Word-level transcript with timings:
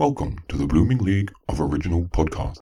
Welcome 0.00 0.38
to 0.48 0.56
the 0.56 0.66
Blooming 0.66 0.96
League 0.96 1.30
of 1.50 1.60
Original 1.60 2.04
Podcast. 2.04 2.60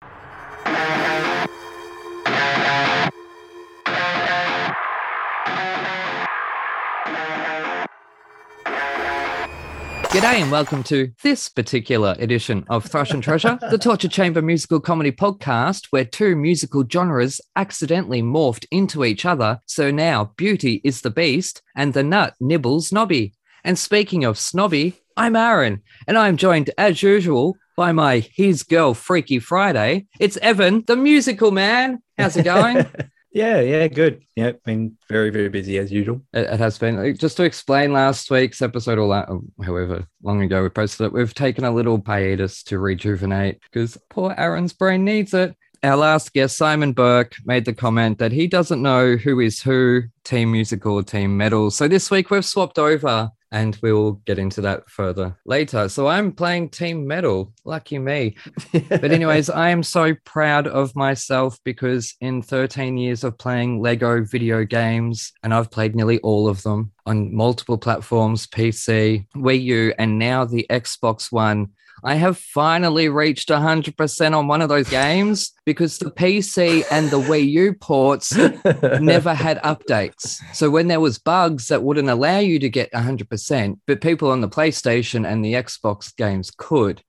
G'day 10.05 10.41
and 10.41 10.51
welcome 10.51 10.83
to 10.85 11.13
this 11.23 11.51
particular 11.51 12.17
edition 12.19 12.65
of 12.71 12.87
Thrush 12.87 13.11
and 13.11 13.23
Treasure, 13.23 13.59
the 13.71 13.77
Torture 13.77 14.09
Chamber 14.09 14.41
musical 14.41 14.81
comedy 14.81 15.13
podcast, 15.13 15.89
where 15.91 16.07
two 16.07 16.37
musical 16.37 16.87
genres 16.91 17.43
accidentally 17.55 18.23
morphed 18.23 18.65
into 18.71 19.05
each 19.05 19.27
other. 19.27 19.61
So 19.67 19.91
now 19.91 20.33
Beauty 20.39 20.81
is 20.85 21.03
the 21.03 21.11
Beast 21.11 21.61
and 21.77 21.93
the 21.93 22.03
Nut 22.03 22.33
nibbles 22.41 22.93
Nobby. 22.93 23.35
And 23.67 23.77
speaking 23.77 24.25
of 24.25 24.39
snobby, 24.39 24.95
I'm 25.17 25.35
Aaron, 25.35 25.83
and 26.07 26.17
I'm 26.17 26.37
joined 26.37 26.71
as 26.79 27.03
usual 27.03 27.57
by 27.77 27.91
my 27.91 28.21
his 28.21 28.63
girl 28.63 28.95
Freaky 28.95 29.41
Friday. 29.41 30.07
It's 30.21 30.37
Evan, 30.37 30.85
the 30.87 30.95
musical 30.95 31.51
man. 31.51 32.01
How's 32.17 32.37
it 32.37 32.45
going? 32.45 32.87
Yeah, 33.33 33.61
yeah, 33.61 33.87
good. 33.89 34.23
Yeah, 34.35 34.53
been 34.65 34.97
very, 35.11 35.29
very 35.29 35.51
busy 35.51 35.77
as 35.77 35.93
usual. 35.93 36.23
It, 36.33 36.47
it 36.47 36.59
has 36.59 36.79
been. 36.79 37.15
Just 37.19 37.37
to 37.37 37.43
explain 37.43 37.93
last 37.93 38.31
week's 38.31 38.63
episode, 38.63 38.97
or 38.97 39.07
la- 39.07 39.27
however 39.63 40.07
long 40.23 40.41
ago 40.41 40.63
we 40.63 40.71
posted 40.71 41.05
it, 41.05 41.13
we've 41.13 41.35
taken 41.35 41.63
a 41.65 41.71
little 41.71 42.03
hiatus 42.07 42.63
to 42.63 42.79
rejuvenate 42.79 43.61
because 43.61 43.99
poor 44.09 44.35
Aaron's 44.39 44.73
brain 44.73 45.05
needs 45.05 45.35
it. 45.35 45.55
Our 45.83 45.99
last 45.99 46.33
guest, 46.33 46.57
Simon 46.57 46.95
Burke, 46.95 47.35
made 47.45 47.67
the 47.67 47.75
comment 47.75 48.21
that 48.21 48.33
he 48.33 48.47
doesn't 48.47 48.81
know 48.81 49.17
who 49.17 49.39
is 49.41 49.61
who, 49.61 50.05
team 50.25 50.51
musical 50.51 50.95
or 50.95 51.03
team 51.03 51.37
metal. 51.37 51.71
So 51.71 51.89
this 51.89 52.11
week 52.11 52.31
we've 52.31 52.43
swapped 52.43 52.79
over 52.79 53.31
and 53.53 53.79
we'll 53.83 54.13
get 54.27 54.39
into 54.39 54.61
that 54.63 54.89
further 54.91 55.37
later. 55.45 55.89
So 55.89 56.07
I'm 56.07 56.33
playing 56.33 56.71
team 56.71 57.07
metal. 57.07 57.53
Lucky 57.65 57.99
me. 57.99 58.37
But, 58.89 59.13
anyways, 59.13 59.51
I 59.51 59.71
am 59.71 59.83
so 59.83 60.15
proud 60.25 60.67
of 60.67 60.95
myself 60.97 61.59
because 61.65 62.15
in 62.21 62.43
13 62.43 62.97
years 62.97 63.25
of 63.25 63.39
playing 63.39 63.81
Lego 63.81 64.25
video 64.25 64.65
games, 64.65 65.33
and 65.43 65.53
I've 65.53 65.71
played 65.71 65.95
nearly 65.95 66.19
all 66.21 66.49
of 66.49 66.63
them 66.63 66.93
on 67.05 67.35
multiple 67.35 67.79
platforms 67.79 68.47
PC, 68.47 69.27
Wii 69.37 69.63
U, 69.63 69.95
and 69.99 70.19
now 70.19 70.45
the 70.45 70.67
Xbox 70.71 71.31
One. 71.31 71.71
I 72.07 72.15
have 72.15 72.39
finally 72.39 73.09
reached 73.09 73.49
100% 73.49 74.39
on 74.39 74.47
one 74.47 74.63
of 74.63 74.69
those 74.69 74.89
games 74.89 75.51
because 75.65 75.99
the 75.99 76.13
PC 76.13 76.85
and 76.89 77.11
the 77.11 77.19
Wii 77.21 77.49
U 77.51 77.75
ports 77.75 78.33
never 79.01 79.35
had 79.35 79.61
updates. 79.65 80.39
So 80.55 80.71
when 80.71 80.87
there 80.87 81.01
was 81.01 81.19
bugs 81.19 81.67
that 81.67 81.83
wouldn't 81.83 82.09
allow 82.09 82.39
you 82.39 82.61
to 82.61 82.69
get 82.69 82.93
100%, 82.93 83.81
but 83.89 84.01
people 84.01 84.31
on 84.31 84.41
the 84.41 84.49
PlayStation 84.49 85.27
and 85.27 85.45
the 85.45 85.55
Xbox 85.55 86.15
games 86.15 86.53
could. 86.57 87.03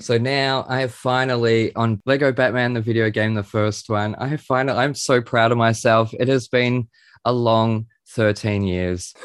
So 0.00 0.16
now 0.16 0.64
I 0.66 0.80
have 0.80 0.94
finally 0.94 1.74
on 1.76 2.00
Lego 2.06 2.32
Batman, 2.32 2.72
the 2.72 2.80
video 2.80 3.10
game, 3.10 3.34
the 3.34 3.44
first 3.44 3.90
one. 3.90 4.14
I 4.14 4.28
have 4.28 4.40
finally, 4.40 4.78
I'm 4.78 4.94
so 4.94 5.20
proud 5.20 5.52
of 5.52 5.58
myself. 5.58 6.12
It 6.18 6.28
has 6.28 6.48
been 6.48 6.88
a 7.26 7.32
long 7.34 7.86
13 8.12 8.62
years. 8.62 9.14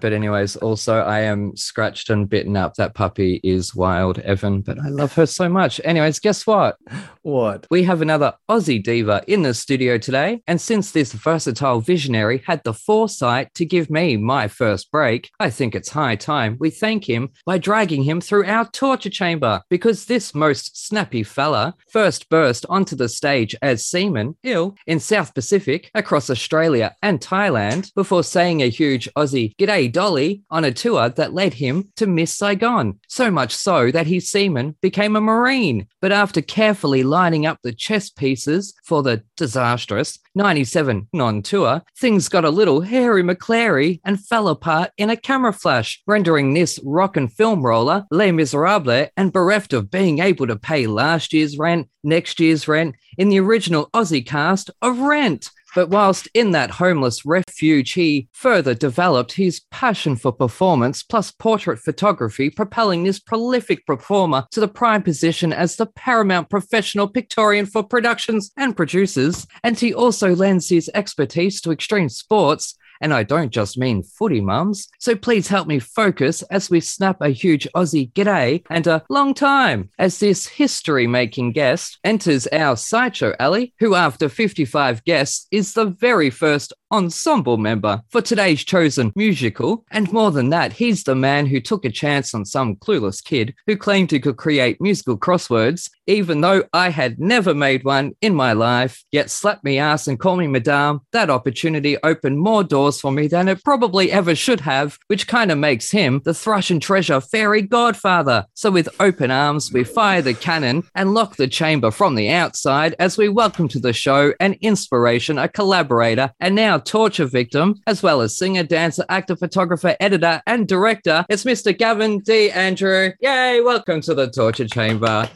But, 0.00 0.12
anyways, 0.14 0.56
also 0.56 1.00
I 1.00 1.20
am 1.20 1.54
scratched 1.56 2.10
and 2.10 2.28
bitten 2.28 2.56
up. 2.56 2.74
That 2.74 2.94
puppy 2.94 3.40
is 3.44 3.74
wild, 3.74 4.18
Evan, 4.20 4.62
but 4.62 4.78
I 4.78 4.88
love 4.88 5.12
her 5.14 5.26
so 5.26 5.48
much. 5.48 5.80
Anyways, 5.84 6.20
guess 6.20 6.46
what? 6.46 6.76
What? 7.22 7.66
We 7.70 7.82
have 7.84 8.02
another 8.02 8.34
Aussie 8.48 8.82
diva 8.82 9.22
in 9.26 9.42
the 9.42 9.54
studio 9.54 9.98
today. 9.98 10.42
And 10.46 10.60
since 10.60 10.90
this 10.90 11.12
versatile 11.12 11.80
visionary 11.80 12.42
had 12.46 12.62
the 12.64 12.74
foresight 12.74 13.52
to 13.54 13.64
give 13.64 13.90
me 13.90 14.16
my 14.16 14.48
first 14.48 14.90
break, 14.90 15.30
I 15.38 15.50
think 15.50 15.74
it's 15.74 15.90
high 15.90 16.16
time 16.16 16.56
we 16.58 16.70
thank 16.70 17.08
him 17.08 17.30
by 17.44 17.58
dragging 17.58 18.02
him 18.02 18.20
through 18.20 18.46
our 18.46 18.68
torture 18.70 19.10
chamber 19.10 19.62
because 19.68 20.06
this 20.06 20.34
most 20.34 20.86
snappy 20.86 21.22
fella 21.22 21.74
first 21.90 22.28
burst 22.28 22.64
onto 22.68 22.96
the 22.96 23.08
stage 23.08 23.54
as 23.62 23.86
Seaman 23.86 24.36
Ill 24.42 24.76
in 24.86 25.00
South 25.00 25.34
Pacific 25.34 25.90
across 25.94 26.30
Australia 26.30 26.94
and 27.02 27.20
Thailand 27.20 27.92
before 27.94 28.24
saying 28.24 28.62
a 28.62 28.70
huge 28.70 29.08
Aussie 29.16 29.54
G'day 29.56 29.92
Dolly 29.92 30.42
on 30.50 30.64
a 30.64 30.72
tour 30.72 31.08
that 31.10 31.34
led 31.34 31.54
him 31.54 31.90
to 31.96 32.06
Miss 32.06 32.36
Saigon. 32.36 32.98
So 33.08 33.30
much 33.30 33.54
so 33.54 33.90
that 33.90 34.06
his 34.06 34.30
seaman 34.30 34.76
became 34.80 35.16
a 35.16 35.20
Marine. 35.20 35.86
But 36.00 36.12
after 36.12 36.40
carefully 36.40 37.02
lining 37.10 37.44
up 37.44 37.58
the 37.62 37.72
chess 37.72 38.08
pieces 38.08 38.72
for 38.84 39.02
the 39.02 39.22
disastrous 39.36 40.18
97 40.34 41.08
non 41.12 41.42
tour, 41.42 41.82
things 41.98 42.28
got 42.28 42.44
a 42.44 42.50
little 42.50 42.80
hairy 42.80 43.22
McClary 43.22 44.00
and 44.04 44.24
fell 44.24 44.48
apart 44.48 44.92
in 44.96 45.10
a 45.10 45.16
camera 45.16 45.52
flash, 45.52 46.00
rendering 46.06 46.54
this 46.54 46.78
rock 46.84 47.16
and 47.16 47.32
film 47.32 47.62
roller 47.62 48.06
Les 48.10 48.30
Miserables 48.30 49.08
and 49.16 49.32
bereft 49.32 49.72
of 49.72 49.90
being 49.90 50.20
able 50.20 50.46
to 50.46 50.56
pay 50.56 50.86
last 50.86 51.32
year's 51.32 51.58
rent, 51.58 51.88
next 52.04 52.38
year's 52.38 52.68
rent, 52.68 52.94
in 53.18 53.28
the 53.28 53.40
original 53.40 53.90
Aussie 53.92 54.24
cast 54.24 54.70
of 54.80 55.00
Rent. 55.00 55.50
But 55.74 55.88
whilst 55.90 56.28
in 56.34 56.50
that 56.52 56.70
homeless 56.70 57.24
refuge, 57.24 57.92
he 57.92 58.28
further 58.32 58.74
developed 58.74 59.32
his 59.32 59.60
passion 59.70 60.16
for 60.16 60.32
performance 60.32 61.02
plus 61.02 61.30
portrait 61.30 61.78
photography, 61.78 62.50
propelling 62.50 63.04
this 63.04 63.20
prolific 63.20 63.86
performer 63.86 64.46
to 64.50 64.60
the 64.60 64.68
prime 64.68 65.02
position 65.02 65.52
as 65.52 65.76
the 65.76 65.86
paramount 65.86 66.50
professional 66.50 67.08
pictorian 67.08 67.66
for 67.66 67.82
productions 67.82 68.50
and 68.56 68.76
producers. 68.76 69.46
And 69.62 69.78
he 69.78 69.94
also 69.94 70.34
lends 70.34 70.68
his 70.68 70.90
expertise 70.94 71.60
to 71.60 71.70
extreme 71.70 72.08
sports. 72.08 72.76
And 73.00 73.14
I 73.14 73.22
don't 73.22 73.50
just 73.50 73.78
mean 73.78 74.02
footy 74.02 74.40
mums. 74.40 74.88
So 74.98 75.14
please 75.14 75.48
help 75.48 75.66
me 75.66 75.78
focus 75.78 76.42
as 76.42 76.70
we 76.70 76.80
snap 76.80 77.20
a 77.20 77.30
huge 77.30 77.66
Aussie 77.74 78.12
g'day 78.12 78.64
and 78.70 78.86
a 78.86 79.02
long 79.08 79.34
time 79.34 79.90
as 79.98 80.18
this 80.18 80.46
history 80.46 81.06
making 81.06 81.52
guest 81.52 81.98
enters 82.04 82.46
our 82.48 82.76
sideshow 82.76 83.34
alley, 83.38 83.74
who 83.78 83.94
after 83.94 84.28
55 84.28 85.04
guests 85.04 85.46
is 85.50 85.74
the 85.74 85.86
very 85.86 86.30
first 86.30 86.72
ensemble 86.92 87.56
member 87.56 88.02
for 88.08 88.20
today's 88.20 88.64
chosen 88.64 89.12
musical. 89.14 89.84
And 89.92 90.12
more 90.12 90.32
than 90.32 90.50
that, 90.50 90.72
he's 90.72 91.04
the 91.04 91.14
man 91.14 91.46
who 91.46 91.60
took 91.60 91.84
a 91.84 91.90
chance 91.90 92.34
on 92.34 92.44
some 92.44 92.76
clueless 92.76 93.22
kid 93.22 93.54
who 93.66 93.76
claimed 93.76 94.10
he 94.10 94.18
could 94.18 94.36
create 94.36 94.80
musical 94.80 95.16
crosswords, 95.16 95.88
even 96.06 96.40
though 96.40 96.64
I 96.72 96.90
had 96.90 97.20
never 97.20 97.54
made 97.54 97.84
one 97.84 98.12
in 98.20 98.34
my 98.34 98.52
life, 98.52 99.04
yet 99.12 99.30
slapped 99.30 99.62
me 99.62 99.78
ass 99.78 100.08
and 100.08 100.18
called 100.18 100.40
me 100.40 100.48
madame. 100.48 101.00
That 101.12 101.30
opportunity 101.30 101.96
opened 102.02 102.38
more 102.40 102.64
doors 102.64 102.89
for 102.98 103.12
me 103.12 103.26
than 103.26 103.46
it 103.46 103.62
probably 103.62 104.10
ever 104.10 104.34
should 104.34 104.60
have, 104.60 104.96
which 105.08 105.28
kind 105.28 105.52
of 105.52 105.58
makes 105.58 105.90
him 105.90 106.22
the 106.24 106.32
thrush 106.32 106.70
and 106.70 106.80
treasure 106.80 107.20
fairy 107.20 107.60
godfather. 107.60 108.46
So 108.54 108.70
with 108.70 108.88
open 108.98 109.30
arms, 109.30 109.70
we 109.70 109.84
fire 109.84 110.22
the 110.22 110.32
cannon 110.32 110.84
and 110.94 111.12
lock 111.12 111.36
the 111.36 111.46
chamber 111.46 111.90
from 111.90 112.14
the 112.14 112.30
outside 112.30 112.94
as 112.98 113.18
we 113.18 113.28
welcome 113.28 113.68
to 113.68 113.78
the 113.78 113.92
show 113.92 114.32
an 114.40 114.56
inspiration, 114.62 115.36
a 115.36 115.46
collaborator, 115.46 116.32
and 116.40 116.54
now 116.54 116.78
torture 116.78 117.26
victim, 117.26 117.74
as 117.86 118.02
well 118.02 118.22
as 118.22 118.38
singer, 118.38 118.62
dancer, 118.62 119.04
actor, 119.10 119.36
photographer, 119.36 119.94
editor, 120.00 120.40
and 120.46 120.66
director. 120.66 121.26
It's 121.28 121.44
Mr. 121.44 121.76
Gavin 121.76 122.20
D. 122.20 122.50
Andrew. 122.50 123.12
Yay, 123.20 123.60
welcome 123.60 124.00
to 124.00 124.14
the 124.14 124.30
torture 124.30 124.68
chamber. 124.68 125.28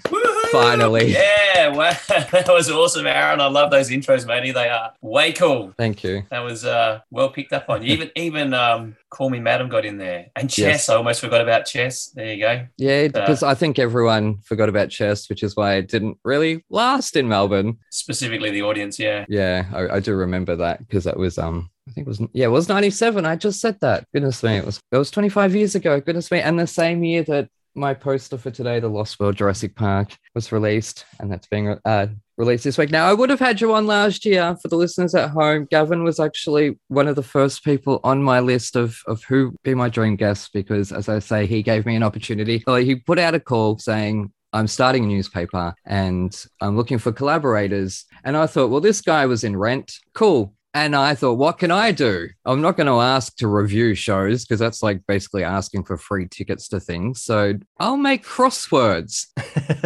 Finally. 0.55 1.13
Yeah, 1.13 1.69
wow. 1.69 1.93
that 2.09 2.49
was 2.49 2.71
awesome, 2.71 3.07
Aaron. 3.07 3.41
I 3.41 3.47
love 3.47 3.71
those 3.71 3.91
intros, 3.91 4.27
matey. 4.27 4.53
They 4.53 4.69
are 4.69 4.93
way 5.01 5.33
cool. 5.33 5.75
Thank 5.77 6.05
you. 6.05 6.23
That 6.31 6.41
was 6.41 6.65
uh, 6.65 7.01
well 7.11 7.31
picked 7.31 7.53
up 7.53 7.69
on. 7.69 7.85
Even 7.85 8.11
even 8.17 8.55
um, 8.55 8.97
Call 9.11 9.31
Me 9.31 9.41
Madam 9.41 9.69
got 9.69 9.85
in 9.85 9.99
there. 9.99 10.27
And 10.37 10.49
chess. 10.49 10.59
Yes. 10.59 10.89
I 10.89 10.97
almost 10.97 11.21
forgot 11.21 11.41
about 11.41 11.67
chess. 11.67 12.07
There 12.15 12.33
you 12.33 12.41
go. 12.41 12.67
Yeah, 12.77 13.09
because 13.09 13.43
I 13.43 13.55
think 13.55 13.79
everyone 13.79 14.39
forgot 14.39 14.69
about 14.69 14.91
chess, 14.91 15.29
which 15.29 15.43
is 15.43 15.57
why 15.57 15.75
it 15.75 15.89
didn't 15.89 16.19
really 16.25 16.65
last 16.71 17.17
in 17.17 17.29
Melbourne. 17.29 17.79
Specifically 17.91 18.51
the 18.51 18.63
audience, 18.63 18.99
yeah. 18.99 19.25
Yeah, 19.29 19.67
I, 19.73 19.97
I 19.97 20.01
do 20.01 20.15
remember 20.15 20.57
that 20.57 20.79
because 20.81 21.05
that 21.05 21.17
was 21.17 21.39
um 21.39 21.71
I 21.89 21.93
think 21.93 22.07
it 22.07 22.09
was 22.09 22.21
yeah, 22.33 22.47
it 22.47 22.51
was 22.51 22.69
97. 22.69 23.27
I 23.27 23.37
just 23.37 23.61
said 23.61 23.79
that. 23.81 24.07
Goodness 24.13 24.43
me, 24.43 24.57
it 24.57 24.65
was 24.65 24.81
it 24.91 24.97
was 24.97 25.11
25 25.11 25.55
years 25.55 25.75
ago. 25.75 26.01
Goodness 26.01 26.31
me. 26.31 26.41
And 26.41 26.59
the 26.59 26.67
same 26.67 27.05
year 27.05 27.23
that 27.25 27.49
my 27.75 27.95
poster 27.95 28.39
for 28.39 28.51
today, 28.51 28.81
The 28.81 28.89
Lost 28.89 29.19
World 29.19 29.37
Jurassic 29.37 29.75
Park, 29.75 30.17
was 30.35 30.53
released, 30.53 31.05
and 31.19 31.31
that's 31.31 31.47
being 31.47 31.77
uh, 31.85 32.07
released 32.37 32.65
this 32.65 32.79
week. 32.79 32.91
Now, 32.91 33.07
I 33.07 33.13
would 33.13 33.31
have 33.31 33.41
had 33.41 33.61
you 33.61 33.73
on 33.75 33.87
last 33.87 34.25
year 34.25 34.57
for 34.61 34.69
the 34.69 34.77
listeners 34.77 35.15
at 35.15 35.31
home. 35.31 35.67
Gavin 35.71 36.05
was 36.05 36.21
actually 36.21 36.79
one 36.89 37.09
of 37.09 37.17
the 37.17 37.23
first 37.23 37.65
people 37.65 38.01
on 38.05 38.23
my 38.23 38.41
list 38.41 38.77
of, 38.77 38.99
of 39.07 39.23
who 39.25 39.55
be 39.65 39.75
my 39.75 39.89
dream 39.89 40.17
guests 40.17 40.49
because, 40.53 40.93
as 40.93 41.09
I 41.09 41.19
say, 41.19 41.47
he 41.47 41.63
gave 41.63 41.87
me 41.87 41.97
an 41.97 42.03
opportunity. 42.03 42.63
Well, 42.67 42.77
he 42.77 42.97
put 42.97 43.19
out 43.19 43.35
a 43.35 43.41
call 43.41 43.79
saying, 43.79 44.33
I'm 44.53 44.69
starting 44.69 45.05
a 45.05 45.09
newspaper 45.09 45.75
and 45.85 46.45
I'm 46.61 46.77
looking 46.77 46.99
for 46.99 47.11
collaborators. 47.13 48.05
And 48.23 48.37
I 48.37 48.47
thought, 48.47 48.71
well, 48.71 48.81
this 48.81 49.01
guy 49.01 49.27
was 49.27 49.43
in 49.43 49.57
Rent. 49.57 49.93
Cool. 50.15 50.55
And 50.75 50.97
I 50.97 51.15
thought, 51.15 51.39
what 51.39 51.59
can 51.59 51.71
I 51.71 51.93
do? 51.93 52.29
I'm 52.45 52.61
not 52.61 52.77
going 52.77 52.89
to 52.89 53.01
ask 53.01 53.37
to 53.37 53.47
review 53.47 53.95
shows 53.95 54.45
because 54.45 54.59
that's 54.59 54.83
like 54.83 55.07
basically 55.07 55.45
asking 55.45 55.85
for 55.85 55.97
free 55.97 56.27
tickets 56.27 56.67
to 56.69 56.81
things. 56.81 57.23
So 57.23 57.55
I'll 57.79 57.97
make 57.97 58.25
crosswords. 58.25 59.29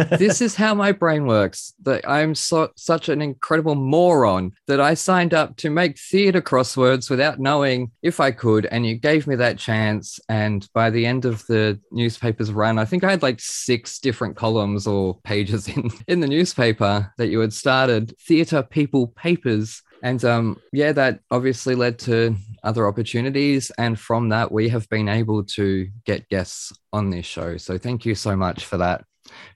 this 0.17 0.41
is 0.41 0.55
how 0.55 0.73
my 0.73 0.91
brain 0.91 1.27
works. 1.27 1.73
That 1.83 2.09
I'm 2.09 2.33
so, 2.33 2.71
such 2.75 3.07
an 3.07 3.21
incredible 3.21 3.75
moron 3.75 4.53
that 4.65 4.81
I 4.81 4.95
signed 4.95 5.35
up 5.35 5.57
to 5.57 5.69
make 5.69 5.99
theater 5.99 6.41
crosswords 6.41 7.07
without 7.07 7.39
knowing 7.39 7.91
if 8.01 8.19
I 8.19 8.31
could. 8.31 8.65
And 8.65 8.83
you 8.83 8.95
gave 8.95 9.27
me 9.27 9.35
that 9.35 9.59
chance. 9.59 10.19
And 10.27 10.67
by 10.73 10.89
the 10.89 11.05
end 11.05 11.25
of 11.25 11.45
the 11.45 11.79
newspaper's 11.91 12.51
run, 12.51 12.79
I 12.79 12.85
think 12.85 13.03
I 13.03 13.11
had 13.11 13.21
like 13.21 13.39
six 13.39 13.99
different 13.99 14.35
columns 14.35 14.87
or 14.87 15.19
pages 15.23 15.67
in, 15.75 15.91
in 16.07 16.19
the 16.19 16.27
newspaper 16.27 17.13
that 17.17 17.27
you 17.27 17.41
had 17.41 17.53
started 17.53 18.15
theater 18.25 18.63
people 18.63 19.07
papers 19.09 19.83
and 20.03 20.23
um, 20.25 20.61
yeah, 20.71 20.91
that 20.93 21.19
obviously 21.31 21.75
led 21.75 21.99
to 21.99 22.35
other 22.63 22.87
opportunities. 22.87 23.71
And 23.77 23.99
from 23.99 24.29
that, 24.29 24.51
we 24.51 24.69
have 24.69 24.87
been 24.89 25.09
able 25.09 25.43
to 25.45 25.87
get 26.05 26.27
guests 26.29 26.71
on 26.93 27.09
this 27.09 27.25
show. 27.25 27.57
So 27.57 27.77
thank 27.77 28.05
you 28.05 28.15
so 28.15 28.35
much 28.35 28.65
for 28.65 28.77
that. 28.77 29.05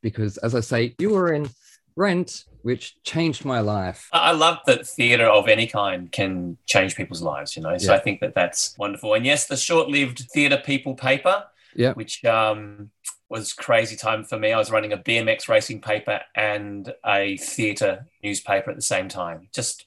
Because 0.02 0.38
as 0.38 0.54
I 0.56 0.60
say, 0.60 0.96
you 1.00 1.10
were 1.12 1.34
in 1.34 1.50
Rent, 1.96 2.46
which 2.64 2.96
changed 3.04 3.46
my 3.46 3.60
life. 3.60 4.10
I 4.12 4.32
love 4.32 4.60
that 4.66 4.88
theatre 4.88 5.28
of 5.28 5.48
any 5.48 5.68
kind 5.68 6.12
can 6.12 6.58
change 6.66 6.96
people's 6.96 7.22
lives, 7.22 7.56
you 7.56 7.62
know. 7.62 7.78
So 7.78 7.92
Yeah. 7.92 7.98
I 7.98 8.02
think 8.02 8.20
that 8.22 8.34
that's 8.36 8.76
wonderful. 8.78 9.14
And 9.14 9.26
yes, 9.26 9.48
the 9.48 9.58
short-lived 9.58 10.26
theatre 10.34 10.62
people 10.64 10.96
paper, 10.96 11.46
Yeah. 11.76 11.94
which 11.94 12.24
um, 12.26 12.90
was 13.30 13.54
crazy 13.54 13.96
time 13.96 14.24
for 14.24 14.38
me. 14.40 14.52
I 14.54 14.58
was 14.58 14.72
running 14.72 14.94
a 14.94 14.98
BMX 14.98 15.48
racing 15.48 15.82
paper 15.82 16.22
and 16.36 16.94
a 17.06 17.38
theatre 17.38 18.06
newspaper 18.24 18.70
at 18.72 18.76
the 18.76 18.82
same 18.82 19.08
time. 19.08 19.50
Just 19.54 19.86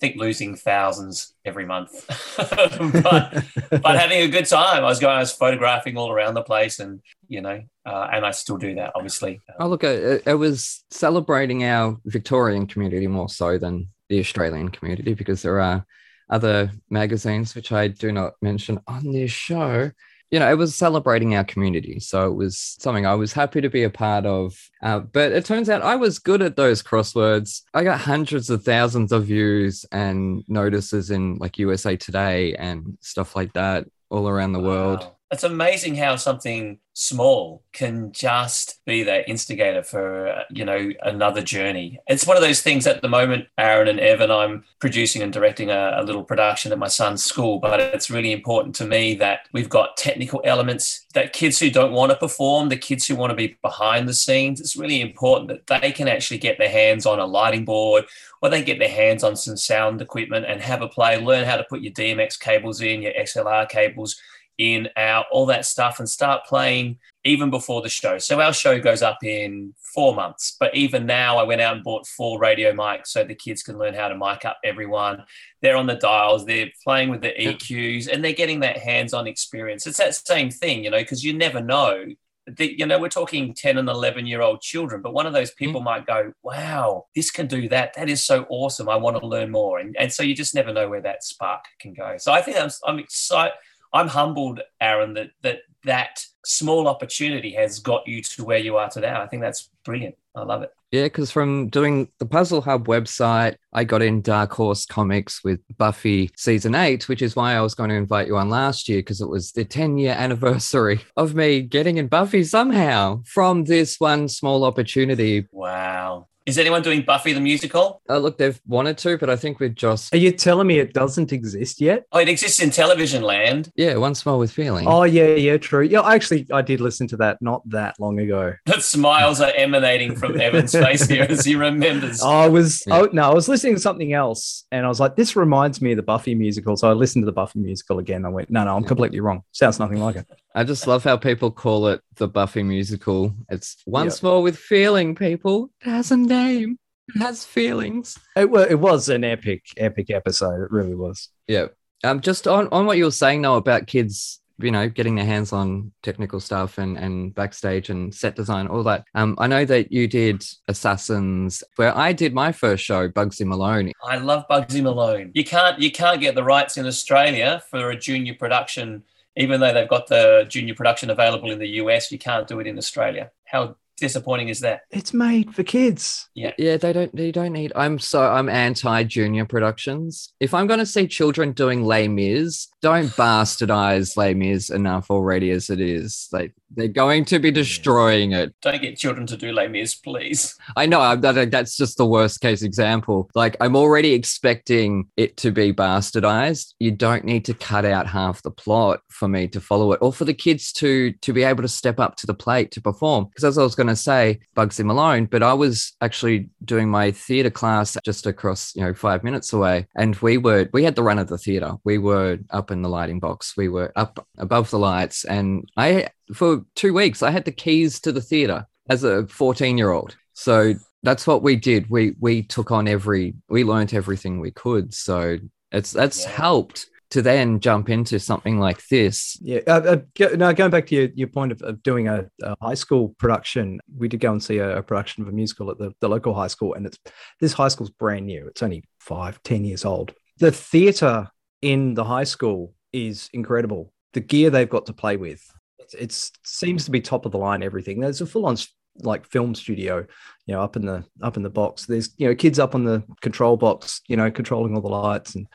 think 0.00 0.16
losing 0.16 0.56
thousands 0.56 1.34
every 1.44 1.64
month, 1.66 2.06
but 2.36 3.44
but 3.70 3.98
having 3.98 4.18
a 4.18 4.28
good 4.28 4.46
time. 4.46 4.84
I 4.84 4.88
was 4.88 4.98
going, 4.98 5.16
I 5.16 5.20
was 5.20 5.32
photographing 5.32 5.96
all 5.96 6.10
around 6.10 6.34
the 6.34 6.42
place, 6.42 6.80
and 6.80 7.00
you 7.28 7.40
know, 7.40 7.62
uh, 7.86 8.08
and 8.12 8.24
I 8.26 8.30
still 8.30 8.58
do 8.58 8.74
that, 8.74 8.92
obviously. 8.94 9.40
Oh, 9.58 9.68
look, 9.68 9.84
it, 9.84 10.22
it 10.26 10.34
was 10.34 10.84
celebrating 10.90 11.64
our 11.64 11.96
Victorian 12.04 12.66
community 12.66 13.06
more 13.06 13.28
so 13.28 13.58
than 13.58 13.88
the 14.08 14.20
Australian 14.20 14.68
community 14.68 15.14
because 15.14 15.42
there 15.42 15.60
are 15.60 15.84
other 16.28 16.70
magazines 16.90 17.54
which 17.54 17.72
I 17.72 17.88
do 17.88 18.12
not 18.12 18.34
mention 18.42 18.80
on 18.86 19.12
this 19.12 19.30
show. 19.30 19.90
You 20.30 20.40
know, 20.40 20.50
it 20.50 20.58
was 20.58 20.74
celebrating 20.74 21.34
our 21.34 21.44
community. 21.44 22.00
So 22.00 22.26
it 22.26 22.34
was 22.34 22.76
something 22.80 23.06
I 23.06 23.14
was 23.14 23.32
happy 23.32 23.60
to 23.60 23.70
be 23.70 23.84
a 23.84 23.90
part 23.90 24.26
of. 24.26 24.58
Uh, 24.82 25.00
but 25.00 25.32
it 25.32 25.44
turns 25.44 25.70
out 25.70 25.82
I 25.82 25.96
was 25.96 26.18
good 26.18 26.42
at 26.42 26.56
those 26.56 26.82
crosswords. 26.82 27.62
I 27.72 27.84
got 27.84 28.00
hundreds 28.00 28.50
of 28.50 28.64
thousands 28.64 29.12
of 29.12 29.26
views 29.26 29.86
and 29.92 30.44
notices 30.48 31.10
in 31.10 31.36
like 31.36 31.58
USA 31.58 31.96
Today 31.96 32.54
and 32.54 32.98
stuff 33.00 33.36
like 33.36 33.52
that 33.52 33.86
all 34.10 34.28
around 34.28 34.52
the 34.52 34.60
world. 34.60 35.15
It's 35.32 35.42
amazing 35.42 35.96
how 35.96 36.14
something 36.16 36.78
small 36.92 37.64
can 37.72 38.12
just 38.12 38.80
be 38.86 39.02
that 39.02 39.28
instigator 39.28 39.82
for 39.82 40.44
you 40.50 40.64
know 40.64 40.92
another 41.02 41.42
journey. 41.42 41.98
It's 42.06 42.26
one 42.26 42.36
of 42.36 42.42
those 42.44 42.62
things 42.62 42.86
at 42.86 43.02
the 43.02 43.08
moment, 43.08 43.48
Aaron 43.58 43.88
and 43.88 43.98
Evan. 43.98 44.30
I'm 44.30 44.64
producing 44.78 45.22
and 45.22 45.32
directing 45.32 45.68
a, 45.68 45.96
a 45.96 46.04
little 46.04 46.22
production 46.22 46.70
at 46.70 46.78
my 46.78 46.86
son's 46.86 47.24
school, 47.24 47.58
but 47.58 47.80
it's 47.80 48.08
really 48.08 48.30
important 48.30 48.76
to 48.76 48.86
me 48.86 49.14
that 49.16 49.40
we've 49.52 49.68
got 49.68 49.96
technical 49.96 50.40
elements 50.44 51.06
that 51.14 51.32
kids 51.32 51.58
who 51.58 51.70
don't 51.70 51.92
want 51.92 52.12
to 52.12 52.18
perform, 52.18 52.68
the 52.68 52.76
kids 52.76 53.06
who 53.06 53.16
want 53.16 53.30
to 53.30 53.36
be 53.36 53.58
behind 53.62 54.08
the 54.08 54.14
scenes. 54.14 54.60
It's 54.60 54.76
really 54.76 55.00
important 55.00 55.48
that 55.48 55.80
they 55.80 55.90
can 55.90 56.06
actually 56.06 56.38
get 56.38 56.56
their 56.56 56.70
hands 56.70 57.04
on 57.04 57.18
a 57.18 57.26
lighting 57.26 57.64
board 57.64 58.04
or 58.42 58.48
they 58.48 58.62
get 58.62 58.78
their 58.78 58.88
hands 58.88 59.24
on 59.24 59.34
some 59.34 59.56
sound 59.56 60.00
equipment 60.00 60.46
and 60.46 60.60
have 60.60 60.82
a 60.82 60.88
play, 60.88 61.20
learn 61.20 61.46
how 61.46 61.56
to 61.56 61.64
put 61.64 61.80
your 61.80 61.92
DMX 61.92 62.38
cables 62.38 62.80
in, 62.80 63.02
your 63.02 63.12
XLR 63.12 63.68
cables 63.68 64.20
in, 64.58 64.88
our 64.96 65.24
all 65.30 65.46
that 65.46 65.64
stuff, 65.64 65.98
and 65.98 66.08
start 66.08 66.44
playing 66.46 66.98
even 67.24 67.50
before 67.50 67.82
the 67.82 67.88
show. 67.88 68.18
So 68.18 68.40
our 68.40 68.52
show 68.52 68.80
goes 68.80 69.02
up 69.02 69.18
in 69.22 69.74
four 69.94 70.14
months, 70.14 70.56
but 70.58 70.74
even 70.74 71.06
now, 71.06 71.38
I 71.38 71.42
went 71.42 71.60
out 71.60 71.74
and 71.74 71.84
bought 71.84 72.06
four 72.06 72.38
radio 72.38 72.72
mics 72.72 73.08
so 73.08 73.24
the 73.24 73.34
kids 73.34 73.62
can 73.62 73.78
learn 73.78 73.94
how 73.94 74.08
to 74.08 74.16
mic 74.16 74.44
up 74.44 74.58
everyone. 74.64 75.24
They're 75.60 75.76
on 75.76 75.86
the 75.86 75.96
dials, 75.96 76.46
they're 76.46 76.70
playing 76.84 77.10
with 77.10 77.22
the 77.22 77.32
EQs, 77.32 78.08
and 78.08 78.24
they're 78.24 78.32
getting 78.32 78.60
that 78.60 78.78
hands-on 78.78 79.26
experience. 79.26 79.86
It's 79.86 79.98
that 79.98 80.14
same 80.14 80.50
thing, 80.50 80.84
you 80.84 80.90
know, 80.90 80.98
because 80.98 81.24
you 81.24 81.32
never 81.32 81.60
know. 81.60 82.06
The, 82.46 82.78
you 82.78 82.86
know, 82.86 83.00
we're 83.00 83.08
talking 83.08 83.54
10 83.54 83.76
and 83.76 83.88
11 83.88 84.24
year 84.24 84.40
old 84.40 84.60
children, 84.60 85.02
but 85.02 85.12
one 85.12 85.26
of 85.26 85.32
those 85.32 85.50
people 85.50 85.80
mm. 85.80 85.84
might 85.84 86.06
go, 86.06 86.32
wow, 86.44 87.06
this 87.16 87.32
can 87.32 87.48
do 87.48 87.68
that. 87.70 87.94
That 87.94 88.08
is 88.08 88.24
so 88.24 88.46
awesome. 88.48 88.88
I 88.88 88.94
want 88.94 89.18
to 89.18 89.26
learn 89.26 89.50
more. 89.50 89.80
And, 89.80 89.96
and 89.98 90.12
so 90.12 90.22
you 90.22 90.32
just 90.32 90.54
never 90.54 90.72
know 90.72 90.88
where 90.88 91.00
that 91.00 91.24
spark 91.24 91.64
can 91.80 91.92
go. 91.92 92.18
So 92.18 92.32
I 92.32 92.42
think 92.42 92.56
I'm, 92.56 92.70
I'm 92.86 93.00
excited. 93.00 93.54
I'm 93.92 94.08
humbled, 94.08 94.60
Aaron, 94.80 95.14
that 95.14 95.30
that 95.42 95.60
that 95.84 96.24
small 96.44 96.88
opportunity 96.88 97.52
has 97.52 97.78
got 97.78 98.06
you 98.06 98.22
to 98.22 98.44
where 98.44 98.58
you 98.58 98.76
are 98.76 98.88
today. 98.90 99.10
I 99.10 99.26
think 99.26 99.42
that's 99.42 99.70
brilliant. 99.84 100.16
I 100.34 100.42
love 100.42 100.62
it. 100.62 100.70
Yeah, 100.92 101.04
because 101.04 101.32
from 101.32 101.68
doing 101.68 102.08
the 102.18 102.26
Puzzle 102.26 102.60
Hub 102.60 102.86
website, 102.86 103.56
I 103.72 103.84
got 103.84 104.02
in 104.02 104.20
Dark 104.22 104.52
Horse 104.52 104.86
Comics 104.86 105.42
with 105.42 105.60
Buffy 105.76 106.30
season 106.36 106.74
eight, 106.74 107.08
which 107.08 107.22
is 107.22 107.34
why 107.34 107.54
I 107.54 107.60
was 107.60 107.74
going 107.74 107.90
to 107.90 107.96
invite 107.96 108.28
you 108.28 108.36
on 108.36 108.50
last 108.50 108.88
year 108.88 109.00
because 109.00 109.20
it 109.20 109.28
was 109.28 109.52
the 109.52 109.64
10 109.64 109.98
year 109.98 110.12
anniversary 110.18 111.00
of 111.16 111.34
me 111.34 111.62
getting 111.62 111.96
in 111.96 112.06
Buffy 112.06 112.44
somehow 112.44 113.22
from 113.26 113.64
this 113.64 113.98
one 113.98 114.28
small 114.28 114.64
opportunity. 114.64 115.46
Wow. 115.50 116.28
Is 116.46 116.58
anyone 116.58 116.80
doing 116.82 117.02
Buffy 117.02 117.32
the 117.32 117.40
musical? 117.40 118.00
Uh, 118.08 118.18
look, 118.18 118.38
they've 118.38 118.60
wanted 118.68 118.96
to, 118.98 119.18
but 119.18 119.28
I 119.28 119.34
think 119.34 119.58
we're 119.58 119.68
just. 119.68 120.14
Are 120.14 120.16
you 120.16 120.30
telling 120.30 120.68
me 120.68 120.78
it 120.78 120.94
doesn't 120.94 121.32
exist 121.32 121.80
yet? 121.80 122.04
Oh, 122.12 122.20
it 122.20 122.28
exists 122.28 122.60
in 122.60 122.70
television 122.70 123.22
land. 123.22 123.72
yeah, 123.74 123.96
Once 123.96 124.24
More 124.24 124.38
with 124.38 124.52
Feeling. 124.52 124.86
Oh 124.86 125.02
yeah, 125.02 125.26
yeah, 125.26 125.56
true. 125.56 125.82
Yeah, 125.82 126.02
actually, 126.02 126.46
I 126.52 126.62
did 126.62 126.80
listen 126.80 127.08
to 127.08 127.16
that 127.16 127.38
not 127.42 127.68
that 127.70 127.96
long 127.98 128.20
ago. 128.20 128.54
The 128.66 128.80
smiles 128.80 129.40
are 129.40 129.52
emanating 129.56 130.14
from 130.14 130.40
Evan's 130.40 130.70
face 130.72 131.06
here 131.08 131.26
as 131.28 131.44
he 131.44 131.56
remembers. 131.56 132.22
I 132.22 132.46
was 132.46 132.84
Yeah. 132.86 133.00
oh 133.00 133.08
no, 133.12 133.22
I 133.30 133.34
was 133.34 133.48
listening 133.48 133.74
to 133.74 133.80
something 133.80 134.12
else, 134.12 134.64
and 134.70 134.84
I 134.86 134.88
was 134.88 135.00
like, 135.00 135.16
"This 135.16 135.34
reminds 135.34 135.82
me 135.82 135.92
of 135.92 135.96
the 135.96 136.02
Buffy 136.02 136.34
musical." 136.36 136.76
So 136.76 136.88
I 136.88 136.92
listened 136.92 137.22
to 137.22 137.26
the 137.26 137.32
Buffy 137.32 137.58
musical 137.58 137.98
again. 137.98 138.24
I 138.24 138.28
went, 138.28 138.50
"No, 138.50 138.62
no, 138.64 138.76
I'm 138.76 138.84
completely 138.84 139.18
wrong. 139.18 139.42
Sounds 139.52 139.80
nothing 139.80 140.00
like 140.00 140.14
it." 140.16 140.26
I 140.54 140.64
just 140.64 140.86
love 140.86 141.04
how 141.04 141.16
people 141.18 141.50
call 141.50 141.88
it 141.88 142.00
the 142.14 142.28
Buffy 142.28 142.62
musical. 142.62 143.34
It's 143.50 143.76
Once 143.86 144.22
More 144.22 144.42
with 144.42 144.56
Feeling, 144.56 145.14
people. 145.14 145.70
It 145.84 145.90
has 145.90 146.10
a 146.10 146.16
name, 146.36 146.78
it 147.08 147.18
has 147.18 147.44
feelings. 147.44 148.18
It 148.36 148.50
was, 148.50 148.66
it 148.68 148.78
was 148.78 149.08
an 149.08 149.24
epic, 149.24 149.64
epic 149.76 150.10
episode. 150.10 150.62
It 150.62 150.70
really 150.70 150.94
was. 150.94 151.28
Yeah. 151.46 151.66
Um, 152.04 152.20
just 152.20 152.46
on, 152.46 152.68
on 152.72 152.86
what 152.86 152.98
you 152.98 153.04
were 153.04 153.10
saying 153.10 153.42
though 153.42 153.56
about 153.56 153.86
kids, 153.86 154.40
you 154.58 154.70
know, 154.70 154.88
getting 154.88 155.14
their 155.14 155.24
hands 155.24 155.52
on 155.52 155.92
technical 156.02 156.40
stuff 156.40 156.78
and, 156.78 156.96
and 156.96 157.34
backstage 157.34 157.90
and 157.90 158.14
set 158.14 158.36
design, 158.36 158.66
all 158.66 158.82
that. 158.84 159.04
Um, 159.14 159.34
I 159.38 159.46
know 159.46 159.64
that 159.64 159.92
you 159.92 160.08
did 160.08 160.44
Assassins, 160.68 161.62
where 161.76 161.96
I 161.96 162.12
did 162.12 162.32
my 162.32 162.52
first 162.52 162.84
show, 162.84 163.08
Bugsy 163.08 163.46
Malone. 163.46 163.92
I 164.02 164.16
love 164.16 164.46
Bugsy 164.48 164.82
Malone. 164.82 165.30
You 165.34 165.44
can't 165.44 165.78
you 165.78 165.90
can't 165.90 166.20
get 166.20 166.34
the 166.34 166.44
rights 166.44 166.76
in 166.78 166.86
Australia 166.86 167.62
for 167.70 167.90
a 167.90 167.98
junior 167.98 168.34
production, 168.34 169.02
even 169.36 169.60
though 169.60 169.74
they've 169.74 169.88
got 169.88 170.06
the 170.06 170.46
junior 170.48 170.74
production 170.74 171.10
available 171.10 171.50
in 171.50 171.58
the 171.58 171.68
US. 171.82 172.10
You 172.10 172.18
can't 172.18 172.48
do 172.48 172.58
it 172.60 172.66
in 172.66 172.78
Australia. 172.78 173.30
How 173.44 173.76
disappointing 173.96 174.48
is 174.48 174.60
that? 174.60 174.82
It's 174.90 175.12
made 175.12 175.54
for 175.54 175.62
kids. 175.62 176.28
Yeah, 176.34 176.52
Yeah, 176.58 176.76
they 176.76 176.92
don't. 176.92 177.14
They 177.14 177.32
don't 177.32 177.52
need. 177.52 177.72
I'm 177.74 177.98
so. 177.98 178.22
I'm 178.22 178.48
anti 178.48 179.04
junior 179.04 179.44
productions. 179.44 180.32
If 180.40 180.54
I'm 180.54 180.66
going 180.66 180.80
to 180.80 180.86
see 180.86 181.06
children 181.06 181.52
doing 181.52 181.84
Les 181.84 182.08
Mis, 182.08 182.68
don't 182.86 183.08
bastardize 183.16 184.16
Les 184.16 184.32
Mis 184.32 184.70
enough 184.70 185.10
already 185.10 185.50
as 185.50 185.70
it 185.70 185.80
is. 185.80 186.28
They 186.30 186.52
they're 186.70 186.88
going 186.88 187.24
to 187.26 187.38
be 187.38 187.50
destroying 187.50 188.32
it. 188.32 188.54
Don't 188.60 188.82
get 188.82 188.98
children 188.98 189.26
to 189.28 189.36
do 189.36 189.52
Les 189.52 189.68
Mis, 189.68 189.94
please. 189.94 190.56
I 190.76 190.86
know 190.86 191.00
I'm, 191.00 191.20
that, 191.20 191.50
that's 191.50 191.76
just 191.76 191.96
the 191.96 192.06
worst 192.06 192.40
case 192.40 192.62
example. 192.62 193.30
Like 193.34 193.56
I'm 193.60 193.76
already 193.76 194.12
expecting 194.12 195.08
it 195.16 195.36
to 195.38 195.50
be 195.50 195.72
bastardized. 195.72 196.74
You 196.78 196.90
don't 196.90 197.24
need 197.24 197.44
to 197.46 197.54
cut 197.54 197.84
out 197.84 198.06
half 198.06 198.42
the 198.42 198.50
plot 198.50 199.00
for 199.08 199.28
me 199.28 199.48
to 199.48 199.60
follow 199.60 199.92
it, 199.92 199.98
or 200.02 200.12
for 200.12 200.24
the 200.24 200.34
kids 200.34 200.72
to 200.74 201.12
to 201.12 201.32
be 201.32 201.42
able 201.42 201.62
to 201.62 201.68
step 201.68 201.98
up 201.98 202.16
to 202.16 202.26
the 202.26 202.34
plate 202.34 202.70
to 202.72 202.80
perform. 202.80 203.26
Because 203.26 203.44
as 203.44 203.58
I 203.58 203.62
was 203.62 203.74
going 203.74 203.86
to 203.88 203.96
say, 203.96 204.40
Bugsy 204.56 204.84
Malone, 204.84 205.26
but 205.26 205.42
I 205.42 205.54
was 205.54 205.94
actually 206.00 206.48
doing 206.64 206.88
my 206.88 207.10
theater 207.10 207.50
class 207.50 207.96
just 208.04 208.26
across 208.26 208.74
you 208.74 208.82
know 208.82 208.94
five 208.94 209.24
minutes 209.24 209.52
away, 209.52 209.86
and 209.96 210.16
we 210.16 210.38
were 210.38 210.68
we 210.72 210.84
had 210.84 210.94
the 210.94 211.02
run 211.02 211.18
of 211.18 211.28
the 211.28 211.38
theater. 211.38 211.72
We 211.84 211.98
were 211.98 212.38
up 212.50 212.70
in 212.76 212.82
the 212.82 212.88
lighting 212.88 213.18
box. 213.20 213.54
We 213.56 213.68
were 213.68 213.92
up 213.96 214.26
above 214.38 214.70
the 214.70 214.78
lights, 214.78 215.24
and 215.24 215.68
I 215.76 216.08
for 216.34 216.64
two 216.74 216.92
weeks 216.94 217.22
I 217.22 217.30
had 217.30 217.44
the 217.44 217.52
keys 217.52 218.00
to 218.00 218.12
the 218.12 218.22
theater 218.22 218.66
as 218.88 219.02
a 219.04 219.26
14 219.26 219.76
year 219.78 219.90
old. 219.90 220.16
So 220.34 220.74
that's 221.02 221.26
what 221.26 221.42
we 221.42 221.56
did. 221.56 221.88
We 221.90 222.14
we 222.20 222.42
took 222.42 222.70
on 222.70 222.86
every 222.88 223.34
we 223.48 223.64
learned 223.64 223.94
everything 223.94 224.40
we 224.40 224.50
could. 224.52 224.94
So 224.94 225.38
it's 225.72 225.92
that's 225.92 226.24
Yeah. 226.24 226.30
helped 226.30 226.86
to 227.10 227.22
then 227.22 227.60
jump 227.60 227.88
into 227.88 228.18
something 228.18 228.58
like 228.58 228.84
this. 228.88 229.38
Yeah. 229.40 229.60
Uh, 229.66 229.70
uh, 229.92 229.96
go, 230.18 230.28
no, 230.34 230.52
going 230.52 230.72
back 230.72 230.86
to 230.88 230.94
your, 230.96 231.08
your 231.14 231.28
point 231.28 231.52
of, 231.52 231.62
of 231.62 231.80
doing 231.84 232.08
a, 232.08 232.26
a 232.42 232.56
high 232.60 232.74
school 232.74 233.14
production, 233.18 233.78
we 233.96 234.08
did 234.08 234.18
go 234.18 234.32
and 234.32 234.42
see 234.42 234.58
a, 234.58 234.78
a 234.78 234.82
production 234.82 235.22
of 235.22 235.28
a 235.28 235.32
musical 235.32 235.70
at 235.70 235.78
the, 235.78 235.92
the 236.00 236.08
local 236.08 236.34
high 236.34 236.48
school, 236.48 236.74
and 236.74 236.84
it's 236.84 236.98
this 237.40 237.52
high 237.52 237.68
school's 237.68 237.90
brand 237.90 238.26
new. 238.26 238.48
It's 238.48 238.60
only 238.62 238.82
five, 238.98 239.40
ten 239.44 239.64
years 239.64 239.84
old. 239.84 240.14
the 240.38 240.50
theater 240.50 241.28
in 241.62 241.94
the 241.94 242.04
high 242.04 242.24
school 242.24 242.74
is 242.92 243.28
incredible. 243.32 243.92
The 244.12 244.20
gear 244.20 244.50
they've 244.50 244.68
got 244.68 244.86
to 244.86 244.92
play 244.92 245.16
with, 245.16 245.42
it's, 245.78 245.94
it's 245.94 246.32
seems 246.44 246.84
to 246.84 246.90
be 246.90 247.00
top 247.00 247.26
of 247.26 247.32
the 247.32 247.38
line. 247.38 247.62
Everything 247.62 248.00
there's 248.00 248.20
a 248.20 248.26
full 248.26 248.46
on 248.46 248.56
like 249.00 249.26
film 249.26 249.54
studio, 249.54 250.06
you 250.46 250.54
know, 250.54 250.62
up 250.62 250.76
in 250.76 250.86
the 250.86 251.04
up 251.22 251.36
in 251.36 251.42
the 251.42 251.50
box. 251.50 251.86
There's 251.86 252.10
you 252.16 252.28
know 252.28 252.34
kids 252.34 252.58
up 252.58 252.74
on 252.74 252.84
the 252.84 253.02
control 253.20 253.56
box, 253.56 254.00
you 254.08 254.16
know, 254.16 254.30
controlling 254.30 254.74
all 254.74 254.80
the 254.80 254.88
lights 254.88 255.34
and 255.34 255.46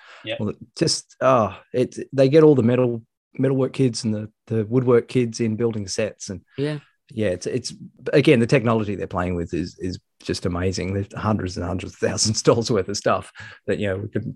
the, 0.47 0.55
just 0.77 1.15
ah, 1.21 1.61
it 1.73 1.97
they 2.13 2.29
get 2.29 2.43
all 2.43 2.55
the 2.55 2.63
metal 2.63 3.01
metalwork 3.37 3.73
kids 3.73 4.03
and 4.03 4.13
the 4.13 4.31
the 4.47 4.65
woodwork 4.65 5.07
kids 5.07 5.39
in 5.39 5.55
building 5.55 5.87
sets 5.87 6.29
and 6.29 6.41
Yeah. 6.57 6.79
yeah, 7.09 7.29
it's 7.29 7.47
it's 7.47 7.73
again 8.13 8.39
the 8.39 8.47
technology 8.47 8.95
they're 8.95 9.07
playing 9.07 9.35
with 9.35 9.53
is 9.53 9.75
is 9.79 9.99
just 10.21 10.45
amazing. 10.45 10.93
There's 10.93 11.13
hundreds 11.15 11.57
and 11.57 11.65
hundreds 11.65 11.93
of 11.93 11.99
thousands 11.99 12.39
of 12.39 12.43
dollars 12.45 12.69
worth 12.69 12.89
of 12.89 12.97
stuff 12.97 13.31
that 13.65 13.79
you 13.79 13.87
know 13.87 13.97
we 13.97 14.09
could 14.09 14.35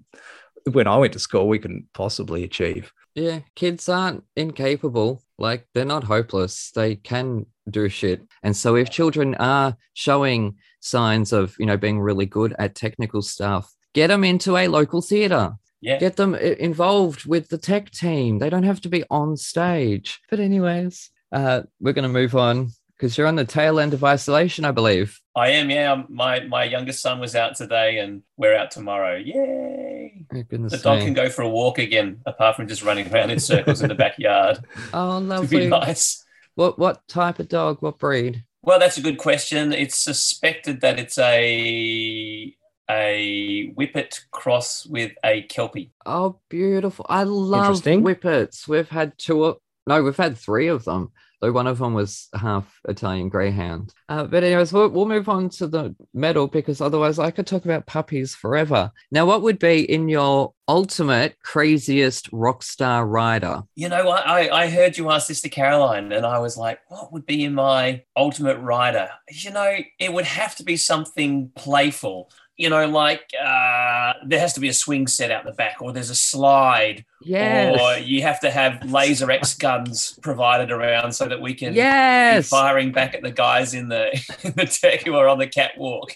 when 0.71 0.87
I 0.87 0.97
went 0.97 1.13
to 1.13 1.19
school 1.19 1.47
we 1.47 1.59
couldn't 1.59 1.87
possibly 1.93 2.43
achieve. 2.43 2.91
Yeah, 3.13 3.39
kids 3.55 3.87
aren't 3.87 4.23
incapable. 4.35 5.23
Like 5.37 5.67
they're 5.73 5.85
not 5.85 6.03
hopeless. 6.03 6.71
They 6.71 6.95
can 6.95 7.45
do 7.69 7.87
shit. 7.89 8.21
And 8.43 8.55
so 8.55 8.75
if 8.75 8.89
children 8.89 9.35
are 9.35 9.77
showing 9.93 10.55
signs 10.81 11.33
of, 11.33 11.55
you 11.57 11.65
know, 11.65 11.77
being 11.77 11.99
really 11.99 12.25
good 12.25 12.55
at 12.59 12.75
technical 12.75 13.21
stuff, 13.21 13.73
get 13.93 14.07
them 14.07 14.23
into 14.23 14.57
a 14.57 14.67
local 14.67 15.01
theater. 15.01 15.53
Yeah. 15.81 15.99
Get 15.99 16.15
them 16.15 16.35
involved 16.35 17.25
with 17.25 17.49
the 17.49 17.57
tech 17.57 17.91
team. 17.91 18.39
They 18.39 18.49
don't 18.49 18.63
have 18.63 18.81
to 18.81 18.89
be 18.89 19.03
on 19.09 19.37
stage. 19.37 20.19
But 20.29 20.39
anyways, 20.39 21.11
uh, 21.31 21.63
we're 21.79 21.93
going 21.93 22.03
to 22.03 22.09
move 22.09 22.35
on 22.35 22.69
because 22.97 23.17
you're 23.17 23.27
on 23.27 23.35
the 23.35 23.45
tail 23.45 23.79
end 23.79 23.93
of 23.93 24.03
isolation, 24.03 24.65
I 24.65 24.71
believe. 24.71 25.19
I 25.35 25.49
am, 25.49 25.69
yeah. 25.69 25.91
Um, 25.91 26.05
My 26.09 26.41
my 26.41 26.63
youngest 26.63 27.01
son 27.01 27.19
was 27.19 27.35
out 27.35 27.55
today 27.55 27.99
and 27.99 28.23
we're 28.37 28.55
out 28.55 28.71
tomorrow. 28.71 29.15
Yay. 29.17 30.25
Oh, 30.33 30.43
goodness 30.43 30.71
The 30.71 30.77
dog 30.79 30.99
me. 30.99 31.05
can 31.05 31.13
go 31.13 31.29
for 31.29 31.41
a 31.41 31.49
walk 31.49 31.77
again, 31.79 32.21
apart 32.25 32.55
from 32.55 32.67
just 32.67 32.83
running 32.83 33.11
around 33.13 33.31
in 33.31 33.39
circles 33.39 33.81
in 33.81 33.89
the 33.89 33.95
backyard. 33.95 34.59
Oh, 34.93 35.19
To 35.19 35.47
be 35.47 35.67
lovely. 35.67 35.67
nice. 35.67 36.23
What 36.55 36.79
what 36.79 37.07
type 37.07 37.39
of 37.39 37.49
dog? 37.49 37.77
What 37.81 37.99
breed? 37.99 38.43
Well, 38.63 38.79
that's 38.79 38.97
a 38.97 39.01
good 39.01 39.17
question. 39.17 39.73
It's 39.73 39.97
suspected 39.97 40.81
that 40.81 40.99
it's 40.99 41.17
a 41.17 42.55
a 42.89 43.71
whippet 43.75 44.21
cross 44.31 44.85
with 44.85 45.11
a 45.23 45.41
kelpie. 45.43 45.91
Oh, 46.05 46.39
beautiful. 46.49 47.05
I 47.09 47.23
love 47.23 47.81
whippets. 47.83 48.67
We've 48.67 48.87
had 48.89 49.17
two, 49.17 49.43
o- 49.43 49.59
no, 49.87 50.03
we've 50.03 50.15
had 50.17 50.37
three 50.37 50.67
of 50.67 50.85
them, 50.85 51.11
though 51.45 51.51
one 51.51 51.67
of 51.67 51.77
them 51.77 51.93
was 51.93 52.27
half 52.33 52.79
Italian 52.87 53.29
Greyhound. 53.29 53.93
Uh, 54.09 54.23
but, 54.23 54.43
anyways, 54.43 54.73
we'll, 54.73 54.89
we'll 54.89 55.05
move 55.05 55.29
on 55.29 55.49
to 55.49 55.67
the 55.67 55.95
metal 56.13 56.47
because 56.47 56.81
otherwise 56.81 57.19
I 57.19 57.31
could 57.31 57.47
talk 57.47 57.65
about 57.65 57.85
puppies 57.85 58.33
forever. 58.33 58.91
Now, 59.11 59.25
what 59.25 59.41
would 59.43 59.59
be 59.59 59.89
in 59.89 60.09
your 60.09 60.53
ultimate 60.67 61.37
craziest 61.43 62.27
rock 62.31 62.63
star 62.63 63.05
rider? 63.05 63.61
You 63.75 63.89
know, 63.89 64.09
I, 64.09 64.47
I 64.47 64.63
I 64.63 64.69
heard 64.69 64.97
you 64.97 65.11
ask 65.11 65.27
this 65.27 65.41
to 65.41 65.49
Caroline, 65.49 66.11
and 66.11 66.25
I 66.25 66.39
was 66.39 66.57
like, 66.57 66.79
what 66.87 67.13
would 67.13 67.25
be 67.25 67.43
in 67.43 67.53
my 67.53 68.03
ultimate 68.15 68.57
rider? 68.57 69.09
You 69.29 69.51
know, 69.51 69.77
it 69.99 70.11
would 70.11 70.25
have 70.25 70.55
to 70.55 70.63
be 70.63 70.77
something 70.77 71.51
playful. 71.55 72.31
You 72.57 72.69
know, 72.69 72.87
like 72.87 73.29
uh, 73.37 74.13
there 74.25 74.39
has 74.39 74.53
to 74.53 74.61
be 74.61 74.69
a 74.69 74.73
swing 74.73 75.07
set 75.07 75.29
out 75.29 75.43
the 75.43 75.51
back, 75.51 75.81
or 75.81 75.91
there's 75.91 76.09
a 76.09 76.15
slide, 76.15 77.03
Yes. 77.21 77.77
or 77.79 77.97
you 78.01 78.21
have 78.21 78.39
to 78.41 78.49
have 78.51 78.89
laser 78.89 79.29
X 79.29 79.55
guns 79.55 80.17
provided 80.21 80.71
around 80.71 81.11
so 81.11 81.27
that 81.27 81.41
we 81.41 81.53
can 81.53 81.71
be 81.73 81.77
yes. 81.77 82.47
firing 82.47 82.91
back 82.93 83.13
at 83.13 83.23
the 83.23 83.31
guys 83.31 83.73
in 83.73 83.89
the 83.89 84.11
in 84.43 84.53
the 84.53 84.65
tech 84.65 85.01
who 85.03 85.15
are 85.15 85.27
on 85.27 85.37
the 85.37 85.47
catwalk. 85.47 86.13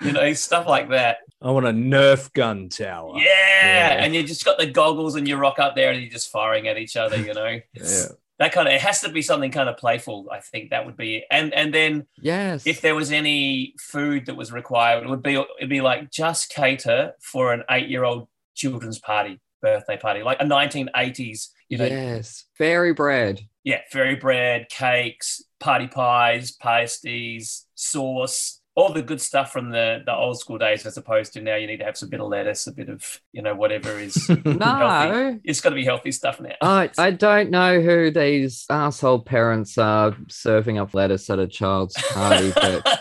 You 0.00 0.12
know, 0.12 0.32
stuff 0.34 0.66
like 0.68 0.90
that. 0.90 1.18
I 1.40 1.50
want 1.50 1.66
a 1.66 1.70
Nerf 1.70 2.32
gun 2.32 2.68
tower. 2.68 3.14
Yeah. 3.16 3.24
Yeah. 3.24 4.04
And 4.04 4.14
you 4.14 4.22
just 4.22 4.44
got 4.44 4.58
the 4.58 4.66
goggles 4.66 5.16
and 5.16 5.26
you 5.26 5.36
rock 5.36 5.58
up 5.58 5.74
there 5.74 5.90
and 5.90 6.00
you're 6.00 6.10
just 6.10 6.30
firing 6.30 6.68
at 6.68 6.78
each 6.78 6.96
other, 6.96 7.16
you 7.16 7.34
know. 7.34 7.58
It's- 7.74 8.08
Yeah. 8.10 8.16
That 8.42 8.52
kind 8.52 8.66
of 8.66 8.74
it 8.74 8.80
has 8.80 9.00
to 9.02 9.08
be 9.08 9.22
something 9.22 9.50
kind 9.52 9.68
of 9.68 9.76
playful. 9.76 10.28
I 10.32 10.40
think 10.40 10.70
that 10.70 10.84
would 10.84 10.96
be 10.96 11.24
and 11.30 11.54
and 11.54 11.72
then 11.72 12.06
Yes. 12.20 12.66
if 12.66 12.80
there 12.80 12.94
was 12.96 13.12
any 13.12 13.74
food 13.80 14.26
that 14.26 14.36
was 14.36 14.50
required, 14.52 15.04
it 15.04 15.08
would 15.08 15.22
be 15.22 15.34
it'd 15.58 15.68
be 15.70 15.80
like 15.80 16.10
just 16.10 16.50
cater 16.50 17.12
for 17.20 17.52
an 17.52 17.62
eight 17.70 17.88
year 17.88 18.04
old 18.04 18.26
children's 18.54 18.98
party, 18.98 19.40
birthday 19.60 19.96
party, 19.96 20.22
like 20.22 20.40
a 20.40 20.44
1980s, 20.44 21.48
you 21.68 21.78
know, 21.78 21.84
yes. 21.86 22.44
Fairy 22.58 22.92
bread. 22.92 23.42
yeah, 23.64 23.80
fairy 23.90 24.16
bread, 24.16 24.68
cakes, 24.68 25.42
party 25.60 25.86
pies, 25.86 26.50
pasties, 26.52 27.66
sauce, 27.76 28.60
all 28.74 28.92
the 28.92 29.02
good 29.02 29.20
stuff 29.20 29.52
from 29.52 29.70
the, 29.70 30.02
the 30.06 30.14
old 30.14 30.38
school 30.40 30.56
days, 30.56 30.86
as 30.86 30.96
opposed 30.96 31.34
to 31.34 31.42
now 31.42 31.56
you 31.56 31.66
need 31.66 31.78
to 31.78 31.84
have 31.84 31.96
some 31.96 32.08
bit 32.08 32.20
of 32.20 32.28
lettuce, 32.28 32.66
a 32.66 32.72
bit 32.72 32.88
of, 32.88 33.20
you 33.32 33.42
know, 33.42 33.54
whatever 33.54 33.98
is. 33.98 34.30
No. 34.44 35.38
it's 35.44 35.60
got 35.60 35.70
to 35.70 35.74
be 35.74 35.84
healthy 35.84 36.12
stuff 36.12 36.40
now. 36.40 36.54
I, 36.60 36.90
I 36.98 37.10
don't 37.10 37.50
know 37.50 37.80
who 37.80 38.10
these 38.10 38.64
asshole 38.70 39.20
parents 39.20 39.76
are 39.76 40.16
serving 40.28 40.78
up 40.78 40.94
lettuce 40.94 41.28
at 41.30 41.38
a 41.38 41.46
child's 41.46 42.00
party, 42.10 42.52
but 42.54 43.00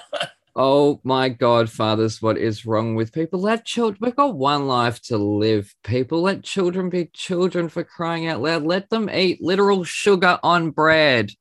oh 0.56 1.00
my 1.04 1.30
god, 1.30 1.70
fathers, 1.70 2.22
what 2.22 2.38
is 2.38 2.66
wrong 2.66 2.96
with 2.96 3.14
people? 3.14 3.40
Let 3.40 3.66
children 3.66 4.00
we've 4.02 4.16
got 4.16 4.36
one 4.36 4.68
life 4.68 5.02
to 5.04 5.18
live, 5.18 5.74
people. 5.84 6.22
Let 6.22 6.44
children 6.44 6.90
be 6.90 7.06
children 7.14 7.70
for 7.70 7.84
crying 7.84 8.28
out 8.28 8.42
loud. 8.42 8.64
Let 8.64 8.90
them 8.90 9.10
eat 9.10 9.42
literal 9.42 9.84
sugar 9.84 10.40
on 10.44 10.72
bread. 10.72 11.32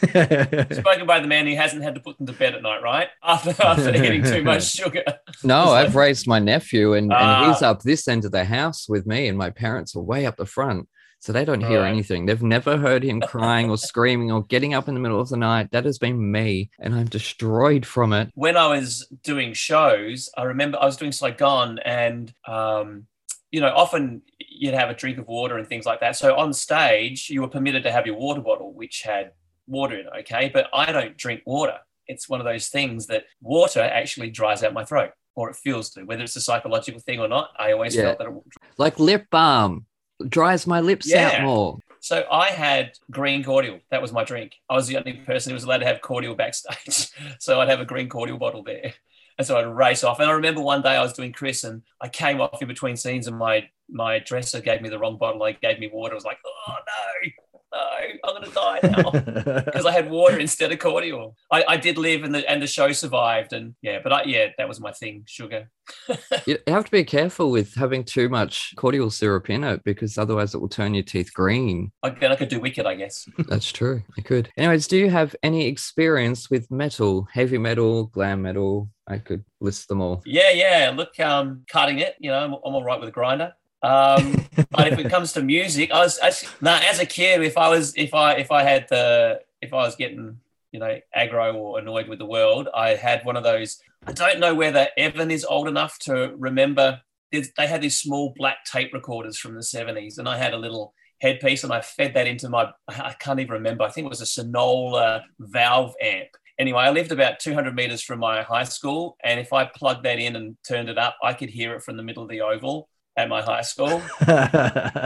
Spoken 0.72 1.06
by 1.06 1.20
the 1.20 1.26
man 1.26 1.46
who 1.46 1.54
hasn't 1.56 1.82
had 1.82 1.94
to 1.94 2.00
put 2.00 2.18
them 2.18 2.26
to 2.26 2.32
bed 2.32 2.54
at 2.54 2.62
night, 2.62 2.82
right? 2.82 3.08
After 3.22 3.50
after 3.62 3.94
eating 3.94 4.22
too 4.24 4.42
much 4.42 4.70
sugar. 4.72 5.02
No, 5.44 5.62
It's 5.62 5.70
like- 5.70 5.86
I've 5.86 5.96
raised 5.96 6.26
my 6.26 6.38
nephew 6.38 6.94
and, 6.94 7.12
and 7.12 7.12
Ah. 7.12 7.52
he's 7.52 7.62
up 7.62 7.82
this 7.82 8.08
end 8.08 8.24
of 8.24 8.32
the 8.32 8.44
house 8.44 8.88
with 8.88 9.06
me, 9.06 9.28
and 9.28 9.36
my 9.38 9.50
parents 9.50 9.94
are 9.96 10.00
way 10.02 10.26
up 10.26 10.36
the 10.36 10.46
front. 10.46 10.88
So 11.22 11.34
they 11.34 11.44
don't 11.44 11.60
hear 11.60 11.82
Right. 11.82 11.90
anything. 11.90 12.24
They've 12.24 12.42
never 12.42 12.78
heard 12.78 13.02
him 13.04 13.20
crying 13.20 13.68
or 13.68 13.76
screaming 13.76 14.32
or 14.32 14.42
getting 14.44 14.72
up 14.72 14.88
in 14.88 14.94
the 14.94 15.00
middle 15.00 15.20
of 15.20 15.28
the 15.28 15.36
night. 15.36 15.70
That 15.70 15.84
has 15.84 15.98
been 15.98 16.32
me, 16.32 16.70
and 16.78 16.94
I'm 16.94 17.06
destroyed 17.08 17.84
from 17.84 18.14
it. 18.14 18.30
when 18.34 18.56
I 18.56 18.68
was 18.68 19.06
doing 19.22 19.52
shows, 19.52 20.30
I 20.36 20.44
remember 20.44 20.78
I 20.80 20.86
was 20.86 20.96
doing 20.96 21.12
Saigon 21.12 21.78
and, 21.80 22.32
um, 22.48 23.06
you 23.50 23.60
know, 23.60 23.68
often 23.68 24.22
you'd 24.38 24.72
have 24.72 24.88
a 24.88 24.94
drink 24.94 25.18
of 25.18 25.26
water 25.26 25.58
and 25.58 25.66
things 25.68 25.84
like 25.84 26.00
that. 26.00 26.16
So 26.16 26.36
on 26.36 26.54
stage, 26.54 27.28
you 27.28 27.42
were 27.42 27.48
permitted 27.48 27.82
to 27.82 27.92
have 27.92 28.06
your 28.06 28.16
water 28.16 28.40
bottle, 28.40 28.72
which 28.72 29.02
had 29.02 29.32
water 29.70 29.98
in 29.98 30.06
it, 30.06 30.12
okay? 30.20 30.50
But 30.52 30.68
I 30.74 30.92
don't 30.92 31.16
drink 31.16 31.42
water. 31.46 31.78
It's 32.06 32.28
one 32.28 32.40
of 32.40 32.44
those 32.44 32.68
things 32.68 33.06
that 33.06 33.24
water 33.40 33.80
actually 33.80 34.30
dries 34.30 34.62
out 34.62 34.72
my 34.72 34.84
throat, 34.84 35.10
or 35.36 35.48
it 35.50 35.56
feels 35.56 35.90
to, 35.90 36.02
whether 36.04 36.22
it's 36.24 36.36
a 36.36 36.40
psychological 36.40 37.00
thing 37.00 37.20
or 37.20 37.28
not. 37.28 37.50
I 37.58 37.72
always 37.72 37.94
Yeah. 37.94 38.02
felt 38.14 38.18
that 38.18 38.28
it 38.28 38.34
Like 38.78 38.98
lip 38.98 39.26
balm 39.30 39.86
dries 40.28 40.66
my 40.66 40.80
lips 40.80 41.12
out 41.14 41.42
more. 41.42 41.78
So 42.00 42.26
I 42.30 42.48
had 42.50 42.92
green 43.10 43.44
cordial. 43.44 43.78
That 43.90 44.00
was 44.02 44.12
my 44.12 44.24
drink. 44.24 44.54
I 44.68 44.74
was 44.74 44.86
the 44.86 44.96
only 44.96 45.12
person 45.14 45.50
who 45.50 45.54
was 45.54 45.64
allowed 45.64 45.78
to 45.78 45.86
have 45.86 46.00
cordial 46.00 46.34
backstage. 46.34 47.08
so 47.38 47.60
I'd 47.60 47.68
have 47.68 47.80
a 47.80 47.84
green 47.84 48.08
cordial 48.08 48.38
bottle 48.38 48.62
there. 48.62 48.94
And 49.38 49.46
so 49.46 49.58
I'd 49.58 49.66
race 49.66 50.02
off. 50.02 50.18
And 50.18 50.28
I 50.28 50.32
remember 50.32 50.60
one 50.62 50.82
day 50.82 50.96
I 50.96 51.02
was 51.02 51.12
doing 51.12 51.32
Chris 51.32 51.62
and 51.64 51.82
I 52.00 52.08
came 52.08 52.40
off 52.40 52.60
in 52.60 52.68
between 52.68 52.96
scenes 52.96 53.26
and 53.26 53.38
my 53.38 53.68
my 53.88 54.18
dresser 54.18 54.60
gave 54.60 54.80
me 54.82 54.88
the 54.88 54.98
wrong 54.98 55.16
bottle. 55.18 55.40
Like 55.40 55.60
gave 55.60 55.78
me 55.78 55.88
water. 55.92 56.12
I 56.12 56.16
was 56.16 56.24
like, 56.24 56.38
oh 56.44 56.72
no, 56.72 57.30
no, 57.72 57.78
I'm 58.24 58.34
gonna 58.34 58.50
die 58.50 58.80
now. 58.82 59.60
Because 59.70 59.86
I 59.86 59.92
had 59.92 60.10
water 60.10 60.38
instead 60.38 60.72
of 60.72 60.78
cordial. 60.78 61.36
I, 61.50 61.64
I 61.68 61.76
did 61.76 61.98
live 61.98 62.24
and 62.24 62.34
the 62.34 62.48
and 62.50 62.62
the 62.62 62.66
show 62.66 62.92
survived. 62.92 63.52
And 63.52 63.74
yeah, 63.82 64.00
but 64.02 64.12
I, 64.12 64.24
yeah, 64.24 64.46
that 64.58 64.68
was 64.68 64.80
my 64.80 64.92
thing, 64.92 65.24
sugar. 65.26 65.70
You 66.46 66.58
have 66.66 66.84
to 66.84 66.90
be 66.90 67.04
careful 67.04 67.50
with 67.50 67.74
having 67.74 68.04
too 68.04 68.28
much 68.28 68.74
cordial 68.76 69.10
syrup 69.10 69.50
in 69.50 69.64
it 69.64 69.82
because 69.84 70.16
otherwise 70.18 70.54
it 70.54 70.58
will 70.58 70.68
turn 70.68 70.94
your 70.94 71.02
teeth 71.02 71.32
green. 71.34 71.92
I, 72.02 72.10
then 72.10 72.32
I 72.32 72.36
could 72.36 72.48
do 72.48 72.60
wicked, 72.60 72.86
I 72.86 72.94
guess. 72.94 73.28
That's 73.48 73.70
true. 73.70 74.02
I 74.16 74.22
could. 74.22 74.48
Anyways, 74.56 74.86
do 74.86 74.96
you 74.96 75.10
have 75.10 75.34
any 75.42 75.66
experience 75.66 76.48
with 76.48 76.70
metal, 76.70 77.28
heavy 77.32 77.58
metal, 77.58 78.06
glam 78.06 78.42
metal? 78.42 78.88
I 79.06 79.18
could 79.18 79.44
list 79.60 79.88
them 79.88 80.00
all. 80.00 80.22
Yeah, 80.24 80.50
yeah. 80.52 80.92
Look, 80.94 81.18
um, 81.20 81.64
cutting 81.68 81.98
it. 81.98 82.14
You 82.20 82.30
know, 82.30 82.38
I'm, 82.38 82.52
I'm 82.52 82.74
all 82.74 82.84
right 82.84 82.98
with 82.98 83.08
a 83.08 83.12
grinder. 83.12 83.52
Um, 83.82 84.46
but 84.70 84.92
if 84.92 84.98
it 84.98 85.10
comes 85.10 85.32
to 85.34 85.42
music, 85.42 85.90
I 85.90 86.00
was 86.00 86.18
actually 86.18 86.52
no. 86.60 86.72
As 86.72 87.00
a 87.00 87.06
kid, 87.06 87.42
if 87.42 87.56
I 87.56 87.68
was, 87.68 87.94
if 87.96 88.14
I, 88.14 88.34
if 88.34 88.50
I 88.50 88.62
had 88.62 88.86
the, 88.88 89.40
if 89.60 89.72
I 89.72 89.78
was 89.78 89.96
getting, 89.96 90.38
you 90.72 90.80
know, 90.80 90.98
aggro 91.16 91.54
or 91.54 91.78
annoyed 91.78 92.08
with 92.08 92.18
the 92.18 92.26
world, 92.26 92.68
I 92.74 92.90
had 92.90 93.24
one 93.24 93.36
of 93.36 93.44
those. 93.44 93.80
I 94.06 94.12
don't 94.12 94.40
know 94.40 94.54
whether 94.54 94.88
Evan 94.96 95.30
is 95.30 95.44
old 95.44 95.68
enough 95.68 95.98
to 96.00 96.34
remember. 96.36 97.00
They 97.32 97.66
had 97.66 97.82
these 97.82 98.00
small 98.00 98.34
black 98.36 98.64
tape 98.64 98.92
recorders 98.92 99.38
from 99.38 99.54
the 99.54 99.60
'70s, 99.60 100.18
and 100.18 100.28
I 100.28 100.36
had 100.36 100.52
a 100.52 100.58
little 100.58 100.94
headpiece, 101.20 101.64
and 101.64 101.72
I 101.72 101.80
fed 101.80 102.14
that 102.14 102.26
into 102.26 102.48
my. 102.48 102.70
I 102.88 103.14
can't 103.18 103.40
even 103.40 103.52
remember. 103.52 103.84
I 103.84 103.90
think 103.90 104.06
it 104.06 104.10
was 104.10 104.20
a 104.20 104.24
Sonola 104.24 105.22
valve 105.38 105.94
amp. 106.02 106.28
Anyway, 106.58 106.82
I 106.82 106.90
lived 106.90 107.10
about 107.10 107.38
200 107.38 107.74
meters 107.74 108.02
from 108.02 108.18
my 108.18 108.42
high 108.42 108.64
school, 108.64 109.16
and 109.24 109.40
if 109.40 109.50
I 109.50 109.64
plugged 109.64 110.04
that 110.04 110.18
in 110.18 110.36
and 110.36 110.58
turned 110.62 110.90
it 110.90 110.98
up, 110.98 111.16
I 111.22 111.32
could 111.32 111.48
hear 111.48 111.74
it 111.74 111.82
from 111.82 111.96
the 111.96 112.02
middle 112.02 112.22
of 112.22 112.28
the 112.28 112.42
oval 112.42 112.89
at 113.16 113.28
my 113.28 113.42
high 113.42 113.62
school. 113.62 114.02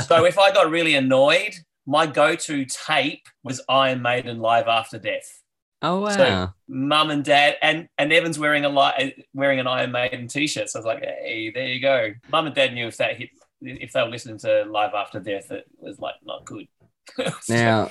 So 0.07 0.25
if 0.25 0.39
I 0.39 0.53
got 0.53 0.71
really 0.71 0.95
annoyed, 0.95 1.55
my 1.87 2.07
go-to 2.07 2.65
tape 2.67 3.27
was 3.43 3.61
Iron 3.69 4.03
Maiden 4.03 4.39
Live 4.39 4.67
After 4.69 4.99
Death. 4.99 5.43
Oh 5.83 6.01
wow. 6.01 6.09
So- 6.11 6.53
Mum 6.69 7.11
and 7.11 7.23
Dad, 7.25 7.57
and 7.63 7.89
and 7.99 8.13
Evan's 8.13 8.39
wearing 8.39 8.65
a 8.65 8.69
li- 8.71 9.15
wearing 9.35 9.61
an 9.61 9.67
Iron 9.67 9.93
Maiden 9.93 10.29
t-shirt. 10.29 10.69
So 10.71 10.79
I 10.79 10.81
was 10.81 10.87
like, 10.87 11.03
hey, 11.03 11.51
there 11.55 11.67
you 11.69 11.81
go. 11.81 12.11
Mum 12.33 12.47
and 12.47 12.55
Dad 12.55 12.73
knew 12.73 12.87
if 12.87 12.97
that 12.99 13.17
hit 13.19 13.31
if 13.61 13.93
they 13.93 14.03
were 14.03 14.09
listening 14.09 14.39
to 14.39 14.65
Live 14.65 14.95
After 14.95 15.21
Death, 15.21 15.51
it 15.51 15.67
was 15.79 15.99
like 15.99 16.15
not 16.25 16.45
good. 16.45 16.67
Now, 17.49 17.87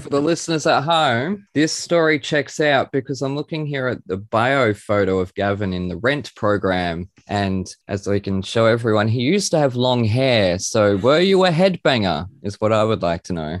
for 0.00 0.08
the 0.08 0.20
listeners 0.20 0.66
at 0.66 0.82
home, 0.82 1.46
this 1.54 1.72
story 1.72 2.18
checks 2.18 2.60
out 2.60 2.92
because 2.92 3.22
I'm 3.22 3.36
looking 3.36 3.66
here 3.66 3.86
at 3.86 4.06
the 4.06 4.16
bio 4.16 4.74
photo 4.74 5.18
of 5.18 5.34
Gavin 5.34 5.72
in 5.72 5.88
the 5.88 5.96
Rent 5.96 6.34
program. 6.34 7.10
And 7.28 7.72
as 7.88 8.06
we 8.06 8.20
can 8.20 8.42
show 8.42 8.66
everyone, 8.66 9.08
he 9.08 9.20
used 9.20 9.50
to 9.52 9.58
have 9.58 9.76
long 9.76 10.04
hair. 10.04 10.58
So, 10.58 10.96
were 10.96 11.20
you 11.20 11.44
a 11.44 11.50
headbanger? 11.50 12.26
Is 12.42 12.60
what 12.60 12.72
I 12.72 12.84
would 12.84 13.02
like 13.02 13.22
to 13.24 13.32
know. 13.32 13.60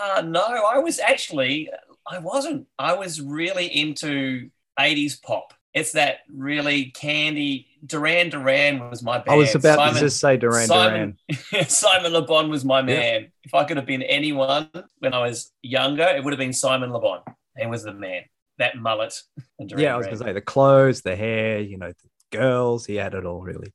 Uh, 0.00 0.22
no, 0.22 0.40
I 0.40 0.78
was 0.78 0.98
actually, 0.98 1.70
I 2.06 2.18
wasn't. 2.18 2.66
I 2.78 2.94
was 2.94 3.20
really 3.20 3.66
into 3.66 4.50
80s 4.78 5.20
pop. 5.20 5.52
It's 5.74 5.92
that 5.92 6.20
really 6.32 6.86
candy. 6.86 7.66
Duran 7.84 8.30
Duran 8.30 8.90
was 8.90 9.02
my 9.02 9.18
band. 9.18 9.30
I 9.30 9.34
was 9.36 9.54
about 9.54 9.76
Simon, 9.78 9.94
to 9.94 10.00
just 10.00 10.20
say 10.20 10.36
Duran 10.36 10.66
Simon, 10.66 11.18
Duran. 11.52 11.64
Simon 11.68 12.12
Le 12.12 12.22
Bon 12.22 12.50
was 12.50 12.64
my 12.64 12.82
man. 12.82 13.32
If 13.42 13.54
I 13.54 13.64
could 13.64 13.76
have 13.76 13.86
been 13.86 14.02
anyone 14.02 14.68
when 14.98 15.14
I 15.14 15.20
was 15.20 15.52
younger, 15.62 16.04
it 16.04 16.22
would 16.22 16.32
have 16.32 16.38
been 16.38 16.52
Simon 16.52 16.92
Le 16.92 17.00
Bon. 17.00 17.20
He 17.56 17.66
was 17.66 17.84
the 17.84 17.92
man. 17.92 18.22
That 18.58 18.76
mullet. 18.76 19.14
Duran 19.58 19.82
Yeah, 19.82 19.94
I 19.94 19.96
was 19.96 20.06
gonna 20.06 20.18
say 20.18 20.32
the 20.32 20.40
clothes, 20.40 21.00
the 21.02 21.16
hair, 21.16 21.60
you 21.60 21.78
know, 21.78 21.88
the 21.88 22.36
girls. 22.36 22.86
He 22.86 22.96
had 22.96 23.14
it 23.14 23.24
all 23.24 23.42
really. 23.42 23.72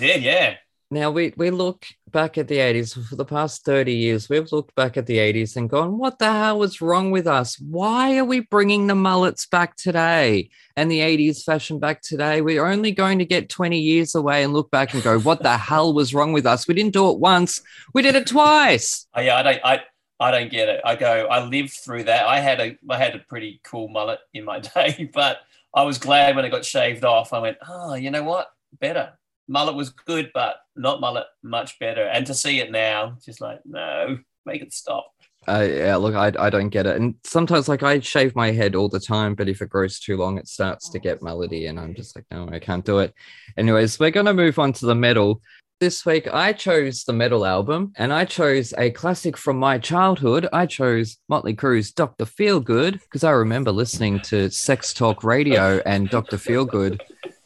Yeah, 0.00 0.16
yeah. 0.16 0.54
Now 0.90 1.10
we, 1.10 1.32
we 1.36 1.50
look 1.50 1.84
back 2.12 2.38
at 2.38 2.46
the 2.46 2.58
80s 2.58 3.08
for 3.08 3.16
the 3.16 3.24
past 3.24 3.64
30 3.64 3.92
years. 3.92 4.28
We've 4.28 4.50
looked 4.52 4.72
back 4.76 4.96
at 4.96 5.06
the 5.06 5.18
80s 5.18 5.56
and 5.56 5.68
gone, 5.68 5.98
what 5.98 6.20
the 6.20 6.30
hell 6.30 6.60
was 6.60 6.80
wrong 6.80 7.10
with 7.10 7.26
us? 7.26 7.58
Why 7.58 8.16
are 8.18 8.24
we 8.24 8.40
bringing 8.40 8.86
the 8.86 8.94
mullets 8.94 9.46
back 9.46 9.74
today 9.74 10.48
and 10.76 10.88
the 10.88 11.00
80s 11.00 11.42
fashion 11.42 11.80
back 11.80 12.02
today? 12.02 12.40
We're 12.40 12.64
only 12.64 12.92
going 12.92 13.18
to 13.18 13.24
get 13.24 13.48
20 13.48 13.80
years 13.80 14.14
away 14.14 14.44
and 14.44 14.52
look 14.52 14.70
back 14.70 14.94
and 14.94 15.02
go, 15.02 15.18
what 15.18 15.42
the 15.42 15.56
hell 15.56 15.92
was 15.92 16.14
wrong 16.14 16.32
with 16.32 16.46
us? 16.46 16.68
We 16.68 16.74
didn't 16.74 16.92
do 16.92 17.10
it 17.10 17.18
once, 17.18 17.60
we 17.92 18.02
did 18.02 18.14
it 18.14 18.28
twice. 18.28 19.08
Oh, 19.12 19.20
yeah, 19.20 19.38
I 19.38 19.42
don't, 19.42 19.60
I, 19.64 19.82
I 20.20 20.30
don't 20.30 20.52
get 20.52 20.68
it. 20.68 20.82
I 20.84 20.94
go, 20.94 21.26
I 21.26 21.44
lived 21.44 21.72
through 21.72 22.04
that. 22.04 22.28
I 22.28 22.38
had 22.38 22.60
a, 22.60 22.78
I 22.88 22.96
had 22.96 23.16
a 23.16 23.18
pretty 23.18 23.60
cool 23.64 23.88
mullet 23.88 24.20
in 24.32 24.44
my 24.44 24.60
day, 24.74 25.10
but 25.12 25.38
I 25.74 25.82
was 25.82 25.98
glad 25.98 26.36
when 26.36 26.44
it 26.44 26.50
got 26.50 26.64
shaved 26.64 27.04
off. 27.04 27.32
I 27.32 27.40
went, 27.40 27.58
oh, 27.68 27.94
you 27.94 28.12
know 28.12 28.22
what? 28.22 28.52
Better. 28.78 29.14
Mullet 29.48 29.76
was 29.76 29.90
good, 29.90 30.30
but 30.34 30.56
not 30.74 31.00
mullet 31.00 31.26
much 31.42 31.78
better. 31.78 32.02
And 32.02 32.26
to 32.26 32.34
see 32.34 32.60
it 32.60 32.70
now, 32.70 33.16
just 33.24 33.40
like, 33.40 33.60
no, 33.64 34.18
make 34.44 34.62
it 34.62 34.72
stop. 34.72 35.06
Uh, 35.48 35.66
yeah, 35.68 35.94
look, 35.94 36.16
I, 36.16 36.32
I 36.38 36.50
don't 36.50 36.70
get 36.70 36.86
it. 36.86 36.96
And 36.96 37.14
sometimes, 37.22 37.68
like, 37.68 37.84
I 37.84 38.00
shave 38.00 38.34
my 38.34 38.50
head 38.50 38.74
all 38.74 38.88
the 38.88 38.98
time, 38.98 39.36
but 39.36 39.48
if 39.48 39.62
it 39.62 39.68
grows 39.68 40.00
too 40.00 40.16
long, 40.16 40.38
it 40.38 40.48
starts 40.48 40.88
to 40.90 40.98
get 40.98 41.22
melody, 41.22 41.66
and 41.66 41.78
I'm 41.78 41.94
just 41.94 42.16
like, 42.16 42.24
no, 42.32 42.48
I 42.50 42.58
can't 42.58 42.84
do 42.84 42.98
it. 42.98 43.14
Anyways, 43.56 44.00
we're 44.00 44.10
going 44.10 44.26
to 44.26 44.34
move 44.34 44.58
on 44.58 44.72
to 44.72 44.86
the 44.86 44.96
metal. 44.96 45.40
This 45.78 46.06
week, 46.06 46.26
I 46.32 46.54
chose 46.54 47.04
the 47.04 47.12
metal 47.12 47.44
album, 47.44 47.92
and 47.96 48.10
I 48.10 48.24
chose 48.24 48.72
a 48.78 48.90
classic 48.90 49.36
from 49.36 49.58
my 49.58 49.76
childhood. 49.76 50.48
I 50.50 50.64
chose 50.64 51.18
Motley 51.28 51.52
Crue's 51.52 51.92
Dr. 51.92 52.24
Feelgood 52.24 52.92
because 52.92 53.22
I 53.24 53.32
remember 53.32 53.72
listening 53.72 54.20
to 54.20 54.50
Sex 54.50 54.94
Talk 54.94 55.22
Radio, 55.22 55.82
and 55.84 56.08
Dr. 56.08 56.38
Feelgood 56.38 56.98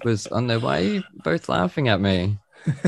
was 0.05 0.29
on 0.29 0.47
there. 0.47 0.61
Why 0.61 0.79
are 0.79 0.83
you 0.83 1.03
both 1.25 1.49
laughing 1.49 1.89
at 1.89 2.01
me? 2.01 2.39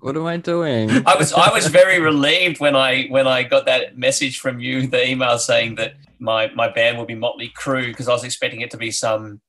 What 0.00 0.16
am 0.16 0.26
I 0.26 0.36
doing? 0.36 0.90
I 1.06 1.16
was 1.16 1.32
I 1.32 1.52
was 1.52 1.66
very 1.66 2.00
relieved 2.00 2.60
when 2.60 2.76
I 2.76 3.08
when 3.08 3.26
I 3.26 3.42
got 3.42 3.66
that 3.66 3.98
message 3.98 4.38
from 4.38 4.60
you, 4.60 4.86
the 4.86 5.06
email 5.06 5.38
saying 5.38 5.74
that 5.74 5.96
my 6.18 6.50
my 6.54 6.68
band 6.72 6.96
will 6.96 7.04
be 7.04 7.14
Motley 7.14 7.52
Crue 7.58 7.86
because 7.86 8.08
I 8.08 8.12
was 8.12 8.24
expecting 8.24 8.60
it 8.60 8.70
to 8.70 8.76
be 8.76 8.90
some, 8.90 9.40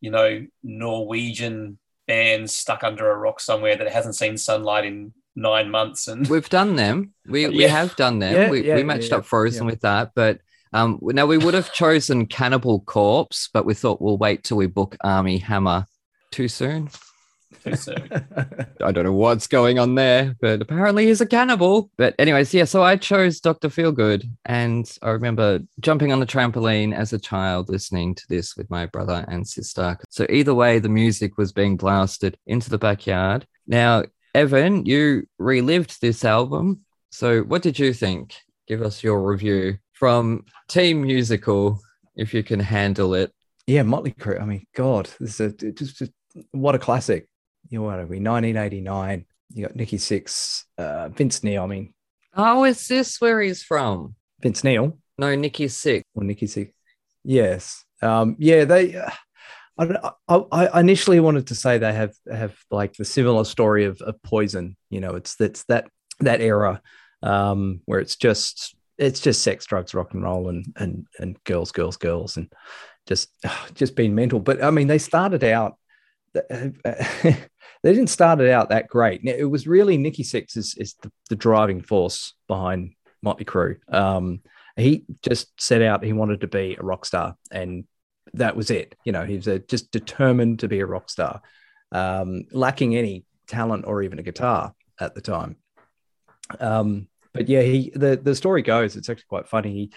you 0.00 0.10
know, 0.10 0.46
Norwegian 0.62 1.78
band 2.06 2.50
stuck 2.50 2.84
under 2.84 3.10
a 3.10 3.16
rock 3.16 3.40
somewhere 3.40 3.76
that 3.76 3.90
hasn't 3.90 4.16
seen 4.16 4.36
sunlight 4.36 4.84
in 4.84 5.12
nine 5.34 5.70
months. 5.70 6.08
And 6.08 6.26
We've 6.30 6.48
done 6.48 6.76
them. 6.76 7.12
We 7.26 7.48
we 7.48 7.62
have 7.64 7.96
done 7.96 8.18
them. 8.18 8.34
Yeah, 8.34 8.50
we, 8.50 8.66
yeah, 8.66 8.76
we 8.76 8.82
matched 8.82 9.10
yeah, 9.10 9.18
up 9.18 9.26
Frozen 9.26 9.64
yeah. 9.64 9.70
with 9.70 9.80
that, 9.82 10.12
but 10.14 10.40
um, 10.72 10.98
now 11.02 11.26
we 11.26 11.38
would 11.38 11.54
have 11.54 11.72
chosen 11.72 12.26
Cannibal 12.26 12.80
Corpse, 12.80 13.48
but 13.52 13.64
we 13.64 13.74
thought 13.74 14.02
we'll 14.02 14.18
wait 14.18 14.44
till 14.44 14.56
we 14.56 14.66
book 14.66 14.96
Armie 15.02 15.38
Hammer. 15.38 15.86
Too 16.30 16.48
soon. 16.48 16.90
So, 17.74 17.94
I 18.82 18.92
don't 18.92 19.04
know 19.04 19.12
what's 19.12 19.46
going 19.46 19.78
on 19.78 19.94
there, 19.94 20.34
but 20.40 20.62
apparently 20.62 21.06
he's 21.06 21.20
a 21.20 21.26
cannibal. 21.26 21.90
But 21.96 22.14
anyways, 22.18 22.52
yeah. 22.54 22.64
So 22.64 22.82
I 22.82 22.96
chose 22.96 23.40
Doctor 23.40 23.68
Feelgood, 23.68 24.28
and 24.44 24.90
I 25.02 25.10
remember 25.10 25.60
jumping 25.80 26.12
on 26.12 26.20
the 26.20 26.26
trampoline 26.26 26.94
as 26.94 27.12
a 27.12 27.18
child, 27.18 27.68
listening 27.68 28.14
to 28.16 28.24
this 28.28 28.56
with 28.56 28.70
my 28.70 28.86
brother 28.86 29.24
and 29.28 29.46
sister. 29.46 29.96
So 30.10 30.26
either 30.30 30.54
way, 30.54 30.78
the 30.78 30.88
music 30.88 31.38
was 31.38 31.52
being 31.52 31.76
blasted 31.76 32.36
into 32.46 32.70
the 32.70 32.78
backyard. 32.78 33.46
Now, 33.66 34.04
Evan, 34.34 34.84
you 34.86 35.26
relived 35.38 36.00
this 36.00 36.24
album. 36.24 36.82
So 37.10 37.42
what 37.42 37.62
did 37.62 37.78
you 37.78 37.92
think? 37.92 38.34
Give 38.68 38.82
us 38.82 39.02
your 39.02 39.22
review 39.22 39.78
from 39.92 40.44
Team 40.68 41.02
Musical, 41.02 41.80
if 42.16 42.34
you 42.34 42.42
can 42.42 42.60
handle 42.60 43.14
it. 43.14 43.32
yeah, 43.66 43.82
Motley 43.82 44.12
Crue. 44.12 44.40
I 44.40 44.44
mean, 44.44 44.66
God, 44.74 45.08
this 45.18 45.40
is 45.40 45.54
a, 45.62 45.72
just, 45.72 45.98
just 45.98 46.12
what 46.52 46.74
a 46.74 46.78
classic. 46.78 47.28
You 47.68 47.78
know, 47.80 47.84
what 47.86 47.98
are 47.98 48.06
we? 48.06 48.20
1989. 48.20 49.24
You 49.54 49.66
got 49.66 49.76
Nikki 49.76 49.98
Sixx, 49.98 50.64
uh, 50.78 51.08
Vince 51.08 51.42
Neil. 51.42 51.62
I 51.62 51.66
mean, 51.66 51.94
Oh, 52.34 52.64
is 52.64 52.86
this 52.88 53.20
where 53.20 53.40
he's 53.40 53.62
from? 53.62 54.14
Vince 54.42 54.62
Neil 54.62 54.98
No, 55.18 55.34
Nikki 55.34 55.68
Sick. 55.68 56.04
or 56.14 56.24
Nikki 56.24 56.46
Sixx. 56.46 56.72
Yes. 57.24 57.84
Um, 58.02 58.36
yeah, 58.38 58.64
they. 58.64 58.94
Uh, 58.96 59.10
I, 59.78 60.10
I, 60.28 60.66
I 60.66 60.80
initially 60.80 61.20
wanted 61.20 61.48
to 61.48 61.54
say 61.54 61.76
they 61.78 61.92
have 61.92 62.14
have 62.30 62.56
like 62.70 62.94
the 62.94 63.04
similar 63.04 63.44
story 63.44 63.84
of, 63.84 64.00
of 64.00 64.20
Poison. 64.22 64.76
You 64.90 65.00
know, 65.00 65.16
it's 65.16 65.34
that's 65.36 65.64
that 65.64 65.88
that 66.20 66.40
era 66.40 66.80
um, 67.22 67.80
where 67.84 68.00
it's 68.00 68.16
just 68.16 68.74
it's 68.98 69.20
just 69.20 69.42
sex, 69.42 69.66
drugs, 69.66 69.92
rock 69.94 70.14
and 70.14 70.22
roll, 70.22 70.48
and 70.48 70.66
and 70.76 71.06
and 71.18 71.42
girls, 71.44 71.72
girls, 71.72 71.96
girls, 71.98 72.36
and 72.38 72.50
just 73.06 73.28
just 73.74 73.96
being 73.96 74.14
mental. 74.14 74.40
But 74.40 74.62
I 74.62 74.70
mean, 74.70 74.86
they 74.86 74.98
started 74.98 75.44
out. 75.44 75.76
they 76.50 77.38
didn't 77.82 78.08
start 78.08 78.40
it 78.40 78.50
out 78.50 78.70
that 78.70 78.88
great. 78.88 79.22
It 79.24 79.44
was 79.44 79.66
really 79.66 79.96
Nikki 79.96 80.22
Sixx 80.22 80.56
is, 80.56 80.74
is 80.78 80.94
the, 81.02 81.10
the 81.30 81.36
driving 81.36 81.80
force 81.80 82.34
behind 82.48 82.92
Motley 83.22 83.44
Crue. 83.44 83.76
Um, 83.92 84.40
he 84.76 85.04
just 85.22 85.60
set 85.60 85.82
out 85.82 86.04
he 86.04 86.12
wanted 86.12 86.42
to 86.42 86.46
be 86.46 86.76
a 86.78 86.82
rock 86.82 87.06
star, 87.06 87.36
and 87.50 87.84
that 88.34 88.56
was 88.56 88.70
it. 88.70 88.94
You 89.04 89.12
know, 89.12 89.24
he 89.24 89.36
was 89.36 89.48
uh, 89.48 89.58
just 89.68 89.90
determined 89.90 90.60
to 90.60 90.68
be 90.68 90.80
a 90.80 90.86
rock 90.86 91.08
star, 91.08 91.40
um, 91.92 92.44
lacking 92.52 92.94
any 92.94 93.24
talent 93.46 93.84
or 93.86 94.02
even 94.02 94.18
a 94.18 94.22
guitar 94.22 94.74
at 95.00 95.14
the 95.14 95.20
time. 95.20 95.56
Um, 96.60 97.08
but 97.32 97.48
yeah, 97.48 97.62
he 97.62 97.90
the 97.94 98.16
the 98.16 98.34
story 98.34 98.62
goes. 98.62 98.96
It's 98.96 99.08
actually 99.08 99.26
quite 99.28 99.48
funny. 99.48 99.72
He 99.72 99.92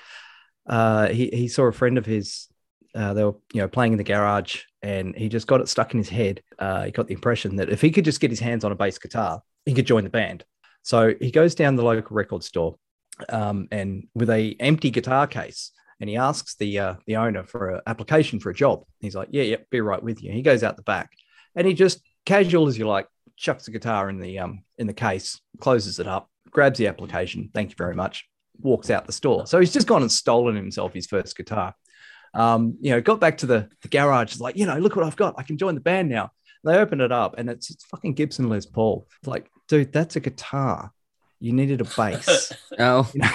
uh, 0.68 1.08
he 1.08 1.28
he 1.28 1.48
saw 1.48 1.64
a 1.64 1.74
friend 1.74 1.98
of 1.98 2.06
his. 2.06 2.48
Uh, 2.96 3.14
they 3.14 3.24
were 3.24 3.36
you 3.54 3.62
know 3.62 3.68
playing 3.68 3.94
in 3.94 3.98
the 3.98 4.04
garage, 4.04 4.64
and 4.82 5.16
he 5.16 5.30
just 5.30 5.48
got 5.48 5.62
it 5.62 5.70
stuck 5.70 5.94
in 5.94 6.00
his 6.00 6.10
head. 6.10 6.42
Uh, 6.58 6.86
he 6.86 6.92
got 6.92 7.08
the 7.08 7.14
impression 7.14 7.56
that 7.58 7.70
if 7.70 7.82
he 7.82 7.92
could 7.92 8.06
just 8.06 8.20
get 8.20 8.32
his 8.32 8.40
hands 8.40 8.64
on 8.64 8.72
a 8.72 8.76
bass 8.76 8.98
guitar, 8.98 9.42
he 9.66 9.74
could 9.74 9.86
join 9.86 10.04
the 10.04 10.10
band. 10.10 10.44
So 10.84 11.14
he 11.20 11.32
goes 11.32 11.56
down 11.56 11.76
the 11.76 11.84
local 11.84 12.16
record 12.16 12.44
store, 12.44 12.78
um, 13.30 13.68
and 13.72 14.08
with 14.16 14.30
a 14.30 14.56
empty 14.60 14.90
guitar 14.90 15.28
case, 15.28 15.72
and 16.00 16.10
he 16.10 16.18
asks 16.18 16.56
the 16.56 16.80
uh, 16.80 16.94
the 17.06 17.18
owner 17.18 17.44
for 17.44 17.76
an 17.76 17.82
application 17.88 18.40
for 18.40 18.50
a 18.50 18.56
job. 18.56 18.84
He's 19.00 19.16
like, 19.16 19.30
"Yeah, 19.32 19.44
yeah, 19.44 19.58
be 19.70 19.82
right 19.82 20.02
with 20.02 20.24
you." 20.24 20.32
He 20.32 20.42
goes 20.42 20.64
out 20.64 20.78
the 20.78 20.84
back, 20.84 21.12
and 21.56 21.68
he 21.68 21.74
just 21.74 22.02
casual 22.26 22.68
as 22.68 22.78
you 22.78 22.88
like, 22.88 23.08
chucks 23.38 23.66
the 23.66 23.72
guitar 23.72 24.10
in 24.10 24.20
the 24.20 24.40
um 24.40 24.64
in 24.78 24.88
the 24.88 24.94
case, 24.94 25.40
closes 25.60 26.00
it 26.00 26.08
up, 26.08 26.30
grabs 26.52 26.78
the 26.78 26.88
application. 26.88 27.50
Thank 27.54 27.72
you 27.72 27.76
very 27.78 27.96
much. 27.96 28.28
Walks 28.62 28.90
out 28.90 29.06
the 29.06 29.14
store. 29.14 29.48
So 29.48 29.60
he's 29.60 29.74
just 29.74 29.88
gone 29.88 30.02
and 30.02 30.12
stolen 30.12 30.56
himself 30.56 30.94
his 30.94 31.08
first 31.08 31.36
guitar. 31.36 31.74
Um, 32.34 32.78
you 32.80 32.92
know, 32.92 33.02
got 33.02 33.20
back 33.20 33.38
to 33.40 33.46
the, 33.46 33.70
the 33.82 33.88
garage, 33.88 34.34
it's 34.34 34.42
like, 34.42 34.56
you 34.56 34.66
know, 34.66 34.78
look 34.78 34.96
what 34.96 35.06
I've 35.06 35.16
got. 35.16 35.36
I 35.38 35.44
can 35.44 35.58
join 35.58 35.76
the 35.76 35.82
band 35.82 36.10
now. 36.10 36.32
They 36.64 36.78
opened 36.78 37.02
it 37.02 37.12
up 37.12 37.36
and 37.38 37.50
it's, 37.50 37.70
it's 37.70 37.86
fucking 37.86 38.14
Gibson 38.14 38.50
Les 38.50 38.66
Paul. 38.66 39.08
It's 39.22 39.28
like, 39.28 39.50
dude, 39.68 39.94
that's 39.94 40.16
a 40.16 40.20
guitar. 40.20 40.92
You 41.40 41.54
needed 41.54 41.82
a 41.82 41.86
bass. 41.86 42.54
Oh, 42.80 43.10
you 43.14 43.22
know? 43.22 43.30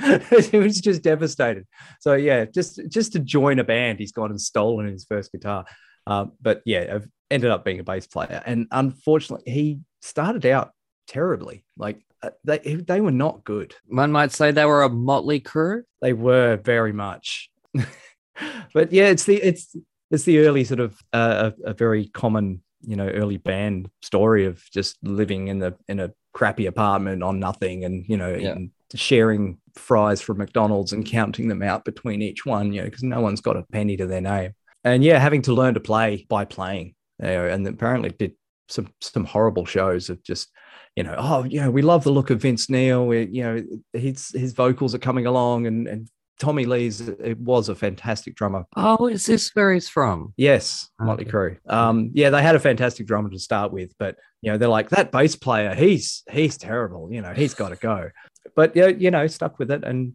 it 0.02 0.52
was 0.52 0.80
just 0.80 1.02
devastated. 1.02 1.66
So 2.00 2.14
yeah, 2.14 2.46
just 2.46 2.80
just 2.88 3.12
to 3.12 3.18
join 3.18 3.58
a 3.58 3.64
band, 3.64 3.98
he's 3.98 4.12
gone 4.12 4.30
and 4.30 4.40
stolen 4.40 4.86
his 4.86 5.04
first 5.04 5.30
guitar. 5.30 5.66
Um, 6.06 6.32
but 6.40 6.62
yeah, 6.64 6.94
I've 6.94 7.08
ended 7.30 7.50
up 7.50 7.64
being 7.64 7.80
a 7.80 7.84
bass 7.84 8.06
player, 8.06 8.42
and 8.46 8.66
unfortunately, 8.70 9.50
he 9.52 9.80
started 10.00 10.46
out 10.46 10.70
terribly. 11.06 11.64
Like 11.76 12.00
uh, 12.22 12.30
they 12.44 12.58
they 12.58 13.00
were 13.00 13.10
not 13.10 13.44
good. 13.44 13.74
one 13.86 14.12
might 14.12 14.32
say 14.32 14.50
they 14.52 14.64
were 14.64 14.82
a 14.82 14.88
motley 14.88 15.40
crew. 15.40 15.84
They 16.00 16.14
were 16.14 16.56
very 16.56 16.92
much. 16.92 17.49
but 18.74 18.92
yeah, 18.92 19.08
it's 19.08 19.24
the 19.24 19.36
it's 19.36 19.74
it's 20.10 20.24
the 20.24 20.40
early 20.40 20.64
sort 20.64 20.80
of 20.80 20.98
uh, 21.12 21.50
a, 21.64 21.70
a 21.70 21.74
very 21.74 22.08
common 22.08 22.62
you 22.82 22.96
know 22.96 23.08
early 23.08 23.36
band 23.36 23.90
story 24.02 24.46
of 24.46 24.62
just 24.72 24.96
living 25.02 25.48
in 25.48 25.58
the 25.58 25.74
in 25.88 26.00
a 26.00 26.10
crappy 26.32 26.66
apartment 26.66 27.22
on 27.22 27.38
nothing 27.38 27.84
and 27.84 28.04
you 28.08 28.16
know 28.16 28.34
Yeah. 28.34 28.56
sharing 28.94 29.58
fries 29.74 30.20
from 30.22 30.38
McDonald's 30.38 30.92
and 30.92 31.04
counting 31.04 31.48
them 31.48 31.62
out 31.62 31.84
between 31.84 32.22
each 32.22 32.46
one 32.46 32.72
you 32.72 32.80
know 32.80 32.86
because 32.86 33.02
no 33.02 33.20
one's 33.20 33.40
got 33.40 33.56
a 33.56 33.64
penny 33.72 33.96
to 33.98 34.06
their 34.06 34.20
name 34.22 34.52
and 34.84 35.04
yeah 35.04 35.18
having 35.18 35.42
to 35.42 35.52
learn 35.52 35.74
to 35.74 35.80
play 35.80 36.24
by 36.28 36.44
playing 36.46 36.94
you 37.18 37.26
know, 37.26 37.46
and 37.46 37.66
apparently 37.66 38.10
did 38.10 38.32
some 38.68 38.88
some 39.00 39.24
horrible 39.26 39.66
shows 39.66 40.08
of 40.08 40.22
just 40.22 40.48
you 40.96 41.04
know, 41.04 41.14
oh, 41.16 41.44
you 41.44 41.60
know, 41.60 41.70
we 41.70 41.82
love 41.82 42.02
the 42.04 42.10
look 42.12 42.30
of 42.30 42.42
Vince 42.42 42.68
Neil. 42.68 43.06
We, 43.06 43.26
you 43.26 43.42
know, 43.42 43.62
his 43.92 44.28
his 44.34 44.52
vocals 44.52 44.94
are 44.94 44.98
coming 44.98 45.24
along, 45.26 45.66
and 45.66 45.86
and 45.86 46.08
Tommy 46.40 46.64
Lee's 46.64 47.00
it 47.02 47.38
was 47.38 47.68
a 47.68 47.74
fantastic 47.74 48.34
drummer. 48.34 48.64
Oh, 48.74 49.06
is 49.06 49.26
this 49.26 49.50
where 49.54 49.72
he's 49.72 49.88
from? 49.88 50.32
Yes, 50.36 50.88
Motley 50.98 51.26
Okay. 51.26 51.32
Crue. 51.32 51.72
Um, 51.72 52.10
yeah, 52.14 52.30
they 52.30 52.42
had 52.42 52.56
a 52.56 52.60
fantastic 52.60 53.06
drummer 53.06 53.30
to 53.30 53.38
start 53.38 53.72
with, 53.72 53.94
but 53.98 54.16
you 54.40 54.50
know, 54.50 54.58
they're 54.58 54.68
like 54.68 54.88
that 54.88 55.12
bass 55.12 55.36
player. 55.36 55.74
He's 55.74 56.22
he's 56.30 56.56
terrible. 56.56 57.12
You 57.12 57.20
know, 57.20 57.32
he's 57.34 57.54
got 57.54 57.68
to 57.68 57.76
go. 57.76 58.10
But 58.56 58.74
yeah, 58.74 58.88
you 58.88 59.10
know, 59.10 59.26
stuck 59.26 59.58
with 59.58 59.70
it, 59.70 59.84
and 59.84 60.14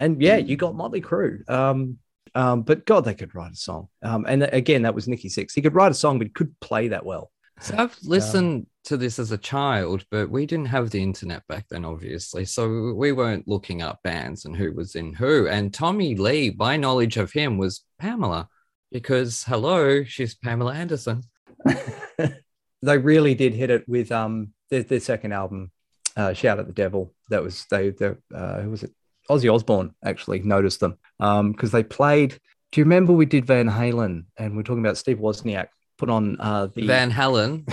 and 0.00 0.22
yeah, 0.22 0.36
you 0.36 0.56
got 0.56 0.76
Motley 0.76 1.02
Crue. 1.02 1.48
Um, 1.50 1.98
um, 2.36 2.62
but 2.62 2.86
God, 2.86 3.04
they 3.04 3.14
could 3.14 3.34
write 3.34 3.52
a 3.52 3.56
song. 3.56 3.88
Um, 4.02 4.24
and 4.28 4.44
again, 4.44 4.82
that 4.82 4.94
was 4.94 5.08
Nikki 5.08 5.28
Sixx. 5.28 5.52
He 5.54 5.62
could 5.62 5.74
write 5.74 5.90
a 5.90 5.94
song, 5.94 6.18
but 6.18 6.28
he 6.28 6.32
could 6.32 6.58
play 6.60 6.88
that 6.88 7.04
well. 7.04 7.30
So 7.60 7.76
I've 7.76 7.96
listened 8.02 8.66
to 8.84 8.96
this 8.96 9.18
as 9.18 9.32
a 9.32 9.38
child, 9.38 10.04
but 10.10 10.30
we 10.30 10.46
didn't 10.46 10.66
have 10.66 10.90
the 10.90 11.02
internet 11.02 11.46
back 11.48 11.66
then, 11.70 11.84
obviously. 11.84 12.44
So 12.44 12.92
we 12.94 13.12
weren't 13.12 13.48
looking 13.48 13.82
up 13.82 14.00
bands 14.02 14.44
and 14.44 14.56
who 14.56 14.72
was 14.72 14.94
in 14.94 15.14
who. 15.14 15.48
And 15.48 15.72
Tommy 15.72 16.14
Lee, 16.14 16.54
my 16.56 16.76
knowledge 16.76 17.16
of 17.16 17.32
him 17.32 17.56
was 17.56 17.84
Pamela, 17.98 18.48
because 18.92 19.42
hello, 19.44 20.04
she's 20.04 20.34
Pamela 20.34 20.74
Anderson. 20.74 21.22
they 22.82 22.98
really 22.98 23.34
did 23.34 23.54
hit 23.54 23.70
it 23.70 23.88
with 23.88 24.12
um 24.12 24.52
their, 24.70 24.82
their 24.82 25.00
second 25.00 25.32
album, 25.32 25.70
uh, 26.16 26.32
Shout 26.32 26.58
at 26.58 26.66
the 26.66 26.72
Devil. 26.72 27.12
That 27.30 27.42
was 27.42 27.66
they 27.70 27.90
they 27.90 28.14
uh, 28.34 28.60
who 28.60 28.70
was 28.70 28.84
it? 28.84 28.92
Ozzy 29.30 29.52
Osbourne 29.52 29.94
actually 30.04 30.40
noticed 30.40 30.80
them 30.80 30.96
um 31.20 31.52
because 31.52 31.72
they 31.72 31.82
played. 31.82 32.38
Do 32.72 32.80
you 32.80 32.84
remember 32.84 33.12
we 33.12 33.26
did 33.26 33.46
Van 33.46 33.68
Halen 33.68 34.24
and 34.38 34.56
we're 34.56 34.62
talking 34.62 34.84
about 34.84 34.98
Steve 34.98 35.18
Wozniak 35.18 35.68
put 35.98 36.10
on 36.10 36.40
uh 36.40 36.66
the 36.66 36.86
Van 36.86 37.10
Halen, 37.10 37.66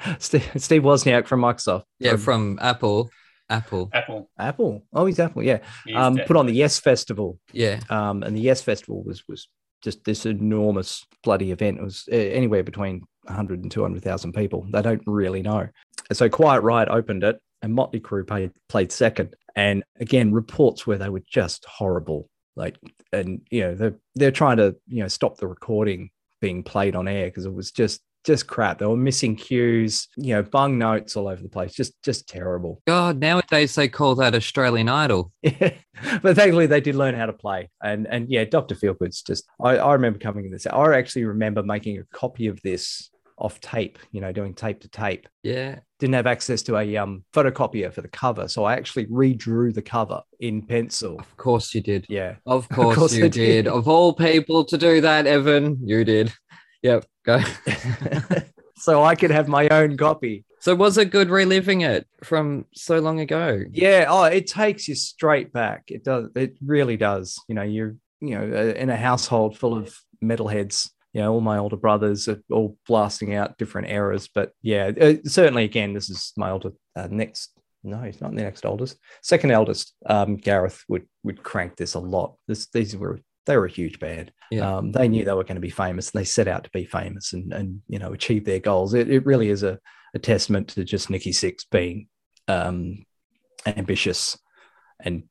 Steve, 0.18 0.50
Steve 0.56 0.82
Wozniak 0.82 1.26
from 1.26 1.40
Microsoft. 1.40 1.84
yeah, 1.98 2.12
Um, 2.12 2.18
from 2.18 2.58
Apple. 2.60 3.10
Apple, 3.50 3.88
Apple. 3.94 4.28
Apple. 4.38 4.84
Oh, 4.92 5.06
he's 5.06 5.18
Apple. 5.18 5.42
Yeah. 5.42 5.60
is 5.86 5.96
Um, 5.96 6.18
put 6.26 6.36
on 6.36 6.44
the 6.46 6.62
US 6.64 6.78
Festival. 6.78 7.38
yeah. 7.52 7.80
Um, 7.88 8.22
and 8.22 8.36
the 8.36 8.50
US 8.50 8.60
Festival 8.62 9.02
was 9.02 9.26
was 9.26 9.48
just 9.82 10.04
this 10.04 10.26
enormous 10.26 11.06
bloody 11.22 11.50
event. 11.50 11.78
It 11.78 11.84
was 11.84 12.06
uh, 12.12 12.16
anywhere 12.16 12.62
between 12.62 13.04
100 13.24 13.62
and 13.62 13.70
200,000 13.70 14.32
people. 14.32 14.66
They 14.70 14.82
don't 14.82 15.02
really 15.06 15.40
know. 15.40 15.68
So 16.12 16.28
Quiet 16.28 16.62
Riot 16.62 16.88
opened 16.90 17.22
it, 17.24 17.40
and 17.62 17.72
Motley 17.74 18.00
Crue 18.00 18.26
played, 18.26 18.50
played 18.68 18.90
second. 18.92 19.34
And 19.56 19.82
again, 19.98 20.32
reports 20.32 20.86
where 20.86 20.98
they 20.98 21.08
were 21.08 21.22
just 21.30 21.64
horrible. 21.64 22.28
Like, 22.56 22.76
and 23.12 23.40
you 23.50 23.60
know, 23.62 23.74
they're 23.74 23.96
they're 24.14 24.30
trying 24.30 24.58
to 24.58 24.76
you 24.88 25.02
know 25.02 25.08
stop 25.08 25.38
the 25.38 25.46
recording 25.46 26.10
being 26.40 26.62
played 26.64 26.94
on 26.96 27.08
air 27.08 27.26
because 27.28 27.46
it 27.46 27.54
was 27.54 27.70
just 27.70 28.00
just 28.28 28.46
crap. 28.46 28.78
They 28.78 28.84
were 28.84 28.94
missing 28.94 29.36
cues, 29.36 30.06
you 30.18 30.34
know, 30.34 30.42
bung 30.42 30.76
notes 30.76 31.16
all 31.16 31.28
over 31.28 31.42
the 31.42 31.48
place. 31.48 31.72
Just 31.72 31.94
just 32.02 32.28
terrible. 32.28 32.82
God, 32.86 33.18
nowadays 33.18 33.74
they 33.74 33.88
call 33.88 34.14
that 34.16 34.34
Australian 34.34 34.88
Idol. 34.88 35.32
Yeah, 35.42 35.72
but 36.22 36.36
thankfully 36.36 36.66
they 36.66 36.80
did 36.80 36.94
learn 36.94 37.16
how 37.16 37.26
to 37.26 37.32
play. 37.32 37.70
And 37.82 38.06
and 38.06 38.28
yeah, 38.28 38.44
Dr. 38.44 38.74
Feelgood's 38.76 39.22
just 39.22 39.44
I, 39.60 39.78
I 39.78 39.94
remember 39.94 40.18
coming 40.18 40.44
in 40.44 40.52
this. 40.52 40.66
I 40.66 40.96
actually 40.96 41.24
remember 41.24 41.62
making 41.62 41.98
a 41.98 42.04
copy 42.16 42.46
of 42.46 42.60
this 42.62 43.10
off 43.38 43.60
tape, 43.60 43.98
you 44.12 44.20
know, 44.20 44.30
doing 44.30 44.54
tape 44.54 44.80
to 44.80 44.88
tape. 44.88 45.26
Yeah. 45.42 45.78
Didn't 45.98 46.14
have 46.14 46.26
access 46.26 46.62
to 46.62 46.76
a 46.76 46.96
um 46.98 47.24
photocopier 47.32 47.92
for 47.92 48.02
the 48.02 48.08
cover. 48.08 48.46
So 48.46 48.64
I 48.64 48.74
actually 48.74 49.06
redrew 49.06 49.74
the 49.74 49.82
cover 49.82 50.20
in 50.38 50.62
pencil. 50.62 51.18
Of 51.18 51.36
course 51.36 51.74
you 51.74 51.80
did. 51.80 52.06
Yeah. 52.08 52.36
Of 52.46 52.68
course, 52.78 52.96
course 52.96 53.14
you 53.14 53.22
did. 53.30 53.64
did. 53.64 53.68
Of 53.68 53.88
all 53.88 54.12
people 54.12 54.64
to 54.66 54.76
do 54.76 55.00
that, 55.00 55.26
Evan, 55.26 55.78
you 55.82 56.04
did. 56.04 56.32
Yep. 56.82 57.04
Go. 57.24 57.40
so 58.76 59.02
I 59.02 59.14
could 59.14 59.30
have 59.30 59.48
my 59.48 59.68
own 59.68 59.96
copy. 59.96 60.44
so 60.60 60.74
was 60.74 60.98
it 60.98 61.10
good 61.10 61.30
reliving 61.30 61.82
it 61.82 62.06
from 62.22 62.66
so 62.74 62.98
long 62.98 63.20
ago? 63.20 63.62
Yeah. 63.70 64.06
Oh, 64.08 64.24
it 64.24 64.46
takes 64.46 64.88
you 64.88 64.94
straight 64.94 65.52
back. 65.52 65.84
It 65.88 66.04
does. 66.04 66.28
It 66.34 66.56
really 66.64 66.96
does. 66.96 67.40
You 67.48 67.54
know, 67.54 67.62
you're, 67.62 67.96
you 68.20 68.38
know, 68.38 68.56
uh, 68.56 68.74
in 68.74 68.90
a 68.90 68.96
household 68.96 69.58
full 69.58 69.76
of 69.76 69.94
metalheads. 70.22 70.90
You 71.14 71.22
know, 71.22 71.32
all 71.32 71.40
my 71.40 71.58
older 71.58 71.76
brothers 71.76 72.28
are 72.28 72.40
all 72.50 72.76
blasting 72.86 73.34
out 73.34 73.58
different 73.58 73.88
eras. 73.88 74.28
But 74.32 74.52
yeah, 74.62 74.92
uh, 75.00 75.14
certainly, 75.24 75.64
again, 75.64 75.94
this 75.94 76.10
is 76.10 76.32
my 76.36 76.50
older 76.50 76.72
uh, 76.94 77.08
next. 77.10 77.58
No, 77.84 78.02
he's 78.02 78.20
not 78.20 78.34
the 78.34 78.42
next 78.42 78.66
oldest. 78.66 78.98
Second 79.22 79.52
eldest, 79.52 79.94
um, 80.06 80.36
Gareth 80.36 80.84
would 80.88 81.06
would 81.22 81.42
crank 81.42 81.76
this 81.76 81.94
a 81.94 82.00
lot. 82.00 82.36
This 82.46 82.68
these 82.68 82.96
were 82.96 83.20
they 83.48 83.56
were 83.56 83.64
a 83.64 83.70
huge 83.70 83.98
band. 83.98 84.30
Yeah. 84.52 84.76
Um, 84.76 84.92
they 84.92 85.08
knew 85.08 85.24
they 85.24 85.32
were 85.32 85.42
going 85.42 85.56
to 85.56 85.60
be 85.60 85.70
famous, 85.70 86.10
and 86.10 86.20
they 86.20 86.24
set 86.24 86.46
out 86.46 86.64
to 86.64 86.70
be 86.70 86.84
famous 86.84 87.32
and 87.32 87.52
and 87.52 87.80
you 87.88 87.98
know 87.98 88.12
achieve 88.12 88.44
their 88.44 88.60
goals. 88.60 88.94
It, 88.94 89.10
it 89.10 89.26
really 89.26 89.48
is 89.48 89.64
a, 89.64 89.80
a 90.14 90.18
testament 90.18 90.68
to 90.68 90.84
just 90.84 91.10
Nikki 91.10 91.32
Sixx 91.32 91.64
being 91.70 92.08
um, 92.46 93.04
ambitious 93.66 94.38
and 95.00 95.24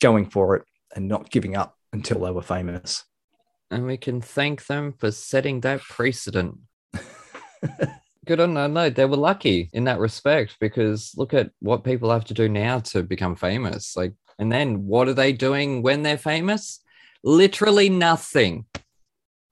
going 0.00 0.28
for 0.28 0.56
it 0.56 0.64
and 0.96 1.06
not 1.06 1.30
giving 1.30 1.54
up 1.54 1.76
until 1.92 2.20
they 2.20 2.30
were 2.30 2.42
famous. 2.42 3.04
And 3.70 3.86
we 3.86 3.96
can 3.96 4.20
thank 4.20 4.66
them 4.66 4.94
for 4.98 5.12
setting 5.12 5.60
that 5.60 5.80
precedent. 5.82 6.58
Good 8.26 8.40
on 8.40 8.54
them. 8.54 8.72
No, 8.72 8.90
they 8.90 9.04
were 9.04 9.16
lucky 9.16 9.70
in 9.72 9.84
that 9.84 10.00
respect 10.00 10.56
because 10.60 11.12
look 11.16 11.34
at 11.34 11.50
what 11.60 11.84
people 11.84 12.10
have 12.10 12.24
to 12.26 12.34
do 12.34 12.48
now 12.48 12.80
to 12.80 13.02
become 13.02 13.36
famous. 13.36 13.96
Like, 13.96 14.14
and 14.38 14.50
then 14.50 14.86
what 14.86 15.08
are 15.08 15.14
they 15.14 15.32
doing 15.32 15.82
when 15.82 16.02
they're 16.02 16.18
famous? 16.18 16.80
Literally 17.22 17.88
nothing. 17.88 18.64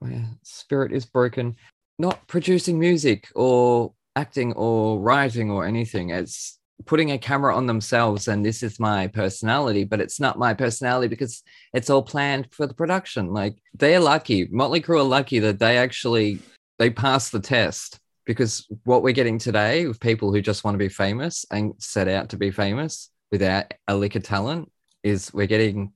My 0.01 0.25
spirit 0.43 0.93
is 0.93 1.07
broken. 1.07 1.57
Not 1.99 2.27
producing 2.29 2.79
music 2.79 3.29
or 3.35 3.93
acting 4.17 4.53
or 4.55 5.01
writing 5.01 5.51
or 5.51 5.67
anything. 5.67 6.11
It's 6.11 6.59
putting 6.87 7.11
a 7.11 7.19
camera 7.19 7.55
on 7.57 7.67
themselves 7.67 8.29
and 8.29 8.45
this 8.45 8.63
is 8.63 8.79
my 8.79 9.09
personality, 9.09 9.85
but 9.85 10.01
it's 10.01 10.21
not 10.21 10.39
my 10.39 10.55
personality 10.55 11.09
because 11.09 11.43
it's 11.75 11.91
all 11.91 12.03
planned 12.03 12.49
for 12.53 12.67
the 12.67 12.75
production. 12.75 13.33
Like 13.33 13.57
they're 13.75 14.01
lucky. 14.01 14.49
Motley 14.51 14.81
Crue 14.81 15.01
are 15.01 15.03
lucky 15.03 15.41
that 15.41 15.59
they 15.59 15.77
actually 15.77 16.39
they 16.79 16.91
passed 16.91 17.33
the 17.33 17.41
test 17.41 17.99
because 18.25 18.69
what 18.85 19.03
we're 19.03 19.13
getting 19.13 19.39
today 19.39 19.87
with 19.87 19.99
people 19.99 20.33
who 20.33 20.41
just 20.41 20.63
want 20.63 20.75
to 20.75 20.79
be 20.79 20.89
famous 20.89 21.45
and 21.51 21.75
set 21.79 22.09
out 22.09 22.29
to 22.29 22.37
be 22.37 22.51
famous 22.51 23.11
without 23.33 23.75
a 23.89 23.97
lick 23.97 24.15
of 24.15 24.23
talent 24.23 24.71
is 25.03 25.33
we're 25.33 25.47
getting 25.47 25.93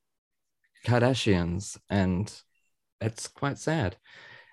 Kardashians 0.87 1.79
and 1.91 2.33
it's 3.01 3.29
quite 3.29 3.59
sad. 3.59 3.97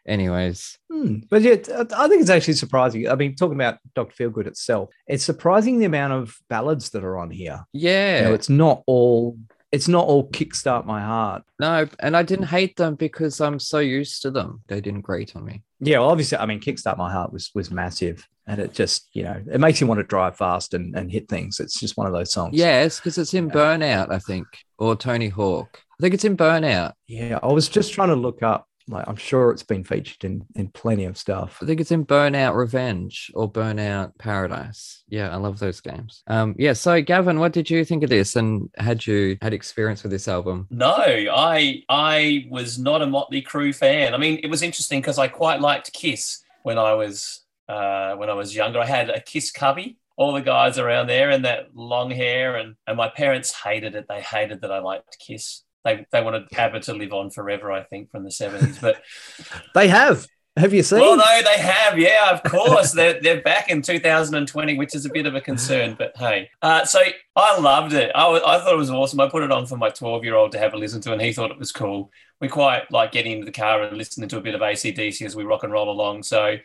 Anyways, 0.08 0.78
Hmm. 0.92 1.18
But 1.30 1.42
yeah, 1.44 1.56
I 1.96 2.08
think 2.08 2.22
it's 2.22 2.30
actually 2.30 2.54
surprising. 2.56 3.08
I 3.08 3.16
mean, 3.16 3.36
talking 3.36 3.56
about 3.56 3.78
Dr. 3.96 4.14
Feelgood 4.30 4.48
itself, 4.48 4.90
it's 5.08 5.24
surprising 5.24 5.78
the 5.78 5.86
amount 5.86 6.14
of 6.14 6.36
ballads 6.50 6.90
that 6.92 7.04
are 7.04 7.18
on 7.20 7.30
here. 7.30 7.64
yeah. 7.74 8.20
You 8.20 8.24
know, 8.26 8.34
it's 8.34 8.50
not 8.50 8.84
all. 8.88 9.38
It's 9.72 9.88
not 9.88 10.08
all 10.08 10.28
kickstart 10.32 10.86
my 10.88 11.00
heart. 11.00 11.44
No, 11.60 11.88
and 12.00 12.18
I 12.18 12.24
didn't 12.24 12.48
hate 12.48 12.76
them 12.76 12.96
because 12.96 13.40
I'm 13.40 13.60
so 13.60 13.78
used 13.78 14.24
to 14.24 14.32
them. 14.32 14.64
They 14.68 14.82
didn't 14.82 15.02
grate 15.02 15.36
on 15.36 15.46
me. 15.46 15.62
Yeah, 15.80 16.00
well, 16.00 16.10
obviously, 16.10 16.40
I 16.40 16.48
mean, 16.48 16.60
kickstart 16.60 16.98
my 16.98 17.12
heart 17.12 17.32
was 17.32 17.52
was 17.54 17.70
massive, 17.70 18.28
and 18.50 18.60
it 18.60 18.74
just 18.74 19.08
you 19.14 19.24
know 19.24 19.42
it 19.50 19.60
makes 19.60 19.80
you 19.80 19.88
want 19.88 20.00
to 20.00 20.04
drive 20.04 20.36
fast 20.36 20.74
and 20.74 20.96
and 20.96 21.12
hit 21.12 21.30
things. 21.30 21.60
It's 21.60 21.80
just 21.80 21.96
one 21.96 22.08
of 22.08 22.14
those 22.14 22.34
songs. 22.34 22.58
Yes, 22.58 23.00
because 23.00 23.18
it's 23.18 23.34
in 23.34 23.50
Burnout, 23.50 24.12
I 24.12 24.20
think, 24.20 24.48
or 24.78 24.96
Tony 24.96 25.30
Hawk. 25.30 25.80
I 26.00 26.02
think 26.02 26.14
it's 26.16 26.26
in 26.26 26.36
Burnout. 26.36 26.94
yeah. 27.08 27.40
I 27.44 27.48
was 27.48 27.70
just 27.70 27.94
trying 27.94 28.10
to 28.10 28.16
look 28.16 28.42
up. 28.42 28.66
Like, 28.88 29.08
I'm 29.08 29.18
sure 29.18 29.52
it's 29.52 29.62
been 29.62 29.84
featured 29.84 30.24
in 30.24 30.44
in 30.56 30.70
plenty 30.70 31.06
of 31.06 31.16
stuff. 31.16 31.60
I 31.62 31.68
think 31.68 31.80
it's 31.80 31.92
in 31.92 32.08
Burnout 32.08 32.56
Revenge 32.56 33.30
or 33.36 33.52
Burnout 33.52 34.18
Paradise. 34.18 35.04
Yeah, 35.08 35.30
I 35.30 35.36
love 35.36 35.60
those 35.60 35.80
games. 35.80 36.24
Um, 36.26 36.56
yeah. 36.58 36.74
So, 36.74 37.00
Gavin, 37.00 37.38
what 37.40 37.54
did 37.54 37.70
you 37.70 37.86
think 37.86 38.02
of 38.02 38.10
this, 38.10 38.36
and 38.36 38.68
had 38.78 39.06
you 39.06 39.38
had 39.44 39.54
experience 39.54 40.02
with 40.02 40.12
this 40.12 40.28
album? 40.28 40.66
No, 40.72 40.96
I 40.98 41.84
I 41.88 42.48
was 42.50 42.80
not 42.80 43.04
a 43.04 43.06
Motley 43.06 43.44
Crue 43.44 43.76
fan. 43.76 44.16
I 44.16 44.18
mean, 44.18 44.40
it 44.42 44.50
was 44.50 44.64
interesting 44.64 45.02
because 45.02 45.20
I 45.20 45.28
quite 45.28 45.62
liked 45.62 45.94
Kiss 45.94 46.42
when 46.64 46.80
I 46.80 46.96
was 46.96 47.42
uh, 47.70 48.16
when 48.16 48.30
I 48.30 48.34
was 48.34 48.56
younger. 48.56 48.80
I 48.80 48.86
had 48.86 49.10
a 49.10 49.22
Kiss 49.22 49.52
cubby. 49.52 49.98
All 50.18 50.34
the 50.34 50.42
guys 50.42 50.78
around 50.78 51.08
there 51.08 51.30
and 51.30 51.46
that 51.46 51.74
long 51.74 52.12
hair, 52.12 52.58
and 52.58 52.76
and 52.86 52.98
my 52.98 53.08
parents 53.08 53.54
hated 53.64 53.96
it. 53.96 54.06
They 54.10 54.20
hated 54.20 54.62
that 54.62 54.72
I 54.72 54.80
liked 54.80 55.18
Kiss. 55.26 55.64
They 55.86 56.06
they 56.12 56.22
wanted 56.22 56.44
ABBA 56.54 56.82
to 56.82 56.94
live 56.94 57.14
on 57.14 57.30
forever. 57.30 57.72
I 57.72 57.84
think 57.84 58.12
from 58.12 58.26
the 58.26 58.32
seventies, 58.32 58.80
but 58.80 59.02
They 59.76 59.88
have. 59.88 60.28
Have 60.58 60.74
you 60.74 60.84
seen? 60.84 61.00
well, 61.00 61.16
no, 61.16 61.42
they 61.44 61.62
have. 61.62 61.98
Yeah, 61.98 62.32
of 62.32 62.44
course. 62.44 62.92
they're, 62.92 63.22
they're 63.22 63.42
back 63.42 63.70
in 63.70 63.82
2020, 63.82 64.78
which 64.78 64.94
is 64.94 65.06
a 65.06 65.10
bit 65.10 65.26
of 65.26 65.34
a 65.34 65.40
concern, 65.40 65.96
but 65.98 66.12
hey. 66.18 66.50
Uh, 66.62 66.84
so 66.84 67.00
I 67.34 67.58
loved 67.60 67.94
it. 67.94 68.12
I, 68.14 68.28
I 68.30 68.60
thought 68.60 68.74
it 68.74 68.78
was 68.78 68.90
awesome. 68.90 69.22
I 69.22 69.30
put 69.30 69.44
it 69.44 69.54
on 69.54 69.68
for 69.68 69.78
my 69.78 69.90
12 69.90 70.26
year 70.26 70.36
old 70.36 70.52
to 70.52 70.60
have 70.60 70.74
a 70.74 70.78
listen 70.78 71.00
to, 71.02 71.14
and 71.14 71.22
he 71.22 71.32
thought 71.32 71.52
it 71.52 71.60
was 71.60 71.72
cool. 71.72 72.12
We 72.42 72.50
quite 72.50 72.92
like 72.92 73.14
getting 73.14 73.32
into 73.34 73.46
the 73.46 73.54
car 73.54 73.84
and 73.84 73.98
listening 73.98 74.28
to 74.30 74.38
a 74.38 74.42
bit 74.42 74.56
of 74.56 74.60
ACDC 74.60 75.26
as 75.26 75.34
we 75.36 75.46
rock 75.46 75.64
and 75.64 75.72
roll 75.72 75.90
along. 75.90 76.24
So 76.24 76.58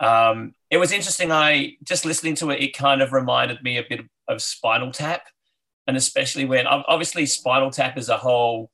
um, 0.00 0.54
it 0.70 0.78
was 0.78 0.92
interesting. 0.92 1.30
I 1.30 1.76
just 1.84 2.04
listening 2.04 2.34
to 2.36 2.50
it, 2.50 2.60
it 2.60 2.76
kind 2.76 3.02
of 3.02 3.12
reminded 3.12 3.62
me 3.62 3.78
a 3.78 3.84
bit 3.88 4.00
of 4.28 4.42
Spinal 4.42 4.92
Tap. 4.92 5.22
And 5.86 5.96
especially 5.96 6.44
when 6.44 6.66
obviously 6.66 7.26
Spinal 7.26 7.70
Tap 7.70 7.98
is 7.98 8.08
a 8.08 8.16
whole 8.16 8.70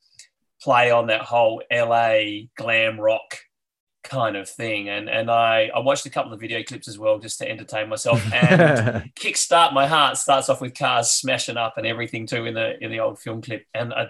play 0.63 0.91
on 0.91 1.07
that 1.07 1.23
whole 1.23 1.63
LA 1.73 2.47
glam 2.57 3.01
rock 3.01 3.39
kind 4.05 4.37
of 4.37 4.49
thing. 4.49 4.89
And 4.89 5.09
and 5.09 5.31
I 5.31 5.71
I 5.75 5.79
watched 5.81 6.07
a 6.07 6.11
couple 6.11 6.33
of 6.33 6.41
video 6.41 6.63
clips 6.63 6.89
as 6.89 6.99
well 6.99 7.19
just 7.19 7.39
to 7.39 7.49
entertain 7.49 7.89
myself. 7.89 8.23
And 8.33 9.15
Kickstart 9.15 9.73
My 9.73 9.87
Heart 9.87 10.19
starts 10.19 10.49
off 10.49 10.61
with 10.61 10.79
cars 10.79 11.11
smashing 11.11 11.57
up 11.57 11.79
and 11.79 11.87
everything 11.87 12.27
too 12.27 12.45
in 12.45 12.55
the 12.55 12.83
in 12.83 12.91
the 12.91 13.01
old 13.01 13.19
film 13.19 13.43
clip. 13.43 13.65
And 13.75 13.93
I 13.93 14.09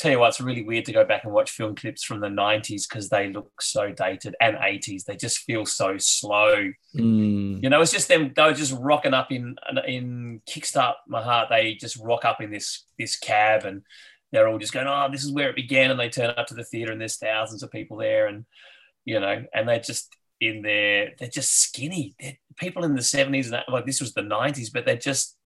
tell 0.00 0.10
you 0.10 0.18
what, 0.18 0.28
it's 0.28 0.40
really 0.40 0.64
weird 0.64 0.86
to 0.86 0.92
go 0.92 1.04
back 1.04 1.24
and 1.24 1.32
watch 1.32 1.50
film 1.50 1.74
clips 1.74 2.02
from 2.02 2.20
the 2.20 2.28
90s 2.28 2.88
because 2.88 3.08
they 3.08 3.28
look 3.28 3.60
so 3.60 3.92
dated 3.92 4.34
and 4.40 4.56
80s. 4.56 5.04
They 5.04 5.16
just 5.16 5.38
feel 5.40 5.66
so 5.66 5.98
slow. 5.98 6.72
Mm. 6.96 7.62
You 7.62 7.68
know, 7.68 7.82
it's 7.82 7.92
just 7.92 8.08
them. 8.08 8.32
They 8.34 8.42
were 8.42 8.54
just 8.54 8.76
rocking 8.78 9.14
up 9.14 9.30
in 9.30 9.56
in 9.86 10.40
Kickstart 10.48 10.94
My 11.06 11.22
Heart. 11.22 11.48
They 11.50 11.74
just 11.74 11.96
rock 11.98 12.24
up 12.24 12.40
in 12.40 12.50
this 12.50 12.86
this 12.98 13.16
cab, 13.16 13.64
and 13.64 13.82
they're 14.32 14.48
all 14.48 14.58
just 14.58 14.72
going, 14.72 14.86
"Oh, 14.86 15.08
this 15.10 15.24
is 15.24 15.32
where 15.32 15.50
it 15.50 15.56
began." 15.56 15.90
And 15.90 16.00
they 16.00 16.08
turn 16.08 16.34
up 16.36 16.46
to 16.46 16.54
the 16.54 16.64
theater, 16.64 16.92
and 16.92 17.00
there's 17.00 17.16
thousands 17.16 17.62
of 17.62 17.70
people 17.70 17.98
there, 17.98 18.26
and 18.26 18.46
you 19.04 19.20
know, 19.20 19.44
and 19.52 19.68
they're 19.68 19.80
just 19.80 20.16
in 20.40 20.62
there. 20.62 21.12
They're 21.18 21.28
just 21.28 21.52
skinny. 21.52 22.14
They're 22.18 22.38
people 22.56 22.84
in 22.84 22.94
the 22.94 23.02
70s, 23.02 23.44
and 23.44 23.52
that, 23.52 23.68
like 23.68 23.86
this 23.86 24.00
was 24.00 24.14
the 24.14 24.22
90s, 24.22 24.72
but 24.72 24.86
they're 24.86 24.96
just 24.96 25.36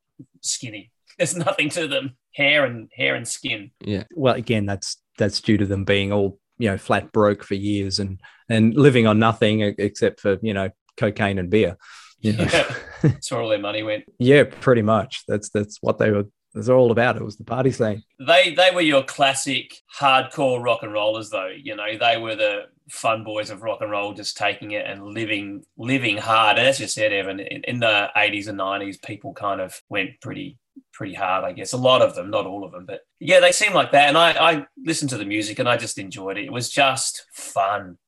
skinny. 0.42 0.92
There's 1.18 1.36
nothing 1.36 1.68
to 1.70 1.86
them. 1.86 2.16
Hair 2.34 2.64
and 2.64 2.88
hair 2.94 3.14
and 3.14 3.26
skin. 3.26 3.70
Yeah. 3.80 4.04
Well, 4.14 4.34
again, 4.34 4.66
that's 4.66 4.96
that's 5.18 5.40
due 5.40 5.56
to 5.58 5.66
them 5.66 5.84
being 5.84 6.12
all 6.12 6.38
you 6.58 6.68
know 6.68 6.78
flat 6.78 7.12
broke 7.12 7.44
for 7.44 7.54
years 7.54 7.98
and 7.98 8.20
and 8.48 8.74
living 8.74 9.06
on 9.06 9.18
nothing 9.18 9.60
except 9.60 10.20
for 10.20 10.38
you 10.42 10.54
know 10.54 10.70
cocaine 10.96 11.38
and 11.38 11.50
beer. 11.50 11.76
You 12.20 12.32
know? 12.34 12.48
Yeah. 12.52 12.74
That's 13.02 13.30
where 13.30 13.42
all 13.42 13.50
their 13.50 13.58
money 13.58 13.82
went. 13.82 14.04
yeah, 14.18 14.44
pretty 14.44 14.80
much. 14.82 15.24
That's 15.28 15.50
that's 15.50 15.78
what 15.82 15.98
they 15.98 16.10
were. 16.10 16.24
It's 16.54 16.68
all 16.68 16.92
about. 16.92 17.16
It 17.16 17.24
was 17.24 17.36
the 17.36 17.44
party 17.44 17.72
scene. 17.72 18.04
They 18.18 18.54
they 18.54 18.70
were 18.72 18.80
your 18.80 19.02
classic 19.02 19.82
hardcore 19.98 20.62
rock 20.62 20.82
and 20.82 20.92
rollers, 20.92 21.30
though. 21.30 21.48
You 21.48 21.74
know, 21.74 21.98
they 21.98 22.16
were 22.16 22.36
the 22.36 22.66
fun 22.90 23.24
boys 23.24 23.50
of 23.50 23.62
rock 23.62 23.80
and 23.80 23.90
roll, 23.90 24.12
just 24.12 24.36
taking 24.36 24.72
it 24.72 24.86
and 24.86 25.02
living 25.02 25.64
living 25.76 26.16
hard. 26.16 26.58
And 26.58 26.66
as 26.66 26.78
you 26.78 26.86
said, 26.86 27.12
Evan, 27.12 27.40
in, 27.40 27.64
in 27.64 27.80
the 27.80 28.08
eighties 28.16 28.46
and 28.46 28.58
nineties, 28.58 28.98
people 28.98 29.32
kind 29.32 29.60
of 29.60 29.80
went 29.88 30.20
pretty 30.20 30.58
pretty 30.92 31.14
hard, 31.14 31.44
I 31.44 31.52
guess. 31.52 31.72
A 31.72 31.76
lot 31.76 32.02
of 32.02 32.14
them, 32.14 32.30
not 32.30 32.46
all 32.46 32.64
of 32.64 32.72
them, 32.72 32.84
but 32.86 33.00
yeah, 33.18 33.40
they 33.40 33.52
seem 33.52 33.72
like 33.72 33.90
that. 33.92 34.08
And 34.08 34.18
I, 34.18 34.30
I 34.30 34.66
listened 34.76 35.10
to 35.10 35.18
the 35.18 35.24
music 35.24 35.58
and 35.58 35.68
I 35.68 35.76
just 35.76 35.98
enjoyed 35.98 36.38
it. 36.38 36.44
It 36.44 36.52
was 36.52 36.70
just 36.70 37.26
fun. 37.32 37.98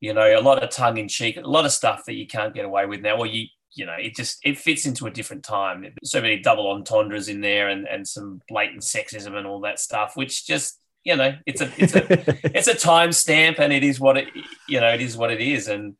You 0.00 0.12
know, 0.12 0.38
a 0.38 0.42
lot 0.42 0.62
of 0.62 0.68
tongue 0.68 0.98
in 0.98 1.08
cheek, 1.08 1.38
a 1.38 1.40
lot 1.40 1.64
of 1.64 1.72
stuff 1.72 2.04
that 2.04 2.14
you 2.14 2.26
can't 2.26 2.54
get 2.54 2.66
away 2.66 2.84
with 2.84 3.00
now. 3.00 3.16
Well, 3.16 3.26
you 3.26 3.46
you 3.74 3.86
know, 3.86 3.96
it 3.98 4.14
just 4.14 4.38
it 4.44 4.58
fits 4.58 4.86
into 4.86 5.06
a 5.06 5.10
different 5.10 5.42
time. 5.42 5.84
So 6.04 6.20
many 6.20 6.38
double 6.40 6.70
entendres 6.70 7.28
in 7.28 7.40
there 7.40 7.68
and 7.68 7.86
and 7.86 8.06
some 8.06 8.40
blatant 8.48 8.82
sexism 8.82 9.34
and 9.34 9.46
all 9.46 9.60
that 9.60 9.78
stuff, 9.80 10.12
which 10.16 10.46
just 10.46 10.80
you 11.04 11.16
know, 11.16 11.34
it's 11.46 11.60
a 11.60 11.70
it's 11.76 11.94
a 11.94 12.06
it's 12.56 12.68
a 12.68 12.74
time 12.74 13.12
stamp 13.12 13.58
and 13.58 13.72
it 13.72 13.84
is 13.84 14.00
what 14.00 14.16
it 14.16 14.28
you 14.68 14.80
know 14.80 14.88
it 14.92 15.00
is 15.00 15.16
what 15.16 15.30
it 15.30 15.40
is. 15.40 15.68
And 15.68 15.94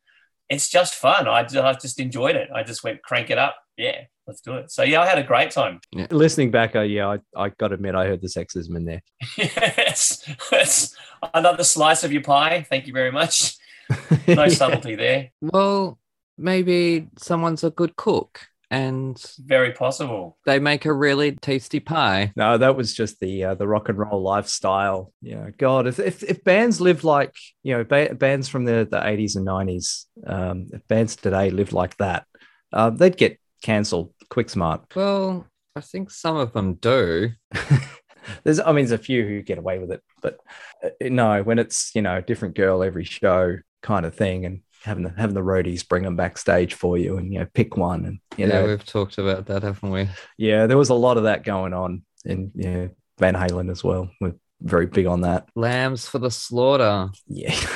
it's 0.49 0.69
just 0.69 0.95
fun. 0.95 1.27
I 1.27 1.43
just, 1.43 1.55
I 1.57 1.73
just 1.73 1.99
enjoyed 1.99 2.35
it. 2.35 2.49
I 2.53 2.63
just 2.63 2.83
went 2.83 3.01
crank 3.03 3.29
it 3.29 3.37
up. 3.37 3.55
Yeah 3.77 4.03
let's 4.27 4.41
do 4.41 4.55
it. 4.55 4.71
So 4.71 4.81
yeah 4.81 5.01
i 5.01 5.05
had 5.05 5.19
a 5.19 5.23
great 5.23 5.51
time. 5.51 5.79
Yeah. 5.91 6.07
Listening 6.09 6.49
back, 6.49 6.75
uh, 6.75 6.81
yeah, 6.81 7.07
I, 7.07 7.19
I 7.35 7.49
got 7.49 7.67
to 7.67 7.75
admit, 7.75 7.93
I 7.93 8.07
heard 8.07 8.21
the 8.21 8.27
sexism 8.27 8.75
in 8.75 8.85
there. 8.85 9.03
yes. 9.37 10.27
That's 10.49 10.95
another 11.33 11.63
slice 11.63 12.03
of 12.03 12.11
your 12.11 12.23
pie. 12.23 12.65
Thank 12.67 12.87
you 12.87 12.93
very 12.93 13.11
much. 13.11 13.55
No 14.27 14.45
Yeah. 14.45 14.47
subtlety 14.47 14.95
there. 14.95 15.31
Well, 15.41 15.99
maybe 16.37 17.07
someone's 17.17 17.63
a 17.63 17.69
good 17.69 17.95
cook 17.95 18.47
and 18.71 19.23
very 19.39 19.71
possible 19.71 20.37
they 20.45 20.59
make 20.59 20.85
a 20.85 20.93
really 20.93 21.33
tasty 21.33 21.79
pie. 21.79 22.33
No, 22.35 22.57
that 22.57 22.75
was 22.75 22.93
just 22.93 23.19
the 23.19 23.43
uh, 23.43 23.55
the 23.55 23.67
rock 23.67 23.89
and 23.89 23.97
roll 23.97 24.21
lifestyle. 24.21 25.13
Yeah, 25.21 25.49
God, 25.57 25.87
if 25.87 25.99
if, 25.99 26.23
if 26.23 26.43
bands 26.43 26.81
live 26.81 27.03
like 27.03 27.35
you 27.63 27.77
know 27.77 27.83
ba- 27.83 28.15
bands 28.15 28.49
from 28.49 28.65
the 28.65 28.87
the 28.89 29.07
eighties 29.07 29.35
and 29.35 29.45
nineties, 29.45 30.07
um, 30.25 30.67
if 30.73 30.85
bands 30.87 31.15
today 31.15 31.51
lived 31.51 31.73
like 31.73 31.95
that, 31.97 32.25
uh, 32.73 32.89
they'd 32.89 33.17
get 33.17 33.39
cancelled 33.61 34.13
quick 34.29 34.49
smart. 34.49 34.83
Well, 34.95 35.45
I 35.75 35.81
think 35.81 36.09
some 36.09 36.37
of 36.37 36.53
them 36.53 36.75
do. 36.75 37.31
There's, 38.43 38.59
I 38.59 38.71
mean, 38.71 38.85
there's 38.85 38.91
a 38.91 38.97
few 38.97 39.23
who 39.23 39.43
get 39.43 39.59
away 39.59 39.77
with 39.77 39.91
it, 39.91 40.01
but 40.19 40.39
uh, 40.83 40.89
no, 40.99 41.43
when 41.43 41.59
it's 41.59 41.91
you 41.93 42.01
know 42.01 42.17
a 42.17 42.21
different 42.23 42.55
girl 42.55 42.81
every 42.81 43.03
show 43.03 43.57
kind 43.83 44.03
of 44.03 44.15
thing, 44.15 44.45
and 44.45 44.61
having 44.85 45.03
the 45.03 45.13
having 45.17 45.33
the 45.35 45.41
roadies 45.41 45.87
bring 45.87 46.03
them 46.03 46.15
backstage 46.15 46.73
for 46.73 46.97
you, 46.97 47.17
and 47.17 47.33
you 47.33 47.39
know 47.39 47.47
pick 47.53 47.75
one, 47.75 48.05
and 48.05 48.19
you 48.37 48.47
yeah, 48.47 48.61
know, 48.61 48.67
we've 48.67 48.85
talked 48.85 49.17
about 49.17 49.47
that, 49.47 49.63
haven't 49.63 49.91
we? 49.91 50.09
yeah, 50.37 50.67
there 50.67 50.77
was 50.77 50.89
a 50.89 50.95
lot 50.95 51.17
of 51.17 51.23
that 51.23 51.43
going 51.43 51.73
on 51.73 52.03
in 52.23 52.51
yeah, 52.55 52.87
Van 53.17 53.35
Halen 53.35 53.69
as 53.69 53.83
well. 53.83 54.09
We're 54.21 54.35
very 54.61 54.85
big 54.85 55.05
on 55.05 55.21
that. 55.21 55.49
Lambs 55.55 56.07
for 56.07 56.19
the 56.19 56.31
slaughter. 56.31 57.09
Yeah. 57.27 57.55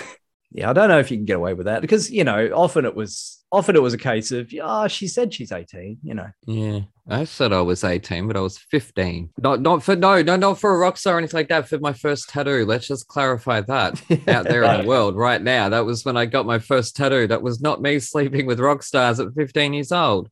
Yeah, 0.51 0.71
I 0.71 0.73
don't 0.73 0.89
know 0.89 0.97
if 0.97 1.11
you 1.11 1.17
can 1.17 1.25
get 1.25 1.37
away 1.37 1.53
with 1.53 1.67
that 1.67 1.81
because 1.81 2.09
you 2.09 2.23
know 2.23 2.49
often 2.55 2.83
it 2.83 2.95
was 2.95 3.45
often 3.51 3.75
it 3.75 3.83
was 3.83 3.93
a 3.93 3.99
case 3.99 4.31
of 4.31 4.51
oh 4.59 4.87
she 4.87 5.07
said 5.07 5.31
she's 5.31 5.51
eighteen, 5.51 5.99
you 6.01 6.15
know. 6.15 6.29
Yeah. 6.47 6.79
I 7.09 7.23
said 7.23 7.51
I 7.51 7.61
was 7.61 7.83
18, 7.83 8.27
but 8.27 8.37
I 8.37 8.41
was 8.41 8.57
15. 8.57 9.31
Not 9.39 9.61
not 9.61 9.83
for 9.83 9.95
no, 9.95 10.21
no, 10.21 10.35
not 10.35 10.59
for 10.59 10.73
a 10.73 10.77
rock 10.77 10.97
star 10.97 11.15
or 11.15 11.17
anything 11.17 11.37
like 11.37 11.49
that. 11.49 11.67
For 11.67 11.79
my 11.79 11.93
first 11.93 12.29
tattoo. 12.29 12.65
Let's 12.65 12.87
just 12.87 13.07
clarify 13.07 13.61
that 13.61 14.01
out 14.27 14.45
there 14.45 14.63
in 14.63 14.81
the 14.81 14.87
world 14.87 15.15
right 15.15 15.41
now. 15.41 15.69
That 15.69 15.85
was 15.85 16.05
when 16.05 16.17
I 16.17 16.25
got 16.25 16.45
my 16.45 16.59
first 16.59 16.95
tattoo. 16.95 17.27
That 17.27 17.41
was 17.41 17.61
not 17.61 17.81
me 17.81 17.99
sleeping 17.99 18.45
with 18.45 18.59
rock 18.59 18.83
stars 18.83 19.19
at 19.19 19.33
15 19.33 19.73
years 19.73 19.91
old. 19.91 20.29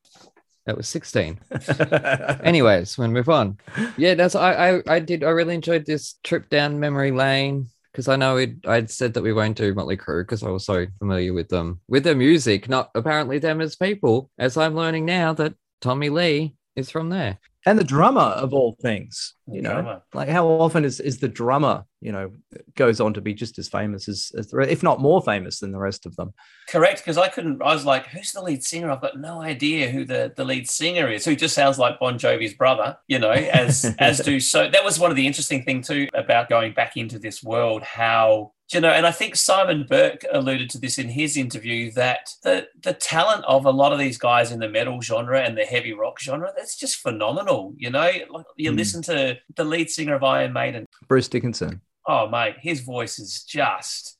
That 0.66 0.78
was 0.78 0.88
16. 0.90 1.40
Anyways, 2.44 2.98
we'll 2.98 3.08
move 3.08 3.30
on. 3.30 3.58
Yeah, 3.98 4.14
that's 4.14 4.36
I 4.36 4.70
I, 4.70 4.84
I 4.88 5.00
did 5.00 5.24
I 5.24 5.30
really 5.30 5.56
enjoyed 5.56 5.86
this 5.86 6.16
trip 6.24 6.50
down 6.50 6.80
memory 6.80 7.12
lane 7.12 7.68
because 7.92 8.08
I 8.08 8.18
know 8.18 8.38
it 8.38 8.68
I'd 8.68 8.92
said 8.92 9.16
that 9.16 9.24
we 9.24 9.34
won't 9.34 9.58
do 9.58 9.74
Motley 9.74 9.98
Crue 9.98 10.24
because 10.24 10.44
I 10.44 10.50
was 10.50 10.66
so 10.66 10.86
familiar 11.00 11.34
with 11.34 11.50
them 11.50 11.80
with 11.88 12.04
their 12.04 12.16
music, 12.16 12.70
not 12.70 12.92
apparently 12.94 13.40
them 13.40 13.62
as 13.62 13.76
people, 13.76 14.30
as 14.38 14.58
I'm 14.58 14.76
learning 14.76 15.06
now 15.06 15.34
that 15.34 15.56
Tommy 15.82 16.10
Lee 16.10 16.56
is 16.78 16.90
from 16.90 17.10
there. 17.10 17.40
and 17.66 17.78
the 17.78 17.84
drummer 17.84 18.22
of 18.22 18.54
all 18.54 18.78
things, 18.82 19.34
you 19.52 19.62
know, 19.62 19.74
Drummer. 19.74 20.02
like 20.14 20.30
how 20.30 20.48
often 20.48 20.86
is 20.86 21.00
is 21.02 21.18
the 21.20 21.28
drummer, 21.28 21.84
you 22.00 22.12
know, 22.14 22.32
goes 22.76 23.02
on 23.02 23.14
to 23.16 23.22
be 23.22 23.34
just 23.34 23.60
as 23.60 23.68
famous 23.68 24.08
as, 24.08 24.32
as 24.38 24.48
the, 24.48 24.60
if 24.60 24.84
not 24.84 25.02
more 25.02 25.22
famous 25.22 25.60
than 25.60 25.72
the 25.72 25.80
rest 25.80 26.06
of 26.06 26.16
them. 26.16 26.32
correct 26.70 27.00
because 27.00 27.18
i 27.18 27.28
couldn't 27.28 27.62
i 27.62 27.74
was 27.74 27.86
like 27.86 28.06
who's 28.08 28.32
the 28.32 28.42
lead 28.42 28.64
singer 28.64 28.92
i've 28.92 29.02
got 29.02 29.20
no 29.20 29.42
idea 29.42 29.90
who 29.90 30.06
the, 30.06 30.32
the 30.36 30.46
lead 30.46 30.70
singer 30.70 31.10
is 31.12 31.26
who 31.26 31.36
just 31.36 31.56
sounds 31.56 31.80
like 31.80 32.00
bon 32.00 32.18
jovi's 32.18 32.54
brother 32.54 32.98
you 33.08 33.20
know 33.20 33.32
as 33.32 33.94
as 34.00 34.20
do 34.20 34.40
so 34.40 34.70
that 34.70 34.84
was 34.84 35.00
one 35.00 35.10
of 35.12 35.18
the 35.18 35.26
interesting 35.28 35.64
thing 35.64 35.82
too 35.82 36.08
about 36.14 36.50
going 36.50 36.74
back 36.74 36.96
into 36.98 37.18
this 37.20 37.42
world 37.44 37.82
how 37.84 38.52
you 38.74 38.82
know 38.82 38.90
and 38.90 39.06
i 39.08 39.12
think 39.12 39.36
simon 39.36 39.86
burke 39.90 40.24
alluded 40.32 40.70
to 40.70 40.78
this 40.78 40.98
in 40.98 41.08
his 41.10 41.38
interview 41.38 41.90
that 41.92 42.30
the 42.44 42.68
the 42.84 42.94
talent 42.94 43.44
of 43.46 43.66
a 43.66 43.72
lot 43.72 43.94
of 43.94 44.00
these 44.00 44.18
guys 44.18 44.52
in 44.52 44.60
the 44.60 44.68
metal 44.70 45.02
genre 45.02 45.40
and 45.42 45.58
the 45.58 45.64
heavy 45.64 45.94
rock 45.94 46.20
genre 46.20 46.52
that's 46.58 46.78
just 46.78 46.98
phenomenal 46.98 47.74
you 47.78 47.90
know 47.90 48.10
like 48.30 48.46
you 48.58 48.72
Mm. 48.72 48.78
listen 48.78 49.02
to 49.04 49.38
the 49.56 49.64
lead 49.64 49.90
singer 49.90 50.16
of 50.16 50.24
iron 50.24 50.52
maiden 50.54 50.86
Bruce 51.08 51.28
Dickinson. 51.30 51.82
oh 52.08 52.28
mate 52.30 52.56
his 52.60 52.82
voice 52.82 53.20
is 53.20 53.44
just 53.44 54.18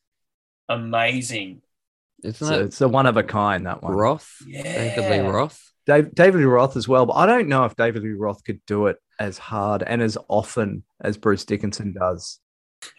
amazing 0.70 1.62
Isn't 2.24 2.48
So 2.48 2.54
it 2.56 2.62
it's 2.66 2.82
a 2.82 2.88
one 2.88 3.06
of 3.06 3.18
a 3.18 3.24
kind 3.24 3.66
that 3.66 3.82
one. 3.84 3.94
Roth? 3.94 4.38
yeah 4.46 4.96
David 4.96 5.24
Lee 5.24 5.30
Roth? 5.30 5.72
Dave, 5.86 6.14
David 6.14 6.40
Lee 6.40 6.44
Roth 6.46 6.76
as 6.76 6.86
well, 6.88 7.06
but 7.06 7.14
I 7.14 7.26
don't 7.26 7.48
know 7.48 7.64
if 7.64 7.76
David 7.78 8.04
Lee 8.04 8.12
Roth 8.12 8.44
could 8.44 8.60
do 8.66 8.88
it 8.88 8.98
as 9.20 9.38
hard 9.38 9.84
and 9.84 10.02
as 10.02 10.18
often 10.28 10.84
as 11.02 11.16
Bruce 11.18 11.46
Dickinson 11.46 11.94
does. 11.94 12.40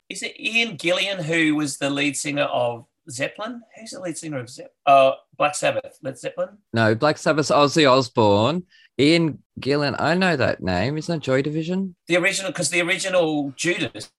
Is 0.09 0.23
it 0.23 0.41
Ian 0.41 0.79
Gillan 0.79 1.23
who 1.23 1.55
was 1.55 1.77
the 1.77 1.91
lead 1.91 2.17
singer 2.17 2.45
of 2.45 2.87
Zeppelin? 3.11 3.63
Who's 3.79 3.91
the 3.91 4.01
lead 4.01 4.17
singer 4.17 4.39
of 4.39 4.49
Zeppelin? 4.49 4.73
Uh, 4.87 5.13
Black 5.37 5.55
Sabbath, 5.55 5.99
Led 6.03 6.19
Zeppelin. 6.19 6.59
No, 6.73 6.95
Black 6.95 7.19
Sabbath, 7.19 7.49
Ozzy 7.49 7.91
Osbourne, 7.91 8.65
Ian 8.99 9.43
Gillan. 9.61 9.97
I 9.99 10.15
know 10.15 10.35
that 10.35 10.63
name. 10.63 10.97
Isn't 10.97 11.17
it 11.17 11.23
Joy 11.23 11.43
Division? 11.43 11.95
The 12.07 12.17
original, 12.17 12.51
because 12.51 12.71
the 12.71 12.81
original 12.81 13.53
Judas 13.55 14.11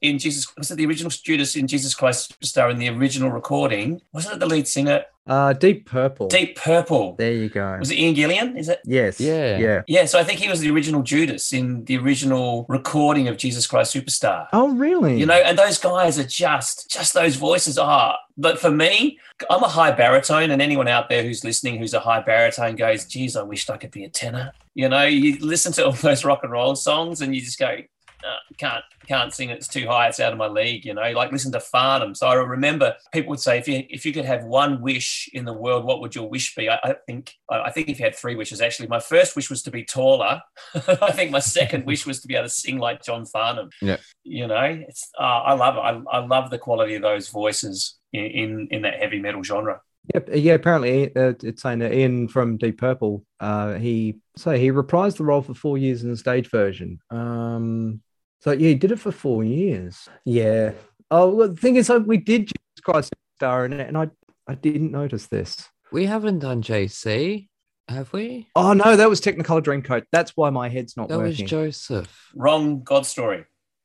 in 0.00 0.18
Jesus 0.18 0.54
was 0.56 0.70
it 0.70 0.76
the 0.76 0.86
original 0.86 1.10
Judas 1.10 1.56
in 1.56 1.66
Jesus 1.66 1.94
Christ 1.94 2.38
Superstar 2.40 2.70
in 2.70 2.78
the 2.78 2.88
original 2.88 3.30
recording? 3.30 4.00
Wasn't 4.12 4.34
it 4.34 4.40
the 4.40 4.46
lead 4.46 4.68
singer? 4.68 5.04
Uh, 5.28 5.52
Deep 5.52 5.84
Purple. 5.84 6.28
Deep 6.28 6.56
Purple. 6.56 7.14
There 7.16 7.34
you 7.34 7.50
go. 7.50 7.76
Was 7.78 7.90
it 7.90 7.98
Ian 7.98 8.14
Gillan? 8.14 8.58
Is 8.58 8.70
it? 8.70 8.80
Yes. 8.86 9.20
Yeah. 9.20 9.58
Yeah. 9.58 9.82
Yeah, 9.86 10.06
so 10.06 10.18
I 10.18 10.24
think 10.24 10.40
he 10.40 10.48
was 10.48 10.60
the 10.60 10.70
original 10.70 11.02
Judas 11.02 11.52
in 11.52 11.84
the 11.84 11.98
original 11.98 12.64
recording 12.68 13.28
of 13.28 13.36
Jesus 13.36 13.66
Christ 13.66 13.94
Superstar. 13.94 14.46
Oh, 14.54 14.74
really? 14.74 15.18
You 15.18 15.26
know, 15.26 15.34
and 15.34 15.58
those 15.58 15.78
guys 15.78 16.18
are 16.18 16.24
just 16.24 16.90
just 16.90 17.12
those 17.12 17.36
voices 17.36 17.76
are. 17.76 18.16
But 18.38 18.58
for 18.58 18.70
me, 18.70 19.18
I'm 19.50 19.62
a 19.62 19.68
high 19.68 19.90
baritone, 19.90 20.50
and 20.50 20.62
anyone 20.62 20.88
out 20.88 21.10
there 21.10 21.22
who's 21.22 21.44
listening 21.44 21.78
who's 21.78 21.92
a 21.92 22.00
high 22.00 22.20
baritone 22.22 22.76
goes, 22.76 23.04
"Geez, 23.04 23.36
I 23.36 23.42
wished 23.42 23.68
I 23.68 23.76
could 23.76 23.90
be 23.90 24.04
a 24.04 24.08
tenor." 24.08 24.52
You 24.74 24.88
know, 24.88 25.04
you 25.04 25.38
listen 25.40 25.72
to 25.74 25.84
all 25.86 25.92
those 26.02 26.24
rock 26.24 26.40
and 26.42 26.52
roll 26.52 26.74
songs, 26.74 27.20
and 27.20 27.34
you 27.34 27.42
just 27.42 27.58
go, 27.58 27.76
"Uh, 28.24 28.36
"Can't, 28.56 28.84
can't 29.06 29.32
sing. 29.32 29.50
It's 29.50 29.68
too 29.68 29.86
high. 29.86 30.08
It's 30.08 30.20
out 30.20 30.32
of 30.32 30.38
my 30.38 30.48
league." 30.48 30.84
You 30.84 30.94
know, 30.94 31.10
like 31.12 31.32
listen 31.32 31.52
to 31.52 31.60
Farnham. 31.60 32.14
So 32.14 32.26
I 32.26 32.34
remember 32.34 32.94
people 33.12 33.30
would 33.30 33.40
say, 33.40 33.58
"If 33.58 33.68
you 33.68 33.84
if 33.88 34.04
you 34.04 34.12
could 34.12 34.24
have 34.24 34.44
one 34.44 34.80
wish 34.80 35.28
in 35.32 35.44
the 35.44 35.52
world, 35.52 35.84
what 35.84 36.00
would 36.00 36.14
your 36.14 36.28
wish 36.28 36.54
be?" 36.54 36.68
I, 36.68 36.78
I 36.82 36.94
think 37.06 37.34
I 37.50 37.60
I 37.62 37.70
think 37.70 37.88
if 37.88 37.98
you 37.98 38.04
had 38.04 38.16
three 38.16 38.36
wishes, 38.36 38.60
actually, 38.60 38.88
my 38.88 39.00
first 39.00 39.36
wish 39.36 39.50
was 39.50 39.62
to 39.62 39.70
be 39.70 39.84
taller. 39.84 40.40
I 40.74 41.12
think 41.12 41.30
my 41.30 41.40
second 41.40 41.86
wish 41.86 42.06
was 42.06 42.20
to 42.20 42.28
be 42.28 42.34
able 42.34 42.46
to 42.46 42.50
sing 42.50 42.78
like 42.78 43.02
John 43.02 43.24
Farnham 43.26 43.70
Yeah, 43.80 43.98
you 44.24 44.46
know 44.46 44.84
it's 44.88 45.10
uh, 45.18 45.22
i 45.22 45.54
love 45.54 45.76
it 45.76 45.80
I, 45.80 46.18
I 46.18 46.24
love 46.24 46.50
the 46.50 46.58
quality 46.58 46.94
of 46.94 47.02
those 47.02 47.28
voices 47.28 47.98
in 48.12 48.24
in, 48.24 48.68
in 48.70 48.82
that 48.82 48.98
heavy 49.00 49.20
metal 49.20 49.42
genre. 49.42 49.80
Yep. 50.14 50.30
Yeah. 50.34 50.54
Apparently, 50.54 51.14
uh, 51.14 51.34
it's 51.42 51.62
saying 51.62 51.80
that 51.80 51.92
Ian 51.92 52.28
from 52.28 52.56
Deep 52.56 52.78
Purple, 52.78 53.24
uh, 53.40 53.74
he 53.74 54.18
so 54.36 54.52
he 54.52 54.70
reprised 54.70 55.18
the 55.18 55.24
role 55.24 55.42
for 55.42 55.54
four 55.54 55.76
years 55.76 56.02
in 56.02 56.10
the 56.10 56.16
stage 56.16 56.50
version. 56.50 56.98
Um, 57.10 58.00
so 58.40 58.52
yeah, 58.52 58.68
he 58.68 58.74
did 58.74 58.92
it 58.92 59.00
for 59.00 59.12
four 59.12 59.44
years. 59.44 60.08
Yeah. 60.24 60.72
Oh, 61.10 61.34
well, 61.34 61.48
the 61.48 61.56
thing 61.56 61.76
is, 61.76 61.90
uh, 61.90 62.00
we 62.04 62.18
did 62.18 62.46
Jesus 62.46 62.82
Christ 62.82 63.14
star 63.36 63.64
in 63.64 63.72
it, 63.72 63.88
and 63.88 63.96
I 63.96 64.10
I 64.46 64.54
didn't 64.54 64.92
notice 64.92 65.26
this. 65.26 65.68
We 65.90 66.06
haven't 66.06 66.40
done 66.40 66.62
JC, 66.62 67.48
have 67.88 68.12
we? 68.12 68.48
Oh 68.54 68.72
no, 68.72 68.96
that 68.96 69.08
was 69.08 69.20
Technicolor 69.20 69.62
Dreamcoat. 69.62 70.04
That's 70.12 70.36
why 70.36 70.50
my 70.50 70.68
head's 70.68 70.96
not 70.96 71.08
working. 71.08 71.22
That 71.22 71.42
was. 71.42 71.50
Joseph. 71.50 72.30
Wrong 72.34 72.82
God 72.82 73.06
story. 73.06 73.44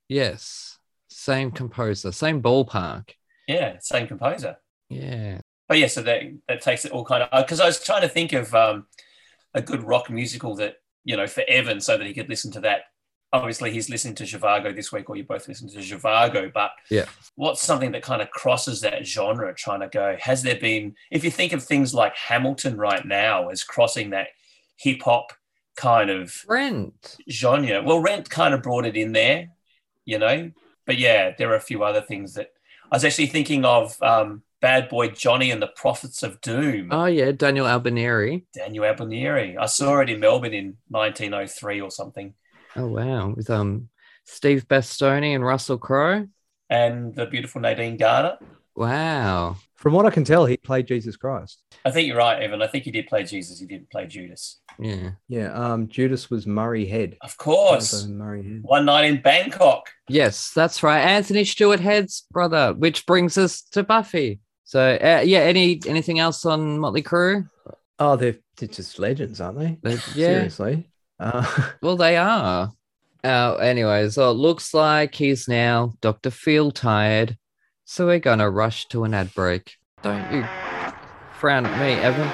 Yes. 0.09 0.77
Same 1.09 1.51
composer, 1.51 2.11
same 2.11 2.41
ballpark. 2.41 3.11
Yeah, 3.47 3.77
same 3.79 4.07
composer. 4.07 4.57
Yeah. 4.89 5.39
But 5.67 5.79
yeah, 5.79 5.87
so 5.87 6.01
that 6.01 6.23
that 6.47 6.61
takes 6.61 6.85
it 6.85 6.91
all 6.91 7.05
kind 7.05 7.23
of 7.23 7.45
because 7.45 7.59
I 7.59 7.65
was 7.65 7.83
trying 7.83 8.01
to 8.01 8.09
think 8.09 8.33
of 8.33 8.53
um, 8.53 8.87
a 9.53 9.61
good 9.61 9.83
rock 9.83 10.09
musical 10.09 10.55
that 10.55 10.75
you 11.03 11.15
know 11.15 11.27
for 11.27 11.43
Evan, 11.47 11.79
so 11.79 11.97
that 11.97 12.05
he 12.05 12.13
could 12.13 12.29
listen 12.29 12.51
to 12.53 12.61
that. 12.61 12.81
Obviously, 13.33 13.71
he's 13.71 13.89
listening 13.89 14.13
to 14.15 14.23
Zhivago 14.25 14.73
this 14.75 14.91
week, 14.91 15.09
or 15.09 15.15
you 15.17 15.23
both 15.23 15.47
listen 15.47 15.67
to 15.69 15.79
Zhivago. 15.79 16.53
But 16.53 16.71
Yeah. 16.89 17.05
what's 17.35 17.61
something 17.61 17.91
that 17.93 18.03
kind 18.03 18.21
of 18.21 18.29
crosses 18.29 18.81
that 18.81 19.05
genre? 19.05 19.53
Trying 19.55 19.79
to 19.81 19.87
go, 19.87 20.15
has 20.19 20.43
there 20.43 20.55
been? 20.59 20.95
If 21.11 21.23
you 21.23 21.31
think 21.31 21.51
of 21.51 21.63
things 21.63 21.93
like 21.95 22.15
Hamilton 22.15 22.77
right 22.77 23.03
now 23.03 23.49
as 23.49 23.63
crossing 23.63 24.11
that 24.11 24.27
hip 24.77 25.01
hop 25.01 25.33
kind 25.75 26.11
of 26.11 26.45
Rent. 26.47 27.17
genre, 27.29 27.81
well, 27.81 27.99
Rent 27.99 28.29
kind 28.29 28.53
of 28.53 28.61
brought 28.61 28.85
it 28.85 28.95
in 28.95 29.11
there, 29.13 29.49
you 30.05 30.19
know. 30.19 30.51
But 30.85 30.97
yeah, 30.99 31.31
there 31.35 31.49
are 31.51 31.55
a 31.55 31.59
few 31.61 31.83
other 31.83 32.01
things 32.01 32.35
that 32.35 32.51
I 32.91 32.95
was 32.97 33.03
actually 33.05 33.27
thinking 33.27 33.65
of. 33.65 34.01
Um, 34.01 34.43
Bad 34.61 34.87
Boy 34.87 35.09
Johnny 35.09 35.51
and 35.51 35.61
the 35.61 35.67
Prophets 35.67 36.23
of 36.23 36.39
Doom. 36.39 36.87
Oh 36.93 37.03
yeah, 37.05 37.33
Daniel 37.33 37.65
Abineri. 37.65 38.43
Daniel 38.53 38.85
Abineri. 38.85 39.57
I 39.57 39.65
saw 39.65 39.99
it 39.99 40.09
in 40.09 40.21
Melbourne 40.21 40.53
in 40.53 40.77
1903 40.87 41.81
or 41.81 41.91
something. 41.91 42.33
Oh 42.75 42.87
wow. 42.87 43.33
With 43.35 43.49
um 43.49 43.89
Steve 44.25 44.67
Bastoni 44.67 45.35
and 45.35 45.43
Russell 45.45 45.77
Crowe. 45.77 46.27
And 46.69 47.13
the 47.15 47.25
beautiful 47.25 47.61
Nadine 47.61 47.97
Garner. 47.97 48.37
Wow. 48.75 49.57
From 49.75 49.93
what 49.93 50.05
I 50.05 50.11
can 50.11 50.23
tell, 50.23 50.45
he 50.45 50.55
played 50.57 50.87
Jesus 50.87 51.17
Christ. 51.17 51.61
I 51.83 51.91
think 51.91 52.07
you're 52.07 52.17
right, 52.17 52.41
Evan. 52.41 52.61
I 52.61 52.67
think 52.67 52.85
he 52.85 52.91
did 52.91 53.05
play 53.07 53.23
Jesus. 53.25 53.59
He 53.59 53.65
didn't 53.65 53.91
play 53.91 54.07
Judas. 54.07 54.61
Yeah. 54.79 55.11
Yeah. 55.27 55.51
Um, 55.53 55.89
Judas 55.89 56.29
was 56.29 56.47
Murray 56.47 56.85
Head. 56.85 57.17
Of 57.21 57.37
course. 57.37 58.05
Murray 58.07 58.43
Head. 58.43 58.59
One 58.63 58.85
night 58.85 59.05
in 59.05 59.21
Bangkok. 59.21 59.89
Yes, 60.07 60.51
that's 60.55 60.81
right. 60.83 61.01
Anthony 61.01 61.43
Stewart 61.43 61.81
Head's 61.81 62.25
brother, 62.31 62.73
which 62.73 63.05
brings 63.05 63.37
us 63.37 63.61
to 63.71 63.83
Buffy. 63.83 64.39
So 64.63 64.79
uh, 64.95 65.21
yeah, 65.25 65.39
any 65.39 65.81
anything 65.85 66.19
else 66.19 66.45
on 66.45 66.79
Motley 66.79 67.03
Crue? 67.03 67.49
Oh, 67.99 68.15
they're, 68.15 68.37
they're 68.57 68.69
just 68.69 68.97
legends, 68.97 69.39
aren't 69.41 69.59
they? 69.59 69.77
They- 69.83 69.91
yeah. 70.15 70.27
Seriously. 70.47 70.89
Uh, 71.23 71.71
Well, 71.81 71.95
they 71.95 72.17
are. 72.17 72.73
Uh, 73.23 73.55
anyway, 73.55 74.09
so 74.09 74.29
it 74.29 74.33
looks 74.33 74.73
like 74.73 75.15
he's 75.15 75.47
now 75.47 75.93
Dr. 76.01 76.29
Feel 76.29 76.71
Tired. 76.71 77.37
So 77.85 78.07
we're 78.07 78.19
going 78.19 78.39
to 78.39 78.49
rush 78.49 78.89
to 78.89 79.05
an 79.05 79.13
ad 79.13 79.33
break. 79.33 79.77
Don't 80.01 80.29
you 80.33 80.45
frown 81.39 81.65
at 81.65 81.79
me, 81.79 81.93
Evan. 81.93 82.29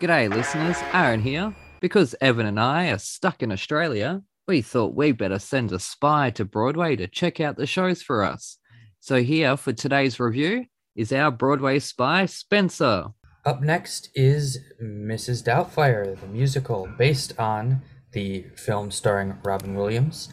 G'day, 0.00 0.33
listeners. 0.33 0.76
Aaron 0.92 1.20
here. 1.20 1.53
Because 1.81 2.14
Evan 2.20 2.46
and 2.46 2.61
I 2.61 2.90
are 2.90 2.98
stuck 2.98 3.42
in 3.42 3.50
Australia, 3.50 4.22
we 4.46 4.62
thought 4.62 4.94
we'd 4.94 5.18
better 5.18 5.40
send 5.40 5.72
a 5.72 5.81
spy 5.81 6.31
to 6.31 6.44
Broadway 6.44 6.94
to 6.96 7.09
check 7.09 7.40
out 7.40 7.57
the 7.57 7.66
shows 7.66 8.03
for 8.03 8.22
us. 8.22 8.59
So, 9.00 9.22
here 9.22 9.57
for 9.57 9.72
today's 9.72 10.20
review 10.20 10.66
is 11.01 11.13
our 11.15 11.31
Broadway 11.31 11.79
spy, 11.79 12.27
Spencer. 12.27 13.07
Up 13.47 13.63
next 13.63 14.11
is 14.15 14.59
Mrs. 14.83 15.43
Doubtfire, 15.43 16.21
the 16.21 16.27
musical 16.27 16.91
based 16.99 17.33
on 17.39 17.81
the 18.13 18.45
film 18.55 18.91
starring 18.91 19.39
Robin 19.43 19.75
Williams. 19.75 20.29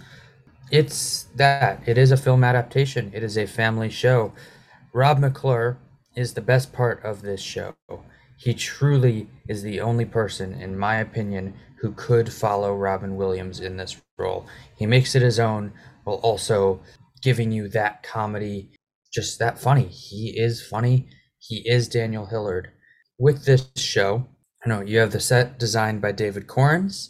It's 0.70 1.24
that. 1.36 1.82
It 1.86 1.98
is 1.98 2.12
a 2.12 2.18
film 2.18 2.44
adaptation, 2.44 3.12
it 3.14 3.24
is 3.24 3.38
a 3.38 3.48
family 3.48 3.90
show. 3.90 4.34
Rob 4.92 5.20
McClure 5.20 5.78
is 6.18 6.34
the 6.34 6.42
best 6.42 6.74
part 6.74 7.02
of 7.02 7.22
this 7.22 7.40
show. 7.40 7.74
He 8.36 8.54
truly 8.54 9.30
is 9.48 9.64
the 9.64 9.80
only 9.80 10.04
person, 10.04 10.54
in 10.54 10.78
my 10.78 10.98
opinion, 10.98 11.54
who 11.80 11.94
could 11.94 12.34
follow 12.34 12.76
Robin 12.76 13.16
Williams 13.16 13.62
in 13.62 13.78
this 13.78 14.02
role. 14.18 14.46
He 14.76 14.86
makes 14.86 15.16
it 15.16 15.22
his 15.22 15.40
own 15.40 15.72
while 16.04 16.18
also 16.18 16.82
giving 17.22 17.54
you 17.54 17.70
that 17.70 18.04
comedy, 18.04 18.70
just 19.18 19.40
that 19.40 19.60
funny. 19.60 19.88
He 19.88 20.34
is 20.38 20.66
funny. 20.66 21.10
He 21.40 21.64
is 21.66 21.90
Daniel 21.90 22.28
Hillard 22.28 22.72
with 23.20 23.46
this 23.46 23.68
show, 23.76 24.28
I 24.66 24.70
know 24.70 24.82
you 24.82 25.00
have 25.00 25.12
the 25.12 25.20
set 25.20 25.60
designed 25.60 26.02
by 26.02 26.12
David 26.12 26.48
Korins, 26.48 27.10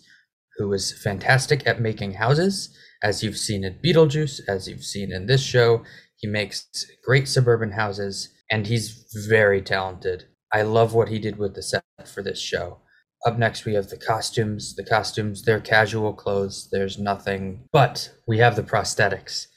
who 0.58 0.72
is 0.74 0.91
fantastic 0.91 1.65
at 1.65 1.82
making 1.82 2.13
houses, 2.13 2.76
as 3.04 3.24
you've 3.24 3.38
seen 3.38 3.63
in 3.63 3.80
Beetlejuice, 3.84 4.41
as 4.48 4.67
you've 4.67 4.84
seen 4.84 5.12
in 5.12 5.26
this 5.26 5.43
show. 5.43 5.84
He 6.17 6.28
makes 6.28 6.67
great 7.06 7.28
suburban 7.28 7.72
houses, 7.72 8.30
and 8.52 8.67
he's 8.67 9.06
very 9.28 9.62
talented. 9.62 10.26
I 10.54 10.62
love 10.63 10.93
what 10.93 11.10
he 11.10 11.20
did 11.20 11.38
with 11.38 11.56
the 11.56 11.63
set 11.63 11.84
for 12.06 12.24
this 12.24 12.39
show. 12.39 12.80
Up 13.26 13.38
next, 13.38 13.65
we 13.65 13.74
have 13.74 13.89
the 13.89 13.98
costumes. 13.98 14.76
The 14.76 14.86
costumes, 14.86 15.43
they're 15.43 15.60
casual 15.60 16.13
clothes, 16.13 16.70
there's 16.72 16.98
nothing, 16.98 17.67
but 17.72 18.12
we 18.28 18.38
have 18.38 18.56
the 18.56 18.63
prosthetics. 18.63 19.48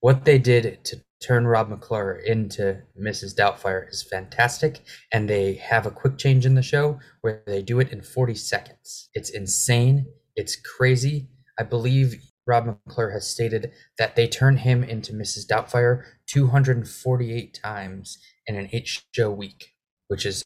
What 0.00 0.24
they 0.24 0.38
did 0.38 0.84
to 0.84 1.02
turn 1.22 1.46
Rob 1.46 1.68
McClure 1.68 2.12
into 2.14 2.82
Mrs. 3.00 3.34
Doubtfire 3.34 3.88
is 3.88 4.02
fantastic, 4.02 4.80
and 5.12 5.28
they 5.28 5.54
have 5.54 5.86
a 5.86 5.90
quick 5.90 6.18
change 6.18 6.44
in 6.44 6.54
the 6.54 6.62
show 6.62 6.98
where 7.20 7.42
they 7.46 7.62
do 7.62 7.80
it 7.80 7.92
in 7.92 8.02
40 8.02 8.34
seconds. 8.34 9.08
It's 9.14 9.30
insane. 9.30 10.06
It's 10.36 10.56
crazy. 10.56 11.28
I 11.58 11.62
believe 11.62 12.22
Rob 12.46 12.66
McClure 12.66 13.10
has 13.10 13.28
stated 13.28 13.72
that 13.98 14.16
they 14.16 14.26
turn 14.26 14.56
him 14.58 14.82
into 14.82 15.12
Mrs. 15.12 15.46
Doubtfire 15.46 16.02
248 16.26 17.58
times 17.62 18.18
in 18.46 18.56
an 18.56 18.68
eight 18.72 18.88
show 19.12 19.30
week, 19.30 19.74
which 20.08 20.26
is 20.26 20.42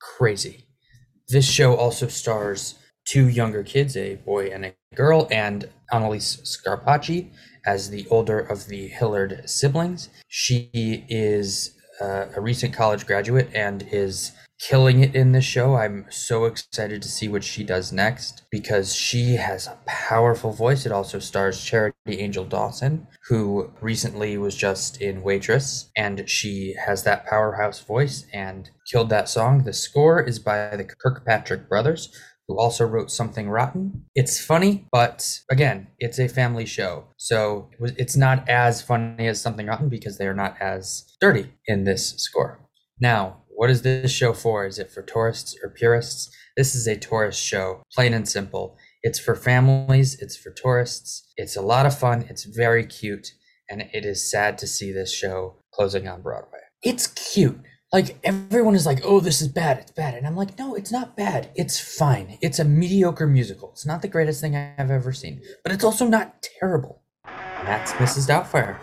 crazy. 0.00 0.66
This 1.28 1.48
show 1.48 1.76
also 1.76 2.08
stars 2.08 2.76
two 3.04 3.28
younger 3.28 3.62
kids, 3.62 3.96
a 3.96 4.16
boy 4.16 4.46
and 4.46 4.64
a 4.64 4.74
girl, 4.94 5.28
and 5.30 5.68
Analise 5.92 6.40
Scarpaci 6.42 7.30
as 7.66 7.90
the 7.90 8.06
older 8.10 8.40
of 8.40 8.66
the 8.66 8.88
Hillard 8.88 9.42
siblings. 9.48 10.08
She 10.28 10.70
is 11.08 11.74
uh, 12.00 12.26
a 12.34 12.40
recent 12.40 12.74
college 12.74 13.06
graduate 13.06 13.48
and 13.54 13.86
is 13.90 14.32
killing 14.60 15.02
it 15.02 15.14
in 15.14 15.32
this 15.32 15.44
show. 15.44 15.76
I'm 15.76 16.06
so 16.10 16.44
excited 16.44 17.02
to 17.02 17.08
see 17.08 17.28
what 17.28 17.44
she 17.44 17.64
does 17.64 17.92
next 17.92 18.42
because 18.50 18.94
she 18.94 19.34
has 19.34 19.66
a 19.66 19.78
powerful 19.86 20.52
voice. 20.52 20.86
It 20.86 20.92
also 20.92 21.18
stars 21.18 21.62
Charity 21.62 21.94
Angel 22.06 22.44
Dawson, 22.44 23.06
who 23.28 23.72
recently 23.80 24.38
was 24.38 24.54
just 24.56 25.00
in 25.00 25.22
Waitress, 25.22 25.90
and 25.96 26.28
she 26.28 26.74
has 26.86 27.02
that 27.02 27.26
powerhouse 27.26 27.80
voice 27.80 28.26
and 28.32 28.70
killed 28.90 29.10
that 29.10 29.28
song. 29.28 29.64
The 29.64 29.72
score 29.72 30.22
is 30.22 30.38
by 30.38 30.76
the 30.76 30.84
Kirkpatrick 30.84 31.68
brothers, 31.68 32.16
who 32.48 32.58
also 32.58 32.84
wrote 32.84 33.10
Something 33.10 33.48
Rotten. 33.48 34.04
It's 34.14 34.44
funny, 34.44 34.86
but 34.92 35.40
again, 35.50 35.88
it's 35.98 36.18
a 36.18 36.28
family 36.28 36.66
show. 36.66 37.04
So 37.16 37.70
it's 37.80 38.16
not 38.16 38.48
as 38.48 38.82
funny 38.82 39.26
as 39.26 39.40
Something 39.40 39.66
Rotten 39.66 39.88
because 39.88 40.18
they're 40.18 40.34
not 40.34 40.56
as 40.60 41.04
dirty 41.20 41.52
in 41.66 41.84
this 41.84 42.10
score. 42.16 42.60
Now, 43.00 43.42
what 43.48 43.70
is 43.70 43.82
this 43.82 44.12
show 44.12 44.32
for? 44.32 44.66
Is 44.66 44.78
it 44.78 44.90
for 44.90 45.02
tourists 45.02 45.56
or 45.62 45.70
purists? 45.70 46.30
This 46.56 46.74
is 46.74 46.86
a 46.86 46.96
tourist 46.96 47.40
show, 47.40 47.82
plain 47.92 48.14
and 48.14 48.28
simple. 48.28 48.76
It's 49.02 49.18
for 49.18 49.34
families, 49.34 50.20
it's 50.20 50.36
for 50.36 50.50
tourists. 50.50 51.32
It's 51.36 51.56
a 51.56 51.62
lot 51.62 51.86
of 51.86 51.98
fun, 51.98 52.26
it's 52.28 52.44
very 52.44 52.84
cute, 52.84 53.32
and 53.68 53.82
it 53.92 54.04
is 54.04 54.30
sad 54.30 54.58
to 54.58 54.66
see 54.66 54.92
this 54.92 55.12
show 55.12 55.56
closing 55.72 56.08
on 56.08 56.22
Broadway. 56.22 56.60
It's 56.82 57.06
cute 57.06 57.60
like 57.94 58.18
everyone 58.24 58.74
is 58.74 58.86
like, 58.86 59.00
"Oh, 59.04 59.20
this 59.20 59.40
is 59.40 59.46
bad. 59.46 59.78
It's 59.78 59.92
bad," 59.92 60.14
and 60.14 60.26
I'm 60.26 60.34
like, 60.34 60.58
"No, 60.58 60.74
it's 60.74 60.90
not 60.90 61.16
bad. 61.16 61.50
It's 61.54 61.78
fine. 61.78 62.38
It's 62.42 62.58
a 62.58 62.64
mediocre 62.64 63.28
musical. 63.28 63.70
It's 63.70 63.86
not 63.86 64.02
the 64.02 64.08
greatest 64.08 64.40
thing 64.40 64.56
I've 64.56 64.90
ever 64.90 65.12
seen, 65.12 65.40
but 65.62 65.70
it's 65.70 65.84
also 65.84 66.04
not 66.04 66.42
terrible." 66.42 67.02
And 67.24 67.68
that's 67.68 67.92
Mrs. 67.92 68.26
Doubtfire. 68.26 68.80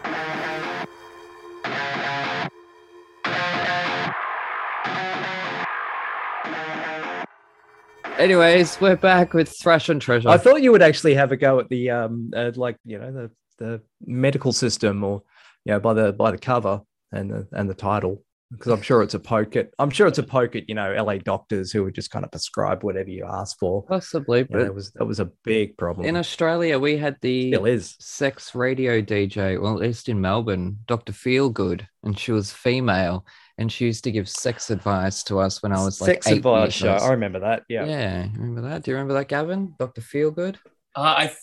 Anyways, 8.17 8.79
we're 8.79 8.95
back 8.95 9.33
with 9.33 9.49
Thrash 9.61 9.89
and 9.89 10.01
Treasure. 10.01 10.29
I 10.29 10.37
thought 10.37 10.61
you 10.61 10.71
would 10.71 10.81
actually 10.81 11.15
have 11.15 11.33
a 11.33 11.35
go 11.35 11.59
at 11.59 11.67
the 11.67 11.89
um, 11.89 12.31
uh, 12.33 12.51
like 12.55 12.77
you 12.85 12.97
know 12.97 13.11
the 13.11 13.31
the 13.57 13.81
medical 14.05 14.53
system 14.53 15.03
or 15.03 15.21
you 15.65 15.73
know 15.73 15.81
by 15.81 15.93
the 15.93 16.13
by 16.13 16.31
the 16.31 16.37
cover 16.37 16.81
and 17.11 17.29
the 17.29 17.45
and 17.51 17.69
the 17.69 17.73
title. 17.73 18.23
Because 18.51 18.71
I'm 18.71 18.81
sure 18.81 19.01
it's 19.01 19.13
a 19.13 19.19
poke 19.19 19.55
at. 19.55 19.69
I'm 19.79 19.89
sure 19.89 20.07
it's 20.07 20.17
a 20.19 20.23
poke 20.23 20.55
at 20.55 20.67
you 20.69 20.75
know 20.75 20.93
LA 20.93 21.17
doctors 21.17 21.71
who 21.71 21.83
would 21.83 21.95
just 21.95 22.11
kind 22.11 22.25
of 22.25 22.31
prescribe 22.31 22.83
whatever 22.83 23.09
you 23.09 23.25
ask 23.25 23.57
for. 23.59 23.83
Possibly, 23.83 24.39
You 24.39 24.43
know, 24.49 24.57
but 24.59 24.63
that 24.65 24.75
was 24.75 24.91
that 24.93 25.05
was 25.05 25.19
a 25.19 25.29
big 25.43 25.77
problem. 25.77 26.05
in 26.07 26.15
Australia, 26.17 26.77
we 26.79 26.97
had 26.97 27.15
the 27.21 27.51
Still 27.51 27.65
is. 27.65 27.95
sex 27.99 28.53
radio 28.53 29.01
DJ, 29.01 29.59
well, 29.61 29.73
at 29.73 29.79
least 29.79 30.09
in 30.09 30.19
Melbourne, 30.21 30.77
Dr. 30.87 31.13
Feelgood, 31.13 31.85
and 32.03 32.17
she 32.19 32.31
was 32.31 32.51
female, 32.51 33.25
and 33.57 33.71
she 33.71 33.85
used 33.85 34.03
to 34.03 34.11
give 34.11 34.27
sex 34.27 34.69
advice 34.69 35.23
to 35.23 35.39
us 35.39 35.63
when 35.63 35.71
I 35.71 35.83
was 35.83 36.01
like 36.01 36.09
Sex 36.15 36.27
eight 36.27 36.37
advice 36.37 36.73
show. 36.73 36.91
years 36.91 37.03
I 37.03 37.09
remember 37.11 37.39
that. 37.39 37.63
Yeah. 37.69 37.85
Yeah, 37.85 38.27
remember 38.35 38.61
that? 38.69 38.83
Do 38.83 38.91
you 38.91 38.95
remember 38.97 39.13
that, 39.15 39.27
Gavin? 39.27 39.75
Dr. 39.79 40.01
Feelgood? 40.01 40.55
Uh, 40.95 41.15
I 41.17 41.25
th- 41.27 41.37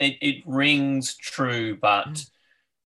it, 0.00 0.16
it 0.20 0.42
rings 0.46 1.14
true, 1.16 1.76
but 1.80 2.06
Mm. 2.08 2.30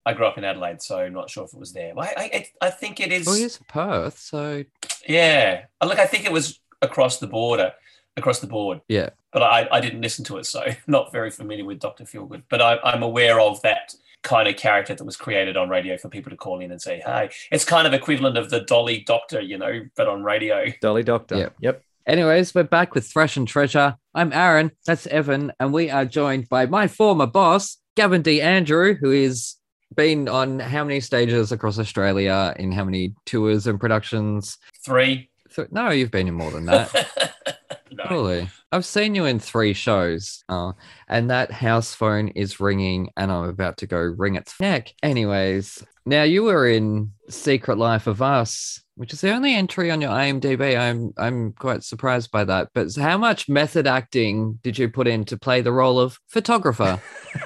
I 0.06 0.14
grew 0.14 0.26
up 0.26 0.38
in 0.38 0.43
Adelaide, 0.43 0.82
so 0.82 0.99
I'm 0.99 1.14
not 1.14 1.30
sure 1.30 1.43
if 1.45 1.54
it 1.54 1.60
was 1.60 1.74
there. 1.74 1.93
I 1.97 2.14
I, 2.18 2.47
I 2.62 2.70
think 2.70 2.99
it 2.99 3.12
is. 3.12 3.26
Well, 3.28 3.36
he's 3.36 3.60
Perth, 3.68 4.18
so 4.18 4.64
Yeah. 5.08 5.66
Uh, 5.80 5.88
Look, 5.88 5.99
I 5.99 6.06
think 6.06 6.26
it 6.26 6.32
was 6.32 6.60
across 6.82 7.20
the 7.20 7.28
border, 7.28 7.74
across 8.18 8.39
the 8.39 8.47
board. 8.47 8.82
yeah. 8.88 9.10
But 9.34 9.43
I, 9.43 9.68
I 9.72 9.80
didn't 9.80 10.02
listen 10.02 10.26
to 10.26 10.38
it, 10.38 10.45
so 10.45 10.66
not 10.88 11.12
very 11.14 11.32
familiar 11.32 11.64
with 11.64 11.80
Dr. 11.80 12.04
Feelgood. 12.04 12.43
But 12.49 12.62
I, 12.62 12.80
I'm 12.84 13.02
aware 13.04 13.39
of 13.39 13.62
that 13.62 13.93
kind 14.24 14.47
of 14.47 14.56
character 14.58 14.93
that 14.93 15.04
was 15.04 15.16
created 15.16 15.56
on 15.56 15.70
radio 15.70 15.97
for 15.97 16.10
people 16.10 16.30
to 16.32 16.36
call 16.38 16.60
in 16.60 16.72
and 16.72 16.82
say, 16.82 17.02
"Hey." 17.06 17.30
It's 17.52 17.64
kind 17.64 17.88
of 17.88 17.93
equivalent 17.93 18.38
of 18.38 18.49
the 18.49 18.62
Dolly 18.62 19.04
Doctor, 19.08 19.39
you 19.39 19.58
know, 19.58 19.82
but 19.95 20.08
on 20.08 20.24
radio. 20.24 20.66
Dolly 20.82 21.04
Doctor. 21.04 21.38
Yep. 21.38 21.56
Yep. 21.62 21.84
Anyways, 22.08 22.54
we're 22.56 22.64
back 22.64 22.95
with 22.95 23.08
Thrash 23.08 23.38
and 23.38 23.47
Treasure. 23.47 23.95
I'm 24.16 24.34
Aaron, 24.34 24.72
that's 24.86 25.06
Evan, 25.08 25.54
and 25.60 25.72
we 25.72 25.89
are 25.91 26.04
joined 26.04 26.49
by 26.49 26.66
my 26.66 26.88
former 26.88 27.28
boss, 27.28 27.78
Gavin 27.95 28.24
D. 28.24 28.41
Andrew, 28.41 28.95
who 28.95 29.12
is 29.12 29.56
been 29.96 30.28
on 30.28 30.60
how 30.60 30.84
many 30.84 31.00
stages 31.00 31.52
across 31.52 31.80
Australia 31.80 32.56
in 32.58 32.72
how 32.72 32.84
many 32.84 33.14
tours 33.26 33.68
and 33.68 33.80
productions? 33.80 34.58
Three. 34.86 35.30
Th- 35.56 35.68
no, 35.72 35.89
you've 35.89 36.12
been 36.12 36.28
in 36.28 36.34
more 36.34 36.52
than 36.52 36.66
that. 36.66 37.68
no. 37.92 38.06
Surely. 38.08 38.50
I've 38.72 38.86
seen 38.86 39.15
you 39.15 39.26
in 39.26 39.39
three 39.39 39.74
shows. 39.74 40.43
Uh, 40.47 40.72
and 41.07 41.30
that 41.30 41.51
house 41.51 41.93
phone 41.93 42.30
is 42.30 42.59
ringing, 42.59 43.09
and 43.17 43.32
I'm 43.32 43.49
about 43.49 43.78
to 43.78 43.88
go 43.88 43.99
ring 43.99 44.36
its 44.36 44.59
neck. 44.59 44.93
Anyways, 45.03 45.84
now 46.05 46.24
you 46.24 46.43
were 46.43 46.67
in 46.67 47.11
Secret 47.30 47.78
Life 47.78 48.07
of 48.07 48.22
Us, 48.22 48.82
which 48.95 49.13
is 49.13 49.22
the 49.22 49.32
only 49.32 49.53
entry 49.53 49.91
on 49.91 50.01
your 50.01 50.09
IMDb. 50.09 50.78
I'm 50.78 51.13
I'm 51.17 51.53
quite 51.53 51.84
surprised 51.84 52.32
by 52.32 52.43
that. 52.45 52.69
But 52.74 52.95
how 52.95 53.17
much 53.17 53.47
method 53.47 53.88
acting 53.88 54.59
did 54.63 54.78
you 54.78 54.89
put 54.89 55.07
in 55.07 55.26
to 55.26 55.38
play 55.38 55.61
the 55.61 55.72
role 55.72 55.99
of 55.99 56.19
photographer? 56.28 56.99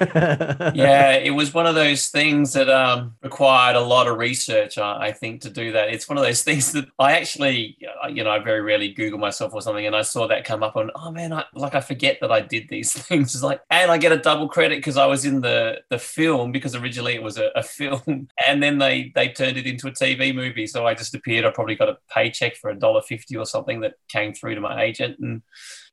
yeah, 0.74 1.12
it 1.12 1.34
was 1.34 1.52
one 1.52 1.66
of 1.66 1.74
those 1.74 2.08
things 2.08 2.54
that 2.54 2.68
um, 2.70 3.14
required 3.22 3.76
a 3.76 3.80
lot 3.80 4.06
of 4.06 4.18
research, 4.18 4.78
I, 4.78 5.08
I 5.08 5.12
think, 5.12 5.42
to 5.42 5.50
do 5.50 5.72
that. 5.72 5.88
It's 5.88 6.08
one 6.08 6.16
of 6.18 6.24
those 6.24 6.42
things 6.42 6.72
that 6.72 6.86
I 6.98 7.12
actually, 7.12 7.78
uh, 8.02 8.08
you 8.08 8.24
know, 8.24 8.30
I 8.30 8.38
very 8.38 8.62
rarely 8.62 8.92
Google 8.92 9.18
myself 9.18 9.52
or 9.54 9.60
something, 9.60 9.86
and 9.86 9.94
I 9.94 10.02
saw 10.02 10.26
that 10.28 10.44
come 10.44 10.62
up 10.62 10.76
on, 10.76 10.90
oh 10.94 11.10
man, 11.16 11.32
I, 11.32 11.44
like 11.54 11.74
I 11.74 11.80
forget 11.80 12.18
that 12.20 12.30
I 12.30 12.40
did 12.40 12.68
these 12.68 12.92
things. 13.08 13.34
It's 13.34 13.42
like, 13.42 13.60
and 13.70 13.90
I 13.90 13.98
get 13.98 14.12
a 14.12 14.18
double 14.18 14.48
credit 14.48 14.78
because 14.78 14.96
I 14.96 15.06
was 15.06 15.24
in 15.24 15.40
the 15.40 15.80
the 15.90 15.98
film 15.98 16.52
because 16.52 16.74
originally 16.74 17.14
it 17.14 17.22
was 17.22 17.38
a, 17.38 17.50
a 17.56 17.62
film, 17.78 18.28
and 18.46 18.62
then 18.62 18.78
they 18.78 19.12
they 19.14 19.28
turned 19.28 19.56
it 19.56 19.66
into 19.66 19.88
a 19.88 19.92
TV 19.92 20.34
movie. 20.34 20.66
So 20.66 20.86
I 20.86 20.94
just 20.94 21.14
appeared. 21.14 21.44
I 21.44 21.50
probably 21.50 21.74
got 21.74 21.88
a 21.88 21.98
paycheck 22.12 22.56
for 22.56 22.70
a 22.70 22.78
dollar 22.78 23.02
fifty 23.02 23.36
or 23.36 23.46
something 23.46 23.80
that 23.80 23.94
came 24.08 24.32
through 24.32 24.54
to 24.54 24.60
my 24.60 24.82
agent, 24.82 25.18
and 25.18 25.42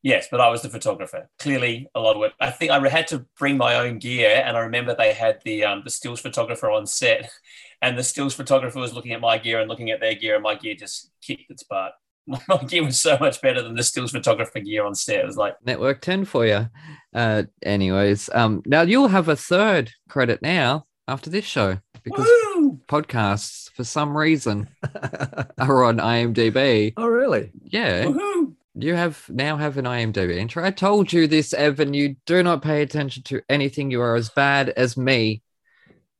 Yes, 0.04 0.28
but 0.30 0.38
I 0.38 0.50
was 0.50 0.60
the 0.60 0.68
photographer. 0.68 1.30
Clearly, 1.38 1.88
a 1.94 2.00
lot 2.00 2.14
of 2.14 2.22
it. 2.24 2.34
I 2.38 2.50
think 2.50 2.70
I 2.70 2.88
had 2.90 3.06
to 3.08 3.24
bring 3.38 3.56
my 3.56 3.76
own 3.76 3.98
gear, 3.98 4.42
and 4.44 4.54
I 4.54 4.60
remember 4.60 4.94
they 4.94 5.14
had 5.14 5.40
the 5.46 5.64
um, 5.64 5.80
the 5.82 5.88
stills 5.88 6.20
photographer 6.20 6.70
on 6.70 6.86
set, 6.86 7.30
and 7.82 7.96
the 7.96 8.04
stills 8.04 8.34
photographer 8.34 8.78
was 8.78 8.92
looking 8.92 9.12
at 9.12 9.22
my 9.22 9.38
gear 9.38 9.60
and 9.60 9.68
looking 9.68 9.90
at 9.90 10.00
their 10.00 10.14
gear, 10.14 10.34
and 10.34 10.42
my 10.42 10.56
gear 10.56 10.74
just 10.74 11.10
kicked 11.22 11.50
its 11.50 11.62
butt. 11.62 11.94
My 12.48 12.56
gear 12.66 12.84
was 12.84 13.00
so 13.00 13.18
much 13.18 13.40
better 13.42 13.62
than 13.62 13.74
the 13.74 13.82
stills 13.82 14.12
photographer 14.12 14.60
gear 14.60 14.84
on 14.84 14.94
set. 14.94 15.20
It 15.20 15.26
was 15.26 15.36
like, 15.36 15.56
Network 15.64 16.00
10 16.00 16.24
for 16.24 16.46
you. 16.46 16.68
Uh, 17.14 17.44
anyways, 17.62 18.30
um, 18.32 18.62
now 18.66 18.82
you'll 18.82 19.08
have 19.08 19.28
a 19.28 19.36
third 19.36 19.90
credit 20.08 20.40
now 20.42 20.86
after 21.06 21.28
this 21.28 21.44
show 21.44 21.78
because 22.02 22.26
woo! 22.26 22.80
podcasts, 22.88 23.70
for 23.72 23.84
some 23.84 24.16
reason, 24.16 24.68
are 25.58 25.84
on 25.84 25.98
IMDb. 25.98 26.94
oh, 26.96 27.06
really? 27.06 27.50
Yeah. 27.62 28.04
Woohoo! 28.06 28.54
You 28.76 28.94
have 28.94 29.24
now 29.28 29.56
have 29.56 29.78
an 29.78 29.84
IMDb 29.84 30.36
entry. 30.38 30.64
I 30.64 30.72
told 30.72 31.12
you 31.12 31.28
this, 31.28 31.52
Evan. 31.52 31.94
You 31.94 32.16
do 32.26 32.42
not 32.42 32.62
pay 32.62 32.82
attention 32.82 33.22
to 33.24 33.40
anything. 33.48 33.90
You 33.90 34.00
are 34.00 34.16
as 34.16 34.30
bad 34.30 34.70
as 34.70 34.96
me. 34.96 35.42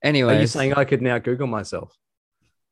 Anyway, 0.04 0.28
are 0.28 0.32
you 0.32 0.36
Anyway, 0.36 0.46
saying 0.46 0.74
I 0.74 0.84
could 0.84 1.02
now 1.02 1.18
Google 1.18 1.48
myself? 1.48 1.96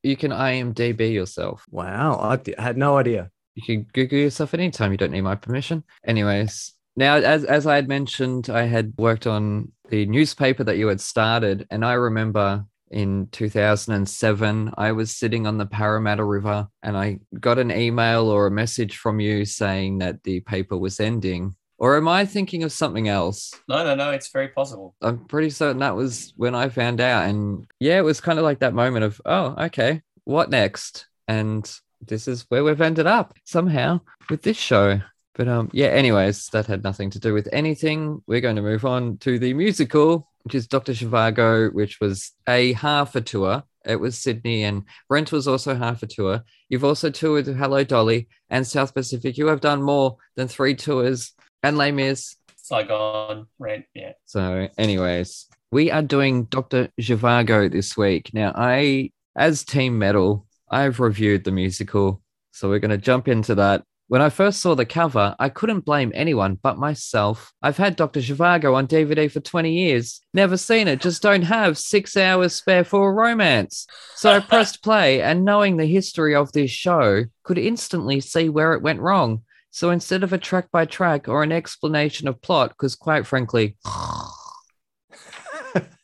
You 0.03 0.17
can 0.17 0.31
IMDb 0.31 1.13
yourself. 1.13 1.65
Wow. 1.71 2.19
I, 2.21 2.37
d- 2.37 2.57
I 2.57 2.63
had 2.63 2.77
no 2.77 2.97
idea. 2.97 3.31
You 3.55 3.63
can 3.63 3.87
Google 3.93 4.19
yourself 4.19 4.55
anytime. 4.55 4.93
You 4.93 4.99
don't 4.99 5.13
need 5.13 5.23
my 5.23 5.35
permission. 5.35 5.85
Anyways, 6.07 6.73
now 6.97 7.17
as 7.17 7.45
as 7.45 7.67
I 7.67 7.77
had 7.77 7.89
mentioned, 7.89 8.49
I 8.49 8.63
had 8.65 8.95
worked 8.97 9.27
on 9.27 9.73
the 9.91 10.07
newspaper 10.07 10.65
that 10.65 10.79
you 10.79 10.89
had 10.89 11.01
started, 11.01 11.67
and 11.71 11.85
I 11.85 11.95
remember 11.95 12.65
in 12.91 13.29
2007 13.33 14.75
I 14.77 14.93
was 14.93 15.17
sitting 15.17 15.47
on 15.47 15.59
the 15.59 15.67
Parramatta 15.67 16.25
River, 16.25 16.69
and 16.83 16.97
I 16.97 17.19
got 17.39 17.59
an 17.59 17.71
email 17.71 18.29
or 18.29 18.47
a 18.47 18.51
message 18.51 18.97
from 18.97 19.21
you 19.21 19.45
saying 19.45 19.99
that 19.99 20.23
the 20.25 20.41
paper 20.41 20.79
was 20.79 20.99
ending. 20.99 21.55
Or 21.83 21.97
am 21.97 22.07
I 22.07 22.25
thinking 22.27 22.63
of 22.63 22.71
something 22.71 23.09
else? 23.09 23.53
No, 23.69 23.83
no, 23.83 23.97
no. 23.97 24.13
It's 24.13 24.31
very 24.31 24.47
possible. 24.47 24.95
I'm 25.03 25.25
pretty 25.25 25.51
certain 25.51 25.79
that 25.79 25.97
was 25.97 26.33
when 26.37 26.55
I 26.55 26.69
found 26.69 27.01
out. 27.01 27.29
And 27.29 27.67
yeah, 27.81 27.99
it 27.99 28.05
was 28.05 28.21
kind 28.21 28.39
of 28.39 28.45
like 28.45 28.61
that 28.61 28.73
moment 28.73 29.05
of, 29.05 29.21
oh, 29.27 29.57
okay, 29.65 30.01
what 30.23 30.49
next? 30.49 31.09
And 31.27 31.69
this 32.01 32.29
is 32.29 32.47
where 32.49 32.63
we've 32.63 32.81
ended 32.81 33.09
up 33.09 33.35
somehow 33.43 34.01
with 34.31 34.43
this 34.43 34.57
show. 34.57 35.01
But 35.35 35.49
um, 35.49 35.71
yeah, 35.73 35.89
anyways, 35.89 36.51
that 36.53 36.67
had 36.67 36.85
nothing 36.85 37.11
to 37.11 37.19
do 37.19 37.35
with 37.35 37.49
anything. 37.53 38.23
We're 38.29 38.41
going 38.41 38.57
to 38.57 38.63
move 38.63 38.85
on 38.85 39.17
to 39.19 39.41
the 39.41 39.53
musical, 39.53 40.31
which 40.45 40.55
is 40.55 40.69
Dr. 40.69 40.93
Zhivago, 40.93 41.73
which 41.73 41.99
was 42.01 42.31
a 42.47 42.75
half 42.75 43.17
a 43.17 43.21
tour. 43.21 43.65
It 43.85 43.97
was 43.97 44.17
Sydney 44.17 44.63
and 44.63 44.85
Brent 45.09 45.33
was 45.33 45.49
also 45.49 45.75
half 45.75 46.05
a 46.05 46.07
tour. 46.07 46.45
You've 46.69 46.85
also 46.85 47.11
toured 47.11 47.47
with 47.47 47.59
Hello 47.59 47.83
Dolly 47.83 48.29
and 48.51 48.65
South 48.65 48.95
Pacific. 48.95 49.37
You 49.37 49.49
have 49.49 49.61
done 49.61 49.83
more 49.83 50.19
than 50.37 50.47
three 50.47 50.77
tours 50.77 51.33
and 51.63 51.77
Les 51.79 51.93
Mis. 51.93 52.37
Saigon, 52.57 53.47
Rent, 53.59 53.85
yeah. 53.95 54.13
So, 54.25 54.69
anyways, 54.79 55.47
we 55.71 55.91
are 55.91 56.03
doing 56.03 56.45
Dr. 56.45 56.89
Zhivago 57.01 57.71
this 57.71 57.97
week. 57.97 58.31
Now, 58.33 58.53
I, 58.55 59.11
as 59.37 59.65
Team 59.65 59.99
Metal, 59.99 60.47
I've 60.71 61.01
reviewed 61.01 61.45
the 61.45 61.51
musical. 61.51 62.23
So, 62.53 62.69
we're 62.69 62.79
going 62.79 62.91
to 62.91 62.99
jump 62.99 63.29
into 63.29 63.55
that. 63.57 63.83
When 64.09 64.21
I 64.21 64.29
first 64.29 64.61
saw 64.61 64.75
the 64.75 64.85
cover, 64.85 65.35
I 65.39 65.49
couldn't 65.49 65.87
blame 65.87 66.13
anyone 66.15 66.59
but 66.63 66.77
myself. 66.77 67.53
I've 67.63 67.79
had 67.79 67.97
Dr. 67.97 68.21
Zhivago 68.21 68.75
on 68.75 68.87
DVD 68.87 69.31
for 69.31 69.41
20 69.41 69.73
years. 69.73 70.21
Never 70.35 70.59
seen 70.59 70.87
it, 70.87 71.01
just 71.01 71.23
don't 71.23 71.43
have 71.43 71.79
six 71.79 72.17
hours 72.17 72.55
spare 72.55 72.85
for 72.85 73.09
a 73.09 73.13
romance. 73.13 73.87
So 74.15 74.31
I 74.31 74.41
pressed 74.41 74.83
play, 74.85 75.23
and 75.23 75.45
knowing 75.45 75.79
the 75.79 75.87
history 75.87 76.35
of 76.35 76.53
this 76.53 76.71
show, 76.71 77.25
could 77.43 77.59
instantly 77.59 78.21
see 78.21 78.51
where 78.51 78.75
it 78.75 78.83
went 78.83 79.01
wrong. 79.01 79.45
So 79.75 79.89
instead 79.89 80.23
of 80.23 80.35
a 80.35 80.39
track 80.39 80.71
by 80.71 80.85
track 80.85 81.29
or 81.29 81.43
an 81.43 81.51
explanation 81.51 82.29
of 82.29 82.43
plot, 82.43 82.69
because 82.69 82.95
quite 82.95 83.27
frankly, 83.27 83.77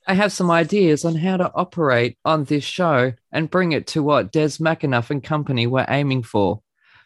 I 0.06 0.14
have 0.14 0.32
some 0.32 0.50
ideas 0.50 1.04
on 1.04 1.14
how 1.16 1.36
to 1.36 1.52
operate 1.54 2.16
on 2.24 2.44
this 2.44 2.64
show 2.64 3.12
and 3.30 3.50
bring 3.50 3.72
it 3.72 3.86
to 3.88 4.02
what 4.02 4.32
Des 4.32 4.56
McAnuff 4.58 5.10
and 5.10 5.22
company 5.22 5.66
were 5.66 5.84
aiming 5.86 6.22
for. 6.22 6.62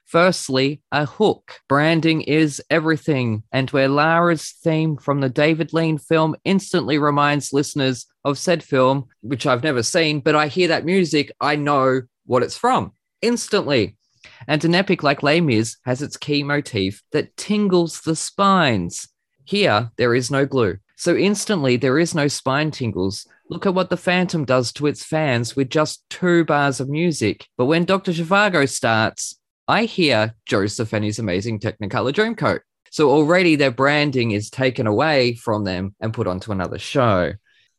Firstly, 0.06 0.82
a 0.92 1.04
hook. 1.04 1.58
Branding 1.68 2.22
is 2.22 2.62
everything, 2.70 3.42
and 3.50 3.68
where 3.70 3.88
Lara's 3.88 4.52
theme 4.62 4.96
from 4.96 5.20
the 5.20 5.28
David 5.28 5.72
Lean 5.72 5.98
film 5.98 6.36
instantly 6.44 6.96
reminds 6.96 7.52
listeners 7.52 8.06
of 8.24 8.38
said 8.38 8.62
film, 8.62 9.08
which 9.20 9.48
I've 9.48 9.64
never 9.64 9.82
seen, 9.82 10.20
but 10.20 10.36
I 10.36 10.46
hear 10.46 10.68
that 10.68 10.84
music, 10.84 11.32
I 11.40 11.56
know 11.56 12.02
what 12.24 12.44
it's 12.44 12.56
from 12.56 12.92
instantly. 13.20 13.96
And 14.46 14.64
an 14.64 14.74
epic 14.74 15.02
like 15.02 15.22
Les 15.22 15.40
Mis 15.40 15.76
has 15.84 16.02
its 16.02 16.16
key 16.16 16.42
motif 16.42 17.02
that 17.12 17.36
tingles 17.36 18.00
the 18.00 18.16
spines. 18.16 19.08
Here, 19.44 19.90
there 19.96 20.14
is 20.14 20.30
no 20.30 20.46
glue. 20.46 20.78
So 20.96 21.16
instantly, 21.16 21.76
there 21.76 21.98
is 21.98 22.14
no 22.14 22.28
spine 22.28 22.70
tingles. 22.70 23.26
Look 23.50 23.66
at 23.66 23.74
what 23.74 23.90
the 23.90 23.96
Phantom 23.96 24.44
does 24.44 24.72
to 24.74 24.86
its 24.86 25.04
fans 25.04 25.56
with 25.56 25.68
just 25.68 26.08
two 26.08 26.44
bars 26.44 26.80
of 26.80 26.88
music. 26.88 27.48
But 27.56 27.66
when 27.66 27.84
Dr. 27.84 28.12
Zhivago 28.12 28.68
starts, 28.68 29.38
I 29.66 29.84
hear 29.84 30.34
Joseph 30.46 30.92
and 30.92 31.04
his 31.04 31.18
amazing 31.18 31.58
Technicolor 31.58 32.12
Dreamcoat. 32.12 32.60
So 32.90 33.10
already 33.10 33.56
their 33.56 33.70
branding 33.70 34.32
is 34.32 34.50
taken 34.50 34.86
away 34.86 35.34
from 35.34 35.64
them 35.64 35.94
and 35.98 36.12
put 36.12 36.26
onto 36.26 36.52
another 36.52 36.78
show. 36.78 37.32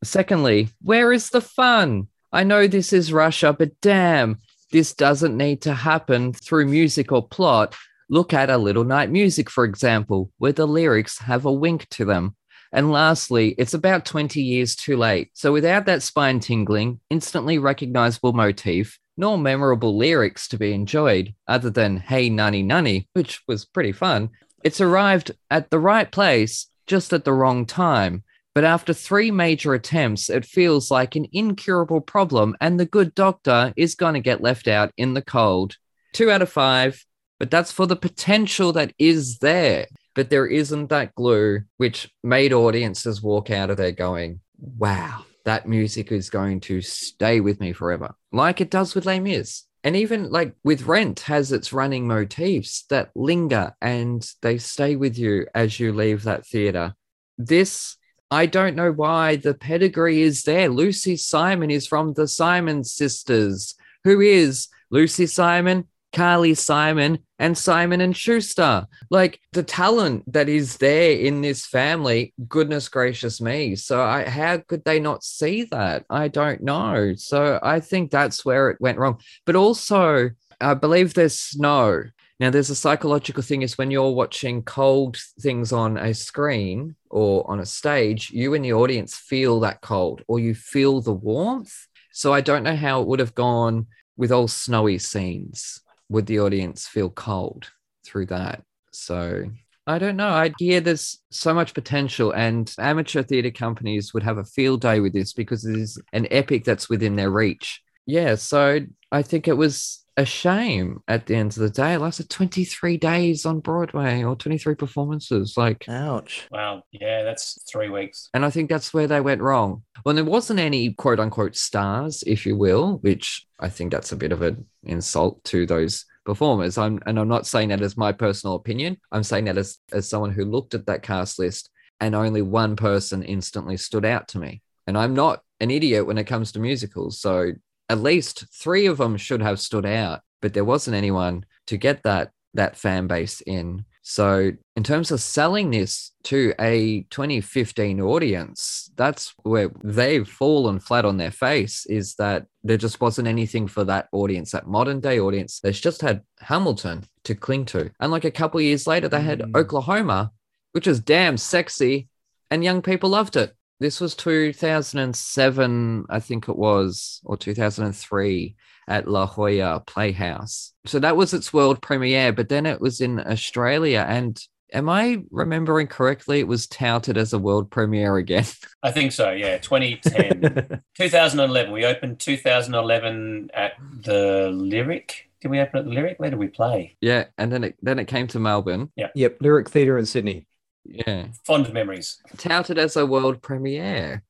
Secondly, 0.03 0.69
where 0.81 1.13
is 1.13 1.29
the 1.29 1.41
fun? 1.41 2.07
I 2.31 2.43
know 2.43 2.67
this 2.67 2.93
is 2.93 3.13
Russia, 3.13 3.53
but 3.53 3.79
damn, 3.79 4.39
this 4.73 4.95
doesn't 4.95 5.37
need 5.37 5.61
to 5.61 5.73
happen 5.75 6.33
through 6.33 6.65
music 6.65 7.11
or 7.11 7.25
plot. 7.27 7.75
Look 8.09 8.33
at 8.33 8.49
A 8.49 8.57
Little 8.57 8.83
Night 8.83 9.11
Music, 9.11 9.47
for 9.47 9.65
example, 9.65 10.31
where 10.39 10.51
the 10.51 10.65
lyrics 10.65 11.19
have 11.19 11.45
a 11.45 11.53
wink 11.53 11.87
to 11.89 12.05
them. 12.05 12.35
And 12.71 12.91
lastly, 12.91 13.53
it's 13.59 13.75
about 13.75 14.03
20 14.03 14.41
years 14.41 14.75
too 14.75 14.97
late. 14.97 15.29
So 15.33 15.53
without 15.53 15.85
that 15.85 16.01
spine 16.01 16.39
tingling, 16.39 16.99
instantly 17.11 17.59
recognizable 17.59 18.33
motif, 18.33 18.97
nor 19.15 19.37
memorable 19.37 19.95
lyrics 19.95 20.47
to 20.47 20.57
be 20.57 20.73
enjoyed, 20.73 21.35
other 21.47 21.69
than 21.69 21.97
Hey 21.97 22.31
Nunny 22.31 22.63
Nunny, 22.63 23.07
which 23.13 23.43
was 23.47 23.65
pretty 23.65 23.91
fun. 23.91 24.31
It's 24.63 24.81
arrived 24.81 25.33
at 25.51 25.69
the 25.69 25.79
right 25.79 26.11
place 26.11 26.67
just 26.87 27.13
at 27.13 27.25
the 27.25 27.33
wrong 27.33 27.67
time. 27.67 28.23
But 28.55 28.63
after 28.63 28.93
three 28.93 29.31
major 29.31 29.73
attempts, 29.73 30.29
it 30.29 30.45
feels 30.45 30.91
like 30.91 31.15
an 31.15 31.27
incurable 31.31 32.01
problem, 32.01 32.55
and 32.61 32.79
the 32.79 32.85
good 32.85 33.15
doctor 33.15 33.73
is 33.75 33.95
going 33.95 34.13
to 34.13 34.19
get 34.19 34.41
left 34.41 34.67
out 34.67 34.91
in 34.97 35.13
the 35.13 35.23
cold. 35.23 35.75
Two 36.13 36.29
out 36.29 36.43
of 36.43 36.49
five, 36.49 37.03
but 37.39 37.49
that's 37.49 37.71
for 37.71 37.87
the 37.87 37.95
potential 37.95 38.73
that 38.73 38.93
is 38.99 39.39
there. 39.39 39.87
But 40.15 40.29
there 40.29 40.45
isn't 40.45 40.89
that 40.89 41.15
glue, 41.15 41.61
which 41.77 42.11
made 42.23 42.53
audiences 42.53 43.23
walk 43.23 43.49
out 43.49 43.71
of 43.71 43.77
there 43.77 43.91
going, 43.91 44.41
wow, 44.59 45.25
that 45.45 45.67
music 45.67 46.11
is 46.11 46.29
going 46.29 46.59
to 46.61 46.81
stay 46.81 47.39
with 47.39 47.59
me 47.59 47.73
forever, 47.73 48.13
like 48.31 48.61
it 48.61 48.69
does 48.69 48.93
with 48.93 49.05
Les 49.05 49.19
Mis. 49.19 49.63
And 49.83 49.95
even 49.97 50.29
like 50.29 50.55
with 50.63 50.83
Rent 50.83 51.21
has 51.21 51.51
its 51.51 51.73
running 51.73 52.07
motifs 52.07 52.85
that 52.89 53.09
linger 53.15 53.75
and 53.81 54.25
they 54.41 54.57
stay 54.57 54.95
with 54.95 55.17
you 55.17 55.47
as 55.53 55.77
you 55.79 55.91
leave 55.91 56.23
that 56.23 56.47
theater. 56.47 56.93
This, 57.37 57.97
I 58.33 58.47
don't 58.47 58.75
know 58.75 58.91
why 58.91 59.35
the 59.35 59.53
pedigree 59.53 60.23
is 60.23 60.41
there. 60.41 60.67
Lucy 60.67 61.17
Simon 61.17 61.69
is 61.69 61.85
from 61.85 62.13
the 62.13 62.27
Simon 62.27 62.83
sisters. 62.83 63.75
Who 64.05 64.21
is 64.21 64.69
Lucy 64.89 65.27
Simon? 65.27 65.87
Carly 66.13 66.55
Simon 66.55 67.19
and 67.37 67.55
Simon 67.55 68.01
and 68.01 68.17
Schuster. 68.17 68.87
Like 69.11 69.39
the 69.51 69.61
talent 69.61 70.33
that 70.33 70.49
is 70.49 70.77
there 70.77 71.11
in 71.11 71.41
this 71.41 71.67
family, 71.67 72.33
goodness 72.47 72.89
gracious 72.89 73.39
me. 73.39 73.75
So 73.75 74.01
I 74.01 74.27
how 74.27 74.57
could 74.57 74.83
they 74.83 74.99
not 74.99 75.23
see 75.23 75.65
that? 75.65 76.03
I 76.09 76.27
don't 76.27 76.63
know. 76.63 77.13
So 77.15 77.59
I 77.61 77.81
think 77.81 78.09
that's 78.09 78.43
where 78.43 78.71
it 78.71 78.81
went 78.81 78.97
wrong. 78.97 79.19
But 79.45 79.55
also, 79.55 80.31
I 80.59 80.73
believe 80.73 81.13
there's 81.13 81.37
snow. 81.37 82.05
Now, 82.39 82.49
there's 82.49 82.69
a 82.69 82.75
psychological 82.75 83.43
thing 83.43 83.61
is 83.61 83.77
when 83.77 83.91
you're 83.91 84.11
watching 84.11 84.63
cold 84.63 85.17
things 85.39 85.71
on 85.71 85.97
a 85.97 86.13
screen 86.13 86.95
or 87.09 87.49
on 87.49 87.59
a 87.59 87.65
stage, 87.65 88.31
you 88.31 88.53
and 88.53 88.65
the 88.65 88.73
audience 88.73 89.15
feel 89.15 89.59
that 89.61 89.81
cold 89.81 90.23
or 90.27 90.39
you 90.39 90.55
feel 90.55 90.99
the 90.99 91.13
warmth. 91.13 91.87
So 92.11 92.33
I 92.33 92.41
don't 92.41 92.63
know 92.63 92.75
how 92.75 93.01
it 93.01 93.07
would 93.07 93.19
have 93.19 93.35
gone 93.35 93.87
with 94.17 94.31
all 94.31 94.47
snowy 94.47 94.99
scenes 94.99 95.83
would 96.09 96.25
the 96.27 96.39
audience 96.39 96.87
feel 96.87 97.09
cold 97.09 97.71
through 98.05 98.27
that? 98.27 98.63
So 98.91 99.45
I 99.85 99.99
don't 99.99 100.15
know. 100.15 100.29
I 100.29 100.51
hear 100.59 100.79
there's 100.79 101.19
so 101.31 101.53
much 101.53 101.73
potential, 101.73 102.31
and 102.31 102.73
amateur 102.79 103.23
theatre 103.23 103.51
companies 103.51 104.13
would 104.13 104.23
have 104.23 104.37
a 104.37 104.45
field 104.45 104.81
day 104.81 104.99
with 104.99 105.11
this 105.13 105.33
because 105.33 105.65
it 105.65 105.75
is 105.75 105.99
an 106.13 106.27
epic 106.31 106.63
that's 106.63 106.89
within 106.89 107.15
their 107.15 107.31
reach. 107.31 107.81
Yeah, 108.05 108.35
so 108.35 108.79
I 109.11 109.21
think 109.23 109.47
it 109.47 109.57
was 109.57 110.02
a 110.15 110.25
shame 110.25 110.99
at 111.07 111.25
the 111.25 111.35
end 111.35 111.51
of 111.51 111.57
the 111.57 111.69
day. 111.69 111.93
It 111.93 111.99
lasted 111.99 112.29
23 112.29 112.97
days 112.97 113.45
on 113.45 113.59
Broadway 113.59 114.23
or 114.23 114.35
23 114.35 114.75
performances. 114.75 115.55
Like, 115.57 115.85
Ouch. 115.89 116.47
Wow. 116.51 116.83
Yeah, 116.91 117.23
that's 117.23 117.63
three 117.71 117.89
weeks. 117.89 118.29
and 118.33 118.45
I 118.45 118.49
think 118.49 118.69
that's 118.69 118.93
where 118.93 119.07
they 119.07 119.21
went 119.21 119.41
wrong. 119.41 119.83
Well, 120.05 120.15
there 120.15 120.23
wasn't 120.23 120.59
any 120.59 120.93
quote 120.93 121.19
unquote 121.19 121.55
stars, 121.55 122.23
if 122.27 122.45
you 122.45 122.55
will, 122.55 122.97
which 122.97 123.45
I 123.59 123.69
think 123.69 123.91
that's 123.91 124.11
a 124.11 124.17
bit 124.17 124.31
of 124.31 124.41
an 124.41 124.65
insult 124.83 125.43
to 125.45 125.65
those 125.65 126.05
performers. 126.25 126.77
I'm, 126.77 126.99
and 127.05 127.19
I'm 127.19 127.27
not 127.27 127.47
saying 127.47 127.69
that 127.69 127.81
as 127.81 127.97
my 127.97 128.11
personal 128.11 128.55
opinion. 128.55 128.97
I'm 129.11 129.23
saying 129.23 129.45
that 129.45 129.57
as, 129.57 129.77
as 129.91 130.09
someone 130.09 130.31
who 130.31 130.45
looked 130.45 130.73
at 130.73 130.85
that 130.85 131.03
cast 131.03 131.39
list 131.39 131.69
and 131.99 132.15
only 132.15 132.41
one 132.41 132.75
person 132.75 133.23
instantly 133.23 133.77
stood 133.77 134.05
out 134.05 134.27
to 134.29 134.39
me. 134.39 134.61
And 134.87 134.97
I'm 134.97 135.13
not 135.13 135.41
an 135.59 135.71
idiot 135.71 136.05
when 136.05 136.17
it 136.17 136.25
comes 136.25 136.51
to 136.51 136.59
musicals. 136.59 137.19
So 137.21 137.53
at 137.93 138.01
least 138.01 138.45
three 138.51 138.85
of 138.87 138.97
them 138.97 139.15
should 139.17 139.41
have 139.41 139.59
stood 139.59 139.85
out, 139.85 140.21
but 140.41 140.53
there 140.53 140.65
wasn't 140.65 140.97
anyone 140.97 141.45
to 141.67 141.77
get 141.77 142.03
that 142.03 142.31
that 142.55 142.75
fan 142.77 143.07
base 143.07 143.41
in. 143.41 143.85
So, 144.05 144.51
in 144.75 144.83
terms 144.83 145.11
of 145.11 145.21
selling 145.21 145.71
this 145.71 146.11
to 146.23 146.53
a 146.59 147.03
2015 147.09 148.01
audience, 148.01 148.91
that's 148.97 149.33
where 149.43 149.71
they've 149.81 150.27
fallen 150.27 150.79
flat 150.79 151.05
on 151.05 151.15
their 151.17 151.31
face 151.31 151.85
is 151.85 152.15
that 152.15 152.45
there 152.63 152.77
just 152.77 152.99
wasn't 152.99 153.29
anything 153.29 153.67
for 153.67 153.85
that 153.85 154.09
audience, 154.11 154.51
that 154.51 154.67
modern 154.67 154.99
day 154.99 155.19
audience. 155.19 155.61
They 155.61 155.71
just 155.71 156.01
had 156.01 156.21
Hamilton 156.41 157.05
to 157.23 157.33
cling 157.33 157.65
to. 157.67 157.91
And 158.01 158.11
like 158.11 158.25
a 158.25 158.31
couple 158.31 158.59
of 158.59 158.65
years 158.65 158.85
later, 158.87 159.07
they 159.07 159.21
had 159.21 159.39
Mm. 159.39 159.55
Oklahoma, 159.55 160.31
which 160.73 160.85
was 160.85 160.99
damn 160.99 161.37
sexy, 161.37 162.09
and 162.51 162.61
young 162.63 162.81
people 162.81 163.09
loved 163.09 163.37
it. 163.37 163.55
This 163.79 163.99
was 163.99 164.15
2007, 164.15 166.05
I 166.09 166.19
think 166.19 166.47
it 166.49 166.55
was, 166.55 167.21
or 167.25 167.37
2003 167.37 168.55
at 168.87 169.07
La 169.07 169.25
Jolla 169.27 169.81
Playhouse. 169.85 170.73
So 170.85 170.99
that 170.99 171.15
was 171.17 171.33
its 171.33 171.53
world 171.53 171.81
premiere, 171.81 172.31
but 172.33 172.49
then 172.49 172.65
it 172.65 172.79
was 172.81 173.01
in 173.01 173.19
Australia. 173.19 174.05
And 174.07 174.39
am 174.73 174.89
I 174.89 175.23
remembering 175.31 175.87
correctly? 175.87 176.39
It 176.39 176.47
was 176.47 176.67
touted 176.67 177.17
as 177.17 177.33
a 177.33 177.39
world 177.39 177.71
premiere 177.71 178.17
again. 178.17 178.45
I 178.83 178.91
think 178.91 179.11
so. 179.11 179.31
Yeah, 179.31 179.57
2010. 179.61 180.81
2011. 180.97 181.71
We 181.71 181.85
opened 181.85 182.19
2011 182.19 183.49
at 183.53 183.73
the 184.01 184.49
Lyric. 184.53 185.29
Did 185.41 185.51
we 185.51 185.59
open 185.59 185.79
at 185.79 185.85
the 185.85 185.91
Lyric? 185.91 186.19
Where 186.19 186.29
did 186.29 186.39
we 186.39 186.47
play? 186.47 186.95
yeah, 187.01 187.25
and 187.37 187.51
then 187.51 187.65
it 187.65 187.75
then 187.81 187.99
it 187.99 188.05
came 188.05 188.27
to 188.27 188.39
Melbourne. 188.39 188.91
yeah 188.95 189.09
yep, 189.13 189.37
Lyric 189.41 189.69
Theatre 189.69 189.97
in 189.97 190.05
Sydney. 190.05 190.47
Yeah, 190.85 191.27
Fond 191.45 191.71
memories. 191.73 192.17
touted 192.37 192.77
as 192.77 192.95
a 192.97 193.05
world 193.05 193.41
premiere. 193.41 194.23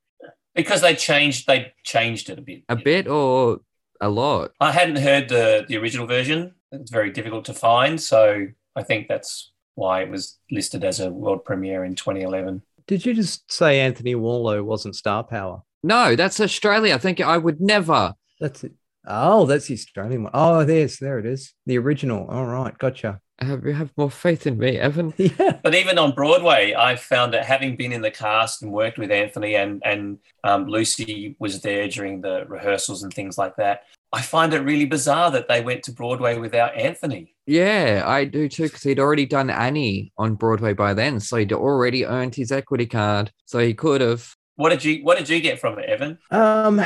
Because 0.55 0.81
they 0.81 0.95
changed 0.95 1.47
they 1.47 1.73
changed 1.83 2.29
it 2.29 2.37
a 2.37 2.41
bit. 2.41 2.63
A 2.69 2.75
bit 2.75 3.07
or 3.07 3.59
a 3.99 4.09
lot. 4.09 4.51
I 4.59 4.71
hadn't 4.71 4.97
heard 4.97 5.29
the 5.29 5.65
the 5.67 5.77
original 5.77 6.05
version. 6.05 6.53
It's 6.71 6.91
very 6.91 7.11
difficult 7.11 7.45
to 7.45 7.53
find, 7.53 7.99
so 7.99 8.47
I 8.75 8.83
think 8.83 9.07
that's 9.07 9.51
why 9.75 10.01
it 10.03 10.09
was 10.09 10.37
listed 10.51 10.83
as 10.83 10.99
a 10.99 11.09
world 11.09 11.43
premiere 11.45 11.83
in 11.85 11.95
2011. 11.95 12.61
Did 12.85 13.05
you 13.05 13.13
just 13.13 13.51
say 13.51 13.79
Anthony 13.79 14.13
Warlow 14.15 14.63
wasn't 14.63 14.95
star 14.95 15.23
power? 15.23 15.63
No, 15.83 16.15
that's 16.15 16.39
Australia. 16.39 16.93
I 16.95 16.97
think 16.97 17.19
I 17.21 17.37
would 17.37 17.59
never. 17.61 18.13
That's 18.39 18.63
it. 18.63 18.73
Oh, 19.05 19.45
that's 19.45 19.67
the 19.67 19.73
Australian 19.73 20.23
one. 20.23 20.31
Oh, 20.33 20.63
there's 20.63 20.97
there 20.97 21.19
it 21.19 21.25
is. 21.25 21.53
The 21.65 21.77
original. 21.77 22.27
All 22.27 22.45
right, 22.45 22.77
gotcha. 22.77 23.19
Have 23.39 23.65
you 23.65 23.73
have 23.73 23.91
more 23.97 24.11
faith 24.11 24.47
in 24.47 24.57
me, 24.57 24.77
Evan? 24.77 25.13
Yeah. 25.17 25.59
But 25.63 25.75
even 25.75 25.97
on 25.97 26.13
Broadway, 26.13 26.73
I 26.77 26.95
found 26.95 27.33
that 27.33 27.45
having 27.45 27.75
been 27.75 27.91
in 27.91 28.01
the 28.01 28.11
cast 28.11 28.61
and 28.61 28.71
worked 28.71 28.97
with 28.97 29.11
Anthony 29.11 29.55
and 29.55 29.81
and 29.83 30.19
um, 30.43 30.67
Lucy 30.67 31.35
was 31.39 31.61
there 31.61 31.87
during 31.87 32.21
the 32.21 32.45
rehearsals 32.47 33.03
and 33.03 33.13
things 33.13 33.37
like 33.37 33.55
that. 33.57 33.83
I 34.13 34.21
find 34.21 34.53
it 34.53 34.59
really 34.59 34.85
bizarre 34.85 35.31
that 35.31 35.47
they 35.47 35.61
went 35.61 35.83
to 35.83 35.91
Broadway 35.91 36.37
without 36.37 36.75
Anthony. 36.75 37.35
Yeah, 37.47 38.03
I 38.05 38.25
do 38.25 38.47
too, 38.47 38.63
because 38.63 38.83
he'd 38.83 38.99
already 38.99 39.25
done 39.25 39.49
Annie 39.49 40.13
on 40.17 40.35
Broadway 40.35 40.73
by 40.73 40.93
then. 40.93 41.19
So 41.19 41.37
he'd 41.37 41.51
already 41.51 42.05
earned 42.05 42.35
his 42.35 42.51
equity 42.51 42.85
card. 42.85 43.31
So 43.45 43.59
he 43.59 43.73
could 43.73 44.01
have. 44.01 44.35
What 44.55 44.69
did 44.69 44.85
you 44.85 45.03
What 45.03 45.17
did 45.17 45.29
you 45.29 45.39
get 45.41 45.59
from 45.59 45.79
it, 45.79 45.89
Evan? 45.89 46.19
Um, 46.29 46.79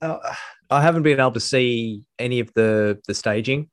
uh, 0.00 0.18
I 0.70 0.82
haven't 0.82 1.02
been 1.02 1.20
able 1.20 1.32
to 1.32 1.40
see 1.40 2.02
any 2.18 2.40
of 2.40 2.52
the 2.54 2.98
the 3.06 3.14
staging 3.14 3.70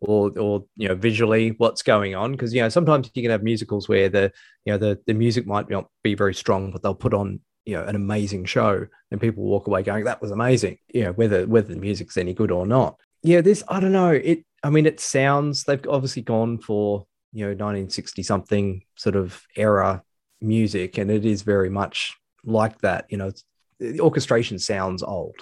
or 0.00 0.30
or 0.38 0.64
you 0.76 0.88
know 0.88 0.94
visually 0.94 1.50
what's 1.58 1.82
going 1.82 2.14
on 2.14 2.32
because 2.32 2.54
you 2.54 2.62
know 2.62 2.68
sometimes 2.68 3.10
you 3.12 3.22
can 3.22 3.30
have 3.30 3.42
musicals 3.42 3.88
where 3.88 4.08
the 4.08 4.32
you 4.64 4.72
know 4.72 4.78
the 4.78 4.98
the 5.06 5.14
music 5.14 5.46
might 5.46 5.68
not 5.68 5.88
be 6.02 6.14
very 6.14 6.34
strong 6.34 6.70
but 6.70 6.82
they'll 6.82 6.94
put 6.94 7.14
on 7.14 7.40
you 7.66 7.74
know 7.74 7.84
an 7.84 7.96
amazing 7.96 8.44
show 8.44 8.86
and 9.10 9.20
people 9.20 9.42
walk 9.42 9.66
away 9.66 9.82
going 9.82 10.04
that 10.04 10.22
was 10.22 10.30
amazing 10.30 10.78
you 10.92 11.04
know 11.04 11.12
whether 11.12 11.46
whether 11.46 11.74
the 11.74 11.80
music's 11.80 12.16
any 12.16 12.34
good 12.34 12.50
or 12.50 12.66
not. 12.66 12.96
Yeah 13.22 13.40
this 13.40 13.64
i 13.68 13.80
don't 13.80 13.92
know 13.92 14.12
it 14.12 14.44
i 14.62 14.70
mean 14.70 14.86
it 14.86 15.00
sounds 15.00 15.64
they've 15.64 15.84
obviously 15.88 16.22
gone 16.22 16.58
for 16.58 17.06
you 17.32 17.44
know 17.44 17.50
1960 17.50 18.22
something 18.22 18.82
sort 18.96 19.16
of 19.16 19.42
era 19.56 20.02
music 20.40 20.98
and 20.98 21.10
it 21.10 21.26
is 21.26 21.42
very 21.42 21.68
much 21.68 22.16
like 22.44 22.78
that 22.80 23.06
you 23.08 23.18
know 23.18 23.32
the 23.80 24.00
orchestration 24.00 24.58
sounds 24.58 25.02
old 25.02 25.34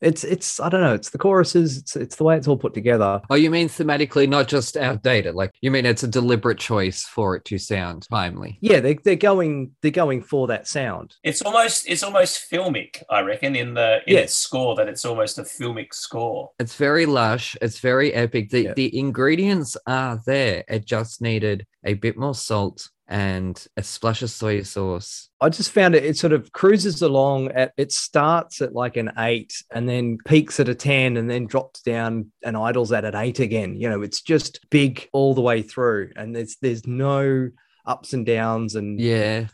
it's 0.00 0.24
it's 0.24 0.58
i 0.60 0.68
don't 0.68 0.80
know 0.80 0.94
it's 0.94 1.10
the 1.10 1.18
choruses 1.18 1.76
it's 1.78 1.94
it's 1.96 2.16
the 2.16 2.24
way 2.24 2.36
it's 2.36 2.48
all 2.48 2.56
put 2.56 2.74
together 2.74 3.20
Oh, 3.30 3.34
you 3.34 3.50
mean 3.50 3.68
thematically, 3.68 4.28
not 4.28 4.48
just 4.48 4.76
outdated? 4.76 5.34
Like, 5.34 5.52
you 5.60 5.70
mean 5.70 5.84
it's 5.86 6.02
a 6.02 6.08
deliberate 6.08 6.58
choice 6.58 7.02
for 7.02 7.36
it 7.36 7.44
to 7.46 7.58
sound 7.58 8.06
timely? 8.10 8.58
yeah 8.60 8.80
they, 8.80 8.94
they're 8.94 9.16
going 9.16 9.72
they're 9.82 9.90
going 9.90 10.22
for 10.22 10.46
that 10.48 10.66
sound 10.66 11.14
It's 11.22 11.42
almost 11.42 11.88
it's 11.88 12.02
almost 12.02 12.50
filmic, 12.50 13.02
I 13.10 13.20
reckon, 13.20 13.54
in 13.56 13.74
the 13.74 13.98
in 14.06 14.14
Yeah. 14.14 14.20
its 14.20 14.34
score 14.34 14.74
that 14.76 14.88
it's 14.88 15.04
almost 15.04 15.38
a 15.38 15.42
filmic 15.42 15.92
score. 15.94 16.50
It's 16.58 16.74
very 16.76 17.06
lush. 17.06 17.56
It's 17.62 17.78
very 17.80 18.12
epic. 18.14 18.50
The 18.50 18.62
Yeah. 18.64 18.74
the 18.74 18.98
ingredients 18.98 19.76
are 19.86 20.20
there. 20.26 20.64
It 20.68 20.84
just 20.86 21.20
needed 21.20 21.66
a 21.84 21.94
bit 21.94 22.16
more 22.16 22.34
salt 22.34 22.88
and 23.10 23.66
a 23.76 23.82
splash 23.82 24.22
of 24.22 24.30
soy 24.30 24.62
sauce. 24.62 25.28
i 25.40 25.48
just 25.48 25.72
found 25.72 25.94
it 25.94 26.04
it 26.04 26.16
sort 26.16 26.32
of 26.32 26.50
cruises 26.52 27.02
along 27.02 27.48
at 27.50 27.72
it 27.76 27.90
starts 27.92 28.62
at 28.62 28.72
like 28.72 28.96
an 28.96 29.10
eight 29.18 29.52
and 29.72 29.88
then 29.88 30.16
peaks 30.24 30.60
at 30.60 30.68
a 30.68 30.74
10 30.74 31.16
and 31.16 31.28
then 31.28 31.46
drops 31.46 31.82
down 31.82 32.30
and 32.44 32.56
idles 32.56 32.92
at 32.92 33.04
an 33.04 33.16
eight 33.16 33.40
again 33.40 33.74
you 33.78 33.90
know 33.90 34.00
it's 34.00 34.22
just 34.22 34.60
big 34.70 35.08
all 35.12 35.34
the 35.34 35.40
way 35.40 35.60
through 35.60 36.10
and 36.16 36.34
there's 36.34 36.56
there's 36.62 36.86
no 36.86 37.50
ups 37.86 38.12
and 38.12 38.24
downs 38.24 38.76
and 38.76 39.00
Yeah. 39.00 39.46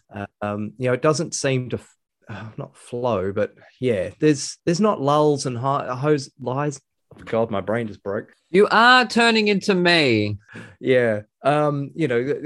um, 0.42 0.72
you 0.78 0.88
know, 0.88 0.92
it 0.92 1.00
doesn't 1.00 1.32
seem 1.34 1.70
to 1.70 1.80
uh, 2.28 2.48
not 2.56 2.76
flow, 2.76 3.32
but 3.32 3.54
yeah, 3.80 4.10
there's 4.18 4.58
there's 4.66 4.80
not 4.80 5.00
lulls 5.00 5.46
and 5.46 5.56
high, 5.56 5.94
highs, 5.94 6.28
lies, 6.40 6.80
God, 7.24 7.50
my 7.50 7.60
brain 7.60 7.86
just 7.86 8.02
broke. 8.02 8.32
You 8.50 8.68
are 8.70 9.06
turning 9.06 9.48
into 9.48 9.74
me. 9.74 10.38
Yeah. 10.80 11.22
Um, 11.42 11.90
you 11.94 12.08
know, 12.08 12.42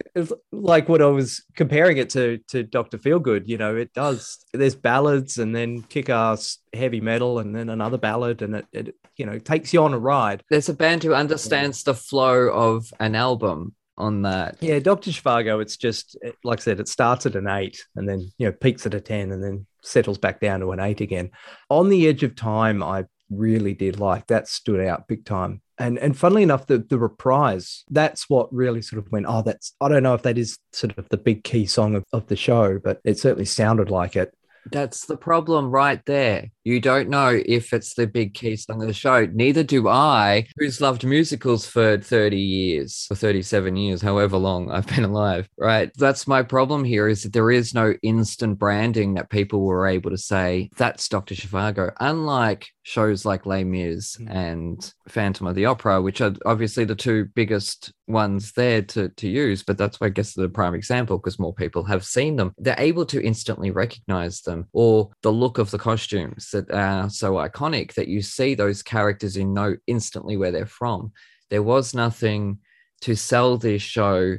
like 0.53 0.89
what 0.89 1.03
I 1.03 1.07
was 1.07 1.43
comparing 1.57 1.97
it 1.97 2.11
to 2.11 2.39
to 2.49 2.63
Dr. 2.63 2.99
Feelgood, 2.99 3.49
you 3.49 3.59
know, 3.59 3.77
it 3.77 3.93
does 3.93 4.45
there's 4.53 4.75
ballads 4.75 5.39
and 5.39 5.55
then 5.55 5.83
kick 5.83 6.09
ass 6.09 6.59
heavy 6.73 7.01
metal 7.01 7.39
and 7.39 7.55
then 7.55 7.69
another 7.69 7.99
ballad 7.99 8.43
and 8.43 8.57
it, 8.57 8.67
it 8.73 8.95
you 9.17 9.27
know 9.27 9.39
takes 9.39 9.73
you 9.73 9.83
on 9.83 9.95
a 9.95 9.99
ride. 9.99 10.43
There's 10.51 10.69
a 10.69 10.75
band 10.75 11.03
who 11.03 11.15
understands 11.15 11.83
the 11.83 11.95
flow 11.95 12.49
of 12.49 12.93
an 13.01 13.15
album 13.15 13.75
on 13.97 14.23
that. 14.23 14.57
Yeah, 14.61 14.79
Dr. 14.79 15.11
Zhivago, 15.11 15.61
it's 15.63 15.77
just 15.77 16.19
like 16.43 16.61
I 16.61 16.63
said, 16.63 16.81
it 16.81 16.89
starts 16.89 17.27
at 17.27 17.37
an 17.37 17.47
eight 17.47 17.85
and 17.97 18.09
then 18.09 18.31
you 18.39 18.47
know 18.47 18.53
peaks 18.53 18.87
at 18.87 18.95
a 18.95 19.01
10 19.01 19.31
and 19.33 19.43
then 19.43 19.67
settles 19.83 20.19
back 20.19 20.41
down 20.41 20.61
to 20.61 20.73
an 20.73 20.81
eight 20.81 21.01
again. 21.01 21.31
On 21.69 21.89
the 21.89 22.09
edge 22.09 22.23
of 22.23 22.35
time, 22.35 22.83
I 22.83 23.05
really 23.31 23.75
did 23.75 23.99
like 23.99 24.27
that 24.27 24.49
stood 24.49 24.81
out 24.81 25.09
big 25.09 25.25
time 25.25 25.61
and 25.79 25.99
and 25.99 26.17
funnily 26.17 26.43
enough 26.43 26.67
the 26.67 26.79
the 26.79 26.99
reprise 26.99 27.85
that's 27.91 28.29
what 28.29 28.53
really 28.53 28.83
sort 28.83 29.05
of 29.05 29.11
went 29.13 29.27
oh 29.29 29.43
that's 29.43 29.75
i 29.81 29.89
don't 29.89 30.03
know 30.03 30.15
if 30.15 30.23
that 30.23 30.37
is 30.37 30.59
sort 30.73 30.97
of 30.99 31.09
the 31.09 31.17
big 31.17 31.45
key 31.45 31.67
song 31.67 31.95
of, 31.95 32.05
of 32.13 32.27
the 32.27 32.37
show 32.37 32.79
but 32.79 33.01
it 33.05 33.19
certainly 33.19 33.45
sounded 33.45 33.91
like 33.91 34.17
it 34.17 34.35
that's 34.71 35.07
the 35.07 35.17
problem 35.17 35.71
right 35.71 36.05
there. 36.05 36.51
You 36.65 36.81
don't 36.81 37.09
know 37.09 37.41
if 37.47 37.73
it's 37.73 37.95
the 37.95 38.07
big 38.07 38.35
key 38.35 38.57
song 38.57 38.83
of 38.83 38.89
the 38.89 38.95
show. 38.95 39.27
Neither 39.27 39.63
do 39.63 39.89
I, 39.89 40.47
who's 40.59 40.81
loved 40.81 41.05
musicals 41.05 41.67
for 41.67 41.99
30 41.99 42.37
years 42.39 43.07
or 43.11 43.17
37 43.17 43.77
years, 43.77 44.03
however 44.03 44.37
long 44.37 44.71
I've 44.71 44.87
been 44.87 45.05
alive, 45.05 45.49
right? 45.59 45.91
That's 45.97 46.27
my 46.27 46.43
problem 46.43 46.85
here 46.85 47.09
is 47.09 47.23
that 47.23 47.33
there 47.33 47.51
is 47.51 47.75
no 47.75 47.95
instant 48.03 48.59
branding 48.59 49.15
that 49.15 49.31
people 49.31 49.63
were 49.63 49.87
able 49.87 50.11
to 50.11 50.19
say, 50.19 50.69
that's 50.77 51.09
Dr. 51.09 51.35
Zhivago. 51.35 51.93
Unlike 52.01 52.69
shows 52.83 53.25
like 53.25 53.47
Les 53.47 53.65
Mis 53.65 54.17
mm. 54.17 54.31
and 54.31 54.93
Phantom 55.09 55.47
of 55.47 55.55
the 55.55 55.67
Opera, 55.67 56.03
which 56.03 56.21
are 56.21 56.35
obviously 56.45 56.85
the 56.85 56.95
two 56.95 57.27
biggest 57.35 57.93
ones 58.07 58.53
there 58.53 58.83
to, 58.83 59.09
to 59.09 59.29
use, 59.29 59.63
but 59.63 59.79
that's 59.79 60.01
why 60.01 60.09
I 60.09 60.11
guess 60.11 60.35
the 60.35 60.49
prime 60.49 60.75
example 60.75 61.19
because 61.19 61.39
more 61.39 61.55
people 61.55 61.85
have 61.85 62.05
seen 62.05 62.37
them. 62.37 62.53
They're 62.59 62.75
able 62.79 63.07
to 63.07 63.23
instantly 63.23 63.71
recognize 63.71 64.41
them 64.43 64.67
or 64.73 65.11
the 65.23 65.33
look 65.33 65.59
of 65.59 65.71
the 65.71 65.79
costumes 65.79 66.51
that 66.69 66.77
are 66.77 67.11
so 67.11 67.35
iconic 67.35 67.95
that 67.95 68.09
you 68.09 68.23
see 68.23 68.55
those 68.55 68.83
characters 68.83 69.37
and 69.37 69.55
know 69.55 69.77
instantly 69.87 70.37
where 70.37 70.53
they're 70.53 70.67
from. 70.67 71.13
There 71.51 71.63
was 71.63 71.95
nothing 71.95 72.59
to 73.03 73.17
sell 73.17 73.57
this 73.57 73.83
show 73.83 74.37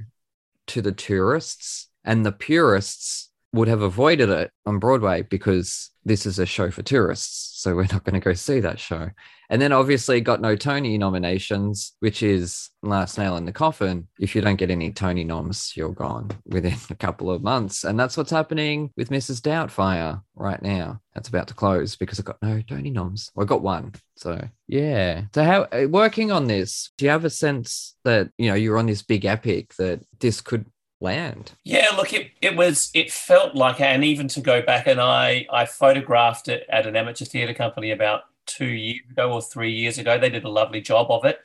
to 0.68 0.82
the 0.82 0.92
tourists 0.92 1.90
and 2.04 2.26
the 2.26 2.32
purists 2.32 3.30
would 3.54 3.68
have 3.68 3.82
avoided 3.82 4.30
it 4.30 4.52
on 4.66 4.80
Broadway 4.80 5.24
because 5.24 5.90
this 6.06 6.26
is 6.26 6.40
a 6.40 6.46
show 6.46 6.72
for 6.72 6.82
tourists. 6.82 7.62
So 7.62 7.76
we're 7.76 7.84
not 7.84 8.04
going 8.04 8.20
to 8.20 8.24
go 8.24 8.34
see 8.34 8.62
that 8.62 8.80
show. 8.80 9.10
And 9.52 9.62
then 9.62 9.74
obviously 9.74 10.22
got 10.22 10.40
no 10.40 10.56
Tony 10.56 10.98
nominations, 10.98 11.94
which 12.00 12.24
is 12.24 12.70
last 12.84 13.18
nail 13.18 13.36
in 13.36 13.44
the 13.44 13.52
coffin. 13.52 14.08
If 14.18 14.34
you 14.34 14.42
don't 14.42 14.56
get 14.56 14.72
any 14.72 14.94
Tony 14.94 15.26
noms, 15.26 15.74
you're 15.76 15.92
gone 15.92 16.32
within 16.46 16.78
a 16.90 16.96
couple 16.96 17.30
of 17.30 17.44
months. 17.44 17.84
And 17.84 18.00
that's 18.00 18.16
what's 18.16 18.32
happening 18.32 18.92
with 18.96 19.10
Mrs. 19.10 19.42
Doubtfire 19.42 20.22
right 20.36 20.62
now. 20.62 21.02
That's 21.14 21.28
about 21.28 21.50
to 21.50 21.54
close 21.54 21.98
because 21.98 22.18
I 22.18 22.24
got 22.24 22.42
no 22.42 22.62
Tony 22.62 22.92
noms. 22.92 23.30
Well, 23.36 23.46
I 23.46 23.48
got 23.48 23.62
one. 23.62 23.94
So 24.16 24.42
yeah. 24.70 25.24
So 25.36 25.44
how 25.44 25.62
uh, 25.64 25.88
working 25.90 26.32
on 26.32 26.48
this, 26.48 26.92
do 26.98 27.04
you 27.04 27.12
have 27.12 27.26
a 27.26 27.30
sense 27.30 27.96
that, 28.06 28.30
you 28.38 28.50
know, 28.50 28.56
you're 28.56 28.78
on 28.78 28.86
this 28.86 29.02
big 29.02 29.26
epic 29.26 29.76
that 29.76 30.00
this 30.22 30.40
could 30.40 30.66
land. 31.02 31.52
Yeah, 31.64 31.88
look, 31.98 32.14
it, 32.14 32.32
it 32.42 32.56
was 32.56 32.92
it 32.94 33.12
felt 33.12 33.56
like, 33.56 33.82
and 33.82 34.04
even 34.04 34.28
to 34.30 34.40
go 34.40 34.62
back 34.62 34.88
and 34.88 35.02
I 35.02 35.48
I 35.52 35.66
photographed 35.66 36.48
it 36.48 36.66
at 36.70 36.86
an 36.86 36.96
amateur 36.96 37.26
theatre 37.26 37.56
company 37.56 37.90
about 37.92 38.22
two 38.46 38.66
years 38.66 39.02
ago 39.12 39.34
or 39.34 39.42
three 39.42 39.72
years 39.72 39.98
ago. 39.98 40.18
They 40.18 40.30
did 40.30 40.44
a 40.44 40.50
lovely 40.50 40.82
job 40.82 41.08
of 41.10 41.26
it. 41.26 41.40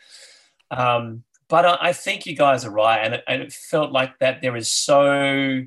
Um, 0.71 1.25
but 1.49 1.65
I, 1.65 1.79
I, 1.81 1.93
think 1.93 2.27
you 2.27 2.35
guys 2.35 2.65
are 2.65 2.71
right, 2.71 2.99
and 2.99 3.15
it, 3.15 3.25
and 3.29 3.43
it 3.43 3.53
felt 3.53 3.93
like 3.93 4.19
that 4.19 4.43
there 4.43 4.57
is 4.57 4.69
so 4.71 5.63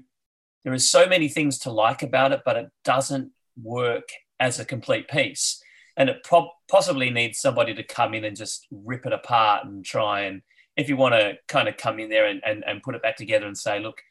there 0.64 0.74
is 0.74 0.90
so 0.90 1.08
many 1.08 1.30
things 1.30 1.60
to 1.60 1.72
like 1.72 2.04
about 2.04 2.34
it, 2.34 2.42
but 2.44 2.58
it 2.58 2.70
doesn't 2.84 3.32
work 3.62 4.10
as 4.40 4.60
a 4.60 4.66
complete 4.66 5.08
piece. 5.08 5.64
And 5.96 6.10
it 6.10 6.24
pro- 6.24 6.52
possibly 6.70 7.10
needs 7.10 7.40
somebody 7.40 7.74
to 7.74 7.84
come 7.84 8.14
in 8.14 8.26
and 8.26 8.36
just 8.36 8.68
rip 8.72 9.06
it 9.06 9.14
apart 9.14 9.66
and 9.66 9.86
try 9.86 10.22
and 10.22 10.42
if 10.80 10.88
you 10.88 10.96
want 10.96 11.14
to 11.14 11.38
kind 11.50 11.68
of 11.68 11.76
come 11.76 12.00
in 12.00 12.10
there 12.10 12.26
and, 12.26 12.42
and, 12.46 12.64
and 12.66 12.82
put 12.82 12.96
it 12.96 13.02
back 13.02 13.18
together 13.18 13.46
and 13.46 13.58
say, 13.58 13.82
look, 13.82 14.02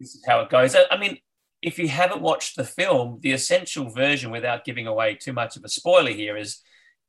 this 0.00 0.16
is 0.16 0.24
how 0.26 0.40
it 0.40 0.50
goes. 0.50 0.74
I 0.90 0.96
mean, 0.96 1.18
if 1.62 1.78
you 1.78 1.88
haven't 1.88 2.22
watched 2.22 2.56
the 2.56 2.64
film, 2.64 3.18
the 3.22 3.32
essential 3.32 3.90
version, 3.90 4.30
without 4.30 4.64
giving 4.64 4.86
away 4.86 5.14
too 5.14 5.32
much 5.32 5.56
of 5.56 5.64
a 5.64 5.68
spoiler 5.68 6.10
here, 6.10 6.36
is 6.36 6.60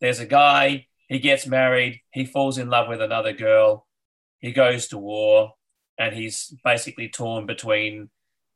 there's 0.02 0.20
a 0.20 0.26
guy, 0.26 0.88
he 1.08 1.20
gets 1.20 1.46
married, 1.46 2.02
he 2.12 2.26
falls 2.26 2.58
in 2.58 2.70
love 2.70 2.88
with 2.88 3.02
another 3.02 3.34
girl, 3.34 3.88
he 4.40 4.52
goes 4.52 4.88
to 4.88 4.98
war, 4.98 5.54
and 5.98 6.16
he's 6.16 6.54
basically 6.64 7.10
torn 7.10 7.46
between, 7.46 8.10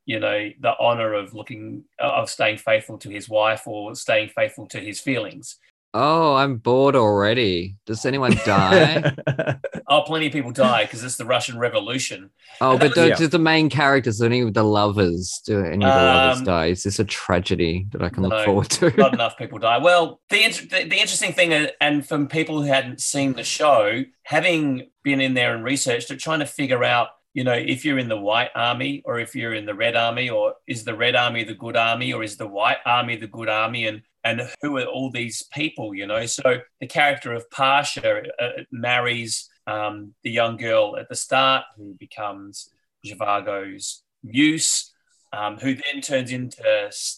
you 0.06 0.20
know, 0.20 0.50
the 0.60 0.74
honor 0.80 1.14
of 1.14 1.34
looking, 1.34 1.84
of 2.00 2.30
staying 2.30 2.58
faithful 2.58 2.98
to 3.00 3.10
his 3.10 3.30
wife 3.30 3.68
or 3.68 3.94
staying 3.96 4.30
faithful 4.30 4.68
to 4.68 4.80
his 4.80 5.00
feelings. 5.00 5.58
Oh, 5.96 6.36
I'm 6.36 6.58
bored 6.58 6.96
already. 6.96 7.76
Does 7.86 8.04
anyone 8.04 8.36
die? 8.46 9.14
oh, 9.88 10.02
plenty 10.02 10.26
of 10.26 10.34
people 10.34 10.52
die 10.52 10.86
because 10.86 11.04
it's 11.04 11.18
the 11.18 11.26
Russian 11.26 11.60
Revolution. 11.60 12.32
Oh, 12.62 12.80
but 12.80 12.96
do, 12.96 13.10
yeah. 13.10 13.16
do, 13.16 13.28
the 13.28 13.38
main 13.38 13.70
characters, 13.70 14.20
any 14.20 14.42
of 14.42 14.56
the 14.56 14.64
lovers, 14.64 15.40
do 15.46 15.60
any 15.60 15.86
of 15.86 15.94
the 15.94 16.00
um, 16.00 16.06
lovers 16.06 16.42
die? 16.42 16.66
Is 16.68 16.84
this 16.84 16.98
a 16.98 17.06
tragedy 17.06 17.86
that 17.92 18.02
I 18.02 18.10
can 18.10 18.24
no, 18.24 18.30
look 18.30 18.46
forward 18.46 18.70
to? 18.72 18.90
not 18.98 19.14
enough 19.14 19.38
people 19.38 19.60
die. 19.60 19.78
Well, 19.78 20.20
the, 20.30 20.48
the, 20.48 20.86
the 20.86 21.00
interesting 21.00 21.32
thing, 21.32 21.54
uh, 21.54 21.68
and 21.80 22.08
from 22.08 22.28
people 22.28 22.64
who 22.64 22.68
hadn't 22.68 23.00
seen 23.00 23.34
the 23.34 23.44
show, 23.44 24.04
having 24.24 24.90
been 25.04 25.22
in 25.22 25.36
there 25.36 25.54
and 25.54 25.64
researched 25.64 26.10
it, 26.10 26.18
trying 26.18 26.40
to 26.40 26.48
figure 26.48 26.84
out 26.84 27.10
you 27.34 27.44
know, 27.44 27.54
if 27.54 27.84
you're 27.84 27.98
in 27.98 28.10
the 28.10 28.20
white 28.20 28.52
army 28.56 29.02
or 29.06 29.20
if 29.20 29.36
you're 29.36 29.56
in 29.56 29.66
the 29.66 29.74
red 29.74 29.96
army, 29.96 30.30
or 30.30 30.54
is 30.68 30.84
the 30.84 30.96
red 30.96 31.16
army 31.16 31.44
the 31.44 31.56
good 31.56 31.76
army, 31.76 32.14
or 32.14 32.22
is 32.22 32.38
the 32.38 32.48
white 32.48 32.78
army 32.86 33.16
the 33.16 33.28
good 33.28 33.50
army? 33.50 33.88
And 33.88 34.04
and 34.24 34.50
who 34.62 34.78
are 34.78 34.86
all 34.86 35.10
these 35.12 35.44
people, 35.52 35.94
you 35.94 36.08
know? 36.08 36.26
So 36.26 36.60
the 36.80 36.88
character 36.88 37.34
of 37.34 37.50
Pasha 37.52 38.24
uh, 38.40 38.50
marries 38.72 39.50
um, 39.68 40.14
the 40.24 40.32
young 40.32 40.58
girl 40.58 40.98
at 40.98 41.10
the 41.10 41.16
start, 41.16 41.66
who 41.78 41.94
becomes 42.00 42.70
Zhivago's 43.06 44.04
muse, 44.24 44.92
um, 45.34 45.58
who 45.58 45.76
then 45.76 46.02
turns 46.02 46.32
into, 46.32 46.64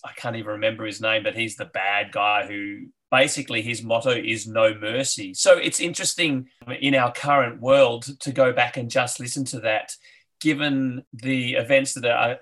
I 0.03 0.11
can't 0.15 0.35
even 0.35 0.51
remember 0.51 0.85
his 0.85 1.01
name, 1.01 1.23
but 1.23 1.35
he's 1.35 1.57
the 1.57 1.65
bad 1.65 2.11
guy 2.11 2.47
who 2.47 2.87
basically 3.11 3.61
his 3.61 3.83
motto 3.83 4.11
is 4.11 4.47
no 4.47 4.73
mercy. 4.73 5.33
So 5.33 5.57
it's 5.57 5.79
interesting 5.79 6.47
in 6.81 6.95
our 6.95 7.11
current 7.11 7.61
world 7.61 8.19
to 8.21 8.31
go 8.31 8.51
back 8.51 8.77
and 8.77 8.89
just 8.89 9.19
listen 9.19 9.45
to 9.45 9.59
that, 9.61 9.93
given 10.39 11.03
the 11.13 11.53
events 11.53 11.93
that 11.93 12.05
are, 12.05 12.37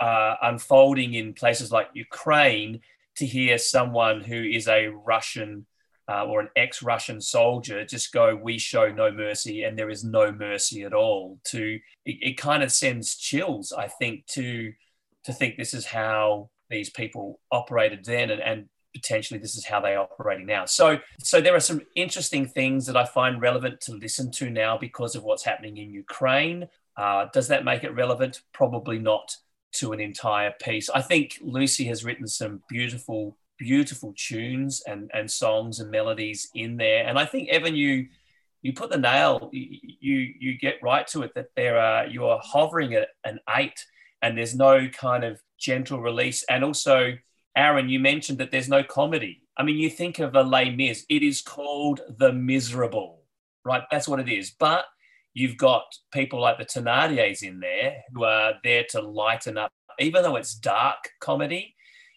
are 0.00 0.38
unfolding 0.42 1.14
in 1.14 1.34
places 1.34 1.72
like 1.72 1.88
Ukraine 1.94 2.80
to 3.16 3.26
hear 3.26 3.58
someone 3.58 4.22
who 4.22 4.42
is 4.42 4.68
a 4.68 4.88
Russian 4.88 5.66
uh, 6.08 6.24
or 6.24 6.40
an 6.40 6.48
ex-Russian 6.54 7.20
soldier 7.20 7.84
just 7.84 8.12
go, 8.12 8.36
"We 8.36 8.58
show 8.58 8.90
no 8.90 9.10
mercy, 9.10 9.64
and 9.64 9.78
there 9.78 9.90
is 9.90 10.04
no 10.04 10.30
mercy 10.32 10.84
at 10.84 10.94
all." 10.94 11.40
To 11.46 11.80
it, 12.04 12.16
it 12.20 12.36
kind 12.38 12.62
of 12.62 12.70
sends 12.70 13.16
chills, 13.16 13.72
I 13.72 13.88
think, 13.88 14.26
to 14.28 14.72
to 15.24 15.32
think 15.32 15.56
this 15.56 15.74
is 15.74 15.86
how 15.86 16.50
these 16.70 16.90
people 16.90 17.40
operated 17.50 18.04
then, 18.04 18.30
and, 18.30 18.40
and 18.40 18.68
potentially 18.94 19.38
this 19.38 19.56
is 19.56 19.64
how 19.64 19.80
they're 19.80 20.00
operating 20.00 20.46
now. 20.46 20.64
So, 20.64 20.98
so 21.18 21.40
there 21.40 21.54
are 21.54 21.60
some 21.60 21.82
interesting 21.94 22.46
things 22.46 22.86
that 22.86 22.96
I 22.96 23.04
find 23.04 23.40
relevant 23.40 23.80
to 23.82 23.92
listen 23.92 24.30
to 24.32 24.50
now 24.50 24.78
because 24.78 25.14
of 25.14 25.22
what's 25.22 25.44
happening 25.44 25.76
in 25.76 25.90
Ukraine. 25.90 26.68
Uh, 26.96 27.26
does 27.32 27.48
that 27.48 27.64
make 27.64 27.84
it 27.84 27.90
relevant? 27.90 28.40
Probably 28.52 28.98
not 28.98 29.36
to 29.74 29.92
an 29.92 30.00
entire 30.00 30.52
piece. 30.62 30.88
I 30.90 31.02
think 31.02 31.38
Lucy 31.42 31.84
has 31.84 32.04
written 32.04 32.26
some 32.26 32.62
beautiful, 32.68 33.36
beautiful 33.58 34.14
tunes 34.16 34.82
and, 34.86 35.10
and 35.12 35.30
songs 35.30 35.80
and 35.80 35.90
melodies 35.90 36.48
in 36.54 36.76
there. 36.76 37.06
And 37.06 37.18
I 37.18 37.26
think 37.26 37.48
Evan, 37.48 37.74
you 37.74 38.06
you 38.62 38.72
put 38.72 38.90
the 38.90 38.98
nail, 38.98 39.48
you 39.52 40.34
you 40.38 40.58
get 40.58 40.82
right 40.82 41.06
to 41.08 41.22
it 41.22 41.32
that 41.34 41.50
there 41.54 41.78
are 41.78 42.06
you 42.06 42.26
are 42.26 42.40
hovering 42.42 42.94
at 42.94 43.08
an 43.24 43.38
eight, 43.56 43.84
and 44.22 44.36
there's 44.36 44.56
no 44.56 44.88
kind 44.88 45.22
of 45.24 45.40
gentle 45.58 46.00
release. 46.00 46.44
And 46.50 46.64
also, 46.64 47.12
Aaron, 47.56 47.88
you 47.88 48.00
mentioned 48.00 48.38
that 48.38 48.50
there's 48.50 48.68
no 48.68 48.82
comedy. 48.82 49.42
I 49.56 49.62
mean, 49.62 49.76
you 49.76 49.88
think 49.88 50.18
of 50.18 50.34
a 50.34 50.42
Les 50.42 50.70
Mis, 50.70 51.06
it 51.08 51.22
is 51.22 51.40
called 51.42 52.00
The 52.18 52.32
Miserable, 52.32 53.22
right? 53.64 53.84
That's 53.90 54.08
what 54.08 54.20
it 54.20 54.28
is. 54.28 54.50
But 54.50 54.84
you've 55.36 55.58
got 55.58 55.84
people 56.12 56.40
like 56.40 56.56
the 56.56 56.64
Thenardiers 56.64 57.42
in 57.42 57.60
there 57.60 57.96
who 58.14 58.24
are 58.24 58.54
there 58.64 58.84
to 58.88 59.02
lighten 59.02 59.58
up, 59.58 59.70
even 59.98 60.22
though 60.22 60.36
it's 60.36 60.54
dark 60.54 61.10
comedy, 61.20 61.74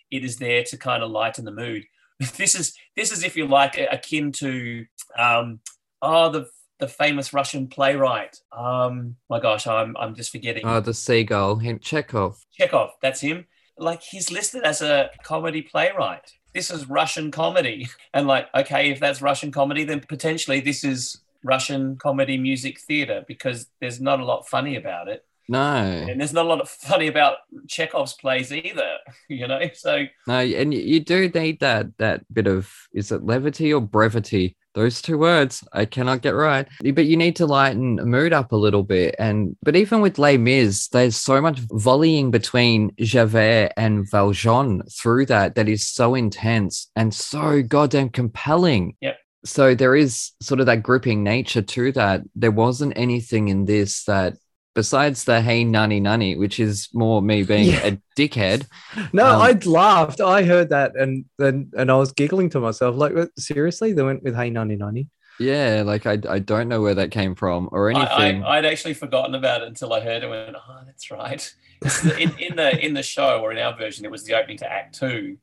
it 0.10 0.24
is 0.24 0.38
there 0.38 0.64
to 0.64 0.78
kind 0.78 1.04
of 1.04 1.12
lighten 1.12 1.46
the 1.46 1.52
mood. 1.52 1.84
This 2.38 2.54
is 2.56 2.74
this 2.98 3.14
is 3.14 3.24
if 3.24 3.38
you 3.38 3.48
like 3.48 3.78
akin 3.78 4.34
to 4.44 4.86
um, 5.18 5.60
oh 6.02 6.30
the 6.30 6.50
the 6.80 6.88
famous 6.88 7.32
Russian 7.34 7.68
playwright. 7.68 8.36
Um, 8.52 9.16
my 9.30 9.40
gosh, 9.40 9.68
I'm 9.68 9.96
I'm 9.98 10.16
just 10.16 10.32
forgetting. 10.32 10.66
Oh, 10.66 10.82
the 10.82 10.94
seagull, 10.94 11.62
Chekhov. 11.80 12.38
Chekhov, 12.58 12.92
that's 13.02 13.22
him. 13.22 13.46
like 13.78 14.02
he's 14.02 14.32
listed 14.32 14.64
as 14.64 14.82
a 14.82 15.12
comedy 15.24 15.62
playwright. 15.62 16.30
This 16.54 16.72
is 16.72 16.90
Russian 16.90 17.32
comedy. 17.32 17.88
And 18.14 18.28
like, 18.28 18.48
okay, 18.54 18.90
if 18.90 19.00
that's 19.00 19.22
Russian 19.22 19.52
comedy, 19.52 19.86
then 19.86 20.02
potentially 20.02 20.60
this 20.60 20.84
is 20.84 21.22
Russian 21.44 21.98
comedy 21.98 22.38
music 22.38 22.80
theater 22.80 23.24
because 23.28 23.68
there's 23.80 24.02
not 24.02 24.20
a 24.20 24.26
lot 24.26 24.48
funny 24.48 24.76
about 24.76 25.08
it. 25.08 25.26
No, 25.50 25.58
And 25.58 26.20
there's 26.20 26.32
not 26.32 26.46
a 26.46 26.48
lot 26.48 26.62
of 26.62 26.70
funny 26.70 27.08
about 27.08 27.38
Chekhov's 27.68 28.14
plays 28.14 28.54
either, 28.54 28.98
you 29.30 29.48
know? 29.48 29.62
So 29.74 30.06
no, 30.28 30.38
and 30.38 30.72
you, 30.72 31.00
do 31.00 31.28
need 31.28 31.60
that 31.62 31.98
that 31.98 32.32
bit 32.32 32.46
of 32.46 32.72
is 32.94 33.12
it 33.12 33.24
levity 33.24 33.74
or 33.74 33.82
brevity? 33.82 34.56
Those 34.76 35.02
two 35.02 35.18
words 35.18 35.64
I 35.74 35.86
cannot 35.86 36.22
get 36.22 36.36
right. 36.36 36.68
But 36.94 37.08
you 37.08 37.18
need 37.18 37.36
to 37.38 37.48
lighten 37.48 37.96
the 37.96 38.06
mood 38.06 38.32
up 38.32 38.52
a 38.52 38.56
little 38.56 38.84
bit. 38.84 39.16
And 39.18 39.58
but 39.64 39.76
even 39.76 40.02
with 40.02 40.20
Les 40.20 40.38
Mis, 40.38 40.88
there's 40.90 41.16
so 41.16 41.42
much 41.42 41.60
volleying 41.72 42.30
between 42.30 42.92
Javert 43.00 43.72
and 43.76 44.10
Valjean 44.10 44.84
through 44.84 45.26
that 45.26 45.56
that 45.56 45.68
is 45.68 45.88
so 45.88 46.14
intense 46.14 46.92
and 46.96 47.12
so 47.12 47.64
goddamn 47.64 48.10
compelling. 48.10 48.96
Yep. 49.02 49.18
So 49.46 49.74
there 49.76 49.96
is 49.96 50.32
sort 50.42 50.60
of 50.60 50.66
that 50.66 50.84
gripping 50.84 51.24
nature 51.24 51.62
to 51.62 51.92
that. 51.94 52.22
There 52.36 52.52
wasn't 52.52 52.94
anything 52.98 53.48
in 53.48 53.66
this 53.66 54.04
that 54.06 54.34
besides 54.76 55.24
the 55.24 55.42
hey 55.42 55.64
nanny 55.64 56.00
nanny, 56.00 56.36
which 56.36 56.60
is 56.60 56.90
more 56.94 57.22
me 57.22 57.44
being 57.44 57.68
Yeah. 57.70 57.86
a 57.86 57.98
dickhead. 58.18 58.66
No, 59.14 59.26
Um, 59.26 59.42
I 59.42 59.52
laughed. 59.66 60.22
I 60.22 60.44
heard 60.44 60.70
that 60.70 60.96
and 60.96 61.26
then 61.38 61.72
and 61.78 61.90
I 61.92 61.96
was 61.96 62.12
giggling 62.12 62.50
to 62.52 62.60
myself. 62.60 62.96
Like, 62.96 63.14
seriously, 63.38 63.94
they 63.94 64.04
went 64.04 64.24
with 64.24 64.34
Hey 64.36 64.52
1990. 64.52 65.08
Yeah, 65.42 65.84
like 65.86 66.06
I, 66.06 66.18
I 66.28 66.40
don't 66.40 66.68
know 66.68 66.82
where 66.82 66.96
that 66.96 67.12
came 67.12 67.34
from 67.34 67.70
or 67.72 67.90
anything. 67.90 68.44
I, 68.44 68.58
I'd 68.58 68.66
actually 68.66 68.94
forgotten 68.94 69.36
about 69.36 69.62
it 69.62 69.70
until 69.70 69.94
I 69.94 70.02
heard 70.02 70.18
it 70.18 70.24
and 70.24 70.32
went, 70.32 70.56
oh, 70.58 70.80
that's 70.86 71.10
right. 71.12 71.54
In, 72.20 72.38
in 72.40 72.58
the 72.58 72.86
in 72.86 72.94
the 72.94 73.02
show 73.04 73.40
or 73.40 73.54
in 73.54 73.58
our 73.58 73.74
version, 73.78 74.04
it 74.04 74.12
was 74.12 74.26
the 74.26 74.34
opening 74.34 74.58
to 74.58 74.70
Act 74.70 75.00
Two. 75.00 75.38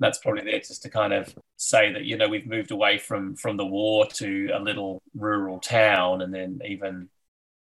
That's 0.00 0.18
probably 0.18 0.42
there 0.42 0.58
just 0.58 0.82
to 0.82 0.90
kind 0.90 1.12
of 1.12 1.34
say 1.56 1.92
that 1.92 2.04
you 2.04 2.16
know 2.16 2.28
we've 2.28 2.46
moved 2.46 2.70
away 2.70 2.98
from 2.98 3.36
from 3.36 3.56
the 3.56 3.66
war 3.66 4.06
to 4.06 4.50
a 4.52 4.58
little 4.58 5.02
rural 5.14 5.60
town, 5.60 6.22
and 6.22 6.34
then 6.34 6.60
even 6.64 7.08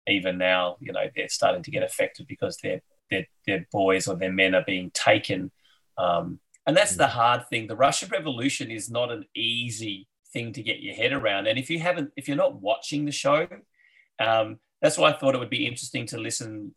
even 0.08 0.38
now, 0.38 0.78
you 0.80 0.92
know, 0.92 1.06
they're 1.16 1.30
starting 1.30 1.64
to 1.64 1.72
get 1.72 1.84
affected 1.84 2.28
because 2.28 2.58
their 2.58 2.82
their 3.10 3.26
their 3.46 3.68
boys 3.72 4.08
or 4.08 4.16
their 4.16 4.32
men 4.32 4.56
are 4.56 4.64
being 4.66 4.92
taken. 4.92 5.52
Um, 5.98 6.40
and 6.66 6.76
that's 6.76 6.96
the 6.96 7.08
hard 7.08 7.48
thing. 7.50 7.68
The 7.68 7.76
Russian 7.76 8.10
Revolution 8.10 8.72
is 8.72 8.90
not 8.90 9.12
an 9.12 9.26
easy 9.36 10.08
thing 10.32 10.54
to 10.54 10.64
get 10.64 10.82
your 10.82 10.96
head 10.96 11.12
around. 11.12 11.48
And 11.48 11.60
if 11.60 11.70
you 11.70 11.80
haven't, 11.80 12.12
if 12.16 12.28
you're 12.28 12.38
not 12.38 12.62
watching 12.62 13.06
the 13.06 13.12
show, 13.12 13.48
um, 14.20 14.60
that's 14.82 14.98
why 14.98 15.12
I 15.12 15.18
thought 15.18 15.36
it 15.36 15.40
would 15.40 15.50
be 15.50 15.68
interesting 15.68 16.06
to 16.08 16.18
listen 16.18 16.74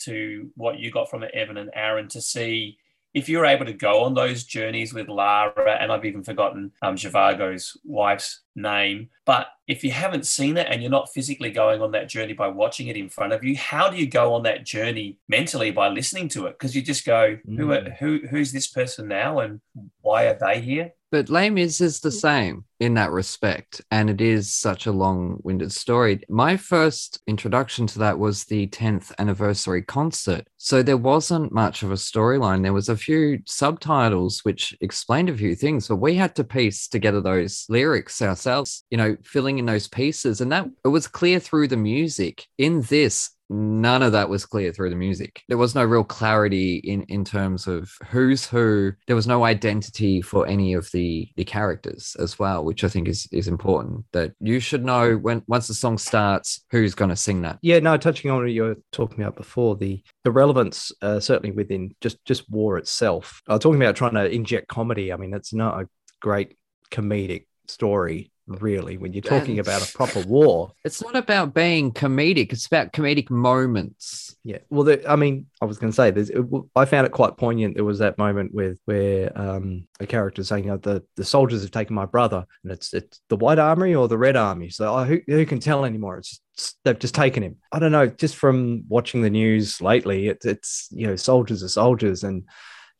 to 0.00 0.50
what 0.54 0.78
you 0.78 0.90
got 0.90 1.10
from 1.10 1.22
it, 1.22 1.34
Evan 1.34 1.56
and 1.56 1.70
Aaron, 1.74 2.08
to 2.08 2.20
see 2.20 2.78
if 3.14 3.28
you're 3.28 3.46
able 3.46 3.64
to 3.64 3.72
go 3.72 4.02
on 4.02 4.12
those 4.12 4.42
journeys 4.44 4.92
with 4.92 5.08
Lara, 5.08 5.78
and 5.80 5.92
I've 5.92 6.04
even 6.04 6.24
forgotten 6.24 6.72
um, 6.82 6.96
Zhivago's 6.96 7.76
wife's 7.84 8.40
name. 8.56 9.08
But 9.24 9.46
if 9.68 9.84
you 9.84 9.92
haven't 9.92 10.26
seen 10.26 10.56
it 10.56 10.66
and 10.68 10.82
you're 10.82 10.90
not 10.90 11.12
physically 11.12 11.50
going 11.50 11.80
on 11.80 11.92
that 11.92 12.08
journey 12.08 12.32
by 12.32 12.48
watching 12.48 12.88
it 12.88 12.96
in 12.96 13.08
front 13.08 13.32
of 13.32 13.44
you, 13.44 13.56
how 13.56 13.88
do 13.88 13.96
you 13.96 14.06
go 14.08 14.34
on 14.34 14.42
that 14.42 14.66
journey 14.66 15.16
mentally 15.28 15.70
by 15.70 15.88
listening 15.88 16.28
to 16.30 16.46
it? 16.46 16.58
Because 16.58 16.74
you 16.74 16.82
just 16.82 17.06
go, 17.06 17.38
who, 17.56 17.70
are, 17.72 17.82
Mm. 17.82 17.96
who, 17.98 18.20
who's 18.28 18.52
this 18.52 18.66
person 18.66 19.08
now, 19.08 19.38
and 19.38 19.60
why 20.02 20.24
are 20.26 20.38
they 20.38 20.60
here? 20.60 20.92
But 21.14 21.30
Lame 21.30 21.58
is 21.58 21.80
is 21.80 22.00
the 22.00 22.10
same 22.10 22.64
in 22.80 22.94
that 22.94 23.12
respect, 23.12 23.80
and 23.92 24.10
it 24.10 24.20
is 24.20 24.52
such 24.52 24.86
a 24.86 24.90
long-winded 24.90 25.70
story. 25.70 26.20
My 26.28 26.56
first 26.56 27.20
introduction 27.28 27.86
to 27.86 28.00
that 28.00 28.18
was 28.18 28.46
the 28.46 28.66
10th 28.66 29.12
anniversary 29.20 29.82
concert. 29.82 30.48
So 30.56 30.82
there 30.82 30.96
wasn't 30.96 31.52
much 31.52 31.84
of 31.84 31.92
a 31.92 31.94
storyline. 31.94 32.64
There 32.64 32.72
was 32.72 32.88
a 32.88 32.96
few 32.96 33.38
subtitles 33.46 34.40
which 34.42 34.76
explained 34.80 35.30
a 35.30 35.36
few 35.36 35.54
things, 35.54 35.86
but 35.86 35.96
we 35.96 36.16
had 36.16 36.34
to 36.34 36.42
piece 36.42 36.88
together 36.88 37.20
those 37.20 37.64
lyrics 37.68 38.20
ourselves, 38.20 38.82
you 38.90 38.98
know, 38.98 39.16
filling 39.22 39.60
in 39.60 39.66
those 39.66 39.86
pieces. 39.86 40.40
And 40.40 40.50
that 40.50 40.66
it 40.84 40.88
was 40.88 41.06
clear 41.06 41.38
through 41.38 41.68
the 41.68 41.76
music. 41.76 42.44
In 42.58 42.82
this, 42.82 43.30
none 43.50 44.02
of 44.02 44.12
that 44.12 44.28
was 44.28 44.46
clear 44.46 44.72
through 44.72 44.90
the 44.90 44.96
music. 44.96 45.42
There 45.48 45.58
was 45.58 45.74
no 45.74 45.84
real 45.84 46.04
clarity 46.04 46.76
in 46.76 47.02
in 47.04 47.24
terms 47.24 47.66
of 47.66 47.90
who's 48.08 48.46
who. 48.46 48.92
There 49.06 49.16
was 49.16 49.26
no 49.26 49.44
identity 49.44 50.22
for 50.22 50.46
any 50.46 50.74
of 50.74 50.90
the 50.92 51.28
the 51.36 51.44
characters 51.44 52.16
as 52.18 52.38
well, 52.38 52.64
which 52.64 52.84
I 52.84 52.88
think 52.88 53.08
is 53.08 53.28
is 53.32 53.48
important. 53.48 54.04
That 54.12 54.32
you 54.40 54.60
should 54.60 54.84
know 54.84 55.16
when 55.16 55.42
once 55.46 55.68
the 55.68 55.74
song 55.74 55.98
starts 55.98 56.64
who's 56.70 56.94
going 56.94 57.10
to 57.10 57.16
sing 57.16 57.42
that. 57.42 57.58
Yeah, 57.62 57.78
no, 57.80 57.96
touching 57.96 58.30
on 58.30 58.42
what 58.42 58.52
you 58.52 58.62
were 58.62 58.78
talking 58.92 59.20
about 59.20 59.36
before, 59.36 59.76
the 59.76 60.02
the 60.24 60.30
relevance 60.30 60.92
uh, 61.02 61.20
certainly 61.20 61.54
within 61.54 61.94
just 62.00 62.24
just 62.24 62.50
war 62.50 62.78
itself. 62.78 63.42
I 63.48 63.54
was 63.54 63.62
talking 63.62 63.80
about 63.82 63.96
trying 63.96 64.14
to 64.14 64.28
inject 64.28 64.68
comedy. 64.68 65.12
I 65.12 65.16
mean, 65.16 65.34
it's 65.34 65.52
not 65.52 65.80
a 65.80 65.88
great 66.20 66.56
comedic 66.90 67.46
story, 67.68 68.30
really, 68.46 68.96
when 68.96 69.12
you're 69.12 69.22
talking 69.22 69.58
And- 69.58 69.66
about 69.66 69.88
a 69.88 69.92
proper 69.92 70.20
war. 70.20 70.72
It's 70.84 71.02
not 71.02 71.16
about 71.16 71.54
being 71.54 71.92
comedic. 71.92 72.52
It's 72.52 72.66
about 72.66 72.92
comedic 72.92 73.30
moments. 73.30 74.36
Yeah. 74.44 74.58
Well, 74.68 74.84
the, 74.84 75.10
I 75.10 75.16
mean, 75.16 75.46
I 75.62 75.64
was 75.64 75.78
going 75.78 75.90
to 75.90 75.96
say, 75.96 76.10
there's, 76.10 76.28
it, 76.28 76.44
I 76.76 76.84
found 76.84 77.06
it 77.06 77.12
quite 77.12 77.38
poignant. 77.38 77.76
There 77.76 77.84
was 77.84 78.00
that 78.00 78.18
moment 78.18 78.52
with 78.52 78.78
where 78.84 79.32
um, 79.38 79.86
a 80.00 80.06
character 80.06 80.44
saying, 80.44 80.68
oh, 80.70 80.76
"the 80.76 81.02
the 81.16 81.24
soldiers 81.24 81.62
have 81.62 81.70
taken 81.70 81.96
my 81.96 82.04
brother," 82.04 82.44
and 82.62 82.70
it's 82.70 82.92
it's 82.92 83.20
the 83.30 83.36
White 83.36 83.58
Army 83.58 83.94
or 83.94 84.06
the 84.06 84.18
Red 84.18 84.36
Army. 84.36 84.68
So 84.68 84.94
oh, 84.94 85.04
who 85.04 85.20
who 85.26 85.46
can 85.46 85.60
tell 85.60 85.86
anymore? 85.86 86.18
It's 86.18 86.40
just, 86.54 86.78
they've 86.84 86.98
just 86.98 87.14
taken 87.14 87.42
him. 87.42 87.56
I 87.72 87.78
don't 87.78 87.92
know. 87.92 88.06
Just 88.06 88.36
from 88.36 88.84
watching 88.86 89.22
the 89.22 89.30
news 89.30 89.80
lately, 89.80 90.28
it, 90.28 90.44
it's 90.44 90.88
you 90.90 91.06
know, 91.06 91.16
soldiers 91.16 91.62
are 91.62 91.68
soldiers, 91.68 92.22
and 92.22 92.44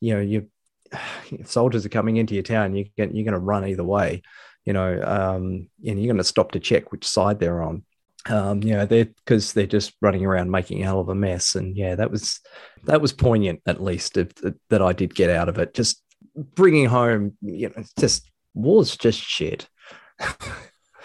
you 0.00 0.14
know, 0.14 0.20
you 0.20 0.48
soldiers 1.44 1.84
are 1.84 1.90
coming 1.90 2.16
into 2.16 2.34
your 2.34 2.42
town, 2.42 2.74
you 2.74 2.86
get 2.96 3.14
you're 3.14 3.24
going 3.24 3.32
to 3.34 3.38
run 3.38 3.66
either 3.66 3.84
way. 3.84 4.22
You 4.64 4.72
know, 4.72 5.00
um, 5.02 5.68
and 5.86 6.00
you're 6.00 6.12
going 6.12 6.16
to 6.16 6.24
stop 6.24 6.52
to 6.52 6.60
check 6.60 6.90
which 6.90 7.06
side 7.06 7.38
they're 7.38 7.62
on 7.62 7.84
um 8.30 8.62
you 8.62 8.72
know 8.72 8.86
they're 8.86 9.04
because 9.04 9.52
they're 9.52 9.66
just 9.66 9.92
running 10.00 10.24
around 10.24 10.50
making 10.50 10.80
a 10.80 10.84
hell 10.84 10.98
of 10.98 11.10
a 11.10 11.14
mess 11.14 11.54
and 11.56 11.76
yeah 11.76 11.94
that 11.94 12.10
was 12.10 12.40
that 12.84 13.02
was 13.02 13.12
poignant 13.12 13.60
at 13.66 13.82
least 13.82 14.16
if, 14.16 14.28
that 14.70 14.80
i 14.80 14.94
did 14.94 15.14
get 15.14 15.28
out 15.28 15.46
of 15.46 15.58
it 15.58 15.74
just 15.74 16.02
bringing 16.54 16.86
home 16.86 17.36
you 17.42 17.68
know 17.68 17.84
just 17.98 18.30
war's 18.54 18.96
just 18.96 19.20
shit 19.20 19.68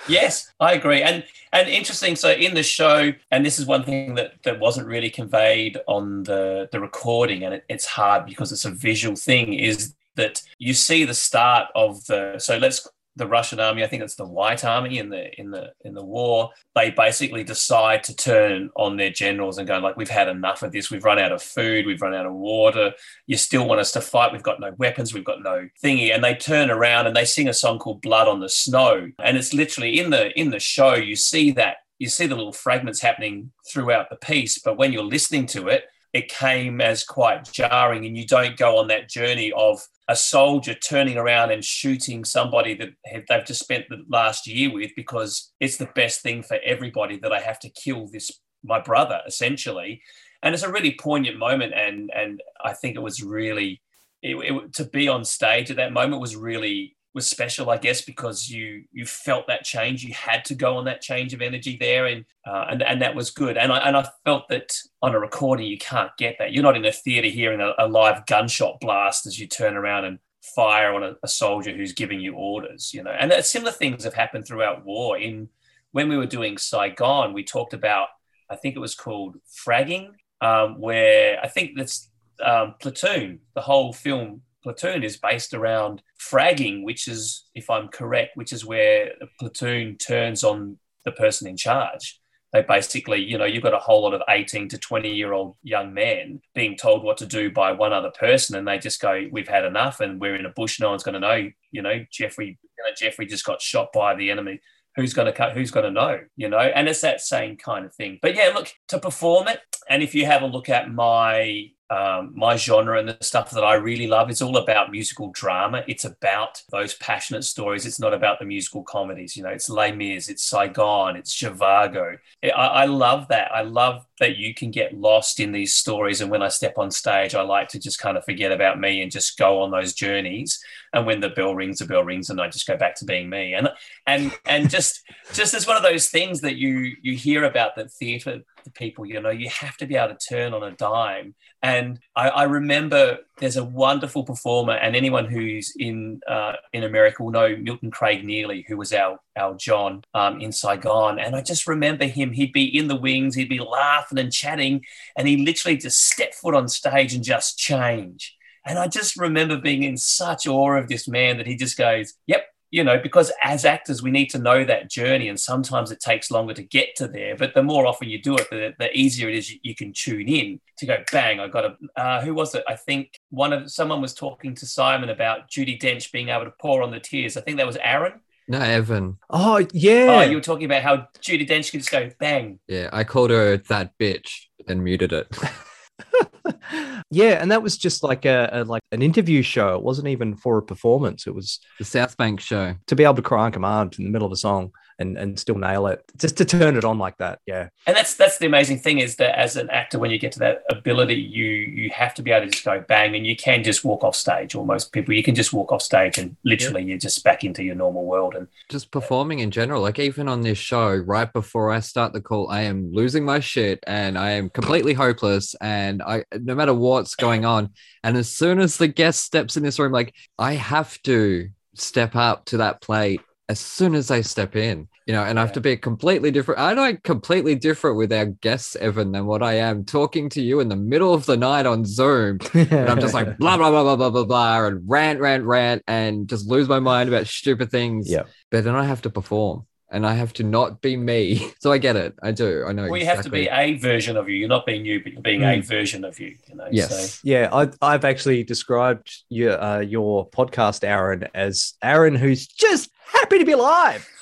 Yes, 0.07 0.51
I 0.59 0.73
agree. 0.73 1.01
And 1.01 1.23
and 1.51 1.67
interesting. 1.67 2.15
So 2.15 2.31
in 2.31 2.53
the 2.53 2.63
show, 2.63 3.11
and 3.31 3.45
this 3.45 3.59
is 3.59 3.65
one 3.65 3.83
thing 3.83 4.15
that 4.15 4.41
that 4.43 4.59
wasn't 4.59 4.87
really 4.87 5.09
conveyed 5.09 5.77
on 5.87 6.23
the 6.23 6.69
the 6.71 6.79
recording, 6.79 7.43
and 7.43 7.55
it, 7.55 7.65
it's 7.69 7.85
hard 7.85 8.25
because 8.25 8.51
it's 8.51 8.65
a 8.65 8.71
visual 8.71 9.15
thing. 9.15 9.53
Is 9.53 9.93
that 10.15 10.41
you 10.57 10.73
see 10.73 11.05
the 11.05 11.13
start 11.13 11.67
of 11.75 12.05
the 12.05 12.39
so 12.39 12.57
let's 12.57 12.87
the 13.19 13.27
Russian 13.27 13.59
army. 13.59 13.83
I 13.83 13.87
think 13.87 14.01
it's 14.01 14.15
the 14.15 14.25
White 14.25 14.65
Army 14.65 14.97
in 14.97 15.09
the 15.09 15.29
in 15.39 15.51
the 15.51 15.71
in 15.85 15.93
the 15.93 16.03
war. 16.03 16.49
They 16.73 16.89
basically 16.89 17.43
decide 17.43 18.03
to 18.05 18.15
turn 18.15 18.71
on 18.75 18.97
their 18.97 19.11
generals 19.11 19.59
and 19.59 19.67
go 19.67 19.77
like, 19.77 19.97
"We've 19.97 20.09
had 20.09 20.27
enough 20.27 20.63
of 20.63 20.71
this. 20.71 20.89
We've 20.89 21.03
run 21.03 21.19
out 21.19 21.31
of 21.31 21.43
food. 21.43 21.85
We've 21.85 22.01
run 22.01 22.15
out 22.15 22.25
of 22.25 22.33
water. 22.33 22.93
You 23.27 23.37
still 23.37 23.67
want 23.67 23.81
us 23.81 23.91
to 23.91 24.01
fight? 24.01 24.31
We've 24.31 24.41
got 24.41 24.59
no 24.59 24.71
weapons. 24.77 25.13
We've 25.13 25.23
got 25.23 25.43
no 25.43 25.69
thingy." 25.83 26.13
And 26.13 26.23
they 26.23 26.33
turn 26.33 26.71
around 26.71 27.05
and 27.05 27.15
they 27.15 27.25
sing 27.25 27.47
a 27.47 27.53
song 27.53 27.77
called 27.77 28.01
"Blood 28.01 28.27
on 28.27 28.39
the 28.39 28.49
Snow." 28.49 29.11
And 29.23 29.37
it's 29.37 29.53
literally 29.53 29.99
in 29.99 30.09
the 30.09 30.31
in 30.39 30.49
the 30.49 30.59
show. 30.59 30.95
You 30.95 31.15
see 31.15 31.51
that 31.51 31.77
you 31.99 32.07
see 32.07 32.25
the 32.25 32.35
little 32.35 32.53
fragments 32.53 33.01
happening 33.01 33.51
throughout 33.69 34.09
the 34.09 34.15
piece, 34.15 34.57
but 34.57 34.77
when 34.77 34.93
you're 34.93 35.03
listening 35.03 35.45
to 35.47 35.67
it, 35.67 35.83
it 36.13 36.27
came 36.27 36.81
as 36.81 37.03
quite 37.03 37.51
jarring, 37.51 38.05
and 38.05 38.17
you 38.17 38.25
don't 38.25 38.57
go 38.57 38.77
on 38.77 38.87
that 38.87 39.09
journey 39.09 39.51
of 39.51 39.81
a 40.07 40.15
soldier 40.15 40.73
turning 40.73 41.17
around 41.17 41.51
and 41.51 41.63
shooting 41.63 42.25
somebody 42.25 42.73
that 42.73 42.89
they've 43.29 43.45
just 43.45 43.59
spent 43.59 43.85
the 43.89 44.03
last 44.09 44.47
year 44.47 44.73
with 44.73 44.91
because 44.95 45.51
it's 45.59 45.77
the 45.77 45.89
best 45.93 46.21
thing 46.21 46.41
for 46.41 46.57
everybody 46.65 47.17
that 47.19 47.31
I 47.31 47.39
have 47.39 47.59
to 47.59 47.69
kill 47.69 48.07
this 48.07 48.31
my 48.63 48.79
brother 48.79 49.21
essentially, 49.25 50.01
and 50.41 50.53
it's 50.53 50.63
a 50.63 50.71
really 50.71 50.95
poignant 50.99 51.37
moment, 51.37 51.73
and 51.73 52.11
and 52.13 52.41
I 52.63 52.73
think 52.73 52.95
it 52.95 53.01
was 53.01 53.23
really 53.23 53.81
it, 54.21 54.35
it, 54.35 54.73
to 54.73 54.85
be 54.85 55.07
on 55.07 55.23
stage 55.23 55.69
at 55.69 55.77
that 55.77 55.93
moment 55.93 56.21
was 56.21 56.35
really 56.35 56.95
was 57.19 57.29
special, 57.29 57.69
I 57.69 57.77
guess, 57.77 58.01
because 58.01 58.49
you 58.49 58.85
you 58.93 59.05
felt 59.05 59.47
that 59.47 59.65
change. 59.65 60.03
You 60.05 60.13
had 60.13 60.45
to 60.45 60.55
go 60.55 60.77
on 60.77 60.85
that 60.85 61.01
change 61.01 61.33
of 61.33 61.41
energy 61.41 61.75
there, 61.77 62.05
and 62.05 62.23
uh, 62.47 62.67
and 62.69 62.81
and 62.81 63.01
that 63.01 63.13
was 63.13 63.29
good. 63.29 63.57
And 63.57 63.73
I 63.73 63.79
and 63.79 63.97
I 63.97 64.07
felt 64.23 64.47
that 64.47 64.71
on 65.01 65.13
a 65.13 65.19
recording 65.19 65.67
you 65.67 65.77
can't 65.77 66.11
get 66.17 66.37
that. 66.39 66.53
You're 66.53 66.63
not 66.63 66.77
in 66.77 66.85
a 66.85 66.93
theater 66.93 67.27
hearing 67.27 67.59
a, 67.59 67.73
a 67.77 67.89
live 67.89 68.25
gunshot 68.25 68.79
blast 68.79 69.25
as 69.25 69.37
you 69.37 69.47
turn 69.47 69.75
around 69.75 70.05
and 70.05 70.19
fire 70.55 70.93
on 70.93 71.03
a, 71.03 71.15
a 71.21 71.27
soldier 71.27 71.75
who's 71.75 71.91
giving 71.91 72.21
you 72.21 72.35
orders. 72.35 72.93
You 72.93 73.03
know, 73.03 73.11
and 73.11 73.29
that 73.31 73.45
similar 73.45 73.73
things 73.73 74.05
have 74.05 74.13
happened 74.13 74.47
throughout 74.47 74.85
war. 74.85 75.17
In 75.17 75.49
when 75.91 76.07
we 76.07 76.15
were 76.15 76.25
doing 76.37 76.57
Saigon, 76.57 77.33
we 77.33 77.43
talked 77.43 77.73
about 77.73 78.07
I 78.49 78.55
think 78.55 78.77
it 78.77 78.79
was 78.79 78.95
called 78.95 79.35
fragging, 79.45 80.11
um, 80.39 80.79
where 80.79 81.37
I 81.43 81.49
think 81.49 81.71
that's 81.75 82.09
um, 82.41 82.75
Platoon. 82.79 83.39
The 83.55 83.61
whole 83.61 83.91
film 83.91 84.43
platoon 84.63 85.03
is 85.03 85.17
based 85.17 85.53
around 85.53 86.01
fragging, 86.19 86.83
which 86.83 87.07
is, 87.07 87.45
if 87.55 87.69
I'm 87.69 87.87
correct, 87.87 88.35
which 88.35 88.53
is 88.53 88.65
where 88.65 89.13
the 89.19 89.27
platoon 89.39 89.97
turns 89.97 90.43
on 90.43 90.77
the 91.05 91.11
person 91.11 91.47
in 91.47 91.57
charge. 91.57 92.19
they 92.51 92.63
basically, 92.63 93.23
you 93.23 93.37
know, 93.37 93.45
you've 93.45 93.61
got 93.61 93.75
a 93.75 93.77
whole 93.77 94.01
lot 94.01 94.15
of 94.15 94.23
18 94.27 94.69
to 94.69 94.77
20 94.79 95.13
year 95.13 95.33
old 95.33 95.55
young 95.61 95.93
men 95.93 96.41
being 96.55 96.75
told 96.75 97.03
what 97.03 97.17
to 97.17 97.27
do 97.27 97.51
by 97.51 97.71
one 97.71 97.93
other 97.93 98.11
person, 98.19 98.55
and 98.55 98.67
they 98.67 98.79
just 98.79 98.99
go, 98.99 99.27
"We've 99.31 99.47
had 99.47 99.65
enough, 99.65 99.99
and 99.99 100.19
we're 100.19 100.35
in 100.35 100.47
a 100.47 100.49
bush. 100.49 100.79
No 100.79 100.89
one's 100.89 101.03
going 101.03 101.13
to 101.13 101.19
know." 101.19 101.51
You 101.71 101.81
know, 101.83 102.03
Jeffrey, 102.11 102.57
you 102.63 102.83
know, 102.83 102.91
Jeffrey 102.97 103.27
just 103.27 103.45
got 103.45 103.61
shot 103.61 103.89
by 103.93 104.15
the 104.15 104.31
enemy. 104.31 104.61
Who's 104.95 105.13
going 105.13 105.27
to 105.27 105.31
cut? 105.31 105.53
Who's 105.53 105.69
going 105.69 105.85
to 105.85 105.91
know? 105.91 106.21
You 106.37 106.49
know, 106.49 106.57
and 106.57 106.89
it's 106.89 107.01
that 107.01 107.21
same 107.21 107.55
kind 107.55 107.85
of 107.85 107.93
thing. 107.93 108.17
But 108.19 108.35
yeah, 108.35 108.51
look 108.53 108.73
to 108.87 108.99
perform 108.99 109.47
it, 109.47 109.59
and 109.87 110.01
if 110.01 110.15
you 110.15 110.25
have 110.25 110.41
a 110.41 110.47
look 110.47 110.69
at 110.69 110.91
my 110.91 111.69
um, 111.89 112.33
my 112.35 112.55
genre 112.55 112.99
and 112.99 113.09
the 113.09 113.17
stuff 113.21 113.51
that 113.51 113.63
I 113.63 113.75
really 113.75 114.07
love. 114.07 114.29
It's 114.29 114.41
all 114.41 114.57
about 114.57 114.91
musical 114.91 115.31
drama. 115.31 115.83
It's 115.87 116.05
about 116.05 116.61
those 116.69 116.93
passionate 116.95 117.43
stories. 117.43 117.85
It's 117.85 117.99
not 117.99 118.13
about 118.13 118.39
the 118.39 118.45
musical 118.45 118.83
comedies. 118.83 119.35
You 119.35 119.43
know, 119.43 119.49
it's 119.49 119.69
Les 119.69 119.91
Mis, 119.91 120.29
it's 120.29 120.43
Saigon, 120.43 121.15
it's 121.15 121.35
Zhivago. 121.35 122.17
I, 122.43 122.47
I 122.49 122.85
love 122.85 123.27
that. 123.29 123.51
I 123.53 123.61
love 123.61 124.05
that 124.19 124.37
you 124.37 124.53
can 124.53 124.71
get 124.71 124.97
lost 124.97 125.39
in 125.39 125.51
these 125.51 125.73
stories. 125.73 126.21
And 126.21 126.29
when 126.29 126.41
I 126.41 126.49
step 126.49 126.77
on 126.77 126.91
stage, 126.91 127.35
I 127.35 127.41
like 127.41 127.69
to 127.69 127.79
just 127.79 127.99
kind 127.99 128.17
of 128.17 128.25
forget 128.25 128.51
about 128.51 128.79
me 128.79 129.01
and 129.01 129.11
just 129.11 129.37
go 129.37 129.61
on 129.61 129.71
those 129.71 129.93
journeys. 129.93 130.61
And 130.93 131.05
when 131.05 131.19
the 131.19 131.29
bell 131.29 131.55
rings, 131.55 131.79
the 131.79 131.85
bell 131.85 132.03
rings, 132.03 132.29
and 132.29 132.41
I 132.41 132.49
just 132.49 132.67
go 132.67 132.77
back 132.77 132.95
to 132.95 133.05
being 133.05 133.29
me. 133.29 133.53
And 133.53 133.69
and 134.05 134.37
and 134.45 134.69
just 134.69 135.01
just 135.33 135.53
as 135.53 135.67
one 135.67 135.77
of 135.77 135.83
those 135.83 136.09
things 136.09 136.41
that 136.41 136.57
you 136.57 136.95
you 137.01 137.15
hear 137.15 137.43
about 137.45 137.75
that 137.75 137.91
theatre 137.91 138.41
people, 138.73 139.05
you 139.05 139.21
know, 139.21 139.29
you 139.29 139.49
have 139.49 139.77
to 139.77 139.85
be 139.85 139.95
able 139.95 140.15
to 140.15 140.27
turn 140.27 140.53
on 140.53 140.63
a 140.63 140.71
dime. 140.71 141.35
And 141.61 141.99
I, 142.15 142.29
I 142.29 142.43
remember 142.43 143.19
there's 143.39 143.57
a 143.57 143.63
wonderful 143.63 144.23
performer, 144.23 144.73
and 144.73 144.95
anyone 144.95 145.25
who's 145.25 145.73
in 145.77 146.21
uh, 146.27 146.53
in 146.73 146.83
America 146.83 147.23
will 147.23 147.31
know 147.31 147.55
Milton 147.55 147.91
Craig 147.91 148.23
Nealy, 148.23 148.65
who 148.67 148.77
was 148.77 148.93
our 148.93 149.19
our 149.37 149.55
John 149.55 150.03
um, 150.13 150.41
in 150.41 150.51
Saigon. 150.51 151.19
And 151.19 151.35
I 151.35 151.41
just 151.41 151.67
remember 151.67 152.05
him. 152.05 152.31
He'd 152.31 152.53
be 152.53 152.65
in 152.77 152.87
the 152.87 152.95
wings, 152.95 153.35
he'd 153.35 153.49
be 153.49 153.59
laughing 153.59 154.19
and 154.19 154.31
chatting, 154.31 154.85
and 155.17 155.27
he 155.27 155.45
literally 155.45 155.77
just 155.77 156.05
step 156.05 156.33
foot 156.33 156.55
on 156.55 156.67
stage 156.67 157.13
and 157.13 157.23
just 157.23 157.57
change. 157.57 158.35
And 158.65 158.77
I 158.77 158.87
just 158.87 159.17
remember 159.17 159.57
being 159.57 159.83
in 159.83 159.97
such 159.97 160.45
awe 160.45 160.73
of 160.73 160.89
this 160.89 161.07
man 161.07 161.37
that 161.37 161.47
he 161.47 161.55
just 161.55 161.77
goes, 161.77 162.13
"Yep, 162.27 162.45
you 162.71 162.83
know, 162.83 162.99
because 162.99 163.31
as 163.43 163.65
actors, 163.65 164.03
we 164.03 164.11
need 164.11 164.29
to 164.29 164.37
know 164.37 164.63
that 164.63 164.91
journey, 164.91 165.27
and 165.27 165.39
sometimes 165.39 165.91
it 165.91 165.99
takes 165.99 166.29
longer 166.29 166.53
to 166.53 166.61
get 166.61 166.95
to 166.97 167.07
there. 167.07 167.35
But 167.35 167.53
the 167.55 167.63
more 167.63 167.87
often 167.87 168.09
you 168.09 168.21
do 168.21 168.35
it, 168.35 168.47
the, 168.51 168.73
the 168.77 168.95
easier 168.95 169.27
it 169.29 169.35
is 169.35 169.51
you, 169.51 169.59
you, 169.63 169.75
can 169.75 169.91
tune 169.91 170.27
in 170.27 170.61
to 170.77 170.85
go, 170.85 171.03
bang, 171.11 171.39
I 171.39 171.47
got 171.47 171.65
a. 171.65 171.77
Uh, 171.99 172.21
who 172.21 172.33
was 172.33 172.53
it? 172.53 172.63
I 172.67 172.75
think 172.75 173.18
one 173.29 173.53
of 173.53 173.71
someone 173.71 174.01
was 174.01 174.13
talking 174.13 174.55
to 174.55 174.65
Simon 174.65 175.09
about 175.09 175.49
Judi 175.49 175.79
Dench 175.79 176.11
being 176.11 176.29
able 176.29 176.45
to 176.45 176.53
pour 176.59 176.81
on 176.81 176.91
the 176.91 176.99
tears. 176.99 177.37
I 177.37 177.41
think 177.41 177.57
that 177.57 177.67
was 177.67 177.77
Aaron. 177.77 178.19
No, 178.47 178.59
Evan. 178.59 179.17
Oh 179.29 179.65
yeah. 179.73 180.07
Oh, 180.09 180.21
you 180.21 180.35
were 180.35 180.41
talking 180.41 180.65
about 180.65 180.81
how 180.81 181.07
Judi 181.21 181.47
Dench 181.47 181.71
could 181.71 181.81
just 181.81 181.91
go 181.91 182.09
bang. 182.19 182.59
Yeah, 182.67 182.89
I 182.91 183.03
called 183.03 183.29
her 183.29 183.57
that 183.57 183.97
bitch 183.99 184.45
and 184.67 184.83
muted 184.83 185.13
it. 185.13 185.27
yeah, 187.11 187.41
and 187.41 187.51
that 187.51 187.61
was 187.61 187.77
just 187.77 188.03
like 188.03 188.25
a, 188.25 188.49
a, 188.51 188.63
like 188.63 188.81
an 188.91 189.03
interview 189.03 189.43
show. 189.43 189.75
It 189.75 189.83
wasn't 189.83 190.07
even 190.07 190.35
for 190.35 190.57
a 190.57 190.63
performance. 190.63 191.27
It 191.27 191.35
was 191.35 191.59
the 191.77 191.85
South 191.85 192.17
Bank 192.17 192.39
show. 192.39 192.75
To 192.87 192.95
be 192.95 193.03
able 193.03 193.15
to 193.15 193.21
cry 193.21 193.45
on 193.45 193.51
command 193.51 193.95
in 193.99 194.05
the 194.05 194.11
middle 194.11 194.25
of 194.25 194.31
a 194.31 194.37
song 194.37 194.71
and 194.99 195.17
and 195.17 195.39
still 195.39 195.57
nail 195.57 195.87
it, 195.87 196.03
just 196.17 196.37
to 196.37 196.45
turn 196.45 196.75
it 196.75 196.83
on 196.83 196.97
like 196.99 197.17
that. 197.17 197.39
Yeah, 197.45 197.69
and 197.87 197.95
that's 197.95 198.13
that's 198.13 198.37
the 198.37 198.45
amazing 198.45 198.79
thing 198.79 198.99
is 198.99 199.15
that 199.15 199.39
as 199.39 199.55
an 199.55 199.69
actor, 199.69 199.97
when 199.97 200.11
you 200.11 200.19
get 200.19 200.33
to 200.33 200.39
that 200.39 200.63
ability, 200.69 201.15
you 201.15 201.45
you 201.45 201.89
have 201.91 202.13
to 202.15 202.21
be 202.21 202.31
able 202.31 202.45
to 202.45 202.51
just 202.51 202.65
go 202.65 202.83
bang, 202.87 203.15
and 203.15 203.25
you 203.25 203.35
can 203.35 203.63
just 203.63 203.83
walk 203.83 204.03
off 204.03 204.15
stage. 204.15 204.55
Or 204.55 204.65
most 204.65 204.91
people, 204.91 205.13
you 205.13 205.23
can 205.23 205.35
just 205.35 205.53
walk 205.53 205.71
off 205.71 205.81
stage 205.81 206.17
and 206.17 206.35
literally 206.43 206.83
you're 206.83 206.97
just 206.97 207.23
back 207.23 207.43
into 207.43 207.63
your 207.63 207.75
normal 207.75 208.05
world 208.05 208.35
and 208.35 208.47
just 208.69 208.91
performing 208.91 209.39
in 209.39 209.51
general. 209.51 209.81
Like 209.81 209.99
even 209.99 210.27
on 210.27 210.41
this 210.41 210.57
show, 210.57 210.95
right 210.95 211.31
before 211.31 211.71
I 211.71 211.79
start 211.79 212.13
the 212.13 212.21
call, 212.21 212.49
I 212.49 212.61
am 212.61 212.91
losing 212.93 213.23
my 213.25 213.39
shit 213.39 213.79
and 213.87 214.17
I 214.17 214.31
am 214.31 214.49
completely 214.49 214.93
hopeless, 214.93 215.55
and 215.61 216.01
I 216.01 216.25
no 216.33 216.55
matter 216.55 216.73
what's 216.73 217.15
going 217.15 217.45
on, 217.45 217.73
and 218.03 218.17
as 218.17 218.29
soon 218.29 218.59
as 218.59 218.77
the 218.77 218.87
guest 218.87 219.23
steps 219.23 219.57
in 219.57 219.63
this 219.63 219.79
room, 219.79 219.91
like 219.91 220.13
I 220.37 220.53
have 220.53 221.01
to 221.03 221.49
step 221.75 222.15
up 222.15 222.45
to 222.45 222.57
that 222.57 222.81
plate 222.81 223.21
as 223.49 223.59
soon 223.59 223.95
as 223.95 224.11
I 224.11 224.21
step 224.21 224.55
in, 224.55 224.87
you 225.07 225.13
know, 225.13 225.23
and 225.23 225.39
I 225.39 225.41
have 225.41 225.53
to 225.53 225.61
be 225.61 225.75
completely 225.75 226.29
different. 226.29 226.61
I'm 226.61 226.77
like 226.77 227.01
completely 227.01 227.55
different 227.55 227.97
with 227.97 228.13
our 228.13 228.27
guests, 228.27 228.75
Evan, 228.75 229.11
than 229.11 229.25
what 229.25 229.41
I 229.41 229.55
am 229.55 229.83
talking 229.85 230.29
to 230.29 230.41
you 230.41 230.59
in 230.59 230.69
the 230.69 230.75
middle 230.75 231.15
of 231.15 231.25
the 231.25 231.35
night 231.35 231.65
on 231.65 231.83
Zoom. 231.83 232.37
and 232.53 232.87
I'm 232.87 232.99
just 232.99 233.15
like 233.15 233.39
blah, 233.39 233.57
blah, 233.57 233.71
blah, 233.71 233.83
blah, 233.83 233.95
blah, 233.95 234.09
blah, 234.11 234.25
blah, 234.25 234.67
and 234.67 234.87
rant, 234.87 235.19
rant, 235.19 235.45
rant, 235.45 235.83
and 235.87 236.29
just 236.29 236.47
lose 236.47 236.69
my 236.69 236.79
mind 236.79 237.09
about 237.09 237.25
stupid 237.25 237.71
things. 237.71 238.07
Yeah. 238.07 238.23
But 238.51 238.63
then 238.63 238.75
I 238.75 238.83
have 238.83 239.01
to 239.01 239.09
perform 239.09 239.65
and 239.91 240.05
I 240.05 240.13
have 240.13 240.33
to 240.33 240.43
not 240.43 240.81
be 240.81 240.95
me. 240.95 241.51
So 241.59 241.73
I 241.73 241.77
get 241.77 241.97
it. 241.97 242.15
I 242.23 242.31
do. 242.31 242.63
I 242.65 242.71
know. 242.71 242.87
Well, 242.87 242.97
you 242.99 243.05
have 243.05 243.23
to 243.23 243.29
be 243.29 243.49
a 243.49 243.73
version 243.73 244.15
of 244.15 244.29
you. 244.29 244.37
You're 244.37 244.47
not 244.47 244.65
being 244.65 244.85
you, 244.85 245.03
but 245.03 245.11
you're 245.11 245.21
being 245.21 245.41
mm. 245.41 245.57
a 245.57 245.61
version 245.61 246.05
of 246.05 246.17
you. 246.19 246.37
you 246.47 246.55
know? 246.55 246.67
Yes. 246.71 247.15
So. 247.15 247.19
Yeah. 247.23 247.49
I, 247.51 247.69
I've 247.81 248.05
actually 248.05 248.43
described 248.45 249.23
your 249.27 249.61
uh, 249.61 249.79
your 249.79 250.29
podcast, 250.29 250.87
Aaron, 250.87 251.27
as 251.33 251.73
Aaron 251.83 252.15
who's 252.15 252.47
just 252.47 252.91
happy 253.11 253.39
to 253.39 253.45
be 253.45 253.51
alive. 253.51 254.07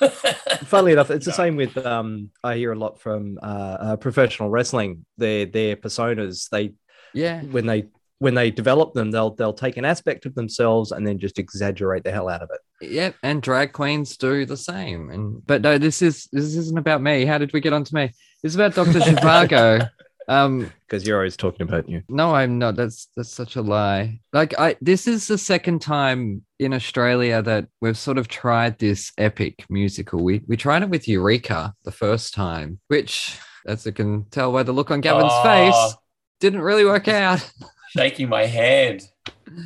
Funnily 0.64 0.92
enough, 0.92 1.10
it's 1.10 1.26
the 1.26 1.32
same 1.32 1.54
with 1.54 1.76
um, 1.78 2.30
I 2.42 2.56
hear 2.56 2.72
a 2.72 2.78
lot 2.78 3.00
from 3.00 3.38
uh, 3.40 3.76
uh, 3.80 3.96
professional 3.96 4.50
wrestling. 4.50 5.04
Their 5.16 5.46
their 5.46 5.76
personas, 5.76 6.48
they 6.48 6.72
yeah, 7.14 7.42
when 7.42 7.66
they 7.66 7.86
when 8.18 8.34
they 8.34 8.50
develop 8.50 8.94
them, 8.94 9.12
they'll 9.12 9.34
they'll 9.34 9.52
take 9.52 9.76
an 9.76 9.84
aspect 9.84 10.26
of 10.26 10.34
themselves 10.34 10.90
and 10.90 11.06
then 11.06 11.18
just 11.18 11.38
exaggerate 11.38 12.02
the 12.02 12.10
hell 12.10 12.28
out 12.28 12.42
of 12.42 12.50
it. 12.52 12.60
Yep, 12.80 13.16
and 13.22 13.42
drag 13.42 13.72
queens 13.72 14.16
do 14.16 14.44
the 14.44 14.56
same. 14.56 15.10
And 15.10 15.44
but 15.46 15.62
no, 15.62 15.78
this 15.78 16.02
is 16.02 16.28
this 16.32 16.54
isn't 16.54 16.78
about 16.78 17.02
me. 17.02 17.24
How 17.24 17.38
did 17.38 17.52
we 17.52 17.60
get 17.60 17.72
onto 17.72 17.94
me? 17.94 18.12
This 18.42 18.52
is 18.52 18.56
about 18.56 18.74
Doctor 18.74 18.92
Zhivago. 19.00 19.90
Um, 20.28 20.70
because 20.86 21.06
you're 21.06 21.16
always 21.16 21.36
talking 21.36 21.62
about 21.62 21.88
you. 21.88 22.02
No, 22.08 22.34
I'm 22.34 22.58
not. 22.58 22.76
That's 22.76 23.08
that's 23.16 23.32
such 23.32 23.56
a 23.56 23.62
lie. 23.62 24.20
Like 24.32 24.58
I, 24.58 24.76
this 24.80 25.06
is 25.08 25.26
the 25.26 25.38
second 25.38 25.80
time 25.80 26.44
in 26.58 26.74
Australia 26.74 27.42
that 27.42 27.68
we've 27.80 27.96
sort 27.96 28.18
of 28.18 28.28
tried 28.28 28.78
this 28.78 29.12
epic 29.18 29.64
musical. 29.70 30.22
We 30.22 30.42
we 30.46 30.56
tried 30.56 30.82
it 30.82 30.90
with 30.90 31.08
Eureka 31.08 31.74
the 31.84 31.92
first 31.92 32.34
time, 32.34 32.78
which, 32.88 33.38
as 33.66 33.86
you 33.86 33.92
can 33.92 34.26
tell 34.30 34.52
by 34.52 34.62
the 34.62 34.72
look 34.72 34.90
on 34.90 35.00
Gavin's 35.00 35.32
oh, 35.32 35.42
face, 35.42 35.94
didn't 36.40 36.60
really 36.60 36.84
work 36.84 37.08
out. 37.08 37.50
Shaking 37.90 38.28
my 38.28 38.44
head 38.44 39.02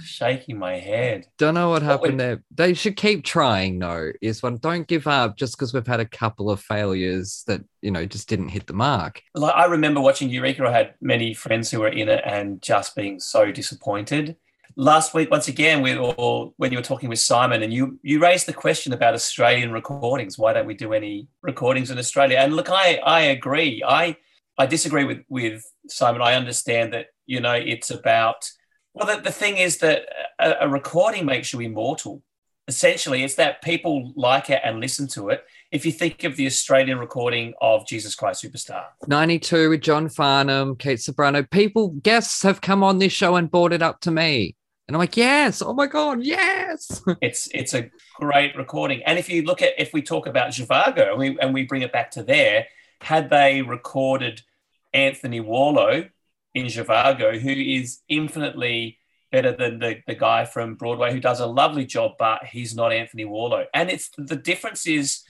shaking 0.02 0.58
my 0.58 0.78
head. 0.78 1.26
Don't 1.38 1.54
know 1.54 1.70
what 1.70 1.82
happened 1.82 2.14
what 2.14 2.18
there. 2.18 2.42
They 2.54 2.74
should 2.74 2.96
keep 2.96 3.24
trying, 3.24 3.78
though. 3.78 4.12
Is 4.20 4.42
one 4.42 4.58
don't 4.58 4.86
give 4.86 5.06
up 5.06 5.36
just 5.36 5.56
because 5.56 5.72
we've 5.72 5.86
had 5.86 6.00
a 6.00 6.06
couple 6.06 6.50
of 6.50 6.60
failures 6.60 7.44
that 7.46 7.62
you 7.80 7.90
know 7.90 8.04
just 8.06 8.28
didn't 8.28 8.48
hit 8.48 8.66
the 8.66 8.72
mark. 8.72 9.22
Like 9.34 9.54
I 9.54 9.66
remember 9.66 10.00
watching 10.00 10.28
Eureka. 10.30 10.66
I 10.66 10.72
had 10.72 10.94
many 11.00 11.34
friends 11.34 11.70
who 11.70 11.80
were 11.80 11.88
in 11.88 12.08
it 12.08 12.22
and 12.24 12.60
just 12.62 12.96
being 12.96 13.20
so 13.20 13.52
disappointed. 13.52 14.36
Last 14.74 15.12
week, 15.12 15.30
once 15.30 15.48
again, 15.48 15.82
we 15.82 15.96
all 15.98 16.54
when 16.56 16.72
you 16.72 16.78
were 16.78 16.84
talking 16.84 17.08
with 17.08 17.18
Simon, 17.18 17.62
and 17.62 17.72
you 17.72 17.98
you 18.02 18.20
raised 18.20 18.46
the 18.46 18.54
question 18.54 18.92
about 18.92 19.14
Australian 19.14 19.72
recordings. 19.72 20.38
Why 20.38 20.52
don't 20.52 20.66
we 20.66 20.74
do 20.74 20.92
any 20.94 21.28
recordings 21.42 21.90
in 21.90 21.98
Australia? 21.98 22.38
And 22.38 22.54
look, 22.54 22.70
I 22.70 22.96
I 23.04 23.20
agree. 23.20 23.82
I 23.86 24.16
I 24.56 24.66
disagree 24.66 25.04
with 25.04 25.20
with 25.28 25.62
Simon. 25.88 26.22
I 26.22 26.34
understand 26.34 26.92
that 26.94 27.06
you 27.26 27.40
know 27.40 27.52
it's 27.52 27.90
about 27.90 28.48
well, 28.94 29.16
the, 29.16 29.22
the 29.22 29.32
thing 29.32 29.56
is 29.56 29.78
that 29.78 30.02
a, 30.38 30.66
a 30.66 30.68
recording 30.68 31.26
makes 31.26 31.52
you 31.52 31.60
immortal. 31.60 32.22
Essentially, 32.68 33.24
it's 33.24 33.34
that 33.34 33.60
people 33.62 34.12
like 34.14 34.48
it 34.48 34.60
and 34.62 34.80
listen 34.80 35.08
to 35.08 35.30
it. 35.30 35.44
If 35.72 35.84
you 35.84 35.90
think 35.90 36.22
of 36.24 36.36
the 36.36 36.46
Australian 36.46 36.98
recording 36.98 37.54
of 37.60 37.86
Jesus 37.86 38.14
Christ 38.14 38.44
Superstar, 38.44 38.84
92 39.08 39.70
with 39.70 39.80
John 39.80 40.08
Farnham, 40.08 40.76
Kate 40.76 40.98
Ceberano, 40.98 41.50
people, 41.50 41.88
guests 41.88 42.42
have 42.42 42.60
come 42.60 42.84
on 42.84 42.98
this 42.98 43.12
show 43.12 43.34
and 43.36 43.50
brought 43.50 43.72
it 43.72 43.82
up 43.82 44.00
to 44.02 44.10
me. 44.10 44.54
And 44.86 44.96
I'm 44.96 45.00
like, 45.00 45.16
yes, 45.16 45.62
oh 45.62 45.72
my 45.72 45.86
God, 45.86 46.22
yes. 46.22 47.02
it's 47.22 47.48
it's 47.52 47.74
a 47.74 47.90
great 48.16 48.56
recording. 48.56 49.02
And 49.04 49.18
if 49.18 49.28
you 49.28 49.42
look 49.42 49.62
at 49.62 49.72
if 49.78 49.92
we 49.92 50.02
talk 50.02 50.26
about 50.26 50.50
Zhivago 50.50 51.08
and 51.08 51.18
we 51.18 51.38
and 51.40 51.54
we 51.54 51.64
bring 51.64 51.82
it 51.82 51.92
back 51.92 52.10
to 52.12 52.22
there, 52.22 52.66
had 53.00 53.30
they 53.30 53.62
recorded 53.62 54.42
Anthony 54.92 55.40
Warlow 55.40 56.08
in 56.54 56.66
Zhivago, 56.66 57.38
who 57.38 57.50
is 57.50 58.00
infinitely 58.08 58.98
better 59.30 59.52
than 59.52 59.78
the, 59.78 60.02
the 60.06 60.14
guy 60.14 60.44
from 60.44 60.74
Broadway 60.74 61.12
who 61.12 61.20
does 61.20 61.40
a 61.40 61.46
lovely 61.46 61.86
job, 61.86 62.12
but 62.18 62.44
he's 62.44 62.76
not 62.76 62.92
Anthony 62.92 63.24
Warlow. 63.24 63.64
And 63.72 63.90
it's 63.90 64.10
the 64.16 64.36
difference 64.36 64.86
is 64.86 65.22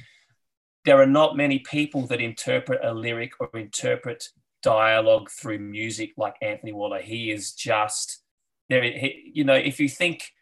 there 0.84 1.00
are 1.00 1.06
not 1.06 1.36
many 1.36 1.60
people 1.60 2.06
that 2.08 2.20
interpret 2.20 2.80
a 2.82 2.92
lyric 2.92 3.32
or 3.38 3.48
interpret 3.54 4.28
dialogue 4.62 5.30
through 5.30 5.60
music 5.60 6.12
like 6.16 6.34
Anthony 6.42 6.72
Warlow. 6.72 6.98
He 6.98 7.30
is 7.30 7.52
just 7.52 8.22
there. 8.68 8.82
He, 8.82 9.30
you 9.32 9.44
know, 9.44 9.54
if 9.54 9.78
you 9.78 9.88
think 9.88 10.32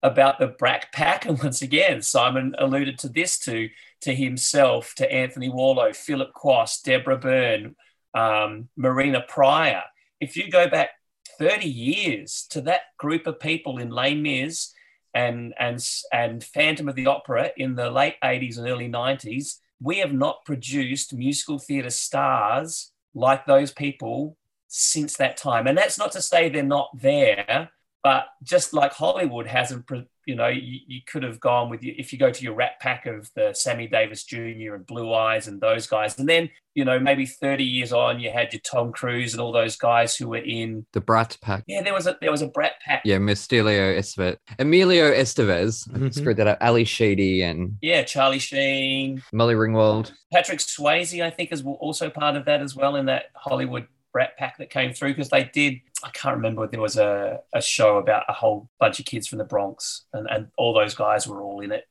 about 0.00 0.38
the 0.38 0.46
Brat 0.46 0.86
Pack, 0.92 1.26
and 1.26 1.42
once 1.42 1.60
again, 1.60 2.02
Simon 2.02 2.54
alluded 2.58 2.98
to 3.00 3.08
this 3.08 3.38
to 3.40 3.68
to 4.02 4.14
himself, 4.14 4.94
to 4.94 5.12
Anthony 5.12 5.48
Warlow, 5.48 5.92
Philip 5.92 6.32
Quast, 6.32 6.84
Deborah 6.84 7.18
Byrne, 7.18 7.74
um, 8.14 8.68
Marina 8.76 9.24
Prior 9.26 9.82
if 10.20 10.36
you 10.36 10.50
go 10.50 10.68
back 10.68 10.90
30 11.38 11.66
years 11.66 12.46
to 12.50 12.60
that 12.62 12.82
group 12.98 13.26
of 13.26 13.38
people 13.38 13.78
in 13.78 13.90
Les 13.90 14.14
Mis 14.14 14.72
and, 15.14 15.54
and, 15.58 15.84
and 16.12 16.42
Phantom 16.42 16.88
of 16.88 16.94
the 16.94 17.06
Opera 17.06 17.50
in 17.56 17.74
the 17.74 17.90
late 17.90 18.16
80s 18.22 18.58
and 18.58 18.68
early 18.68 18.88
90s, 18.88 19.58
we 19.80 19.98
have 19.98 20.12
not 20.12 20.44
produced 20.44 21.14
musical 21.14 21.58
theatre 21.58 21.90
stars 21.90 22.92
like 23.14 23.46
those 23.46 23.72
people 23.72 24.36
since 24.66 25.16
that 25.16 25.36
time. 25.36 25.66
And 25.66 25.78
that's 25.78 25.98
not 25.98 26.12
to 26.12 26.22
say 26.22 26.48
they're 26.48 26.62
not 26.62 26.90
there, 26.94 27.70
but 28.02 28.26
just 28.42 28.72
like 28.72 28.92
Hollywood 28.92 29.46
hasn't, 29.46 29.84
you 30.26 30.34
know, 30.36 30.46
you, 30.48 30.78
you 30.86 31.00
could 31.06 31.22
have 31.22 31.40
gone 31.40 31.68
with 31.70 31.82
you 31.82 31.94
if 31.98 32.12
you 32.12 32.18
go 32.18 32.30
to 32.30 32.42
your 32.44 32.54
Rat 32.54 32.78
Pack 32.80 33.06
of 33.06 33.30
the 33.34 33.52
Sammy 33.54 33.86
Davis 33.88 34.24
Jr. 34.24 34.74
and 34.74 34.86
Blue 34.86 35.12
Eyes 35.12 35.48
and 35.48 35.60
those 35.60 35.86
guys, 35.86 36.18
and 36.18 36.28
then 36.28 36.50
you 36.74 36.84
know 36.84 37.00
maybe 37.00 37.26
thirty 37.26 37.64
years 37.64 37.92
on, 37.92 38.20
you 38.20 38.30
had 38.30 38.52
your 38.52 38.60
Tom 38.60 38.92
Cruise 38.92 39.32
and 39.34 39.40
all 39.40 39.50
those 39.52 39.76
guys 39.76 40.14
who 40.16 40.28
were 40.28 40.36
in. 40.36 40.86
The 40.92 41.00
Brat 41.00 41.36
Pack. 41.42 41.64
Yeah, 41.66 41.82
there 41.82 41.94
was 41.94 42.06
a 42.06 42.16
there 42.20 42.30
was 42.30 42.42
a 42.42 42.48
Brat 42.48 42.72
Pack. 42.84 43.02
Yeah, 43.04 43.18
Mystilio 43.18 43.96
Estevez. 43.98 44.36
Emilio 44.58 45.10
Estevez. 45.12 45.88
I 45.94 45.98
Mhm. 45.98 46.14
screwed 46.14 46.36
that 46.36 46.46
up. 46.46 46.58
Ally 46.60 46.84
Sheedy 46.84 47.42
and 47.42 47.76
Yeah, 47.82 48.02
Charlie 48.04 48.38
Sheen, 48.38 49.22
Molly 49.32 49.54
Ringwald. 49.54 50.12
Patrick 50.32 50.58
Swayze, 50.60 51.24
I 51.24 51.30
think, 51.30 51.52
is 51.52 51.64
also 51.64 52.10
part 52.10 52.36
of 52.36 52.44
that 52.44 52.60
as 52.60 52.76
well 52.76 52.96
in 52.96 53.06
that 53.06 53.26
Hollywood 53.34 53.86
Brat 54.18 54.36
Pack 54.36 54.58
that 54.58 54.68
came 54.68 54.92
through 54.92 55.10
because 55.10 55.28
they 55.28 55.44
did. 55.44 55.80
I 56.02 56.10
can't 56.10 56.34
remember. 56.34 56.66
There 56.66 56.80
was 56.80 56.96
a, 56.96 57.38
a 57.54 57.62
show 57.62 57.98
about 57.98 58.24
a 58.28 58.32
whole 58.32 58.68
bunch 58.80 58.98
of 58.98 59.06
kids 59.06 59.28
from 59.28 59.38
the 59.38 59.44
Bronx, 59.44 60.06
and, 60.12 60.26
and 60.28 60.48
all 60.56 60.74
those 60.74 60.96
guys 60.96 61.28
were 61.28 61.40
all 61.40 61.60
in 61.60 61.70
it. 61.70 61.86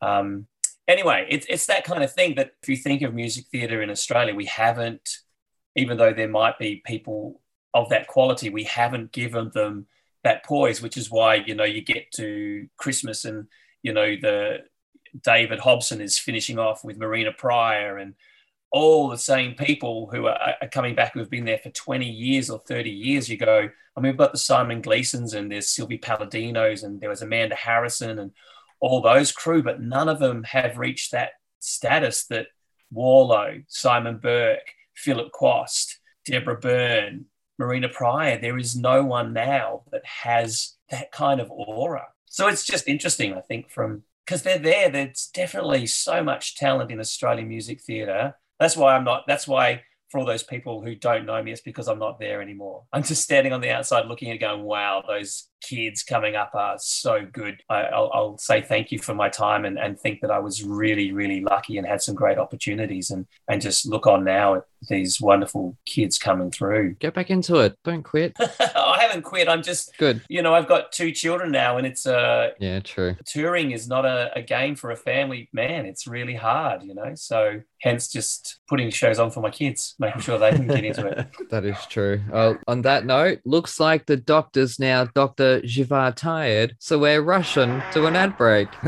Um, 0.00 0.46
anyway, 0.86 1.26
it's 1.28 1.46
it's 1.48 1.66
that 1.66 1.82
kind 1.82 2.04
of 2.04 2.12
thing 2.12 2.36
that 2.36 2.52
if 2.62 2.68
you 2.68 2.76
think 2.76 3.02
of 3.02 3.12
music 3.12 3.46
theatre 3.50 3.82
in 3.82 3.90
Australia, 3.90 4.36
we 4.36 4.44
haven't, 4.44 5.18
even 5.74 5.96
though 5.96 6.12
there 6.12 6.28
might 6.28 6.60
be 6.60 6.80
people 6.86 7.40
of 7.74 7.88
that 7.88 8.06
quality, 8.06 8.50
we 8.50 8.62
haven't 8.62 9.10
given 9.10 9.50
them 9.52 9.88
that 10.22 10.44
poise, 10.44 10.80
which 10.80 10.96
is 10.96 11.10
why 11.10 11.42
you 11.44 11.56
know 11.56 11.64
you 11.64 11.80
get 11.80 12.12
to 12.12 12.68
Christmas 12.76 13.24
and 13.24 13.48
you 13.82 13.92
know 13.92 14.14
the 14.14 14.58
David 15.24 15.58
Hobson 15.58 16.00
is 16.00 16.20
finishing 16.20 16.60
off 16.60 16.84
with 16.84 16.98
Marina 16.98 17.32
Prior 17.32 17.98
and 17.98 18.14
all 18.74 19.08
the 19.08 19.16
same 19.16 19.54
people 19.54 20.08
who 20.10 20.26
are, 20.26 20.56
are 20.60 20.68
coming 20.68 20.96
back 20.96 21.12
who 21.14 21.20
have 21.20 21.30
been 21.30 21.44
there 21.44 21.58
for 21.58 21.70
20 21.70 22.06
years 22.06 22.50
or 22.50 22.58
30 22.58 22.90
years. 22.90 23.28
You 23.28 23.36
go, 23.36 23.68
I 23.96 24.00
mean, 24.00 24.10
we've 24.10 24.18
got 24.18 24.32
the 24.32 24.38
Simon 24.38 24.82
Gleasons 24.82 25.32
and 25.32 25.48
there's 25.48 25.70
Silvie 25.70 26.00
Paladinos 26.00 26.82
and 26.82 27.00
there 27.00 27.08
was 27.08 27.22
Amanda 27.22 27.54
Harrison 27.54 28.18
and 28.18 28.32
all 28.80 29.00
those 29.00 29.30
crew, 29.30 29.62
but 29.62 29.80
none 29.80 30.08
of 30.08 30.18
them 30.18 30.42
have 30.42 30.76
reached 30.76 31.12
that 31.12 31.30
status 31.60 32.26
that 32.26 32.48
Warlow, 32.90 33.62
Simon 33.68 34.18
Burke, 34.18 34.74
Philip 34.96 35.30
Quast, 35.30 36.00
Deborah 36.26 36.58
Byrne, 36.58 37.26
Marina 37.60 37.88
Prior, 37.88 38.40
there 38.40 38.58
is 38.58 38.74
no 38.74 39.04
one 39.04 39.32
now 39.32 39.82
that 39.92 40.04
has 40.04 40.74
that 40.90 41.12
kind 41.12 41.40
of 41.40 41.48
aura. 41.48 42.08
So 42.26 42.48
it's 42.48 42.66
just 42.66 42.88
interesting, 42.88 43.34
I 43.34 43.40
think, 43.40 43.70
from 43.70 44.02
because 44.26 44.42
they're 44.42 44.58
there. 44.58 44.90
There's 44.90 45.30
definitely 45.32 45.86
so 45.86 46.24
much 46.24 46.56
talent 46.56 46.90
in 46.90 46.98
Australian 46.98 47.46
music 47.46 47.80
theatre. 47.80 48.34
That's 48.64 48.78
why 48.78 48.96
I'm 48.96 49.04
not. 49.04 49.24
That's 49.28 49.46
why 49.46 49.82
for 50.08 50.20
all 50.20 50.24
those 50.24 50.42
people 50.42 50.82
who 50.82 50.94
don't 50.94 51.26
know 51.26 51.42
me, 51.42 51.52
it's 51.52 51.60
because 51.60 51.86
I'm 51.86 51.98
not 51.98 52.18
there 52.18 52.40
anymore. 52.40 52.84
I'm 52.94 53.02
just 53.02 53.22
standing 53.22 53.52
on 53.52 53.60
the 53.60 53.68
outside 53.68 54.06
looking 54.06 54.30
and 54.30 54.40
going, 54.40 54.62
"Wow, 54.62 55.04
those 55.06 55.50
kids 55.68 56.02
coming 56.02 56.36
up 56.36 56.50
are 56.54 56.76
so 56.78 57.24
good." 57.32 57.62
I, 57.68 57.82
I'll, 57.82 58.10
I'll 58.12 58.38
say 58.38 58.60
thank 58.62 58.92
you 58.92 58.98
for 58.98 59.14
my 59.14 59.28
time 59.28 59.64
and, 59.64 59.78
and 59.78 59.98
think 59.98 60.20
that 60.20 60.30
I 60.30 60.38
was 60.38 60.62
really, 60.62 61.12
really 61.12 61.40
lucky 61.40 61.78
and 61.78 61.86
had 61.86 62.02
some 62.02 62.14
great 62.14 62.38
opportunities 62.38 63.10
and 63.10 63.26
and 63.48 63.60
just 63.62 63.86
look 63.86 64.06
on 64.06 64.24
now 64.24 64.56
at 64.56 64.64
these 64.88 65.20
wonderful 65.20 65.76
kids 65.86 66.18
coming 66.18 66.50
through. 66.50 66.94
Get 66.94 67.14
back 67.14 67.30
into 67.30 67.56
it. 67.56 67.76
Don't 67.84 68.02
quit. 68.02 68.36
I 68.60 68.98
haven't 69.00 69.22
quit. 69.22 69.48
I'm 69.48 69.62
just, 69.62 69.96
Good. 69.96 70.20
you 70.28 70.42
know, 70.42 70.54
I've 70.54 70.68
got 70.68 70.92
two 70.92 71.10
children 71.10 71.50
now, 71.52 71.78
and 71.78 71.86
it's 71.86 72.06
uh, 72.06 72.50
Yeah, 72.60 72.80
true. 72.80 73.16
touring 73.24 73.70
is 73.70 73.88
not 73.88 74.04
a, 74.04 74.30
a 74.36 74.42
game 74.42 74.74
for 74.76 74.90
a 74.90 74.96
family 74.96 75.48
man. 75.54 75.86
It's 75.86 76.06
really 76.06 76.34
hard, 76.34 76.82
you 76.82 76.94
know. 76.94 77.14
So 77.14 77.62
hence 77.80 78.08
just 78.08 78.58
putting 78.68 78.90
shows 78.90 79.18
on 79.18 79.30
for 79.30 79.40
my 79.40 79.48
kids, 79.50 79.94
making 79.98 80.20
sure 80.20 80.38
they 80.38 80.50
can 80.50 80.66
get 80.66 80.84
into 80.84 81.06
it. 81.06 81.28
That 81.50 81.64
is 81.64 81.78
true. 81.88 82.20
Well, 82.30 82.58
on 82.66 82.82
that 82.82 83.06
note, 83.06 83.40
looks 83.44 83.78
like 83.80 84.06
the 84.06 84.16
doctor's 84.16 84.78
now 84.78 85.04
Dr. 85.04 85.53
Jivar 85.62 86.14
tired, 86.14 86.76
so 86.78 86.98
we're 86.98 87.22
Russian 87.22 87.82
to 87.92 88.06
an 88.06 88.16
ad 88.16 88.36
break. 88.36 88.68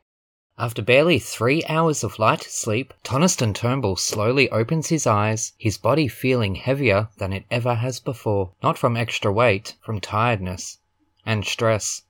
After 0.60 0.82
barely 0.82 1.20
three 1.20 1.64
hours 1.70 2.04
of 2.04 2.18
light 2.18 2.42
sleep, 2.42 2.92
Toniston 3.04 3.54
Turnbull 3.54 3.96
slowly 3.96 4.50
opens 4.50 4.88
his 4.88 5.06
eyes, 5.06 5.54
his 5.56 5.78
body 5.78 6.08
feeling 6.08 6.56
heavier 6.56 7.10
than 7.20 7.32
it 7.32 7.46
ever 7.52 7.76
has 7.76 8.00
before. 8.00 8.54
Not 8.64 8.76
from 8.76 8.98
extra 8.98 9.32
weight, 9.32 9.76
from 9.82 10.02
tiredness 10.02 10.80
and 11.28 11.46
stress. 11.46 12.02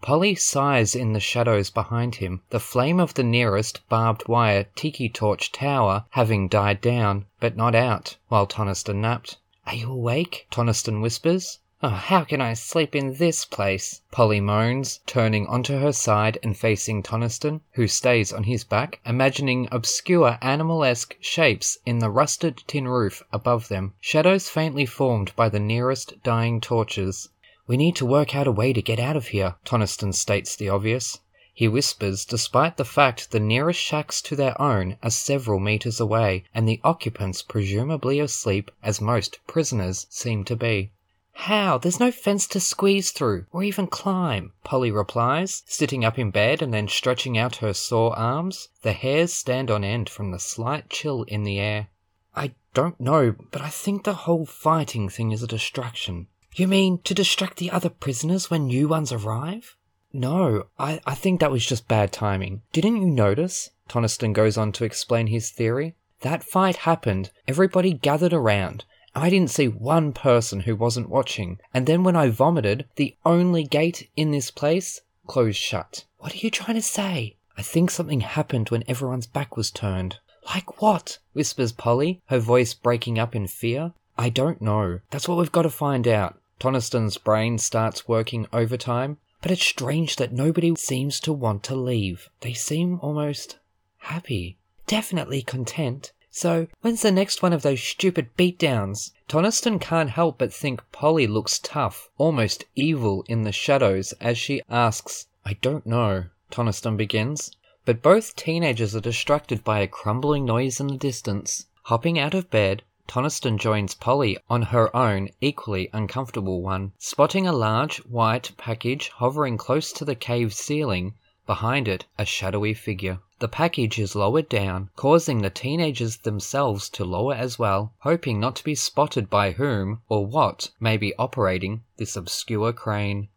Polly 0.00 0.34
sighs 0.34 0.94
in 0.94 1.12
the 1.12 1.20
shadows 1.20 1.68
behind 1.68 2.14
him, 2.14 2.40
the 2.48 2.58
flame 2.58 3.00
of 3.00 3.14
the 3.14 3.22
nearest 3.22 3.86
barbed 3.90 4.28
wire 4.28 4.64
tiki 4.74 5.10
torch 5.10 5.52
tower 5.52 6.06
having 6.10 6.48
died 6.48 6.80
down, 6.80 7.26
but 7.38 7.54
not 7.54 7.74
out, 7.74 8.16
while 8.28 8.46
Toniston 8.46 9.02
napped. 9.02 9.36
Are 9.66 9.74
you 9.74 9.90
awake? 9.90 10.46
Toniston 10.50 11.02
whispers. 11.02 11.58
Oh, 11.82 11.88
how 11.88 12.22
can 12.22 12.40
I 12.40 12.54
sleep 12.54 12.94
in 12.94 13.14
this 13.14 13.44
place? 13.44 14.00
Polly 14.12 14.40
moans, 14.40 15.00
turning 15.06 15.48
onto 15.48 15.76
her 15.76 15.92
side 15.92 16.38
and 16.40 16.56
facing 16.56 17.02
Toniston, 17.02 17.62
who 17.72 17.88
stays 17.88 18.32
on 18.32 18.44
his 18.44 18.62
back, 18.62 19.00
imagining 19.04 19.66
obscure 19.72 20.38
animal-esque 20.40 21.16
shapes 21.20 21.76
in 21.84 21.98
the 21.98 22.10
rusted 22.10 22.62
tin 22.68 22.86
roof 22.86 23.24
above 23.32 23.66
them, 23.66 23.94
shadows 24.00 24.48
faintly 24.48 24.86
formed 24.86 25.34
by 25.34 25.48
the 25.48 25.58
nearest 25.58 26.22
dying 26.22 26.60
torches. 26.60 27.28
We 27.66 27.76
need 27.76 27.96
to 27.96 28.06
work 28.06 28.36
out 28.36 28.46
a 28.46 28.52
way 28.52 28.72
to 28.72 28.80
get 28.80 29.00
out 29.00 29.16
of 29.16 29.26
here, 29.26 29.56
Toniston 29.64 30.14
states 30.14 30.54
the 30.54 30.68
obvious. 30.68 31.18
He 31.52 31.66
whispers, 31.66 32.24
despite 32.24 32.76
the 32.76 32.84
fact 32.84 33.32
the 33.32 33.40
nearest 33.40 33.80
shacks 33.80 34.22
to 34.22 34.36
their 34.36 34.60
own 34.62 34.96
are 35.02 35.10
several 35.10 35.58
meters 35.58 35.98
away, 35.98 36.44
and 36.54 36.68
the 36.68 36.80
occupants 36.84 37.42
presumably 37.42 38.20
asleep, 38.20 38.70
as 38.80 39.00
most 39.00 39.40
prisoners 39.48 40.06
seem 40.08 40.44
to 40.44 40.54
be. 40.54 40.92
How? 41.36 41.78
There's 41.78 42.00
no 42.00 42.10
fence 42.10 42.46
to 42.48 42.60
squeeze 42.60 43.10
through, 43.10 43.46
or 43.50 43.62
even 43.62 43.86
climb, 43.88 44.52
Polly 44.62 44.90
replies, 44.90 45.62
sitting 45.66 46.04
up 46.04 46.18
in 46.18 46.30
bed 46.30 46.62
and 46.62 46.72
then 46.72 46.88
stretching 46.88 47.36
out 47.36 47.56
her 47.56 47.74
sore 47.74 48.16
arms. 48.18 48.68
The 48.82 48.92
hairs 48.92 49.32
stand 49.32 49.70
on 49.70 49.84
end 49.84 50.08
from 50.08 50.30
the 50.30 50.38
slight 50.38 50.88
chill 50.88 51.24
in 51.24 51.42
the 51.42 51.58
air. 51.58 51.88
I 52.34 52.52
don't 52.72 52.98
know, 53.00 53.34
but 53.50 53.60
I 53.60 53.68
think 53.68 54.04
the 54.04 54.14
whole 54.14 54.46
fighting 54.46 55.08
thing 55.08 55.32
is 55.32 55.42
a 55.42 55.46
distraction. 55.46 56.28
You 56.54 56.68
mean 56.68 56.98
to 57.02 57.14
distract 57.14 57.56
the 57.56 57.70
other 57.70 57.90
prisoners 57.90 58.48
when 58.48 58.66
new 58.66 58.86
ones 58.88 59.12
arrive? 59.12 59.76
No, 60.12 60.66
I, 60.78 61.00
I 61.04 61.16
think 61.16 61.40
that 61.40 61.50
was 61.50 61.66
just 61.66 61.88
bad 61.88 62.12
timing. 62.12 62.62
Didn't 62.72 62.96
you 63.00 63.06
notice? 63.06 63.70
Toniston 63.88 64.32
goes 64.32 64.56
on 64.56 64.70
to 64.72 64.84
explain 64.84 65.26
his 65.26 65.50
theory. 65.50 65.96
That 66.20 66.44
fight 66.44 66.76
happened, 66.76 67.32
everybody 67.48 67.92
gathered 67.92 68.32
around. 68.32 68.84
I 69.16 69.30
didn't 69.30 69.50
see 69.50 69.68
one 69.68 70.12
person 70.12 70.60
who 70.60 70.74
wasn't 70.74 71.08
watching, 71.08 71.60
and 71.72 71.86
then 71.86 72.02
when 72.02 72.16
I 72.16 72.28
vomited, 72.30 72.86
the 72.96 73.16
only 73.24 73.62
gate 73.62 74.10
in 74.16 74.32
this 74.32 74.50
place 74.50 75.02
closed 75.26 75.58
shut. 75.58 76.04
What 76.18 76.34
are 76.34 76.38
you 76.38 76.50
trying 76.50 76.76
to 76.76 76.82
say? 76.82 77.36
I 77.56 77.62
think 77.62 77.90
something 77.90 78.20
happened 78.20 78.70
when 78.70 78.82
everyone's 78.88 79.26
back 79.26 79.56
was 79.56 79.70
turned. 79.70 80.18
Like 80.46 80.82
what? 80.82 81.18
whispers 81.32 81.72
Polly, 81.72 82.22
her 82.26 82.38
voice 82.38 82.74
breaking 82.74 83.18
up 83.18 83.34
in 83.34 83.46
fear. 83.46 83.92
I 84.18 84.28
don't 84.28 84.60
know. 84.60 85.00
That's 85.10 85.28
what 85.28 85.38
we've 85.38 85.52
got 85.52 85.62
to 85.62 85.70
find 85.70 86.06
out. 86.08 86.38
Toniston's 86.58 87.18
brain 87.18 87.58
starts 87.58 88.08
working 88.08 88.46
overtime, 88.52 89.18
but 89.42 89.50
it's 89.50 89.64
strange 89.64 90.16
that 90.16 90.32
nobody 90.32 90.74
seems 90.76 91.20
to 91.20 91.32
want 91.32 91.62
to 91.64 91.74
leave. 91.74 92.28
They 92.40 92.52
seem 92.52 92.98
almost 93.00 93.58
happy. 93.98 94.58
Definitely 94.86 95.42
content. 95.42 96.12
So, 96.36 96.66
when's 96.80 97.02
the 97.02 97.12
next 97.12 97.42
one 97.42 97.52
of 97.52 97.62
those 97.62 97.80
stupid 97.80 98.36
beatdowns? 98.36 99.12
Toniston 99.28 99.78
can't 99.80 100.10
help 100.10 100.38
but 100.38 100.52
think 100.52 100.82
Polly 100.90 101.28
looks 101.28 101.60
tough, 101.60 102.08
almost 102.18 102.64
evil 102.74 103.24
in 103.28 103.44
the 103.44 103.52
shadows 103.52 104.12
as 104.20 104.36
she 104.36 104.60
asks, 104.68 105.28
I 105.44 105.52
don't 105.52 105.86
know, 105.86 106.24
Toniston 106.50 106.96
begins. 106.96 107.52
But 107.84 108.02
both 108.02 108.34
teenagers 108.34 108.96
are 108.96 109.00
distracted 109.00 109.62
by 109.62 109.78
a 109.78 109.86
crumbling 109.86 110.44
noise 110.44 110.80
in 110.80 110.88
the 110.88 110.96
distance. 110.96 111.66
Hopping 111.84 112.18
out 112.18 112.34
of 112.34 112.50
bed, 112.50 112.82
Toniston 113.06 113.56
joins 113.56 113.94
Polly 113.94 114.36
on 114.50 114.62
her 114.62 114.94
own, 114.96 115.28
equally 115.40 115.88
uncomfortable 115.92 116.62
one, 116.62 116.94
spotting 116.98 117.46
a 117.46 117.52
large, 117.52 117.98
white 117.98 118.50
package 118.56 119.08
hovering 119.10 119.56
close 119.56 119.92
to 119.92 120.04
the 120.04 120.16
cave 120.16 120.52
ceiling, 120.52 121.14
behind 121.46 121.86
it 121.88 122.06
a 122.18 122.24
shadowy 122.24 122.72
figure. 122.72 123.20
The 123.38 123.48
package 123.48 123.98
is 123.98 124.14
lowered 124.14 124.48
down, 124.48 124.90
causing 124.96 125.42
the 125.42 125.50
teenagers 125.50 126.16
themselves 126.16 126.88
to 126.90 127.04
lower 127.04 127.34
as 127.34 127.58
well, 127.58 127.92
hoping 127.98 128.40
not 128.40 128.56
to 128.56 128.64
be 128.64 128.74
spotted 128.74 129.28
by 129.28 129.52
whom 129.52 130.00
or 130.08 130.24
what 130.24 130.70
may 130.80 130.96
be 130.96 131.14
operating 131.16 131.82
this 131.98 132.16
obscure 132.16 132.72
crane. 132.72 133.28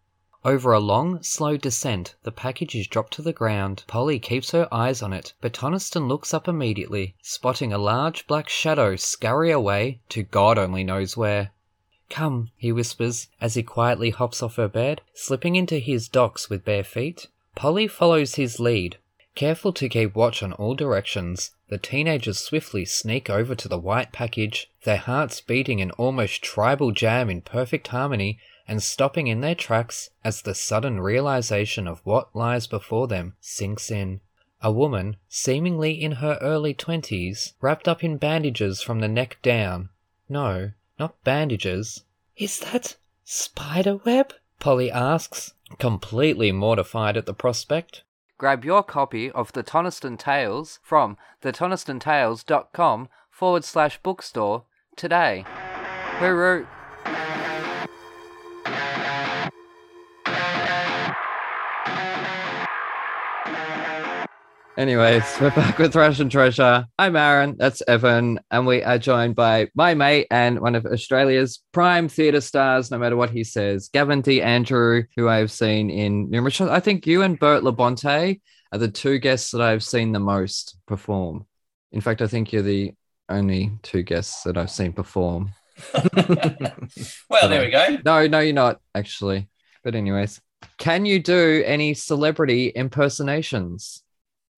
Over 0.45 0.71
a 0.71 0.79
long, 0.79 1.21
slow 1.23 1.57
descent, 1.57 2.15
the 2.23 2.31
package 2.31 2.73
is 2.75 2.87
dropped 2.87 3.11
to 3.15 3.21
the 3.21 3.33
ground. 3.33 3.83
Polly 3.87 4.17
keeps 4.17 4.51
her 4.51 4.73
eyes 4.73 5.01
on 5.01 5.11
it, 5.11 5.33
but 5.41 5.51
Toniston 5.51 6.07
looks 6.07 6.33
up 6.33 6.47
immediately, 6.47 7.15
spotting 7.21 7.73
a 7.73 7.77
large 7.77 8.25
black 8.27 8.47
shadow 8.47 8.95
scurry 8.95 9.51
away 9.51 9.99
to 10.07 10.23
God 10.23 10.57
only 10.57 10.85
knows 10.85 11.17
where. 11.17 11.51
Come, 12.09 12.51
he 12.55 12.71
whispers 12.71 13.27
as 13.41 13.55
he 13.55 13.63
quietly 13.63 14.11
hops 14.11 14.41
off 14.41 14.55
her 14.55 14.69
bed, 14.69 15.01
slipping 15.13 15.57
into 15.57 15.79
his 15.79 16.07
docks 16.07 16.49
with 16.49 16.63
bare 16.63 16.85
feet. 16.85 17.27
Polly 17.57 17.87
follows 17.87 18.35
his 18.35 18.59
lead. 18.59 18.99
Careful 19.33 19.73
to 19.73 19.89
keep 19.89 20.13
watch 20.15 20.43
on 20.43 20.53
all 20.53 20.75
directions, 20.75 21.55
the 21.69 21.79
teenagers 21.79 22.37
swiftly 22.37 22.85
sneak 22.85 23.31
over 23.31 23.55
to 23.55 23.67
the 23.67 23.79
white 23.79 24.11
package, 24.11 24.69
their 24.83 24.97
hearts 24.97 25.41
beating 25.41 25.81
an 25.81 25.89
almost 25.91 26.43
tribal 26.43 26.91
jam 26.91 27.31
in 27.31 27.41
perfect 27.41 27.87
harmony 27.87 28.37
and 28.67 28.83
stopping 28.83 29.25
in 29.25 29.41
their 29.41 29.55
tracks 29.55 30.11
as 30.23 30.43
the 30.43 30.53
sudden 30.53 30.99
realization 30.99 31.87
of 31.87 31.99
what 32.03 32.35
lies 32.35 32.67
before 32.67 33.07
them 33.07 33.33
sinks 33.41 33.89
in. 33.89 34.21
A 34.61 34.71
woman, 34.71 35.17
seemingly 35.27 35.99
in 35.99 36.11
her 36.11 36.37
early 36.41 36.75
twenties, 36.75 37.53
wrapped 37.59 37.87
up 37.87 38.03
in 38.03 38.17
bandages 38.17 38.83
from 38.83 38.99
the 38.99 39.07
neck 39.07 39.39
down. 39.41 39.89
No, 40.29 40.73
not 40.99 41.23
bandages. 41.23 42.03
Is 42.35 42.59
that 42.59 42.97
spider 43.23 43.95
web? 43.95 44.33
Polly 44.59 44.91
asks, 44.91 45.53
completely 45.79 46.51
mortified 46.51 47.17
at 47.17 47.25
the 47.25 47.33
prospect. 47.33 48.03
Grab 48.37 48.63
your 48.63 48.83
copy 48.83 49.31
of 49.31 49.51
the 49.53 49.63
Toniston 49.63 50.17
Tales 50.17 50.79
from 50.83 51.17
thetonistonTales.com 51.41 53.09
forward 53.31 53.63
slash 53.63 53.99
bookstore 54.03 54.63
today. 54.95 55.45
Hooroo! 56.19 56.67
Anyways, 64.77 65.23
we're 65.41 65.49
back 65.49 65.79
with 65.79 65.93
Thrash 65.93 66.19
and 66.19 66.29
Treasure. 66.29 66.85
I'm 66.99 67.15
Aaron, 67.15 67.55
that's 67.57 67.81
Evan, 67.87 68.39
and 68.51 68.67
we 68.67 68.83
are 68.83 68.99
joined 68.99 69.35
by 69.35 69.69
my 69.73 69.95
mate 69.95 70.27
and 70.29 70.59
one 70.59 70.75
of 70.75 70.85
Australia's 70.85 71.63
prime 71.71 72.07
theatre 72.07 72.41
stars, 72.41 72.91
no 72.91 72.99
matter 72.99 73.15
what 73.15 73.31
he 73.31 73.43
says, 73.43 73.89
Gavin 73.91 74.21
D. 74.21 74.39
Andrew, 74.39 75.05
who 75.15 75.27
I've 75.27 75.49
seen 75.49 75.89
in 75.89 76.29
numerous 76.29 76.53
shows. 76.53 76.69
I 76.69 76.79
think 76.79 77.07
you 77.07 77.23
and 77.23 77.39
Bert 77.39 77.63
Labonte 77.63 78.39
are 78.71 78.77
the 78.77 78.87
two 78.87 79.17
guests 79.17 79.49
that 79.49 79.61
I've 79.61 79.83
seen 79.83 80.11
the 80.11 80.19
most 80.19 80.77
perform. 80.85 81.47
In 81.91 81.99
fact, 81.99 82.21
I 82.21 82.27
think 82.27 82.53
you're 82.53 82.61
the 82.61 82.93
only 83.29 83.71
two 83.81 84.03
guests 84.03 84.43
that 84.43 84.57
I've 84.57 84.69
seen 84.69 84.93
perform. 84.93 85.53
well, 85.93 87.49
there 87.49 87.61
we 87.61 87.71
go. 87.71 87.97
No, 88.05 88.27
no, 88.27 88.41
you're 88.41 88.53
not 88.53 88.79
actually. 88.93 89.49
But 89.83 89.95
anyways, 89.95 90.39
can 90.77 91.07
you 91.07 91.19
do 91.19 91.63
any 91.65 91.95
celebrity 91.95 92.71
impersonations? 92.75 94.03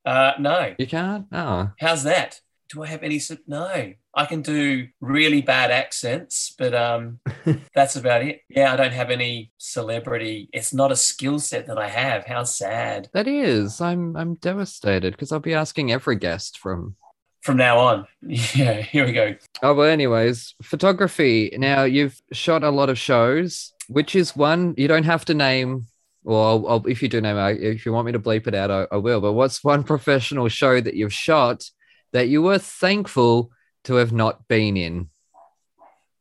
Uh, 0.05 0.33
no. 0.39 0.75
You 0.77 0.87
can't? 0.87 1.25
Oh. 1.31 1.71
How's 1.79 2.03
that? 2.03 2.39
Do 2.69 2.83
I 2.83 2.87
have 2.87 3.03
any? 3.03 3.19
No. 3.47 3.93
I 4.13 4.25
can 4.25 4.41
do 4.41 4.87
really 5.01 5.41
bad 5.41 5.71
accents, 5.71 6.53
but 6.57 6.73
um, 6.73 7.19
that's 7.75 7.95
about 7.95 8.23
it. 8.23 8.41
Yeah, 8.49 8.73
I 8.73 8.75
don't 8.75 8.93
have 8.93 9.11
any 9.11 9.51
celebrity. 9.57 10.49
It's 10.51 10.73
not 10.73 10.91
a 10.91 10.95
skill 10.95 11.39
set 11.39 11.67
that 11.67 11.77
I 11.77 11.87
have. 11.87 12.25
How 12.25 12.43
sad. 12.43 13.09
That 13.13 13.27
is. 13.27 13.81
I'm 13.81 14.15
I'm 14.15 14.35
devastated 14.35 15.13
because 15.13 15.31
I'll 15.31 15.39
be 15.39 15.53
asking 15.53 15.91
every 15.91 16.15
guest 16.15 16.57
from 16.57 16.95
From 17.41 17.57
now 17.57 17.77
on, 17.79 18.07
yeah. 18.21 18.81
Here 18.81 19.05
we 19.05 19.13
go. 19.13 19.35
Oh 19.63 19.73
well 19.73 19.89
anyways, 19.89 20.55
photography. 20.61 21.55
Now 21.57 21.83
you've 21.83 22.21
shot 22.31 22.63
a 22.63 22.69
lot 22.71 22.89
of 22.89 22.97
shows. 22.97 23.73
Which 23.87 24.15
is 24.15 24.35
one 24.35 24.75
you 24.77 24.87
don't 24.87 25.05
have 25.05 25.25
to 25.25 25.33
name 25.33 25.87
or 26.25 26.45
I'll, 26.45 26.67
I'll, 26.67 26.87
if 26.87 27.01
you 27.01 27.09
do 27.09 27.21
name 27.21 27.37
it, 27.37 27.63
if 27.63 27.85
you 27.85 27.93
want 27.93 28.05
me 28.05 28.11
to 28.11 28.19
bleep 28.19 28.45
it 28.47 28.53
out, 28.53 28.69
I, 28.69 28.87
I 28.91 28.97
will. 28.97 29.21
But 29.21 29.33
what's 29.33 29.63
one 29.63 29.83
professional 29.83 30.49
show 30.49 30.79
that 30.79 30.95
you've 30.95 31.13
shot 31.13 31.63
that 32.11 32.27
you 32.27 32.41
were 32.41 32.57
thankful 32.57 33.51
to 33.85 33.95
have 33.95 34.11
not 34.11 34.47
been 34.47 34.75
in? 34.75 35.09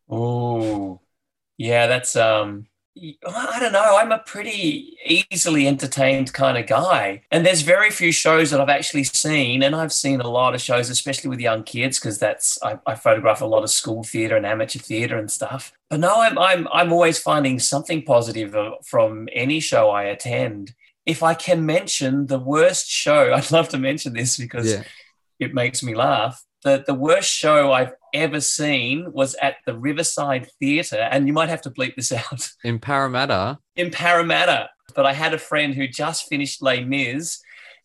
Oh, 0.08 1.00
yeah. 1.56 1.88
That's 1.88 2.16
um. 2.16 2.67
I 3.26 3.58
don't 3.60 3.72
know. 3.72 3.96
I'm 3.96 4.12
a 4.12 4.18
pretty 4.18 4.96
easily 5.30 5.66
entertained 5.68 6.32
kind 6.32 6.58
of 6.58 6.66
guy. 6.66 7.22
And 7.30 7.44
there's 7.46 7.62
very 7.62 7.90
few 7.90 8.12
shows 8.12 8.50
that 8.50 8.60
I've 8.60 8.68
actually 8.68 9.04
seen. 9.04 9.62
And 9.62 9.74
I've 9.76 9.92
seen 9.92 10.20
a 10.20 10.28
lot 10.28 10.54
of 10.54 10.60
shows, 10.60 10.90
especially 10.90 11.30
with 11.30 11.40
young 11.40 11.62
kids, 11.64 11.98
because 11.98 12.18
that's 12.18 12.58
I, 12.62 12.78
I 12.86 12.94
photograph 12.94 13.40
a 13.40 13.46
lot 13.46 13.62
of 13.62 13.70
school 13.70 14.04
theatre 14.04 14.36
and 14.36 14.46
amateur 14.46 14.78
theatre 14.78 15.18
and 15.18 15.30
stuff. 15.30 15.72
But 15.90 16.00
no, 16.00 16.20
I'm 16.20 16.38
I'm 16.38 16.68
I'm 16.72 16.92
always 16.92 17.18
finding 17.18 17.58
something 17.58 18.02
positive 18.02 18.54
uh, 18.54 18.72
from 18.84 19.28
any 19.32 19.60
show 19.60 19.90
I 19.90 20.04
attend. 20.04 20.74
If 21.06 21.22
I 21.22 21.34
can 21.34 21.64
mention 21.64 22.26
the 22.26 22.38
worst 22.38 22.88
show, 22.88 23.32
I'd 23.34 23.50
love 23.50 23.68
to 23.70 23.78
mention 23.78 24.12
this 24.12 24.36
because 24.36 24.72
Yeah. 24.72 24.82
it 25.38 25.54
makes 25.54 25.82
me 25.82 25.94
laugh. 25.94 26.44
The 26.64 26.84
the 26.86 26.94
worst 26.94 27.30
show 27.30 27.72
I've 27.72 27.92
ever 28.14 28.40
seen 28.40 29.12
was 29.12 29.34
at 29.36 29.56
the 29.66 29.76
Riverside 29.76 30.48
Theatre, 30.58 31.08
and 31.10 31.26
you 31.26 31.32
might 31.32 31.48
have 31.48 31.62
to 31.62 31.70
bleep 31.70 31.94
this 31.96 32.12
out 32.22 32.50
In 32.64 32.78
Parramatta. 32.78 33.58
in 33.76 33.90
Parramatta. 33.90 34.70
But 34.94 35.06
I 35.06 35.12
had 35.12 35.34
a 35.34 35.38
friend 35.38 35.74
who 35.74 35.86
just 35.86 36.28
finished 36.28 36.62
Les 36.62 36.82
Mis 36.82 37.40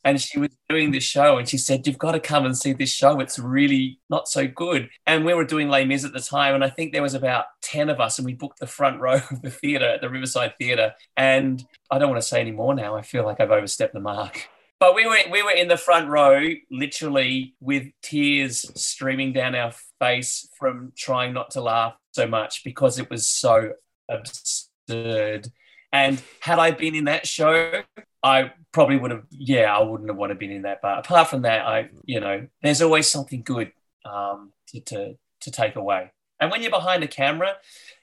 and 0.06 0.22
she 0.22 0.38
was 0.38 0.50
doing 0.68 0.92
this 0.92 1.04
show 1.04 1.38
and 1.38 1.48
she 1.48 1.58
said, 1.58 1.88
You've 1.88 1.98
got 1.98 2.12
to 2.12 2.20
come 2.20 2.46
and 2.46 2.58
see 2.58 2.74
this 2.74 2.90
show. 2.92 3.20
It's 3.20 3.40
really 3.40 4.00
not 4.10 4.28
so 4.28 4.48
good. 4.48 4.90
And 5.06 5.26
we 5.26 5.34
were 5.34 5.46
doing 5.46 5.70
Les 5.70 5.86
Mis 5.86 6.04
at 6.04 6.14
the 6.14 6.20
time. 6.20 6.56
And 6.56 6.64
I 6.64 6.70
think 6.70 6.92
there 6.92 7.02
was 7.02 7.14
about 7.14 7.46
10 7.62 7.90
of 7.90 8.00
us 8.00 8.20
and 8.20 8.26
we 8.26 8.34
booked 8.34 8.60
the 8.60 8.68
front 8.68 9.00
row 9.00 9.20
of 9.32 9.42
the 9.42 9.50
theatre 9.50 9.86
at 9.88 10.02
the 10.02 10.10
Riverside 10.10 10.56
Theatre. 10.58 10.94
And 11.16 11.64
I 11.90 12.00
don't 12.00 12.10
want 12.10 12.22
to 12.22 12.28
say 12.28 12.42
any 12.42 12.52
more 12.52 12.76
now. 12.76 12.96
I 12.96 13.02
feel 13.02 13.24
like 13.24 13.40
I've 13.40 13.52
overstepped 13.52 13.94
the 13.94 14.00
mark. 14.02 14.50
But 14.84 14.96
we 14.96 15.08
were 15.08 15.16
we 15.32 15.42
were 15.42 15.52
in 15.52 15.70
the 15.70 15.78
front 15.78 16.10
row, 16.10 16.46
literally 16.70 17.56
with 17.62 17.88
tears 18.02 18.70
streaming 18.76 19.32
down 19.32 19.56
our 19.56 19.72
face 19.98 20.50
from 20.60 20.92
trying 20.98 21.32
not 21.32 21.52
to 21.52 21.62
laugh 21.62 21.96
so 22.12 22.28
much 22.28 22.66
because 22.66 23.00
it 23.00 23.10
was 23.10 23.26
so 23.26 23.76
absurd. 24.10 25.48
And 25.94 26.22
had 26.42 26.60
I 26.60 26.72
been 26.72 26.96
in 26.96 27.06
that 27.06 27.26
show, 27.26 27.84
I 28.22 28.52
probably 28.74 28.98
would 28.98 29.12
have. 29.12 29.24
Yeah, 29.30 29.74
I 29.74 29.82
wouldn't 29.84 30.10
have 30.10 30.18
wanted 30.18 30.34
to 30.34 30.40
been 30.42 30.52
in 30.52 30.64
that. 30.64 30.80
But 30.82 31.00
apart 31.00 31.30
from 31.30 31.44
that, 31.44 31.66
I 31.66 31.88
you 32.04 32.20
know, 32.20 32.46
there's 32.62 32.82
always 32.82 33.10
something 33.10 33.42
good 33.42 33.72
um, 34.04 34.52
to, 34.68 34.82
to 34.82 35.18
to 35.44 35.50
take 35.50 35.78
away. 35.78 36.12
And 36.42 36.52
when 36.52 36.62
you're 36.62 36.72
behind 36.72 37.06
a 37.06 37.08
camera, 37.08 37.56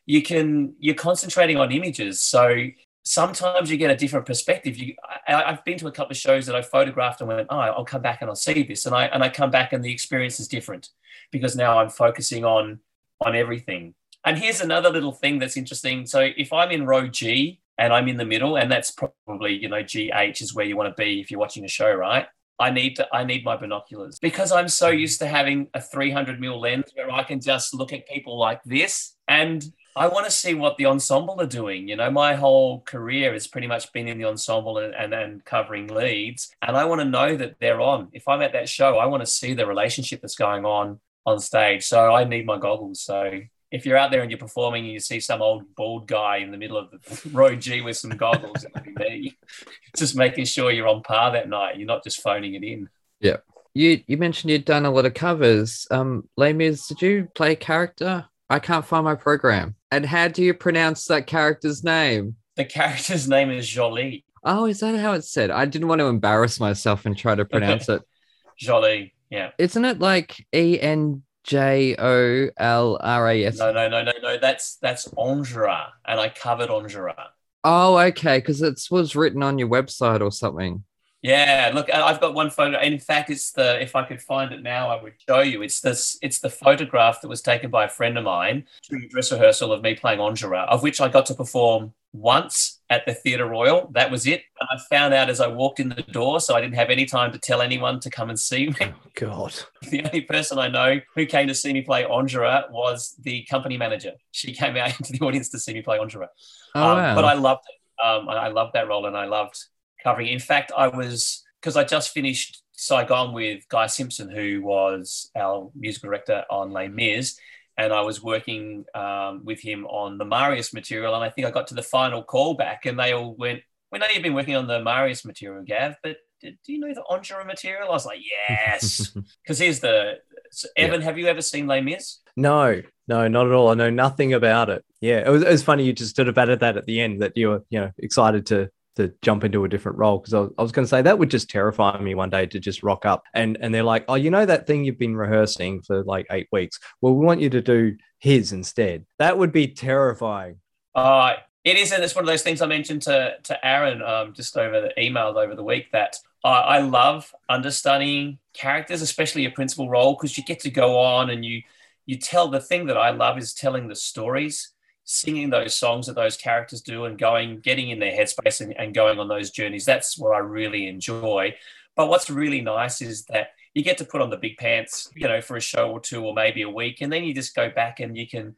you 0.06 0.22
can 0.22 0.76
you're 0.78 0.94
concentrating 0.94 1.58
on 1.58 1.72
images, 1.72 2.22
so 2.22 2.56
sometimes 3.02 3.70
you 3.70 3.76
get 3.76 3.90
a 3.90 3.96
different 3.96 4.26
perspective. 4.26 4.76
You, 4.76 4.94
I, 5.26 5.42
I've 5.44 5.64
been 5.64 5.78
to 5.78 5.88
a 5.88 5.92
couple 5.92 6.12
of 6.12 6.16
shows 6.16 6.46
that 6.46 6.56
I 6.56 6.62
photographed 6.62 7.20
and 7.20 7.28
went, 7.28 7.46
oh, 7.50 7.58
I'll 7.58 7.84
come 7.84 8.02
back 8.02 8.20
and 8.20 8.28
I'll 8.28 8.36
see 8.36 8.62
this, 8.62 8.86
and 8.86 8.94
I 8.94 9.06
and 9.06 9.22
I 9.22 9.28
come 9.28 9.50
back 9.50 9.72
and 9.72 9.84
the 9.84 9.92
experience 9.92 10.40
is 10.40 10.48
different 10.48 10.90
because 11.30 11.56
now 11.56 11.78
I'm 11.78 11.90
focusing 11.90 12.44
on 12.44 12.80
on 13.20 13.34
everything. 13.36 13.94
And 14.24 14.36
here's 14.38 14.60
another 14.60 14.90
little 14.90 15.12
thing 15.12 15.38
that's 15.38 15.56
interesting. 15.56 16.06
So 16.06 16.28
if 16.36 16.52
I'm 16.52 16.70
in 16.70 16.86
row 16.86 17.08
G 17.08 17.60
and 17.78 17.92
I'm 17.92 18.08
in 18.08 18.18
the 18.18 18.24
middle, 18.24 18.56
and 18.56 18.70
that's 18.70 18.90
probably 18.90 19.54
you 19.54 19.68
know 19.68 19.82
GH 19.82 20.40
is 20.40 20.54
where 20.54 20.66
you 20.66 20.76
want 20.76 20.94
to 20.94 21.02
be 21.02 21.20
if 21.20 21.30
you're 21.30 21.40
watching 21.40 21.64
a 21.64 21.68
show, 21.68 21.92
right? 21.92 22.26
I 22.60 22.70
need 22.70 22.96
to 22.96 23.08
I 23.12 23.24
need 23.24 23.42
my 23.44 23.56
binoculars 23.56 24.18
because 24.20 24.52
I'm 24.52 24.68
so 24.68 24.90
mm-hmm. 24.90 25.00
used 25.00 25.18
to 25.20 25.26
having 25.26 25.68
a 25.72 25.80
300 25.80 26.38
mil 26.38 26.60
lens 26.60 26.90
where 26.94 27.10
I 27.10 27.22
can 27.22 27.40
just 27.40 27.72
look 27.74 27.92
at 27.92 28.06
people 28.06 28.38
like 28.38 28.62
this 28.64 29.16
and 29.26 29.64
I 29.96 30.06
want 30.08 30.24
to 30.26 30.30
see 30.30 30.54
what 30.54 30.76
the 30.76 30.86
ensemble 30.86 31.40
are 31.40 31.46
doing. 31.46 31.88
You 31.88 31.96
know, 31.96 32.10
my 32.10 32.34
whole 32.34 32.80
career 32.82 33.32
has 33.32 33.46
pretty 33.46 33.66
much 33.66 33.92
been 33.92 34.08
in 34.08 34.18
the 34.18 34.26
ensemble 34.26 34.78
and, 34.78 34.94
and, 34.94 35.12
and 35.12 35.44
covering 35.44 35.88
leads. 35.88 36.54
And 36.62 36.76
I 36.76 36.84
want 36.84 37.00
to 37.00 37.04
know 37.04 37.36
that 37.36 37.56
they're 37.60 37.80
on. 37.80 38.08
If 38.12 38.28
I'm 38.28 38.42
at 38.42 38.52
that 38.52 38.68
show, 38.68 38.98
I 38.98 39.06
want 39.06 39.22
to 39.22 39.26
see 39.26 39.54
the 39.54 39.66
relationship 39.66 40.20
that's 40.20 40.36
going 40.36 40.64
on 40.64 41.00
on 41.26 41.40
stage. 41.40 41.84
So 41.84 42.14
I 42.14 42.24
need 42.24 42.46
my 42.46 42.58
goggles. 42.58 43.00
So 43.00 43.40
if 43.70 43.84
you're 43.84 43.96
out 43.96 44.10
there 44.10 44.22
and 44.22 44.30
you're 44.30 44.38
performing 44.38 44.84
and 44.84 44.92
you 44.92 45.00
see 45.00 45.20
some 45.20 45.42
old 45.42 45.74
bald 45.74 46.06
guy 46.06 46.38
in 46.38 46.50
the 46.50 46.56
middle 46.56 46.76
of 46.76 46.90
the 46.90 47.30
row 47.32 47.54
G 47.54 47.80
with 47.80 47.96
some 47.96 48.10
goggles, 48.10 48.64
it'll 48.64 48.82
be 48.82 48.92
me. 48.92 49.38
Just 49.96 50.16
making 50.16 50.44
sure 50.44 50.70
you're 50.70 50.88
on 50.88 51.02
par 51.02 51.32
that 51.32 51.48
night. 51.48 51.78
You're 51.78 51.86
not 51.86 52.04
just 52.04 52.22
phoning 52.22 52.54
it 52.54 52.62
in. 52.62 52.88
Yeah. 53.20 53.38
You 53.74 54.02
you 54.06 54.16
mentioned 54.16 54.50
you'd 54.50 54.64
done 54.64 54.86
a 54.86 54.90
lot 54.90 55.04
of 55.04 55.14
covers. 55.14 55.86
Um, 55.90 56.28
Les 56.36 56.52
Mis, 56.52 56.86
did 56.86 57.02
you 57.02 57.28
play 57.34 57.52
a 57.52 57.56
character? 57.56 58.26
I 58.48 58.58
can't 58.58 58.84
find 58.84 59.04
my 59.04 59.14
program. 59.14 59.76
And 59.90 60.06
how 60.06 60.28
do 60.28 60.42
you 60.42 60.54
pronounce 60.54 61.06
that 61.06 61.26
character's 61.26 61.82
name? 61.82 62.36
The 62.56 62.64
character's 62.64 63.28
name 63.28 63.50
is 63.50 63.68
Joly. 63.68 64.24
Oh, 64.44 64.66
is 64.66 64.80
that 64.80 64.98
how 64.98 65.12
it's 65.12 65.30
said? 65.30 65.50
I 65.50 65.66
didn't 65.66 65.88
want 65.88 66.00
to 66.00 66.06
embarrass 66.06 66.60
myself 66.60 67.06
and 67.06 67.16
try 67.16 67.34
to 67.34 67.44
pronounce 67.44 67.88
it. 67.88 68.02
Joly. 68.58 69.14
Yeah. 69.30 69.50
Isn't 69.58 69.84
it 69.84 69.98
like 69.98 70.46
E 70.54 70.80
N 70.80 71.22
J 71.44 71.96
O 71.98 72.50
L 72.56 72.98
R 73.00 73.28
A 73.28 73.44
S? 73.44 73.58
No, 73.58 73.72
no, 73.72 73.88
no, 73.88 74.02
no, 74.02 74.12
no. 74.22 74.38
That's 74.38 74.76
that's 74.76 75.08
Enjolras, 75.08 75.88
and 76.06 76.20
I 76.20 76.28
covered 76.28 76.68
Enjolras. 76.68 77.28
Oh, 77.64 77.98
okay, 77.98 78.38
because 78.38 78.62
it 78.62 78.80
was 78.90 79.14
written 79.14 79.42
on 79.42 79.58
your 79.58 79.68
website 79.68 80.20
or 80.22 80.32
something. 80.32 80.84
Yeah, 81.22 81.70
look, 81.74 81.92
I've 81.92 82.20
got 82.20 82.32
one 82.34 82.48
photo. 82.50 82.78
and 82.78 82.94
In 82.94 83.00
fact, 83.00 83.28
it's 83.28 83.52
the 83.52 83.80
if 83.82 83.94
I 83.94 84.04
could 84.04 84.22
find 84.22 84.52
it 84.52 84.62
now, 84.62 84.88
I 84.88 85.02
would 85.02 85.14
show 85.28 85.40
you. 85.40 85.60
It's 85.62 85.80
this. 85.80 86.18
It's 86.22 86.38
the 86.38 86.48
photograph 86.48 87.20
that 87.20 87.28
was 87.28 87.42
taken 87.42 87.70
by 87.70 87.84
a 87.84 87.88
friend 87.88 88.16
of 88.16 88.24
mine 88.24 88.64
during 88.88 89.04
a 89.04 89.08
dress 89.08 89.30
rehearsal 89.30 89.72
of 89.72 89.82
me 89.82 89.94
playing 89.94 90.18
Enjolras, 90.20 90.66
of 90.68 90.82
which 90.82 91.00
I 91.00 91.08
got 91.08 91.26
to 91.26 91.34
perform 91.34 91.92
once 92.12 92.80
at 92.88 93.04
the 93.06 93.12
Theatre 93.14 93.46
Royal. 93.46 93.88
That 93.92 94.10
was 94.10 94.26
it. 94.26 94.42
And 94.60 94.68
I 94.72 94.78
found 94.88 95.12
out 95.12 95.28
as 95.28 95.40
I 95.42 95.46
walked 95.46 95.78
in 95.78 95.90
the 95.90 96.02
door, 96.02 96.40
so 96.40 96.54
I 96.56 96.60
didn't 96.62 96.74
have 96.76 96.88
any 96.90 97.04
time 97.04 97.32
to 97.32 97.38
tell 97.38 97.60
anyone 97.60 98.00
to 98.00 98.10
come 98.10 98.30
and 98.30 98.38
see 98.40 98.68
me. 98.68 98.74
Oh, 98.80 98.92
God. 99.14 99.54
The 99.90 100.02
only 100.04 100.22
person 100.22 100.58
I 100.58 100.68
know 100.68 101.00
who 101.14 101.26
came 101.26 101.48
to 101.48 101.54
see 101.54 101.72
me 101.74 101.82
play 101.82 102.02
Enjolras 102.04 102.70
was 102.70 103.14
the 103.22 103.44
company 103.50 103.76
manager. 103.76 104.12
She 104.32 104.52
came 104.54 104.76
out 104.76 104.88
into 104.98 105.12
the 105.12 105.20
audience 105.24 105.50
to 105.50 105.58
see 105.58 105.74
me 105.74 105.82
play 105.82 105.98
Enjolras. 105.98 106.28
Oh, 106.74 106.82
Um, 106.92 106.96
wow. 106.96 107.14
But 107.14 107.24
I 107.26 107.34
loved 107.34 107.64
it. 107.68 108.02
Um, 108.04 108.28
I 108.30 108.48
loved 108.48 108.72
that 108.72 108.88
role 108.88 109.04
and 109.06 109.14
I 109.16 109.26
loved 109.26 109.62
covering. 110.02 110.28
it. 110.28 110.32
In 110.32 110.38
fact, 110.38 110.72
I 110.76 110.88
was 110.88 111.44
because 111.60 111.76
I 111.76 111.84
just 111.84 112.10
finished 112.10 112.62
Saigon 112.72 113.32
with 113.32 113.68
Guy 113.68 113.86
Simpson, 113.86 114.30
who 114.30 114.62
was 114.62 115.30
our 115.36 115.70
musical 115.74 116.08
director 116.08 116.44
on 116.50 116.70
Les 116.70 116.88
Mis, 116.88 117.38
and 117.76 117.92
I 117.92 118.00
was 118.00 118.22
working 118.22 118.84
um, 118.94 119.44
with 119.44 119.60
him 119.60 119.86
on 119.86 120.18
the 120.18 120.24
Marius 120.24 120.72
material. 120.72 121.14
And 121.14 121.24
I 121.24 121.30
think 121.30 121.46
I 121.46 121.50
got 121.50 121.66
to 121.68 121.74
the 121.74 121.82
final 121.82 122.24
callback, 122.24 122.86
and 122.86 122.98
they 122.98 123.12
all 123.12 123.34
went, 123.34 123.60
"We 123.92 123.98
know 123.98 124.06
you've 124.12 124.22
been 124.22 124.34
working 124.34 124.56
on 124.56 124.66
the 124.66 124.82
Marius 124.82 125.24
material, 125.24 125.64
Gav, 125.64 125.96
but." 126.02 126.16
Do 126.42 126.50
do 126.64 126.72
you 126.72 126.80
know 126.80 126.94
the 126.94 127.04
Enjolras 127.10 127.46
material? 127.46 127.88
I 127.88 127.90
was 127.90 128.06
like, 128.06 128.20
yes, 128.48 129.10
because 129.44 129.58
here's 129.58 129.80
the 129.80 130.20
so 130.50 130.68
Evan. 130.74 131.02
Have 131.02 131.18
you 131.18 131.26
ever 131.26 131.42
seen 131.42 131.66
Les 131.66 131.82
Mis? 131.82 132.20
No, 132.34 132.80
no, 133.06 133.28
not 133.28 133.46
at 133.46 133.52
all. 133.52 133.68
I 133.68 133.74
know 133.74 133.90
nothing 133.90 134.32
about 134.32 134.70
it. 134.70 134.82
Yeah, 135.00 135.18
it 135.26 135.28
was, 135.28 135.42
it 135.42 135.50
was 135.50 135.62
funny 135.62 135.84
you 135.84 135.92
just 135.92 136.16
sort 136.16 136.28
of 136.28 136.38
added 136.38 136.60
that 136.60 136.76
at 136.76 136.86
the 136.86 137.00
end 137.00 137.20
that 137.20 137.36
you 137.36 137.48
were, 137.48 137.64
you 137.68 137.80
know, 137.80 137.90
excited 137.98 138.46
to 138.46 138.70
to 139.08 139.14
jump 139.22 139.44
into 139.44 139.64
a 139.64 139.68
different 139.68 139.98
role 139.98 140.18
because 140.18 140.34
I 140.34 140.40
was, 140.40 140.50
was 140.58 140.72
going 140.72 140.84
to 140.84 140.88
say 140.88 141.02
that 141.02 141.18
would 141.18 141.30
just 141.30 141.50
terrify 141.50 141.98
me 142.00 142.14
one 142.14 142.30
day 142.30 142.46
to 142.46 142.60
just 142.60 142.82
rock 142.82 143.04
up 143.04 143.24
and 143.34 143.58
and 143.60 143.74
they're 143.74 143.82
like, 143.82 144.04
oh, 144.08 144.14
you 144.14 144.30
know 144.30 144.46
that 144.46 144.66
thing 144.66 144.84
you've 144.84 144.98
been 144.98 145.16
rehearsing 145.16 145.82
for 145.82 146.04
like 146.04 146.26
eight 146.30 146.48
weeks. 146.52 146.78
Well, 147.00 147.14
we 147.14 147.24
want 147.24 147.40
you 147.40 147.50
to 147.50 147.60
do 147.60 147.96
his 148.18 148.52
instead. 148.52 149.06
That 149.18 149.38
would 149.38 149.52
be 149.52 149.68
terrifying. 149.68 150.60
Uh, 150.94 151.34
it 151.64 151.76
is, 151.76 151.92
and 151.92 152.02
it's 152.02 152.14
one 152.14 152.24
of 152.24 152.28
those 152.28 152.42
things 152.42 152.62
I 152.62 152.66
mentioned 152.66 153.02
to 153.02 153.34
to 153.44 153.66
Aaron 153.66 154.02
um, 154.02 154.32
just 154.32 154.56
over 154.56 154.80
the 154.80 154.92
emails 154.98 155.36
over 155.36 155.54
the 155.54 155.64
week 155.64 155.90
that 155.92 156.16
I, 156.44 156.48
I 156.48 156.78
love 156.80 157.34
understudying 157.48 158.38
characters, 158.54 159.02
especially 159.02 159.44
a 159.44 159.50
principal 159.50 159.88
role, 159.88 160.14
because 160.14 160.38
you 160.38 160.44
get 160.44 160.60
to 160.60 160.70
go 160.70 160.98
on 160.98 161.30
and 161.30 161.44
you 161.44 161.62
you 162.06 162.16
tell 162.16 162.48
the 162.48 162.60
thing 162.60 162.86
that 162.86 162.96
I 162.96 163.10
love 163.10 163.38
is 163.38 163.54
telling 163.54 163.88
the 163.88 163.94
stories, 163.94 164.72
singing 165.10 165.50
those 165.50 165.74
songs 165.74 166.06
that 166.06 166.14
those 166.14 166.36
characters 166.36 166.80
do, 166.80 167.04
and 167.04 167.18
going 167.18 167.60
getting 167.60 167.90
in 167.90 167.98
their 167.98 168.12
headspace 168.12 168.60
and, 168.60 168.76
and 168.78 168.94
going 168.94 169.18
on 169.18 169.28
those 169.28 169.50
journeys. 169.50 169.84
That's 169.84 170.18
what 170.18 170.34
I 170.34 170.38
really 170.38 170.86
enjoy. 170.86 171.54
But 171.96 172.08
what's 172.08 172.30
really 172.30 172.60
nice 172.60 173.02
is 173.02 173.24
that 173.26 173.48
you 173.74 173.82
get 173.82 173.98
to 173.98 174.04
put 174.04 174.20
on 174.20 174.30
the 174.30 174.36
big 174.36 174.56
pants, 174.56 175.10
you 175.14 175.28
know, 175.28 175.40
for 175.40 175.56
a 175.56 175.60
show 175.60 175.90
or 175.90 176.00
two 176.00 176.24
or 176.24 176.34
maybe 176.34 176.62
a 176.62 176.70
week, 176.70 177.00
and 177.00 177.12
then 177.12 177.24
you 177.24 177.34
just 177.34 177.54
go 177.54 177.68
back 177.68 178.00
and 178.00 178.16
you 178.16 178.26
can 178.26 178.54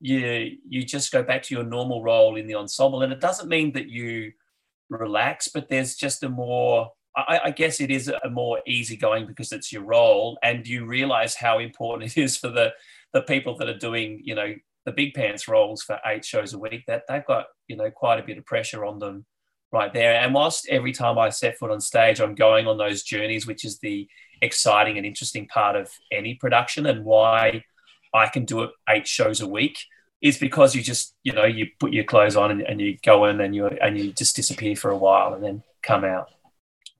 you 0.00 0.56
you 0.68 0.84
just 0.84 1.10
go 1.10 1.22
back 1.22 1.42
to 1.42 1.54
your 1.54 1.64
normal 1.64 2.02
role 2.02 2.36
in 2.36 2.46
the 2.46 2.54
ensemble 2.54 3.02
and 3.02 3.12
it 3.12 3.20
doesn't 3.20 3.48
mean 3.48 3.72
that 3.72 3.88
you 3.88 4.32
relax 4.90 5.48
but 5.48 5.68
there's 5.68 5.96
just 5.96 6.22
a 6.22 6.28
more 6.28 6.92
I, 7.16 7.40
I 7.46 7.50
guess 7.50 7.80
it 7.80 7.90
is 7.90 8.08
a 8.08 8.30
more 8.30 8.60
easygoing 8.64 9.26
because 9.26 9.50
it's 9.50 9.72
your 9.72 9.82
role 9.82 10.38
and 10.42 10.66
you 10.66 10.86
realize 10.86 11.34
how 11.34 11.58
important 11.58 12.12
it 12.16 12.20
is 12.20 12.36
for 12.36 12.48
the 12.48 12.72
the 13.12 13.22
people 13.22 13.56
that 13.58 13.68
are 13.68 13.78
doing 13.78 14.20
you 14.22 14.34
know 14.34 14.54
the 14.88 14.92
big 14.92 15.14
pants 15.14 15.46
roles 15.46 15.82
for 15.82 16.00
eight 16.06 16.24
shows 16.24 16.54
a 16.54 16.58
week 16.58 16.84
that 16.86 17.02
they've 17.08 17.26
got 17.26 17.46
you 17.66 17.76
know 17.76 17.90
quite 17.90 18.18
a 18.18 18.22
bit 18.22 18.38
of 18.38 18.46
pressure 18.46 18.84
on 18.84 18.98
them 18.98 19.26
right 19.70 19.92
there 19.92 20.14
and 20.14 20.32
whilst 20.32 20.66
every 20.70 20.92
time 20.92 21.18
i 21.18 21.28
set 21.28 21.58
foot 21.58 21.70
on 21.70 21.80
stage 21.80 22.20
i'm 22.20 22.34
going 22.34 22.66
on 22.66 22.78
those 22.78 23.02
journeys 23.02 23.46
which 23.46 23.64
is 23.64 23.78
the 23.80 24.08
exciting 24.42 24.96
and 24.96 25.06
interesting 25.06 25.46
part 25.46 25.76
of 25.76 25.90
any 26.12 26.34
production 26.34 26.86
and 26.86 27.04
why 27.04 27.62
I 28.14 28.28
can 28.28 28.44
do 28.44 28.62
it 28.62 28.70
eight 28.88 29.06
shows 29.06 29.40
a 29.40 29.46
week 29.46 29.78
is 30.20 30.38
because 30.38 30.74
you 30.74 30.82
just 30.82 31.14
you 31.22 31.32
know 31.32 31.44
you 31.44 31.66
put 31.78 31.92
your 31.92 32.04
clothes 32.04 32.36
on 32.36 32.50
and, 32.50 32.62
and 32.62 32.80
you 32.80 32.98
go 33.02 33.26
in 33.26 33.40
and 33.40 33.54
you 33.54 33.66
and 33.66 33.98
you 33.98 34.12
just 34.12 34.36
disappear 34.36 34.76
for 34.76 34.90
a 34.90 34.96
while 34.96 35.34
and 35.34 35.42
then 35.42 35.62
come 35.82 36.04
out. 36.04 36.30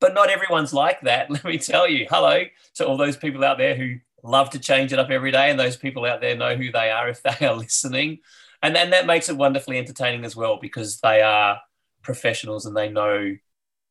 But 0.00 0.14
not 0.14 0.30
everyone's 0.30 0.72
like 0.72 1.00
that. 1.02 1.30
Let 1.30 1.44
me 1.44 1.58
tell 1.58 1.88
you. 1.88 2.06
Hello 2.08 2.44
to 2.74 2.86
all 2.86 2.96
those 2.96 3.16
people 3.16 3.44
out 3.44 3.58
there 3.58 3.74
who 3.74 3.96
love 4.22 4.50
to 4.50 4.58
change 4.58 4.92
it 4.92 4.98
up 4.98 5.10
every 5.10 5.30
day, 5.30 5.50
and 5.50 5.58
those 5.58 5.76
people 5.76 6.04
out 6.04 6.20
there 6.20 6.36
know 6.36 6.56
who 6.56 6.70
they 6.72 6.90
are 6.90 7.08
if 7.08 7.22
they 7.22 7.46
are 7.46 7.54
listening, 7.56 8.18
and 8.62 8.74
then 8.74 8.90
that 8.90 9.06
makes 9.06 9.28
it 9.28 9.36
wonderfully 9.36 9.78
entertaining 9.78 10.24
as 10.24 10.34
well 10.34 10.58
because 10.60 11.00
they 11.00 11.22
are 11.22 11.60
professionals 12.02 12.66
and 12.66 12.76
they 12.76 12.88
know 12.88 13.36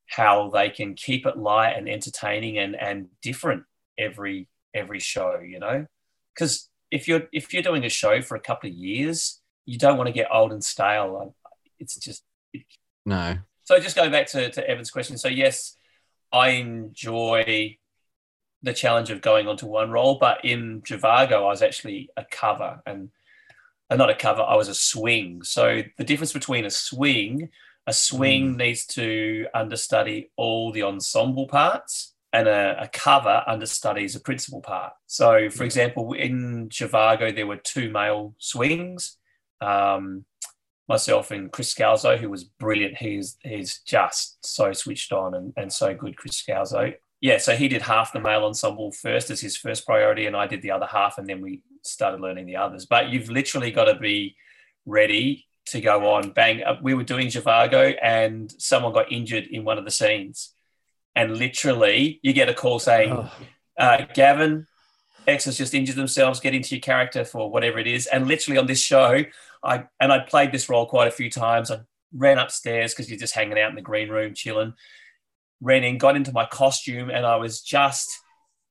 how 0.06 0.48
they 0.50 0.70
can 0.70 0.94
keep 0.94 1.26
it 1.26 1.36
light 1.36 1.74
and 1.76 1.88
entertaining 1.88 2.58
and 2.58 2.74
and 2.74 3.08
different 3.22 3.64
every 3.98 4.48
every 4.74 5.00
show. 5.00 5.40
You 5.40 5.58
know, 5.58 5.86
because 6.34 6.68
if 6.90 7.08
you're 7.08 7.28
if 7.32 7.52
you're 7.52 7.62
doing 7.62 7.84
a 7.84 7.90
show 7.90 8.22
for 8.22 8.36
a 8.36 8.40
couple 8.40 8.68
of 8.68 8.74
years, 8.74 9.40
you 9.66 9.78
don't 9.78 9.96
want 9.96 10.08
to 10.08 10.12
get 10.12 10.28
old 10.32 10.52
and 10.52 10.64
stale. 10.64 11.34
It's 11.78 11.96
just 11.96 12.24
no. 13.04 13.36
so. 13.64 13.78
Just 13.78 13.96
going 13.96 14.10
back 14.10 14.26
to, 14.28 14.50
to 14.50 14.68
Evan's 14.68 14.90
question. 14.90 15.16
So 15.18 15.28
yes, 15.28 15.76
I 16.32 16.50
enjoy 16.50 17.76
the 18.62 18.72
challenge 18.72 19.10
of 19.10 19.20
going 19.20 19.46
onto 19.46 19.66
one 19.66 19.90
role, 19.90 20.18
but 20.18 20.44
in 20.44 20.82
Zhivago, 20.82 21.32
I 21.32 21.40
was 21.40 21.62
actually 21.62 22.10
a 22.16 22.24
cover 22.24 22.82
and 22.86 23.10
uh, 23.90 23.96
not 23.96 24.10
a 24.10 24.14
cover. 24.14 24.42
I 24.42 24.56
was 24.56 24.68
a 24.68 24.74
swing. 24.74 25.42
So 25.42 25.82
the 25.96 26.04
difference 26.04 26.32
between 26.32 26.64
a 26.64 26.70
swing, 26.70 27.50
a 27.86 27.92
swing 27.92 28.56
needs 28.56 28.84
to 28.86 29.46
understudy 29.54 30.30
all 30.36 30.72
the 30.72 30.82
ensemble 30.82 31.46
parts 31.46 32.14
and 32.32 32.46
a, 32.46 32.82
a 32.82 32.88
cover 32.88 33.42
understudies 33.46 34.14
a 34.14 34.20
principal 34.20 34.60
part. 34.60 34.92
So, 35.06 35.48
for 35.48 35.64
example, 35.64 36.12
in 36.12 36.68
Zhivago, 36.68 37.34
there 37.34 37.46
were 37.46 37.56
two 37.56 37.90
male 37.90 38.34
swings. 38.38 39.16
Um, 39.60 40.24
myself 40.88 41.30
and 41.30 41.52
Chris 41.52 41.74
Scalzo, 41.74 42.18
who 42.18 42.30
was 42.30 42.44
brilliant. 42.44 42.96
He's 42.96 43.36
he's 43.42 43.80
just 43.80 44.44
so 44.44 44.72
switched 44.72 45.12
on 45.12 45.34
and, 45.34 45.52
and 45.56 45.72
so 45.72 45.94
good, 45.94 46.16
Chris 46.16 46.42
Scalzo. 46.42 46.94
Yeah, 47.20 47.38
so 47.38 47.56
he 47.56 47.68
did 47.68 47.82
half 47.82 48.12
the 48.12 48.20
male 48.20 48.44
ensemble 48.44 48.92
first 48.92 49.30
as 49.30 49.40
his 49.40 49.56
first 49.56 49.84
priority, 49.84 50.26
and 50.26 50.36
I 50.36 50.46
did 50.46 50.62
the 50.62 50.70
other 50.70 50.86
half, 50.86 51.18
and 51.18 51.26
then 51.26 51.40
we 51.40 51.62
started 51.82 52.20
learning 52.20 52.46
the 52.46 52.56
others. 52.56 52.86
But 52.86 53.08
you've 53.08 53.28
literally 53.28 53.70
got 53.72 53.86
to 53.86 53.96
be 53.98 54.36
ready 54.86 55.46
to 55.66 55.80
go 55.80 56.12
on. 56.12 56.30
Bang! 56.30 56.62
Uh, 56.62 56.76
We 56.80 56.94
were 56.94 57.02
doing 57.02 57.26
Zhivago, 57.26 57.96
and 58.00 58.52
someone 58.58 58.92
got 58.92 59.10
injured 59.10 59.46
in 59.48 59.64
one 59.64 59.78
of 59.78 59.84
the 59.84 59.90
scenes 59.90 60.54
and 61.18 61.36
literally 61.36 62.20
you 62.22 62.32
get 62.32 62.48
a 62.48 62.54
call 62.54 62.78
saying, 62.78 63.10
Oh, 63.12 63.30
uh, 63.76 64.06
Gavin, 64.14 64.68
X 65.26 65.46
has 65.46 65.58
just 65.58 65.74
injured 65.74 65.96
themselves, 65.96 66.38
get 66.38 66.54
into 66.54 66.76
your 66.76 66.80
character 66.80 67.24
for 67.24 67.50
whatever 67.50 67.80
it 67.80 67.88
is. 67.88 68.06
And 68.06 68.28
literally 68.28 68.56
on 68.56 68.66
this 68.66 68.80
show, 68.80 69.24
I 69.64 69.84
and 69.98 70.12
I 70.12 70.20
played 70.20 70.52
this 70.52 70.68
role 70.68 70.86
quite 70.86 71.08
a 71.08 71.12
few 71.12 71.28
times. 71.28 71.72
I 71.72 71.80
ran 72.14 72.38
upstairs 72.38 72.94
because 72.94 73.10
you're 73.10 73.18
just 73.18 73.34
hanging 73.34 73.58
out 73.58 73.70
in 73.70 73.74
the 73.74 73.82
green 73.82 74.08
room, 74.08 74.32
chilling. 74.32 74.74
Ran 75.60 75.84
in, 75.84 75.98
got 75.98 76.16
into 76.16 76.32
my 76.32 76.46
costume, 76.46 77.10
and 77.10 77.26
I 77.26 77.36
was 77.36 77.60
just 77.60 78.08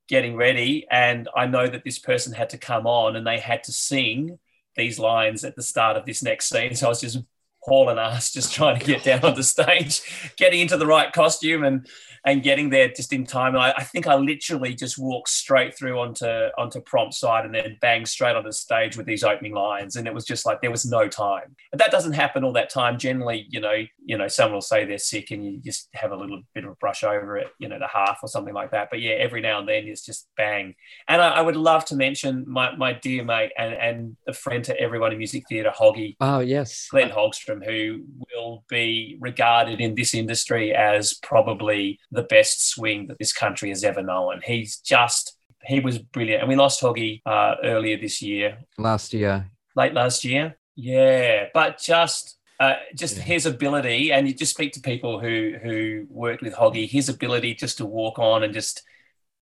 getting 0.08 0.36
ready. 0.36 0.88
And 0.90 1.28
I 1.36 1.46
know 1.46 1.68
that 1.68 1.84
this 1.84 2.00
person 2.00 2.34
had 2.34 2.50
to 2.52 2.58
come 2.58 2.88
on 2.88 3.16
and 3.16 3.28
they 3.28 3.40
had 3.40 3.64
to 3.66 3.72
sing 3.72 4.40
these 4.76 5.00
lines 5.00 5.44
at 5.44 5.56
the 5.56 5.64
start 5.64 5.98
of 5.98 6.06
this 6.06 6.24
next 6.24 6.50
scene. 6.50 6.76
So 6.76 6.86
I 6.86 6.90
was 6.90 7.02
just 7.02 7.20
hauling 7.68 7.98
ass, 7.98 8.32
just 8.34 8.54
trying 8.54 8.80
to 8.80 8.86
get 8.86 9.04
down 9.04 9.24
on 9.24 9.36
the 9.36 9.44
stage, 9.44 10.02
getting 10.38 10.62
into 10.62 10.78
the 10.78 10.88
right 10.88 11.12
costume 11.12 11.64
and 11.64 11.88
and 12.26 12.44
getting 12.44 12.70
there 12.70 12.90
just 12.90 13.14
in 13.14 13.26
time. 13.26 13.56
And 13.56 13.64
I, 13.64 13.74
I 13.78 13.84
think 13.84 14.06
I 14.06 14.16
literally 14.16 14.74
just 14.74 14.98
walked 14.98 15.30
straight 15.30 15.78
through 15.78 15.98
onto 15.98 16.28
onto 16.58 16.82
prompt 16.82 17.14
side 17.14 17.46
and 17.46 17.56
then 17.56 17.78
bang 17.80 18.06
straight 18.06 18.36
on 18.36 18.44
the 18.44 18.52
stage 18.52 18.98
with 18.98 19.06
these 19.06 19.24
opening 19.24 19.54
lines. 19.54 19.96
And 19.96 20.08
it 20.08 20.14
was 20.14 20.26
just 20.26 20.46
like 20.46 20.62
there 20.62 20.72
was 20.72 20.86
no 20.86 21.08
time. 21.08 21.56
But 21.72 21.80
that 21.80 21.92
doesn't 21.92 22.14
happen 22.14 22.44
all 22.44 22.54
that 22.54 22.70
time. 22.70 22.98
Generally, 22.98 23.48
you 23.50 23.62
know, 23.62 23.86
you 24.04 24.18
know, 24.18 24.28
someone 24.28 24.56
will 24.56 24.62
say 24.62 24.84
they're 24.84 24.98
sick 24.98 25.32
and 25.32 25.46
you 25.46 25.62
just 25.64 25.88
have 25.94 26.12
a 26.12 26.18
little 26.18 26.42
bit 26.54 26.66
of 26.66 26.72
a 26.72 26.76
brush 26.76 27.04
over 27.04 27.38
it, 27.38 27.48
you 27.60 27.70
know, 27.70 27.80
the 27.80 27.88
half 27.88 28.20
or 28.22 28.28
something 28.28 28.54
like 28.54 28.72
that. 28.72 28.90
But 28.90 29.00
yeah, 29.00 29.14
every 29.14 29.40
now 29.40 29.60
and 29.60 29.70
then 29.70 29.86
it's 29.86 30.04
just 30.06 30.28
bang. 30.36 30.76
And 31.08 31.22
I, 31.22 31.30
I 31.30 31.42
would 31.42 31.56
love 31.56 31.86
to 31.86 31.96
mention 31.96 32.44
my, 32.48 32.76
my 32.76 32.92
dear 32.94 33.24
mate 33.24 33.52
and, 33.58 33.74
and 33.74 34.18
a 34.28 34.34
friend 34.34 34.64
to 34.66 34.78
everyone 34.78 35.12
in 35.14 35.18
music 35.18 35.46
theatre, 35.48 35.72
Hoggy, 35.74 36.18
Oh 36.20 36.40
yes. 36.40 36.88
Glenn 36.92 37.10
Hogstrom. 37.10 37.57
Who 37.62 38.04
will 38.34 38.64
be 38.70 39.18
regarded 39.20 39.80
in 39.82 39.96
this 39.96 40.14
industry 40.14 40.74
as 40.74 41.14
probably 41.14 42.00
the 42.12 42.24
best 42.24 42.70
swing 42.70 43.08
that 43.08 43.18
this 43.20 43.34
country 43.34 43.70
has 43.70 43.84
ever 43.84 44.02
known. 44.02 44.42
He's 44.44 44.78
just, 44.78 45.38
he 45.64 45.80
was 45.80 45.98
brilliant. 45.98 46.42
And 46.42 46.50
we 46.50 46.56
lost 46.56 46.82
Hoggy 46.82 47.22
uh, 47.26 47.56
earlier 47.64 47.98
this 47.98 48.22
year, 48.22 48.60
Last 48.78 49.14
year, 49.14 49.50
late 49.76 49.94
last 49.94 50.24
year. 50.24 50.58
Yeah, 50.76 51.46
but 51.54 51.80
just 51.80 52.38
uh, 52.60 52.76
just 52.96 53.18
Yeah. 53.18 53.24
his 53.24 53.46
ability, 53.46 54.12
and 54.12 54.28
you 54.28 54.34
just 54.34 54.54
speak 54.54 54.74
to 54.74 54.80
people 54.82 55.20
who 55.20 55.54
who 55.62 56.08
worked 56.10 56.42
with 56.42 56.54
Hoggy, 56.56 56.90
his 56.90 57.10
ability 57.10 57.54
just 57.56 57.78
to 57.78 57.86
walk 57.86 58.18
on 58.20 58.44
and 58.44 58.54
just, 58.54 58.84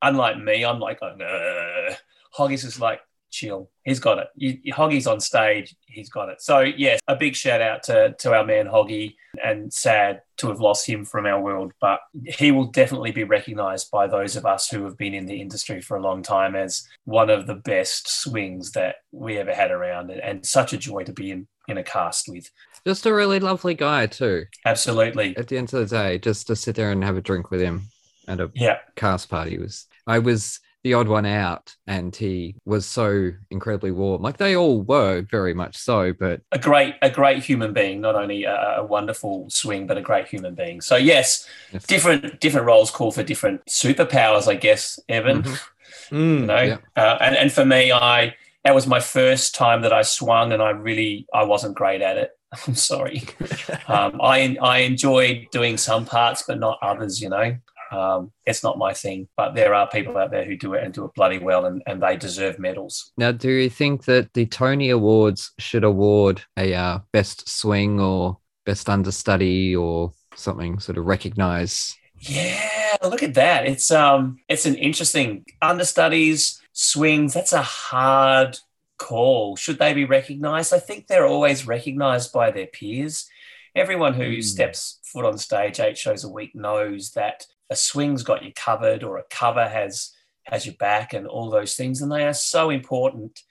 unlike 0.01 0.38
me, 0.38 0.65
I'm 0.65 0.79
like, 0.79 0.99
oh, 1.01 1.15
no. 1.15 1.89
Hoggy's 2.38 2.63
just 2.63 2.79
like 2.79 2.99
chill. 3.32 3.70
He's 3.84 3.99
got 3.99 4.20
it. 4.20 4.28
You, 4.36 4.74
Hoggy's 4.74 5.08
on 5.08 5.20
stage. 5.20 5.76
He's 5.88 6.10
got 6.10 6.30
it. 6.30 6.41
So 6.41 6.60
yes, 6.62 6.99
a 7.08 7.16
big 7.16 7.36
shout 7.36 7.62
out 7.62 7.84
to 7.84 8.16
to 8.20 8.34
our 8.34 8.45
man 8.45 8.68
Hoggy, 8.68 9.16
and 9.44 9.72
sad 9.72 10.22
to 10.38 10.48
have 10.48 10.60
lost 10.60 10.88
him 10.88 11.06
from 11.06 11.26
our 11.26 11.41
world, 11.41 11.74
but 11.82 11.99
he 12.26 12.52
will 12.52 12.66
definitely 12.66 13.12
be 13.12 13.24
recognised 13.24 13.90
by 13.91 14.08
those 14.08 14.36
of 14.36 14.45
us 14.45 14.70
who 14.70 14.84
have 14.84 14.98
been 14.98 15.14
in 15.14 15.26
the 15.26 15.41
industry 15.41 15.82
for 15.82 15.98
a 15.98 16.02
long 16.02 16.22
time 16.22 16.56
as 16.56 16.88
one 17.06 17.30
of 17.30 17.48
the 17.48 17.56
best 17.56 18.08
swings 18.22 18.72
that 18.72 18.98
we 19.12 19.38
ever 19.38 19.54
had 19.54 19.72
around, 19.72 20.12
and, 20.12 20.22
and 20.22 20.45
such 20.45 20.74
a 20.74 20.78
joy 20.78 21.04
to 21.04 21.14
be 21.14 21.32
in 21.32 21.48
in 21.68 21.78
a 21.78 21.84
cast 21.84 22.30
with. 22.30 22.49
just 22.86 23.06
a 23.06 23.14
really 23.14 23.40
lovely 23.40 23.74
guy 23.74 24.06
too. 24.06 24.45
Absolutely, 24.66 25.36
At 25.38 25.48
the 25.48 25.58
end 25.58 25.74
of 25.74 25.90
the 25.90 25.95
day, 25.95 26.18
just 26.18 26.48
to 26.48 26.56
sit 26.56 26.76
there 26.76 26.91
and 26.91 27.04
have 27.04 27.18
a 27.18 27.22
drink 27.22 27.52
with 27.52 27.62
him 27.62 27.90
at 28.28 28.40
a 28.40 28.52
yeah. 28.54 28.80
cast 28.95 29.30
party 29.30 29.58
was 29.58 29.88
I 30.06 30.20
was 30.20 30.60
the 30.84 30.94
odd 30.94 31.08
one 31.08 31.26
out 31.26 31.76
and 31.88 32.16
he 32.16 32.56
was 32.66 32.86
so 32.86 33.32
incredibly 33.49 33.91
warm. 33.91 34.22
Like 34.22 34.38
they 34.38 34.56
all 34.56 34.82
were 34.84 35.22
very 35.30 35.54
much 35.54 35.76
so, 35.78 36.14
but 36.14 36.41
a 36.52 36.60
great 36.60 36.95
a 37.02 37.10
great 37.10 37.44
human 37.44 37.74
being 37.74 37.99
not 38.02 38.16
only 38.16 38.44
a, 38.45 38.78
a 38.78 38.86
wonderful 38.86 39.49
swing 39.49 39.88
but 39.88 39.98
a 39.98 40.02
great 40.02 40.28
human 40.28 40.56
being 40.56 40.80
so 40.82 40.95
yes 40.95 41.48
yes. 41.74 41.86
different 41.86 42.40
different 42.40 42.68
roles 42.68 42.91
call 42.91 43.12
for 43.12 43.24
different 43.24 43.66
superpowers 43.66 44.48
i 44.48 44.56
guess 44.56 44.99
evan 45.10 45.44
Mhm. 45.44 45.60
you 46.12 46.18
Mm. 46.18 46.45
know 46.45 46.62
Yeah. 46.62 46.78
uh, 46.95 47.18
and, 47.20 47.36
and 47.36 47.52
for 47.52 47.66
me 47.66 47.91
i 47.91 48.34
that 48.64 48.74
was 48.76 48.88
my 48.88 48.99
first 49.02 49.56
time 49.56 49.82
that 49.82 49.91
i 49.91 50.02
swung 50.04 50.54
and 50.54 50.62
i 50.64 50.70
really 50.70 51.28
i 51.34 51.44
wasn't 51.44 51.76
great 51.76 52.02
at 52.02 52.18
it 52.18 52.32
i'm 52.68 52.76
sorry 52.76 53.24
um, 53.88 54.20
I, 54.22 54.58
I 54.62 54.78
enjoyed 54.80 55.48
doing 55.52 55.76
some 55.78 56.06
parts 56.06 56.44
but 56.48 56.60
not 56.60 56.78
others 56.82 57.22
you 57.22 57.30
know 57.30 57.58
um, 57.91 58.31
it's 58.45 58.64
not 58.64 58.77
my 58.77 58.93
thing 58.93 59.27
but 59.38 59.55
there 59.55 59.73
are 59.73 59.88
people 59.89 60.18
out 60.18 60.31
there 60.31 60.45
who 60.45 60.55
do 60.57 60.73
it 60.73 60.84
and 60.84 60.93
do 60.93 61.05
it 61.05 61.14
bloody 61.15 61.39
well 61.39 61.65
and, 61.65 61.81
and 61.88 62.01
they 62.01 62.18
deserve 62.18 62.59
medals 62.59 63.11
Now, 63.18 63.31
do 63.31 63.49
you 63.49 63.69
think 63.69 64.05
that 64.05 64.34
the 64.34 64.45
Tony 64.45 64.89
Awards 64.89 65.51
should 65.59 65.84
award 65.84 66.43
a 66.57 66.73
uh, 66.73 66.99
best 67.11 67.47
swing 67.49 67.99
or 67.99 68.38
best 68.65 68.89
understudy 68.89 69.76
or 69.76 70.11
something 70.35 70.80
sort 70.80 70.97
of 70.97 71.05
recognize? 71.05 71.95
Yeah, 72.19 72.97
look 73.03 73.22
at 73.23 73.35
that. 73.35 73.68
It's 73.68 73.91
um 73.91 74.39
it's 74.49 74.65
an 74.65 74.76
interesting 74.76 75.45
understudies, 75.61 76.59
swings, 76.73 77.34
that's 77.34 77.53
a 77.53 77.61
hard 77.61 78.57
call. 78.97 79.55
Should 79.55 79.77
they 79.80 79.93
be 79.93 80.05
recognized? 80.05 80.73
I 80.73 80.80
think 80.80 81.05
they're 81.07 81.27
always 81.27 81.68
recognized 81.68 82.34
by 82.34 82.49
their 82.51 82.65
peers. 82.68 83.27
Everyone 83.76 84.14
who 84.15 84.35
Hmm. 84.35 84.41
steps 84.41 84.99
foot 85.03 85.26
on 85.26 85.38
stage 85.38 85.80
eight 85.80 85.97
shows 85.97 86.23
a 86.23 86.30
week 86.30 86.55
knows 86.55 87.11
that 87.11 87.45
a 87.69 87.76
swing's 87.76 88.23
got 88.23 88.44
you 88.44 88.52
covered 88.56 89.03
or 89.03 89.18
a 89.18 89.23
cover 89.30 89.68
has 89.68 90.11
has 90.44 90.65
your 90.65 90.76
back 90.76 91.14
and 91.14 91.27
all 91.27 91.49
those 91.49 91.76
things 91.76 92.02
and 92.02 92.11
they 92.11 92.26
are 92.26 92.34
so 92.34 92.69
important. 92.69 93.41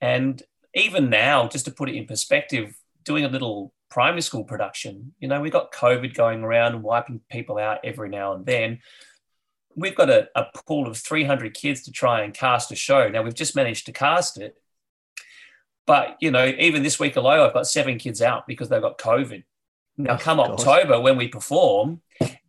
And 0.00 0.42
even 0.74 1.08
now, 1.10 1.46
just 1.48 1.64
to 1.66 1.70
put 1.70 1.88
it 1.88 1.94
in 1.94 2.06
perspective, 2.06 2.76
doing 3.04 3.24
a 3.24 3.28
little 3.28 3.72
primary 3.88 4.22
school 4.22 4.44
production, 4.44 5.14
you 5.20 5.28
know, 5.28 5.40
we've 5.40 5.52
got 5.52 5.72
COVID 5.72 6.14
going 6.14 6.42
around 6.42 6.74
and 6.74 6.82
wiping 6.82 7.20
people 7.30 7.58
out 7.58 7.78
every 7.84 8.08
now 8.08 8.32
and 8.32 8.44
then. 8.46 8.80
We've 9.76 9.94
got 9.94 10.10
a, 10.10 10.28
a 10.34 10.46
pool 10.66 10.88
of 10.88 10.96
300 10.96 11.54
kids 11.54 11.82
to 11.82 11.92
try 11.92 12.22
and 12.22 12.34
cast 12.34 12.72
a 12.72 12.76
show. 12.76 13.08
Now, 13.08 13.22
we've 13.22 13.34
just 13.34 13.54
managed 13.54 13.86
to 13.86 13.92
cast 13.92 14.38
it. 14.40 14.56
But, 15.86 16.16
you 16.20 16.30
know, 16.30 16.46
even 16.46 16.82
this 16.82 16.98
week 16.98 17.16
alone, 17.16 17.40
I've 17.40 17.54
got 17.54 17.66
seven 17.66 17.98
kids 17.98 18.20
out 18.20 18.46
because 18.46 18.68
they've 18.68 18.82
got 18.82 18.98
COVID. 18.98 19.44
Now, 19.96 20.14
Oh, 20.14 20.18
come 20.18 20.38
God. 20.38 20.50
October 20.50 21.00
when 21.00 21.16
we 21.16 21.28
perform, 21.28 22.00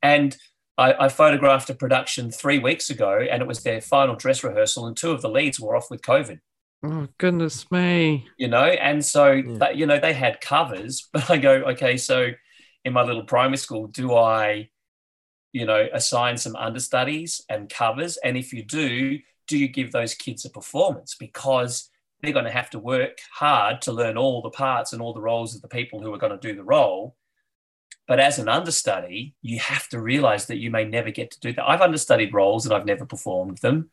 and 0.02 0.36
I, 0.78 0.94
I 1.06 1.10
photographed 1.10 1.70
a 1.70 1.76
production 1.76 2.32
three 2.32 2.60
weeks 2.60 2.90
ago, 2.90 3.20
and 3.30 3.42
it 3.42 3.48
was 3.48 3.62
their 3.64 3.82
final 3.82 4.16
dress 4.16 4.44
rehearsal, 4.44 4.88
and 4.88 4.96
two 4.98 5.12
of 5.12 5.22
the 5.22 5.30
leads 5.30 5.60
were 5.60 5.76
off 5.76 5.90
with 5.92 6.02
COVID 6.02 6.40
Oh, 6.84 7.08
goodness 7.20 7.70
me. 7.70 8.28
you 8.38 8.48
know 8.48 8.66
and 8.66 9.06
so 9.06 9.32
Yeah. 9.34 9.58
that 9.60 9.76
you 9.76 9.86
know 9.86 10.00
they 10.00 10.14
had 10.14 10.42
covers 10.42 11.08
but 11.14 11.30
i 11.30 11.38
go 11.38 11.54
okay 11.74 11.96
so 11.96 12.30
in 12.84 12.94
my 12.94 13.04
little 13.04 13.24
primary 13.24 13.58
school 13.58 13.86
do 13.86 14.16
i 14.16 14.68
you 15.54 15.66
know 15.68 15.88
assign 15.94 16.38
some 16.38 16.56
understudies 16.56 17.40
and 17.50 17.70
covers 17.70 18.18
and 18.24 18.36
if 18.36 18.52
you 18.52 18.64
do 18.66 19.20
do 19.48 19.60
you 19.60 19.68
give 19.68 19.92
those 19.92 20.16
kids 20.16 20.44
a 20.44 20.50
performance 20.50 21.16
because 21.20 21.90
they're 22.24 22.34
going 22.34 22.46
to 22.46 22.52
have 22.52 22.72
to 22.72 22.80
work 22.80 23.20
hard 23.32 23.80
to 23.84 23.92
learn 23.92 24.18
all 24.18 24.42
the 24.42 24.50
parts 24.50 24.92
and 24.92 25.04
all 25.04 25.14
the 25.14 25.22
roles 25.22 25.54
of 25.56 25.62
the 25.62 25.68
people 25.68 26.02
who 26.02 26.12
are 26.12 26.18
going 26.18 26.32
to 26.40 26.48
do 26.48 26.56
the 26.56 26.64
role 26.64 27.16
but 28.08 28.20
as 28.20 28.40
an 28.40 28.50
understudy 28.50 29.34
you 29.42 29.60
have 29.60 29.88
to 29.90 30.00
realize 30.02 30.46
that 30.48 30.58
you 30.58 30.70
may 30.72 30.84
never 30.86 31.12
get 31.12 31.32
to 31.32 31.40
do 31.40 31.54
that. 31.54 31.68
I've 31.70 31.82
understudied 31.82 32.34
roles 32.34 32.66
and 32.66 32.74
i've 32.74 32.86
never 32.86 33.06
performed 33.06 33.58
them. 33.60 33.90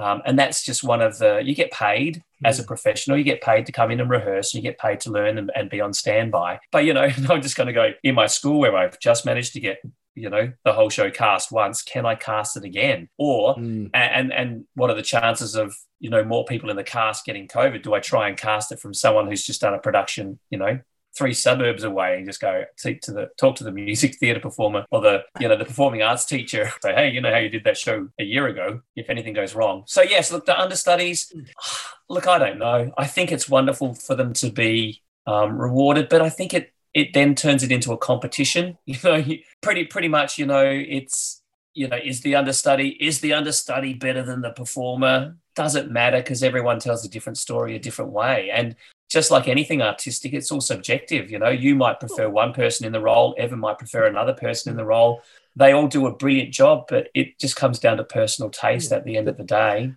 Um, 0.00 0.22
and 0.24 0.38
that's 0.38 0.64
just 0.64 0.84
one 0.84 1.02
of 1.02 1.18
the 1.18 1.42
you 1.44 1.56
get 1.56 1.72
paid 1.72 2.22
as 2.44 2.60
a 2.60 2.62
professional. 2.62 3.18
You 3.18 3.24
get 3.24 3.42
paid 3.42 3.66
to 3.66 3.72
come 3.72 3.90
in 3.90 3.98
and 4.00 4.08
rehearse. 4.08 4.54
You 4.54 4.62
get 4.62 4.78
paid 4.78 5.00
to 5.00 5.10
learn 5.10 5.38
and, 5.38 5.50
and 5.56 5.68
be 5.68 5.80
on 5.80 5.92
standby. 5.92 6.60
But 6.70 6.84
you 6.84 6.94
know 6.94 7.02
i'm 7.28 7.42
just 7.42 7.56
going 7.56 7.66
to 7.66 7.72
go 7.72 7.90
in 8.04 8.14
my 8.14 8.26
school 8.28 8.60
where 8.60 8.76
i've 8.76 9.00
just 9.00 9.26
managed 9.26 9.54
to 9.54 9.60
get 9.60 9.82
you 10.14 10.30
know 10.30 10.52
the 10.64 10.72
whole 10.72 10.88
show 10.88 11.10
cast 11.10 11.50
once. 11.50 11.82
Can 11.82 12.06
i 12.06 12.14
cast 12.14 12.56
it 12.56 12.64
again? 12.64 13.08
Or 13.18 13.56
Mm. 13.56 13.90
and 13.92 14.32
and 14.32 14.64
what 14.74 14.88
are 14.90 14.94
the 14.94 15.02
chances 15.02 15.56
of 15.56 15.74
you 15.98 16.10
know 16.10 16.22
more 16.22 16.44
people 16.44 16.70
in 16.70 16.76
the 16.76 16.84
cast 16.84 17.24
getting 17.24 17.48
covid? 17.48 17.82
Do 17.82 17.92
i 17.94 17.98
try 18.00 18.28
and 18.28 18.36
cast 18.36 18.70
it 18.70 18.78
from 18.78 18.94
someone 18.94 19.26
who's 19.26 19.44
just 19.44 19.60
done 19.62 19.74
a 19.74 19.78
production 19.80 20.38
you 20.50 20.58
know 20.58 20.78
three 21.18 21.34
suburbs 21.34 21.82
away 21.82 22.16
and 22.16 22.26
just 22.26 22.40
go 22.40 22.64
to 22.78 22.94
the 23.12 23.28
talk 23.38 23.56
to 23.56 23.64
the 23.64 23.72
music 23.72 24.16
theatre 24.16 24.40
performer 24.40 24.86
or 24.90 25.00
the 25.00 25.24
you 25.40 25.48
know 25.48 25.56
the 25.56 25.64
performing 25.64 26.02
arts 26.02 26.24
teacher. 26.24 26.70
Say 26.82 26.94
hey 26.94 27.10
you 27.10 27.20
know 27.20 27.32
how 27.32 27.38
you 27.38 27.48
did 27.48 27.64
that 27.64 27.76
show 27.76 28.08
a 28.18 28.24
year 28.24 28.46
ago 28.46 28.80
if 28.96 29.10
anything 29.10 29.34
goes 29.34 29.54
wrong. 29.54 29.82
So 29.86 30.02
yes 30.02 30.30
look 30.30 30.46
the 30.46 30.58
understudies 30.58 31.32
look 32.08 32.26
i 32.26 32.38
don't 32.38 32.58
know. 32.58 32.92
I 32.96 33.06
think 33.06 33.32
it's 33.32 33.48
wonderful 33.48 33.94
for 33.94 34.14
them 34.14 34.32
to 34.34 34.50
be 34.50 35.02
um, 35.26 35.58
rewarded 35.60 36.08
but 36.08 36.22
i 36.22 36.30
think 36.30 36.54
it 36.54 36.72
it 36.94 37.12
then 37.12 37.34
turns 37.34 37.62
it 37.62 37.72
into 37.72 37.92
a 37.92 37.98
competition. 37.98 38.78
You 38.86 38.96
know 39.04 39.24
pretty 39.60 39.84
pretty 39.84 40.08
much 40.08 40.38
you 40.38 40.46
know 40.46 40.64
it's 40.64 41.42
you 41.74 41.88
know 41.88 41.98
is 42.02 42.22
the 42.22 42.34
understudy 42.34 42.96
is 43.00 43.20
the 43.20 43.32
understudy 43.34 43.94
better 43.94 44.22
than 44.22 44.40
the 44.40 44.50
performer? 44.50 45.36
Doesn't 45.54 45.90
matter? 45.90 46.18
Because 46.18 46.42
everyone 46.42 46.78
tells 46.78 47.04
a 47.04 47.08
different 47.08 47.38
story 47.38 47.74
a 47.74 47.80
different 47.80 48.12
way. 48.12 48.50
And 48.52 48.76
just 49.08 49.30
like 49.30 49.48
anything 49.48 49.82
artistic 49.82 50.32
it's 50.32 50.50
all 50.50 50.60
subjective 50.60 51.30
you 51.30 51.38
know. 51.38 51.48
You 51.48 51.74
might 51.74 52.00
prefer 52.00 52.28
one 52.28 52.52
person 52.52 52.86
in 52.86 52.92
the 52.92 53.00
role 53.00 53.34
evan 53.38 53.58
might 53.58 53.78
prefer 53.78 54.06
another 54.06 54.34
person 54.34 54.70
in 54.70 54.76
the 54.76 54.84
role. 54.84 55.22
They 55.56 55.72
all 55.72 55.88
do 55.88 56.06
a 56.06 56.14
brilliant 56.14 56.52
job 56.52 56.86
but 56.88 57.08
it 57.14 57.38
just 57.38 57.56
comes 57.56 57.78
down 57.78 57.96
to 57.96 58.04
personal 58.04 58.50
taste 58.50 58.92
at 58.92 59.04
the 59.04 59.16
end 59.16 59.28
of 59.28 59.36
the 59.36 59.44
day. 59.44 59.92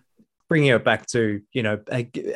Bringing 0.48 0.70
it 0.70 0.84
back 0.84 1.06
to 1.08 1.40
you 1.52 1.62
know 1.62 1.80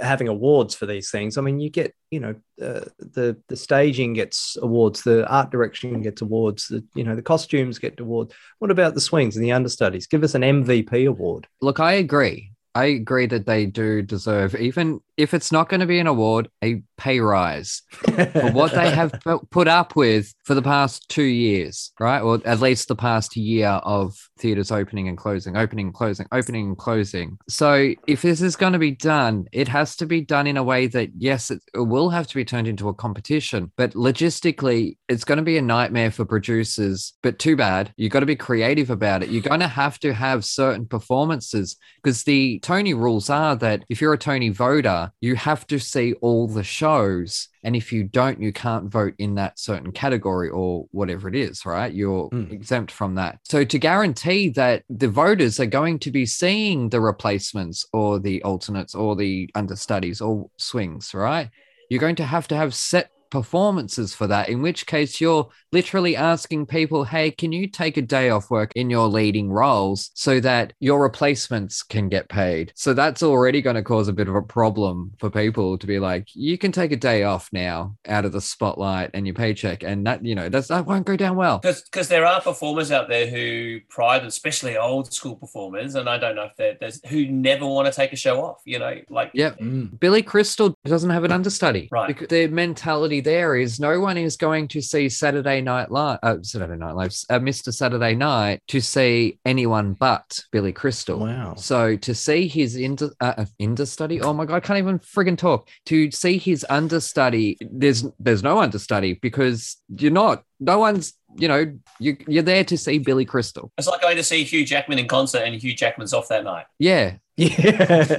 having 0.01 0.29
awards 0.29 0.75
for 0.75 0.87
these 0.87 1.11
things 1.11 1.37
i 1.37 1.43
mean 1.43 1.61
you 1.61 1.69
get 1.69 1.95
you 2.11 2.21
know 2.21 2.35
uh, 2.63 2.81
the 2.99 3.37
the 3.49 3.57
staging 3.57 4.15
gets 4.15 4.57
awards 4.63 5.03
the 5.03 5.29
art 5.29 5.51
direction 5.51 6.01
gets 6.01 6.23
awards 6.23 6.69
the 6.69 6.83
you 6.95 7.05
know 7.05 7.15
the 7.15 7.23
costumes 7.23 7.79
get 7.79 8.01
awards. 8.01 8.33
What 8.59 8.71
about 8.71 8.95
the 8.95 9.01
swings 9.01 9.37
and 9.37 9.45
the 9.45 9.53
understudies? 9.53 10.07
Give 10.07 10.25
us 10.25 10.35
an 10.35 10.43
mvp 10.43 11.07
award. 11.07 11.47
Look, 11.61 11.79
I 11.81 11.95
agree. 11.95 12.53
I 12.75 12.85
agree 12.87 13.27
that 13.27 13.47
they 13.47 13.65
do 13.65 14.03
deserve, 14.03 14.55
even 14.55 15.01
if 15.17 15.35
it's 15.35 15.51
not 15.51 15.69
going 15.69 15.81
to 15.81 15.87
be 15.87 15.99
an 15.99 16.07
award, 16.07 16.49
a 16.63 16.83
pay 16.97 17.21
rise 17.21 17.83
for 17.93 18.51
what 18.53 18.73
they 18.73 18.91
have 18.91 19.13
put 19.51 19.69
up 19.69 19.97
with 19.97 20.35
for 20.45 20.55
the 20.55 20.63
past 20.63 21.09
two 21.09 21.23
years, 21.23 21.93
right? 22.01 22.21
Or 22.21 22.41
at 22.45 22.61
least 22.61 22.89
the 22.89 22.97
past 22.97 23.37
year 23.37 23.69
of 23.69 24.17
theaters 24.39 24.71
opening 24.71 25.09
and 25.09 25.17
closing, 25.17 25.57
opening, 25.57 25.87
and 25.87 25.95
closing, 25.95 26.27
opening 26.33 26.69
and 26.69 26.79
closing. 26.79 27.39
So 27.49 27.95
if 28.07 28.23
this 28.23 28.43
is 28.43 28.57
going 28.57 28.73
to 28.73 28.79
be 28.79 28.91
done, 28.91 29.47
it 29.53 29.69
has 29.69 29.97
to 29.97 30.07
be 30.07 30.21
done 30.21 30.47
in 30.47 30.57
a 30.57 30.63
way 30.63 30.87
that, 30.89 31.11
yes, 31.17 31.51
it, 31.51 31.63
it 31.75 31.81
will 31.81 32.11
have 32.11 32.27
to 32.29 32.35
be 32.35 32.45
turned 32.45 32.69
into 32.69 32.89
a 32.89 32.95
competition, 32.95 33.73
but 33.77 33.93
logistically, 33.93 34.97
it's 35.09 35.25
going 35.25 35.39
to 35.39 35.45
be 35.45 35.59
a 35.59 35.63
nightmare 35.63 36.11
for 36.11 36.25
producers. 36.25 37.15
But 37.23 37.39
too 37.39 37.57
bad. 37.57 37.93
You've 37.97 38.13
got 38.13 38.21
to 38.21 38.27
be 38.27 38.37
creative 38.37 38.91
about 38.91 39.23
it. 39.23 39.31
You're 39.31 39.43
going 39.43 39.61
to 39.61 39.69
have 39.69 39.99
to 40.01 40.13
have 40.13 40.45
certain 40.45 40.87
performances 40.87 41.77
because 42.03 42.25
the 42.25 42.59
Tony 42.61 42.95
rules 42.95 43.31
are 43.31 43.57
that 43.57 43.85
if 43.89 44.01
you're 44.01 44.13
a 44.13 44.19
Tony 44.19 44.49
voter, 44.49 45.06
you 45.21 45.35
have 45.37 45.67
to 45.69 45.79
see 45.79 46.15
all 46.21 46.47
the 46.49 46.65
shows. 46.65 47.49
And 47.63 47.75
if 47.75 47.93
you 47.93 48.05
don't, 48.05 48.41
you 48.41 48.53
can't 48.53 48.91
vote 48.91 49.15
in 49.19 49.35
that 49.37 49.59
certain 49.59 49.93
category 49.93 50.49
or 50.49 50.87
whatever 50.93 51.29
it 51.29 51.35
is, 51.35 51.67
right? 51.67 51.93
You're 51.93 52.29
Mm. 52.31 52.53
exempt 52.53 52.93
from 52.93 53.15
that. 53.17 53.39
So, 53.45 53.65
to 53.65 53.79
guarantee 53.79 54.51
that 54.51 54.85
the 54.89 55.09
voters 55.09 55.59
are 55.61 55.67
going 55.67 55.99
to 56.01 56.11
be 56.11 56.27
seeing 56.27 56.89
the 56.91 57.01
replacements 57.01 57.87
or 57.93 58.19
the 58.19 58.43
alternates 58.43 58.95
or 58.95 59.17
the 59.17 59.51
understudies 59.55 60.21
or 60.21 60.51
swings, 60.59 61.13
right? 61.15 61.51
You're 61.91 62.01
going 62.01 62.17
to 62.17 62.25
have 62.25 62.49
to 62.49 62.57
have 62.57 62.75
set 62.75 63.11
performances 63.31 64.15
for 64.15 64.27
that, 64.27 64.49
in 64.49 64.63
which 64.63 64.87
case 64.87 65.21
you're 65.21 65.49
literally 65.73 66.17
asking 66.17 66.67
people, 66.67 67.05
hey, 67.05 67.31
can 67.31 67.53
you 67.53 67.69
take 67.69 67.97
a 67.97 68.03
day 68.03 68.31
off 68.31 68.51
work 68.51 68.73
in 68.75 68.91
your 68.91 69.09
leading 69.09 69.51
roles 69.51 70.11
so 70.15 70.41
that 70.41 70.73
your 70.81 71.03
replacements 71.03 71.83
can 71.83 72.09
get 72.09 72.29
paid? 72.29 72.73
So 72.75 72.95
that's 72.95 73.23
already 73.23 73.63
going 73.63 73.77
to 73.77 73.83
cause 73.83 74.09
a 74.09 74.13
bit 74.13 74.29
of 74.29 74.35
a 74.35 74.43
problem 74.43 75.13
for 75.19 75.31
people 75.31 75.79
to 75.79 75.87
be 75.87 75.99
like, 75.99 76.29
you 76.35 76.59
can 76.59 76.73
take 76.73 76.93
a 76.93 76.97
day 76.97 77.25
off 77.25 77.49
now 77.53 77.97
out 78.07 78.25
of 78.25 78.33
the 78.33 78.41
spotlight 78.41 79.11
and 79.15 79.27
your 79.27 79.35
paycheck. 79.35 79.83
And 79.83 80.07
that, 80.07 80.25
you 80.25 80.35
know, 80.35 80.49
that's, 80.49 80.69
that 80.69 80.87
won't 80.87 81.07
go 81.07 81.17
down 81.17 81.37
well. 81.37 81.59
Because 81.59 82.09
there 82.09 82.27
are 82.27 82.41
performers 82.41 82.91
out 82.91 83.09
there 83.09 83.27
who 83.27 83.81
pride, 83.89 84.25
especially 84.25 84.77
old 84.77 85.13
school 85.13 85.37
performers, 85.37 85.95
and 85.95 86.09
I 86.09 86.19
don't 86.19 86.37
know 86.37 86.49
if 86.57 86.81
there's 86.81 87.01
who 87.07 87.27
never 87.27 87.67
want 87.67 87.87
to 87.87 87.93
take 87.93 88.13
a 88.13 88.17
show 88.17 88.43
off, 88.43 88.63
you 88.65 88.79
know, 88.79 89.01
like. 89.11 89.31
Yeah. 89.35 89.51
Mm. 89.61 89.99
Billy 90.01 90.23
Crystal 90.23 90.75
doesn't 90.85 91.11
have 91.11 91.25
an 91.25 91.33
understudy. 91.33 91.89
Right. 91.91 92.29
Their 92.29 92.49
the 92.49 93.16
mentality 93.17 93.21
there 93.21 93.57
is 93.57 93.81
no 93.81 94.01
one 94.01 94.17
is 94.17 94.37
going 94.37 94.69
to 94.69 94.81
see 94.81 95.09
Saturday 95.09 95.61
Night 95.61 95.91
Live, 95.91 96.19
uh, 96.23 96.37
Saturday 96.43 96.77
Night 96.77 96.95
Live, 96.95 97.13
uh, 97.31 97.39
Mr. 97.39 97.73
Saturday 97.73 98.15
Night 98.15 98.63
to 98.69 98.81
see 98.81 99.39
anyone 99.45 99.95
but 99.95 100.39
Billy 100.53 100.73
Crystal. 100.73 101.21
Wow. 101.21 101.55
So 101.57 101.97
to 101.97 102.15
see 102.15 102.49
his 102.49 102.77
inter, 102.77 103.11
uh, 103.21 103.45
understudy, 103.61 104.21
oh 104.21 104.33
my 104.33 104.45
god, 104.45 104.57
I 104.57 104.61
can't 104.61 104.79
even 104.79 104.99
friggin' 104.99 105.39
talk. 105.39 105.69
To 105.87 106.11
see 106.11 106.39
his 106.39 106.65
understudy, 106.69 107.59
there's 107.61 108.05
there's 108.19 108.43
no 108.43 108.59
understudy 108.59 109.15
because 109.15 109.77
you're 109.89 110.13
not. 110.13 110.43
No 110.59 110.79
one's. 110.79 111.15
You 111.39 111.49
know, 111.49 111.79
you 112.01 112.17
you're 112.27 112.43
there 112.43 112.65
to 112.65 112.77
see 112.79 112.99
Billy 112.99 113.25
Crystal. 113.25 113.71
It's 113.79 113.87
like 113.87 114.01
going 114.01 114.17
to 114.17 114.25
see 114.25 114.45
Hugh 114.45 114.65
Jackman 114.65 114.99
in 114.99 115.09
concert 115.09 115.43
and 115.43 115.55
Hugh 115.55 115.75
Jackman's 115.75 116.13
off 116.13 116.29
that 116.29 116.45
night. 116.45 116.67
Yeah, 116.79 117.17
Yeah. 117.37 118.15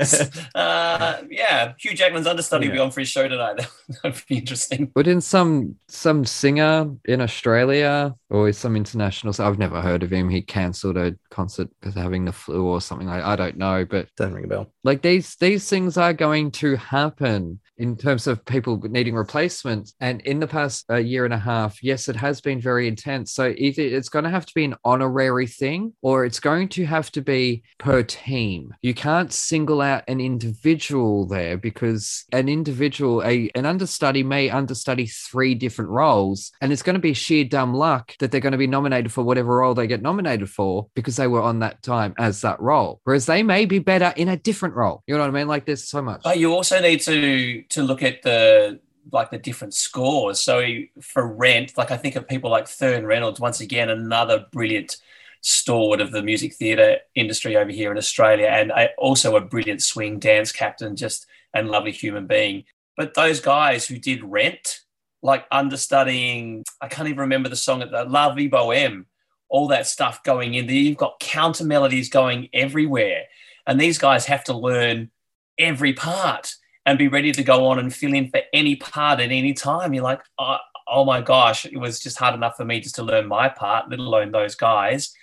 Uh, 0.53 1.21
yeah, 1.29 1.73
Hugh 1.79 1.95
Jackman's 1.95 2.27
understudy 2.27 2.67
will 2.67 2.73
be 2.73 2.79
on 2.79 2.91
for 2.91 2.99
his 2.99 3.09
show 3.09 3.27
tonight. 3.27 3.65
That'd 4.03 4.23
be 4.27 4.37
interesting. 4.37 4.91
But 4.93 5.07
in 5.07 5.21
some 5.21 5.75
some 5.87 6.25
singer 6.25 6.91
in 7.05 7.21
Australia 7.21 8.13
or 8.29 8.51
some 8.53 8.75
international, 8.75 9.33
I've 9.39 9.57
never 9.57 9.81
heard 9.81 10.03
of 10.03 10.11
him. 10.11 10.29
He 10.29 10.41
cancelled 10.41 10.97
a 10.97 11.15
concert 11.31 11.69
because 11.79 11.95
of 11.95 12.01
having 12.03 12.25
the 12.25 12.31
flu 12.31 12.65
or 12.65 12.81
something 12.81 13.07
like. 13.07 13.23
I 13.23 13.35
don't 13.35 13.57
know, 13.57 13.85
but 13.85 14.07
Doesn't 14.17 14.35
ring 14.35 14.45
a 14.45 14.47
bell. 14.47 14.71
like 14.83 15.01
these 15.01 15.35
these 15.37 15.67
things 15.67 15.97
are 15.97 16.13
going 16.13 16.51
to 16.51 16.75
happen 16.75 17.59
in 17.77 17.95
terms 17.95 18.27
of 18.27 18.43
people 18.45 18.79
needing 18.89 19.15
replacements. 19.15 19.93
And 19.99 20.21
in 20.21 20.39
the 20.39 20.47
past 20.47 20.85
uh, 20.89 20.95
year 20.95 21.25
and 21.25 21.33
a 21.33 21.39
half, 21.39 21.83
yes, 21.83 22.07
it 22.09 22.15
has 22.15 22.41
been 22.41 22.59
very 22.59 22.87
intense. 22.87 23.06
So 23.25 23.53
either 23.57 23.81
it's 23.81 24.09
going 24.09 24.25
to 24.25 24.29
have 24.29 24.45
to 24.45 24.53
be 24.53 24.65
an 24.65 24.75
honorary 24.83 25.47
thing, 25.47 25.93
or 26.01 26.25
it's 26.25 26.39
going 26.39 26.69
to 26.69 26.85
have 26.85 27.11
to 27.11 27.21
be 27.21 27.63
per 27.77 28.03
team. 28.03 28.73
You 28.81 28.93
can't 28.93 29.31
single 29.31 29.81
out 29.81 30.03
an 30.07 30.19
individual 30.19 31.25
there 31.25 31.57
because 31.57 32.25
an 32.31 32.49
individual, 32.49 33.23
a 33.23 33.49
an 33.55 33.65
understudy 33.65 34.23
may 34.23 34.49
understudy 34.49 35.07
three 35.07 35.55
different 35.55 35.91
roles, 35.91 36.51
and 36.61 36.71
it's 36.71 36.83
going 36.83 36.95
to 36.95 36.99
be 36.99 37.13
sheer 37.13 37.45
dumb 37.45 37.73
luck 37.73 38.15
that 38.19 38.31
they're 38.31 38.41
going 38.41 38.51
to 38.51 38.57
be 38.57 38.67
nominated 38.67 39.11
for 39.11 39.23
whatever 39.23 39.57
role 39.57 39.73
they 39.73 39.87
get 39.87 40.01
nominated 40.01 40.49
for 40.49 40.87
because 40.95 41.15
they 41.15 41.27
were 41.27 41.41
on 41.41 41.59
that 41.59 41.81
time 41.83 42.13
as 42.17 42.41
that 42.41 42.59
role. 42.59 42.99
Whereas 43.03 43.25
they 43.25 43.43
may 43.43 43.65
be 43.65 43.79
better 43.79 44.13
in 44.15 44.27
a 44.27 44.37
different 44.37 44.75
role. 44.75 45.03
You 45.07 45.15
know 45.15 45.21
what 45.21 45.29
I 45.29 45.31
mean? 45.31 45.47
Like 45.47 45.65
there's 45.65 45.87
so 45.87 46.01
much. 46.01 46.23
But 46.23 46.39
you 46.39 46.53
also 46.53 46.79
need 46.81 47.01
to 47.01 47.63
to 47.69 47.83
look 47.83 48.03
at 48.03 48.21
the 48.23 48.79
like 49.11 49.31
the 49.31 49.37
different 49.37 49.73
scores. 49.73 50.41
So 50.41 50.63
for 51.01 51.25
Rent, 51.25 51.77
like 51.77 51.91
I 51.91 51.97
think 51.97 52.15
of 52.15 52.27
people 52.27 52.49
like 52.49 52.67
Thern 52.67 53.05
Reynolds, 53.05 53.39
once 53.39 53.61
again 53.61 53.89
another 53.89 54.45
brilliant 54.51 54.97
stalwart 55.41 56.01
of 56.01 56.11
the 56.11 56.21
music 56.21 56.53
theatre 56.53 56.97
industry 57.15 57.55
over 57.55 57.71
here 57.71 57.91
in 57.91 57.97
Australia, 57.97 58.47
and 58.47 58.71
I, 58.71 58.89
also 58.97 59.35
a 59.35 59.41
brilliant 59.41 59.83
swing 59.83 60.19
dance 60.19 60.51
captain, 60.51 60.95
just 60.95 61.27
and 61.53 61.69
lovely 61.69 61.91
human 61.91 62.27
being. 62.27 62.65
But 62.95 63.13
those 63.13 63.39
guys 63.39 63.87
who 63.87 63.97
did 63.97 64.23
Rent, 64.23 64.81
like 65.21 65.45
understudying, 65.51 66.63
I 66.81 66.87
can't 66.87 67.07
even 67.07 67.21
remember 67.21 67.49
the 67.49 67.55
song 67.55 67.81
at 67.81 67.91
the 67.91 68.03
La 68.03 68.33
Vie 68.33 68.49
Boheme, 68.49 69.05
all 69.49 69.67
that 69.69 69.87
stuff 69.87 70.23
going 70.23 70.55
in 70.55 70.67
there. 70.67 70.75
You've 70.75 70.97
got 70.97 71.19
counter 71.19 71.63
melodies 71.63 72.09
going 72.09 72.49
everywhere, 72.53 73.23
and 73.65 73.79
these 73.79 73.97
guys 73.97 74.25
have 74.25 74.43
to 74.45 74.57
learn 74.57 75.11
every 75.57 75.93
part 75.93 76.55
and 76.87 76.97
be 76.97 77.09
ready 77.09 77.31
to 77.33 77.43
go 77.43 77.67
on 77.67 77.77
and 77.77 77.93
fill 77.93 78.13
in 78.13 78.29
for 78.29 78.39
any 78.53 78.77
part 78.77 79.19
at 79.19 79.29
any 79.29 79.53
time. 79.53 79.93
You're 79.93 80.03
like, 80.03 80.21
oh, 80.39 80.57
oh 80.87 81.05
my 81.05 81.21
gosh, 81.21 81.65
it 81.65 81.77
was 81.77 81.99
just 81.99 82.17
hard 82.17 82.33
enough 82.33 82.55
for 82.55 82.65
me 82.65 82.79
just 82.79 82.95
to 82.95 83.03
learn 83.03 83.27
my 83.27 83.49
part, 83.49 83.89
let 83.91 83.99
alone 83.99 84.31
those 84.31 84.55
guys 84.55 85.13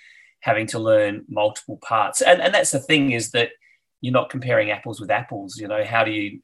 having 0.41 0.67
to 0.67 0.77
learn 0.77 1.25
multiple 1.27 1.77
parts. 1.77 2.21
And 2.21 2.39
and 2.39 2.53
that's 2.53 2.71
the 2.71 2.79
thing 2.79 3.11
is 3.11 3.31
that 3.31 3.49
you're 3.99 4.13
not 4.13 4.29
comparing 4.29 4.69
apples 4.69 5.01
with 5.01 5.09
apples. 5.09 5.57
You 5.57 5.67
know, 5.67 5.83
how 5.83 6.03
do 6.03 6.11
you? 6.11 6.41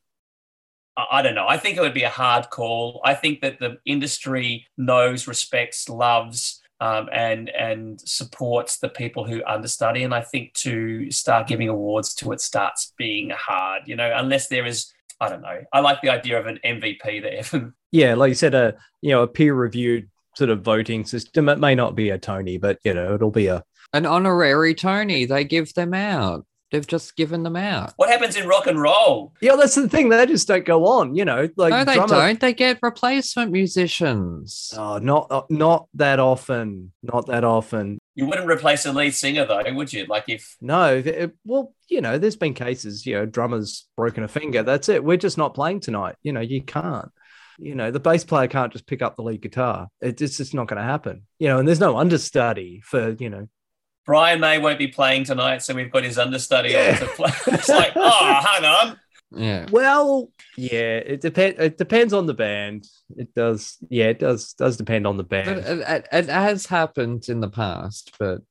I 0.97 1.21
don't 1.21 1.35
know. 1.35 1.47
I 1.47 1.57
think 1.57 1.77
it 1.77 1.81
would 1.81 1.93
be 1.93 2.03
a 2.03 2.09
hard 2.09 2.49
call. 2.49 2.99
I 3.05 3.13
think 3.13 3.41
that 3.41 3.59
the 3.59 3.77
industry 3.85 4.67
knows, 4.77 5.27
respects, 5.27 5.87
loves, 5.87 6.61
um, 6.79 7.09
and 7.13 7.49
and 7.49 8.01
supports 8.01 8.79
the 8.79 8.89
people 8.89 9.23
who 9.23 9.43
understudy. 9.45 10.01
And 10.03 10.15
I 10.15 10.21
think 10.21 10.53
to 10.55 11.11
start 11.11 11.47
giving 11.47 11.69
awards 11.69 12.15
to 12.15 12.31
it 12.31 12.41
starts 12.41 12.93
being 12.97 13.29
hard. 13.29 13.83
You 13.85 13.95
know, 13.95 14.11
unless 14.15 14.47
there 14.47 14.65
is. 14.65 14.91
I 15.21 15.29
don't 15.29 15.41
know. 15.41 15.59
I 15.71 15.79
like 15.79 16.01
the 16.01 16.09
idea 16.09 16.39
of 16.39 16.47
an 16.47 16.59
MVP 16.65 17.21
there. 17.21 17.71
Yeah, 17.93 18.13
like 18.13 18.29
you 18.29 18.35
said, 18.35 18.55
a 18.55 18.75
you 19.01 19.11
know 19.11 19.21
a 19.21 19.27
peer 19.27 19.53
reviewed 19.53 20.09
sort 20.37 20.49
of 20.49 20.61
voting 20.61 21.03
system. 21.03 21.49
It 21.49 21.59
may 21.59 21.75
not 21.75 21.93
be 21.93 22.09
a 22.09 22.17
Tony, 22.17 22.57
but 22.57 22.79
you 22.85 22.93
know 22.93 23.13
it'll 23.15 23.31
be 23.31 23.47
a 23.47 23.65
An 23.91 24.05
honorary 24.05 24.73
Tony, 24.73 25.25
they 25.25 25.43
give 25.43 25.73
them 25.73 25.93
out. 25.93 26.45
They've 26.71 26.87
just 26.87 27.17
given 27.17 27.43
them 27.43 27.57
out. 27.57 27.91
What 27.97 28.09
happens 28.09 28.37
in 28.37 28.47
rock 28.47 28.65
and 28.65 28.81
roll? 28.81 29.33
yeah. 29.41 29.57
That's 29.57 29.75
the 29.75 29.89
thing; 29.89 30.07
they 30.07 30.25
just 30.25 30.47
don't 30.47 30.63
go 30.63 30.85
on. 30.85 31.15
You 31.15 31.25
know, 31.25 31.49
like 31.57 31.71
no, 31.71 31.83
they 31.83 31.95
drummer- 31.95 32.07
don't. 32.07 32.39
They 32.39 32.53
get 32.53 32.79
replacement 32.81 33.51
musicians. 33.51 34.73
Oh, 34.77 34.97
not 34.97 35.27
uh, 35.29 35.41
not 35.49 35.87
that 35.95 36.21
often. 36.21 36.93
Not 37.03 37.27
that 37.27 37.43
often. 37.43 37.99
You 38.15 38.25
wouldn't 38.25 38.49
replace 38.49 38.85
a 38.85 38.91
lead 38.91 39.13
singer 39.15 39.45
though, 39.45 39.63
would 39.73 39.93
you? 39.93 40.05
Like 40.05 40.25
if 40.27 40.57
No, 40.61 40.95
it- 40.97 41.35
well, 41.45 41.73
you 41.89 42.01
know, 42.01 42.17
there's 42.17 42.35
been 42.35 42.53
cases. 42.53 43.05
You 43.05 43.15
know, 43.15 43.25
drummers 43.25 43.87
broken 43.95 44.23
a 44.23 44.27
finger. 44.27 44.63
That's 44.63 44.89
it. 44.89 45.03
We're 45.03 45.17
just 45.17 45.37
not 45.37 45.53
playing 45.53 45.79
tonight. 45.79 46.15
You 46.23 46.33
know, 46.33 46.41
you 46.41 46.61
can't. 46.61 47.09
You 47.57 47.75
know, 47.75 47.91
the 47.91 47.99
bass 47.99 48.23
player 48.23 48.47
can't 48.47 48.71
just 48.73 48.87
pick 48.87 49.01
up 49.01 49.15
the 49.15 49.21
lead 49.23 49.41
guitar. 49.41 49.87
It, 50.01 50.19
it's 50.21 50.37
just 50.37 50.53
not 50.53 50.67
going 50.67 50.81
to 50.81 50.87
happen. 50.87 51.27
You 51.39 51.47
know, 51.49 51.59
and 51.59 51.67
there's 51.67 51.79
no 51.79 51.97
understudy 51.97 52.81
for 52.83 53.11
you 53.19 53.29
know. 53.29 53.47
Brian 54.05 54.39
May 54.39 54.57
won't 54.57 54.79
be 54.79 54.87
playing 54.87 55.25
tonight, 55.25 55.61
so 55.61 55.75
we've 55.75 55.91
got 55.91 56.03
his 56.03 56.17
understudy 56.17 56.69
Yeah. 56.71 56.97
on 57.01 57.07
to 57.07 57.13
play. 57.13 57.31
It's 57.53 57.69
like, 57.69 57.91
oh, 57.95 58.41
hang 58.45 58.65
on. 58.65 58.99
Yeah. 59.33 59.65
Well, 59.71 60.29
yeah, 60.57 60.97
it 60.97 61.21
depends. 61.21 61.59
It 61.59 61.77
depends 61.77 62.13
on 62.13 62.25
the 62.25 62.33
band. 62.33 62.85
It 63.15 63.33
does. 63.33 63.77
Yeah, 63.89 64.05
it 64.05 64.19
does. 64.19 64.53
Does 64.53 64.77
depend 64.77 65.07
on 65.07 65.17
the 65.17 65.23
But 65.23 65.45
band. 65.45 65.59
it, 65.59 65.79
it, 65.87 66.07
it 66.11 66.29
has 66.29 66.65
happened 66.65 67.29
in 67.29 67.39
the 67.39 67.49
past, 67.49 68.13
but 68.19 68.41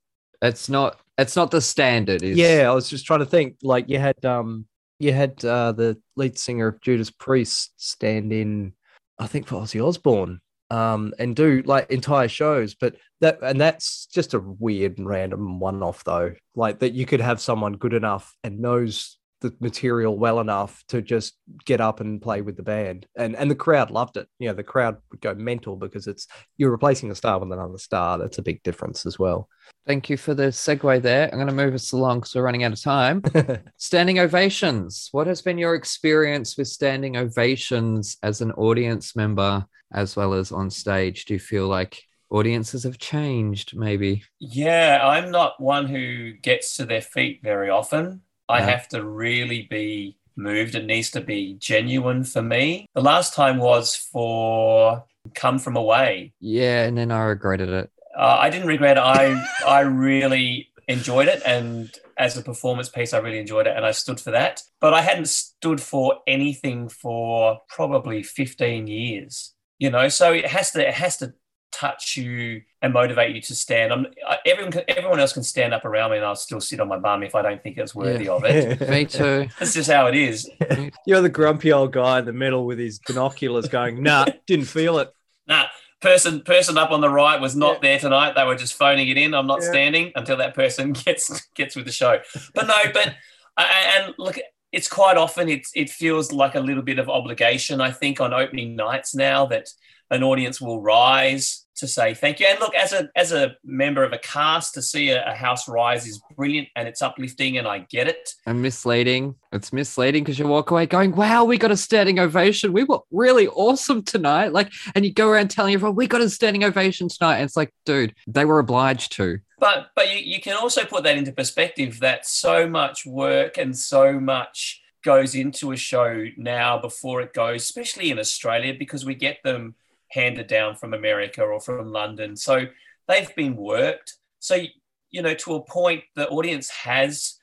it's 0.43 0.69
not 0.71 0.99
it's 1.19 1.37
not 1.37 1.51
the 1.51 1.61
standard. 1.61 2.23
Is 2.23 2.39
Yeah, 2.39 2.71
I 2.71 2.75
was 2.75 2.89
just 2.89 3.05
trying 3.05 3.21
to 3.21 3.27
think. 3.27 3.57
Like 3.63 3.89
you 3.89 3.99
had 3.99 4.25
um 4.25 4.65
you 4.99 5.13
had 5.13 5.45
uh 5.45 5.73
the 5.73 5.99
lead 6.17 6.39
singer 6.39 6.69
of 6.69 6.81
Judas 6.81 7.11
Priest 7.11 7.73
stand 7.77 8.33
in, 8.33 8.73
I 9.19 9.27
think 9.27 9.47
for 9.49 9.57
Ozzy 9.57 9.87
Osbourne, 9.87 10.41
um, 10.71 11.13
and 11.19 11.37
do 11.37 11.63
like 11.67 11.91
entire 11.91 12.29
shows. 12.29 12.75
But 12.75 12.97
that 13.21 13.41
and 13.43 13.61
that's 13.61 14.07
just 14.07 14.33
a 14.33 14.41
weird 14.41 14.95
random 14.99 15.61
one 15.61 15.83
off 15.83 16.05
though. 16.05 16.33
Like 16.55 16.79
that 16.79 16.95
you 16.95 17.05
could 17.05 17.21
have 17.21 17.39
someone 17.39 17.75
good 17.75 17.93
enough 17.93 18.35
and 18.43 18.61
knows 18.61 19.19
the 19.41 19.55
material 19.61 20.19
well 20.19 20.41
enough 20.41 20.85
to 20.89 21.03
just 21.03 21.35
get 21.65 21.81
up 21.81 22.01
and 22.01 22.21
play 22.21 22.43
with 22.43 22.57
the 22.57 22.63
band. 22.63 23.07
And 23.17 23.37
and 23.37 23.51
the 23.51 23.55
crowd 23.55 23.91
loved 23.91 24.17
it. 24.17 24.29
You 24.39 24.49
know, 24.49 24.55
the 24.55 24.63
crowd 24.63 24.99
would 25.11 25.21
go 25.21 25.35
mental 25.35 25.77
because 25.77 26.07
it's 26.07 26.27
you're 26.57 26.71
replacing 26.71 27.11
a 27.11 27.15
star 27.15 27.39
with 27.39 27.53
another 27.53 27.79
star. 27.79 28.19
That's 28.19 28.39
a 28.39 28.43
big 28.43 28.63
difference 28.63 29.07
as 29.07 29.19
well. 29.19 29.49
Thank 29.87 30.11
you 30.11 30.17
for 30.17 30.35
the 30.35 30.45
segue 30.45 31.03
there. 31.03 31.29
I'm 31.29 31.39
going 31.39 31.47
to 31.47 31.55
move 31.55 31.75
us 31.75 31.93
along 31.93 32.21
because 32.21 32.35
we're 32.35 32.43
running 32.43 32.65
out 32.65 32.73
of 32.73 32.83
time. 32.83 33.23
Standing 33.77 34.19
ovations. 34.19 35.09
What 35.13 35.27
has 35.27 35.43
been 35.43 35.59
your 35.59 35.75
experience 35.75 36.57
with 36.57 36.69
standing 36.69 37.17
ovations 37.17 38.17
as 38.23 38.41
an 38.41 38.53
audience 38.53 39.17
member 39.17 39.65
as 39.93 40.17
well 40.17 40.35
as 40.35 40.53
on 40.53 40.71
stage? 40.71 41.25
Do 41.25 41.35
you 41.35 41.41
feel 41.41 41.67
like 41.67 42.03
audiences 42.31 42.85
have 42.85 42.99
changed 42.99 43.77
maybe? 43.77 44.23
Yeah, 44.39 45.01
I'm 45.03 45.31
not 45.31 45.61
one 45.61 45.87
who 45.87 46.33
gets 46.35 46.77
to 46.77 46.85
their 46.85 47.03
feet 47.03 47.41
very 47.43 47.71
often. 47.71 48.23
I 48.51 48.61
have 48.63 48.89
to 48.89 49.05
really 49.05 49.63
be 49.71 50.17
moved. 50.37 50.75
It 50.75 50.87
needs 50.87 51.11
to 51.13 51.21
be 51.21 51.55
genuine 51.55 52.25
for 52.25 52.43
me. 52.43 52.87
The 52.95 53.03
last 53.03 53.35
time 53.35 53.59
was 53.59 53.95
for 53.95 55.05
Come 55.35 55.59
From 55.59 55.77
Away. 55.77 56.33
Yeah, 56.41 56.85
and 56.85 56.97
then 56.97 57.11
I 57.11 57.25
regretted 57.25 57.69
it. 57.69 57.91
Uh, 58.17 58.39
I 58.41 58.51
didn't 58.51 58.67
regret 58.67 58.97
it. 58.97 59.03
I 59.03 59.47
I 59.67 59.81
really 59.81 60.69
enjoyed 60.89 61.29
it, 61.29 61.43
and 61.47 61.91
as 62.19 62.37
a 62.37 62.43
performance 62.43 62.89
piece, 62.89 63.15
I 63.15 63.19
really 63.19 63.39
enjoyed 63.39 63.67
it, 63.67 63.77
and 63.77 63.85
I 63.87 63.93
stood 63.93 64.21
for 64.21 64.33
that. 64.33 64.63
But 64.81 64.95
I 64.95 65.03
hadn't 65.03 65.29
stood 65.29 65.81
for 65.81 66.19
anything 66.27 66.89
for 66.89 67.61
probably 67.69 68.23
fifteen 68.23 68.87
years. 68.87 69.55
You 69.79 69.91
know, 69.91 70.09
so 70.09 70.33
it 70.33 70.47
has 70.47 70.73
to 70.73 70.87
it 70.87 70.95
has 70.95 71.17
to 71.19 71.35
touch 71.73 72.17
you 72.17 72.63
and 72.83 72.93
motivate 72.93 73.35
you 73.35 73.41
to 73.43 73.55
stand. 73.55 73.93
I'm, 73.93 74.07
I, 74.27 74.39
everyone, 74.47 74.73
everyone 74.89 75.21
else 75.21 75.33
can 75.33 75.43
stand 75.43 75.73
up 75.75 75.85
around 75.85 76.11
me, 76.11 76.17
and 76.17 76.27
I'll 76.27 76.37
still 76.37 76.61
sit 76.61 76.81
on 76.81 76.89
my 76.89 76.99
bum 76.99 77.23
if 77.23 77.35
I 77.35 77.43
don't 77.43 77.63
think 77.63 77.79
it's 77.79 77.95
worthy 77.95 78.25
Yeah. 78.25 78.33
of 78.33 78.45
it. 78.45 78.81
Me 78.91 79.05
too. 79.05 79.49
That's 79.59 79.75
just 79.75 79.91
how 79.91 80.07
it 80.07 80.15
is. 80.15 80.51
You're 81.07 81.21
the 81.21 81.29
grumpy 81.29 81.73
old 81.73 81.93
guy 81.93 82.19
in 82.21 82.25
the 82.25 82.33
middle 82.33 82.67
with 82.67 82.79
his 82.79 82.99
binoculars 82.99 83.69
going, 83.69 84.03
nah, 84.03 84.27
didn't 84.47 84.67
feel 84.67 84.99
it. 84.99 85.13
Nah, 85.47 85.67
person 86.01 86.41
person 86.43 86.79
up 86.79 86.91
on 86.91 87.01
the 87.01 87.11
right 87.11 87.41
was 87.41 87.55
not 87.57 87.83
there 87.83 87.99
tonight. 87.99 88.35
They 88.35 88.45
were 88.45 88.55
just 88.57 88.75
phoning 88.75 89.09
it 89.09 89.17
in. 89.19 89.35
I'm 89.35 89.47
not 89.47 89.61
Yeah. 89.63 89.71
standing 89.71 90.13
until 90.15 90.37
that 90.39 90.55
person 90.55 90.93
gets 90.93 91.47
gets 91.55 91.77
with 91.77 91.87
the 91.87 91.93
show. 91.93 92.21
But 92.55 92.67
no, 92.67 92.77
but 92.93 93.15
and 93.59 94.15
look, 94.19 94.39
it's 94.73 94.89
quite 94.89 95.17
often 95.17 95.49
it's 95.49 95.71
it 95.75 95.91
feels 95.91 96.33
like 96.33 96.55
a 96.55 96.61
little 96.61 96.83
bit 96.83 96.99
of 96.99 97.09
obligation. 97.11 97.81
I 97.81 97.91
think 97.91 98.21
on 98.21 98.33
opening 98.33 98.77
nights 98.77 99.15
now 99.15 99.47
that 99.47 99.69
an 100.11 100.23
audience 100.23 100.61
will 100.61 100.81
rise 100.83 101.67
to 101.77 101.89
say 101.89 102.15
thank 102.15 102.39
you. 102.41 102.47
And 102.47 102.61
look, 102.61 102.75
as 102.75 102.93
a 102.93 103.09
as 103.17 103.33
a 103.33 103.57
member 103.65 104.05
of 104.05 104.13
a 104.13 104.19
cast, 104.19 104.75
to 104.75 104.83
see 104.83 105.11
a, 105.11 105.27
a 105.27 105.35
house 105.35 105.69
rise 105.69 106.07
is 106.07 106.21
brilliant 106.37 106.69
and 106.77 106.87
it's 106.87 107.03
uplifting, 107.03 107.59
and 107.59 107.67
I 107.67 107.81
get 107.91 108.07
it. 108.07 108.35
And 108.47 108.63
misleading. 108.63 109.35
It's 109.53 109.73
misleading 109.73 110.23
because 110.23 110.39
you 110.39 110.47
walk 110.47 110.71
away 110.71 110.87
going, 110.87 111.17
wow, 111.17 111.45
we 111.45 111.59
got 111.59 111.71
a 111.71 111.77
standing 111.77 112.19
ovation. 112.19 112.73
We 112.73 112.85
were 112.85 113.01
really 113.11 113.49
awesome 113.49 114.03
tonight. 114.03 114.53
Like, 114.53 114.73
and 114.95 115.05
you 115.05 115.13
go 115.13 115.29
around 115.29 115.51
telling 115.51 115.75
everyone, 115.75 115.97
we 115.97 116.07
got 116.07 116.21
a 116.21 116.31
standing 116.31 116.65
ovation 116.65 117.09
tonight. 117.09 117.37
And 117.37 117.45
it's 117.45 117.57
like, 117.57 117.73
dude, 117.87 118.15
they 118.27 118.45
were 118.45 118.59
obliged 118.59 119.13
to. 119.13 119.39
But 119.59 119.91
but 119.97 120.13
you, 120.13 120.21
you 120.21 120.41
can 120.41 120.57
also 120.57 120.85
put 120.85 121.03
that 121.05 121.17
into 121.17 121.33
perspective 121.33 122.01
that 122.01 122.27
so 122.27 122.69
much 122.69 123.07
work 123.07 123.59
and 123.59 123.77
so 123.77 124.21
much 124.21 124.83
goes 125.03 125.35
into 125.35 125.73
a 125.73 125.77
show 125.77 126.27
now 126.37 126.79
before 126.79 127.23
it 127.23 127.33
goes, 127.33 127.63
especially 127.63 128.11
in 128.11 128.19
Australia, 128.19 128.75
because 128.79 129.07
we 129.07 129.15
get 129.15 129.39
them 129.45 129.75
handed 130.11 130.47
down 130.47 130.77
from 130.77 130.95
America 130.95 131.43
or 131.43 131.61
from 131.61 131.91
London. 131.91 132.37
So 132.37 132.67
they've 133.09 133.35
been 133.35 133.57
worked. 133.57 134.15
So 134.39 134.63
you 135.11 135.23
know, 135.23 135.35
to 135.35 135.55
a 135.55 135.65
point, 135.65 136.05
the 136.15 136.29
audience 136.29 136.71
has 136.71 137.41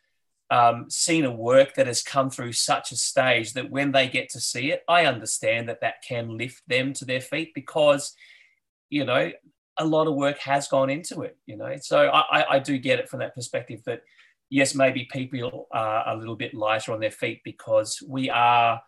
um, 0.49 0.89
seen 0.89 1.25
a 1.25 1.31
work 1.31 1.75
that 1.75 1.87
has 1.87 2.01
come 2.01 2.29
through 2.29 2.53
such 2.53 2.91
a 2.91 2.95
stage 2.95 3.53
that 3.53 3.69
when 3.69 3.91
they 3.91 4.07
get 4.07 4.29
to 4.29 4.39
see 4.39 4.71
it, 4.71 4.83
I 4.87 5.05
understand 5.05 5.67
that 5.69 5.81
that 5.81 6.01
can 6.01 6.37
lift 6.37 6.63
them 6.67 6.93
to 6.93 7.05
their 7.05 7.19
feet 7.21 7.51
because, 7.53 8.13
you 8.89 9.03
know, 9.03 9.31
a 9.77 9.85
lot 9.85 10.07
of 10.07 10.15
work 10.15 10.39
has 10.39 10.67
gone 10.67 10.89
into 10.89 11.21
it. 11.21 11.37
You 11.45 11.57
know, 11.57 11.75
so 11.81 12.07
I, 12.07 12.39
I, 12.39 12.45
I 12.55 12.59
do 12.59 12.77
get 12.77 12.99
it 12.99 13.09
from 13.09 13.19
that 13.19 13.35
perspective 13.35 13.81
that 13.85 14.01
yes, 14.49 14.73
maybe 14.73 15.07
people 15.11 15.67
are 15.71 16.07
a 16.07 16.17
little 16.17 16.37
bit 16.37 16.53
lighter 16.53 16.93
on 16.93 17.01
their 17.01 17.11
feet 17.11 17.41
because 17.43 18.01
we 18.07 18.29
are 18.29 18.81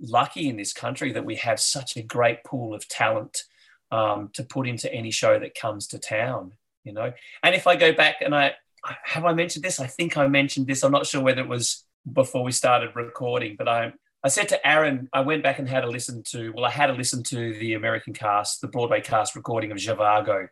lucky 0.00 0.48
in 0.48 0.56
this 0.56 0.72
country 0.72 1.12
that 1.12 1.24
we 1.24 1.36
have 1.36 1.60
such 1.60 1.96
a 1.96 2.02
great 2.02 2.44
pool 2.44 2.74
of 2.74 2.88
talent 2.88 3.44
um, 3.90 4.30
to 4.34 4.44
put 4.44 4.68
into 4.68 4.92
any 4.92 5.10
show 5.10 5.38
that 5.38 5.54
comes 5.54 5.86
to 5.88 5.98
town. 5.98 6.52
You 6.84 6.92
know, 6.92 7.12
and 7.42 7.54
if 7.54 7.66
I 7.66 7.76
go 7.76 7.92
back 7.92 8.16
and 8.20 8.34
I 8.34 8.54
have 8.84 9.24
I 9.24 9.34
mentioned 9.34 9.64
this? 9.64 9.80
I 9.80 9.86
think 9.86 10.16
I 10.16 10.28
mentioned 10.28 10.66
this. 10.66 10.82
I'm 10.82 10.92
not 10.92 11.06
sure 11.06 11.22
whether 11.22 11.42
it 11.42 11.48
was 11.48 11.84
before 12.10 12.42
we 12.42 12.52
started 12.52 12.94
recording, 12.94 13.56
but 13.58 13.68
I 13.68 13.92
I 14.24 14.28
said 14.28 14.48
to 14.48 14.66
Aaron, 14.66 15.08
I 15.12 15.20
went 15.20 15.42
back 15.42 15.58
and 15.58 15.68
had 15.68 15.84
a 15.84 15.90
listen 15.90 16.22
to 16.30 16.52
well, 16.52 16.64
I 16.64 16.70
had 16.70 16.90
a 16.90 16.94
listen 16.94 17.22
to 17.24 17.54
the 17.58 17.74
American 17.74 18.12
cast, 18.12 18.60
the 18.60 18.68
Broadway 18.68 19.00
cast 19.00 19.36
recording 19.36 19.70
of 19.70 19.78
Zhivago 19.78 20.48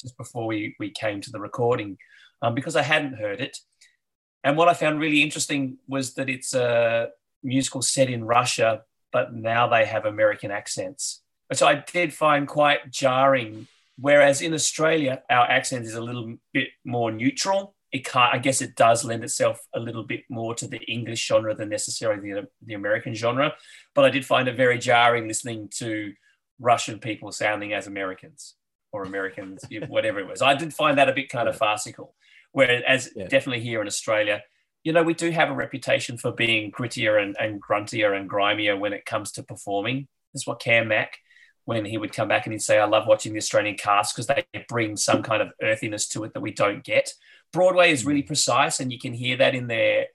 just 0.00 0.16
before 0.16 0.46
we 0.46 0.74
we 0.78 0.90
came 0.90 1.20
to 1.20 1.30
the 1.30 1.40
recording, 1.40 1.98
um, 2.42 2.54
because 2.54 2.76
I 2.76 2.82
hadn't 2.82 3.14
heard 3.14 3.40
it. 3.40 3.58
And 4.44 4.56
what 4.56 4.68
I 4.68 4.74
found 4.74 4.98
really 4.98 5.22
interesting 5.22 5.78
was 5.86 6.14
that 6.14 6.28
it's 6.28 6.54
a 6.54 7.10
musical 7.42 7.82
set 7.82 8.10
in 8.10 8.24
Russia, 8.24 8.82
but 9.12 9.34
now 9.34 9.68
they 9.68 9.84
have 9.84 10.04
American 10.04 10.50
accents, 10.50 11.22
which 11.48 11.62
I 11.62 11.84
did 11.92 12.12
find 12.14 12.46
quite 12.48 12.90
jarring 12.90 13.68
Whereas 13.96 14.40
in 14.40 14.54
Australia, 14.54 15.22
our 15.30 15.48
accent 15.48 15.84
is 15.84 15.94
a 15.94 16.00
little 16.00 16.34
bit 16.52 16.68
more 16.84 17.12
neutral. 17.12 17.76
It 17.92 18.04
can't, 18.04 18.34
I 18.34 18.38
guess 18.38 18.62
it 18.62 18.74
does 18.74 19.04
lend 19.04 19.22
itself 19.22 19.60
a 19.74 19.80
little 19.80 20.02
bit 20.02 20.24
more 20.30 20.54
to 20.54 20.66
the 20.66 20.78
English 20.78 21.26
genre 21.26 21.54
than 21.54 21.68
necessarily 21.68 22.32
the, 22.32 22.48
the 22.64 22.74
American 22.74 23.14
genre. 23.14 23.54
But 23.94 24.04
I 24.06 24.10
did 24.10 24.24
find 24.24 24.48
it 24.48 24.56
very 24.56 24.78
jarring 24.78 25.28
listening 25.28 25.68
to 25.76 26.14
Russian 26.58 26.98
people 26.98 27.30
sounding 27.32 27.74
as 27.74 27.86
Americans 27.86 28.54
or 28.92 29.04
Americans, 29.04 29.64
whatever 29.88 30.20
it 30.20 30.26
was. 30.26 30.40
I 30.42 30.54
did 30.54 30.72
find 30.72 30.96
that 30.98 31.08
a 31.08 31.14
bit 31.14 31.28
kind 31.28 31.48
of 31.48 31.56
farcical. 31.56 32.14
Whereas 32.52 33.10
Yeah. 33.14 33.28
definitely 33.28 33.60
here 33.60 33.80
in 33.80 33.86
Australia, 33.86 34.42
you 34.84 34.92
know, 34.92 35.02
we 35.02 35.14
do 35.14 35.30
have 35.30 35.50
a 35.50 35.54
reputation 35.54 36.18
for 36.18 36.32
being 36.32 36.70
grittier 36.70 37.22
and, 37.22 37.36
and 37.38 37.62
gruntier 37.62 38.16
and 38.18 38.28
grimier 38.28 38.76
when 38.78 38.92
it 38.92 39.06
comes 39.06 39.32
to 39.32 39.42
performing. 39.42 40.08
That's 40.32 40.46
what 40.46 40.60
Cam 40.60 40.88
Mack 40.88 41.18
when 41.64 41.84
he 41.84 41.96
would 41.96 42.12
come 42.12 42.28
back 42.28 42.46
and 42.46 42.52
he'd 42.52 42.62
say, 42.62 42.78
I 42.78 42.86
love 42.86 43.06
watching 43.06 43.32
the 43.32 43.38
Australian 43.38 43.76
cast 43.76 44.14
because 44.14 44.26
they 44.26 44.44
bring 44.68 44.96
some 44.96 45.22
kind 45.22 45.42
of 45.42 45.52
earthiness 45.62 46.08
to 46.08 46.24
it 46.24 46.34
that 46.34 46.40
we 46.40 46.52
don't 46.52 46.82
get. 46.82 47.12
Broadway 47.52 47.92
is 47.92 48.04
really 48.04 48.22
mm. 48.22 48.26
precise, 48.26 48.80
and 48.80 48.92
you 48.92 48.98
can 48.98 49.12
hear 49.12 49.36
that 49.36 49.54
in 49.54 49.68
their 49.68 50.06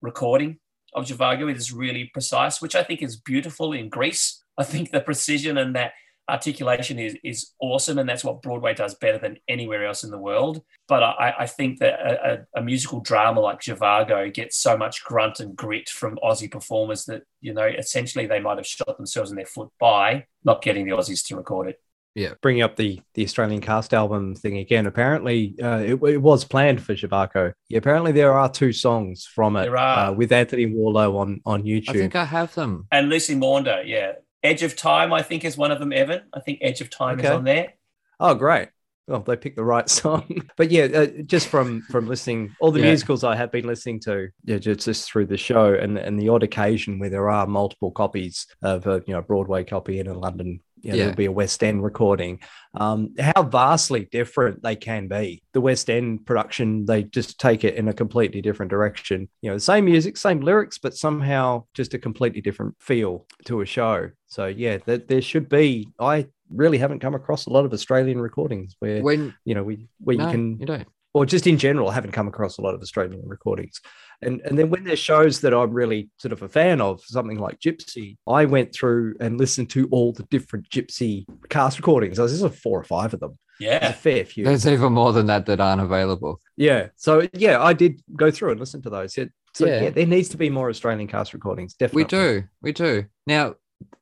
recording 0.00 0.58
of 0.94 1.06
Zhivago. 1.06 1.50
It 1.50 1.56
is 1.56 1.72
really 1.72 2.10
precise, 2.12 2.62
which 2.62 2.76
I 2.76 2.84
think 2.84 3.02
is 3.02 3.16
beautiful 3.16 3.72
in 3.72 3.88
Greece. 3.88 4.42
I 4.56 4.64
think 4.64 4.90
the 4.90 5.00
precision 5.00 5.58
and 5.58 5.74
that 5.74 5.92
articulation 6.28 6.98
is, 6.98 7.16
is 7.24 7.52
awesome, 7.60 7.98
and 7.98 8.08
that's 8.08 8.24
what 8.24 8.42
Broadway 8.42 8.74
does 8.74 8.94
better 8.94 9.18
than 9.18 9.38
anywhere 9.48 9.86
else 9.86 10.04
in 10.04 10.10
the 10.10 10.18
world. 10.18 10.62
But 10.88 11.02
I, 11.02 11.34
I 11.40 11.46
think 11.46 11.78
that 11.80 11.94
a, 11.94 12.32
a, 12.32 12.60
a 12.60 12.62
musical 12.62 13.00
drama 13.00 13.40
like 13.40 13.60
Zhivago 13.60 14.32
gets 14.32 14.56
so 14.56 14.76
much 14.76 15.02
grunt 15.04 15.40
and 15.40 15.56
grit 15.56 15.88
from 15.88 16.18
Aussie 16.22 16.50
performers 16.50 17.04
that, 17.06 17.22
you 17.40 17.54
know, 17.54 17.66
essentially 17.66 18.26
they 18.26 18.40
might 18.40 18.58
have 18.58 18.66
shot 18.66 18.96
themselves 18.96 19.30
in 19.30 19.36
their 19.36 19.46
foot 19.46 19.70
by 19.78 20.26
not 20.44 20.62
getting 20.62 20.84
the 20.84 20.92
Aussies 20.92 21.26
to 21.26 21.36
record 21.36 21.68
it. 21.68 21.80
Yeah, 22.14 22.34
bringing 22.42 22.62
up 22.62 22.76
the 22.76 23.00
the 23.14 23.24
Australian 23.24 23.62
cast 23.62 23.94
album 23.94 24.34
thing 24.34 24.58
again. 24.58 24.84
Apparently, 24.86 25.54
uh, 25.62 25.78
it, 25.78 25.94
it 26.02 26.18
was 26.18 26.44
planned 26.44 26.82
for 26.82 26.94
Zhivago. 26.94 27.54
Yeah, 27.70 27.78
apparently, 27.78 28.12
there 28.12 28.34
are 28.34 28.50
two 28.50 28.74
songs 28.74 29.24
from 29.24 29.56
it 29.56 29.62
There 29.62 29.78
are. 29.78 30.10
Uh, 30.10 30.12
with 30.12 30.30
Anthony 30.30 30.66
Warlow 30.66 31.16
on 31.16 31.40
on 31.46 31.62
YouTube. 31.62 31.88
I 31.88 31.92
think 31.94 32.14
I 32.14 32.26
have 32.26 32.54
them. 32.54 32.86
And 32.92 33.08
Lucy 33.08 33.34
Maunder, 33.34 33.82
yeah. 33.86 34.12
Edge 34.42 34.62
of 34.62 34.76
Time, 34.76 35.12
I 35.12 35.22
think, 35.22 35.44
is 35.44 35.56
one 35.56 35.70
of 35.70 35.78
them, 35.78 35.92
Evan. 35.92 36.22
I 36.34 36.40
think 36.40 36.58
Edge 36.62 36.80
of 36.80 36.90
Time 36.90 37.20
is 37.20 37.26
on 37.30 37.44
there. 37.44 37.74
Oh, 38.20 38.34
great. 38.34 38.68
Well, 39.08 39.20
they 39.20 39.36
picked 39.36 39.56
the 39.56 39.64
right 39.64 39.88
song. 40.00 40.42
but 40.56 40.70
yeah, 40.70 40.84
uh, 40.84 41.06
just 41.26 41.48
from 41.48 41.82
from 41.90 42.06
listening, 42.06 42.54
all 42.60 42.70
the 42.70 42.78
Yeah. 42.80 42.86
musicals 42.86 43.24
I 43.24 43.34
have 43.34 43.50
been 43.50 43.66
listening 43.66 43.98
to, 44.00 44.28
yeah, 44.44 44.58
just, 44.58 44.80
just 44.84 45.10
through 45.10 45.26
the 45.26 45.36
show, 45.36 45.74
and 45.74 45.98
and 45.98 46.18
the 46.18 46.28
odd 46.28 46.42
occasion 46.44 46.98
where 47.00 47.10
there 47.10 47.28
are 47.28 47.46
multiple 47.46 47.90
copies 47.90 48.46
of 48.62 48.86
a 48.86 49.02
you 49.06 49.12
know 49.14 49.20
Broadway 49.22 49.64
copy 49.64 49.98
and 49.98 50.08
a 50.08 50.14
London, 50.14 50.60
you 50.82 50.90
know, 50.92 50.96
Yeah. 50.96 51.02
there'll 51.04 51.16
be 51.16 51.24
a 51.24 51.32
West 51.32 51.64
End 51.64 51.82
recording. 51.82 52.40
Um, 52.74 53.12
how 53.18 53.42
vastly 53.42 54.08
different 54.10 54.62
they 54.62 54.76
can 54.76 55.08
be. 55.08 55.42
The 55.52 55.60
West 55.60 55.90
End 55.90 56.24
production, 56.24 56.86
they 56.86 57.02
just 57.02 57.40
take 57.40 57.64
it 57.64 57.74
in 57.74 57.88
a 57.88 57.92
completely 57.92 58.40
different 58.40 58.70
direction. 58.70 59.28
You 59.42 59.50
know, 59.50 59.56
the 59.56 59.60
same 59.60 59.84
music, 59.84 60.16
same 60.16 60.40
lyrics, 60.40 60.78
but 60.78 60.94
somehow 60.96 61.64
just 61.74 61.92
a 61.92 61.98
completely 61.98 62.40
different 62.40 62.76
feel 62.78 63.26
to 63.46 63.62
a 63.62 63.66
show. 63.66 64.10
So 64.32 64.46
yeah, 64.46 64.78
there, 64.86 64.96
there 64.96 65.20
should 65.20 65.48
be. 65.50 65.88
I 66.00 66.26
really 66.48 66.78
haven't 66.78 67.00
come 67.00 67.14
across 67.14 67.44
a 67.46 67.50
lot 67.50 67.64
of 67.66 67.72
Australian 67.72 68.18
recordings 68.20 68.76
where 68.78 69.02
When 69.02 69.34
you 69.44 69.54
know 69.54 69.62
we 69.62 69.88
where 70.00 70.16
no, 70.16 70.24
you 70.26 70.30
can 70.30 70.58
you 70.60 70.66
don't. 70.66 70.86
or 71.14 71.26
just 71.26 71.46
in 71.46 71.58
general 71.58 71.88
I 71.90 71.94
haven't 71.94 72.12
come 72.12 72.28
across 72.28 72.56
a 72.58 72.62
lot 72.62 72.74
of 72.74 72.80
Australian 72.82 73.22
recordings 73.26 73.80
and 74.22 74.40
and 74.46 74.58
then 74.58 74.68
when 74.70 74.84
there's 74.84 74.98
shows 74.98 75.40
that 75.42 75.52
I'm 75.54 75.72
really 75.72 76.10
sort 76.18 76.32
of 76.32 76.40
a 76.42 76.48
fan 76.48 76.80
of 76.80 77.00
something 77.04 77.38
like 77.38 77.58
Gypsy 77.60 78.16
I 78.26 78.44
went 78.46 78.74
through 78.74 79.14
and 79.20 79.38
listened 79.38 79.68
to 79.70 79.86
all 79.90 80.12
the 80.12 80.24
different 80.24 80.68
Gypsy 80.70 81.24
cast 81.48 81.78
recordings 81.78 82.16
there's 82.18 82.42
like 82.42 82.54
four 82.54 82.78
or 82.78 82.84
five 82.84 83.12
of 83.14 83.20
them 83.20 83.38
there's 83.60 83.82
a 83.82 83.86
Yeah. 83.86 83.92
fair 83.92 84.24
few 84.26 84.44
There's 84.44 84.66
even 84.66 84.92
more 84.92 85.12
than 85.14 85.26
that 85.26 85.46
that 85.46 85.58
aren't 85.60 85.80
available. 85.82 86.38
yeah 86.56 86.88
so 86.96 87.26
yeah 87.32 87.62
I 87.62 87.72
did 87.72 88.02
go 88.16 88.30
through 88.30 88.50
and 88.52 88.60
listen 88.60 88.80
to 88.82 88.90
those 88.90 89.14
so 89.14 89.66
Yeah. 89.66 89.82
yeah. 89.84 89.90
there 89.90 90.06
needs 90.06 90.28
to 90.30 90.36
be 90.36 90.50
more 90.50 90.68
Australian 90.68 91.08
cast 91.08 91.32
recordings 91.34 91.72
definitely 91.74 92.04
We 92.04 92.08
do. 92.08 92.44
We 92.62 92.72
do. 92.72 93.04
Now, 93.26 93.54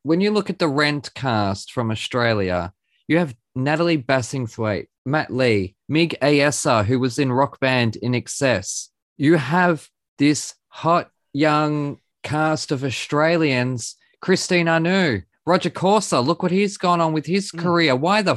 when 0.03 0.21
you 0.21 0.31
look 0.31 0.51
at 0.51 0.59
the 0.59 0.69
Rent 0.69 1.13
cast 1.15 1.73
from 1.73 1.91
Australia, 1.91 2.73
you 3.09 3.19
have 3.19 3.35
Natalie 3.55 3.99
Bassingthwaite, 3.99 4.87
Matt 5.05 5.33
Lee, 5.33 5.75
Mig 5.89 6.17
Ayesa, 6.23 6.85
who 6.85 6.99
was 6.99 7.19
in 7.19 7.33
rock 7.33 7.59
band 7.61 7.97
INXS. 8.03 8.89
You 9.17 9.37
have 9.37 9.89
this 10.19 10.55
hot 10.69 11.11
young 11.33 11.99
cast 12.23 12.71
of 12.73 12.85
Australians, 12.85 13.97
Christine 14.21 14.69
Anu, 14.69 15.23
Roger 15.47 15.71
Corser. 15.71 16.25
Look 16.25 16.43
what 16.43 16.53
he's 16.53 16.77
gone 16.77 17.01
on 17.01 17.13
with 17.13 17.27
his 17.27 17.51
Mm. 17.51 17.59
career. 17.59 17.97
Why 17.97 18.23
the 18.23 18.37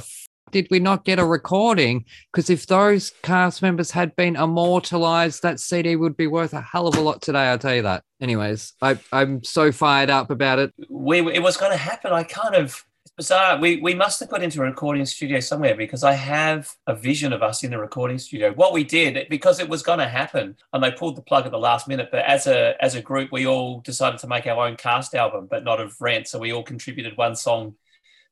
did 0.54 0.68
we 0.72 0.80
not 0.80 1.04
get 1.04 1.20
a 1.20 1.26
recording? 1.26 2.06
Because 2.32 2.50
if 2.50 2.68
those 2.68 3.12
cast 3.24 3.62
members 3.62 3.92
had 3.92 4.16
been 4.16 4.38
immortalized, 4.38 5.42
that 5.42 5.60
CD 5.60 5.98
would 5.98 6.16
be 6.16 6.28
worth 6.28 6.54
a 6.54 6.62
hell 6.62 6.88
of 6.88 6.96
a 6.96 7.02
lot 7.02 7.22
today. 7.22 7.50
I'll 7.50 7.58
tell 7.58 7.76
you 7.76 7.82
that. 7.82 8.04
Anyways, 8.22 8.74
I, 8.82 8.98
I'm 9.12 9.44
so 9.44 9.72
fired 9.74 10.10
up 10.10 10.30
about 10.30 10.60
it. 10.60 10.74
We 10.88 11.20
it 11.34 11.42
was 11.42 11.58
going 11.58 11.72
to 11.72 11.78
happen. 11.78 12.14
I 12.14 12.24
kind 12.24 12.56
of 12.56 12.86
bizarre. 13.18 13.60
We 13.60 13.82
we 13.82 13.96
must 13.96 14.20
have 14.20 14.30
got 14.30 14.44
into 14.44 14.62
a 14.62 14.66
recording 14.66 15.06
studio 15.06 15.40
somewhere 15.40 15.76
because 15.76 16.04
I 16.04 16.14
have 16.14 16.70
a 16.88 16.96
vision 16.96 17.34
of 17.34 17.42
us 17.42 17.64
in 17.64 17.72
the 17.72 17.80
recording 17.80 18.20
studio. 18.20 18.54
What 18.54 18.74
we 18.74 18.84
did 18.84 19.28
because 19.30 19.60
it 19.60 19.68
was 19.68 19.82
going 19.82 20.00
to 20.00 20.08
happen, 20.08 20.56
and 20.72 20.84
they 20.84 20.92
pulled 20.92 21.18
the 21.18 21.22
plug 21.24 21.46
at 21.46 21.52
the 21.52 21.58
last 21.58 21.88
minute. 21.88 22.10
But 22.12 22.26
as 22.26 22.48
a 22.48 22.76
as 22.80 22.96
a 22.96 23.02
group, 23.02 23.32
we 23.32 23.48
all 23.48 23.82
decided 23.82 24.20
to 24.20 24.28
make 24.28 24.46
our 24.48 24.68
own 24.68 24.78
cast 24.78 25.16
album, 25.16 25.48
but 25.50 25.64
not 25.64 25.82
of 25.82 26.00
Rent. 26.00 26.28
So 26.28 26.40
we 26.40 26.54
all 26.54 26.64
contributed 26.64 27.18
one 27.18 27.36
song 27.36 27.76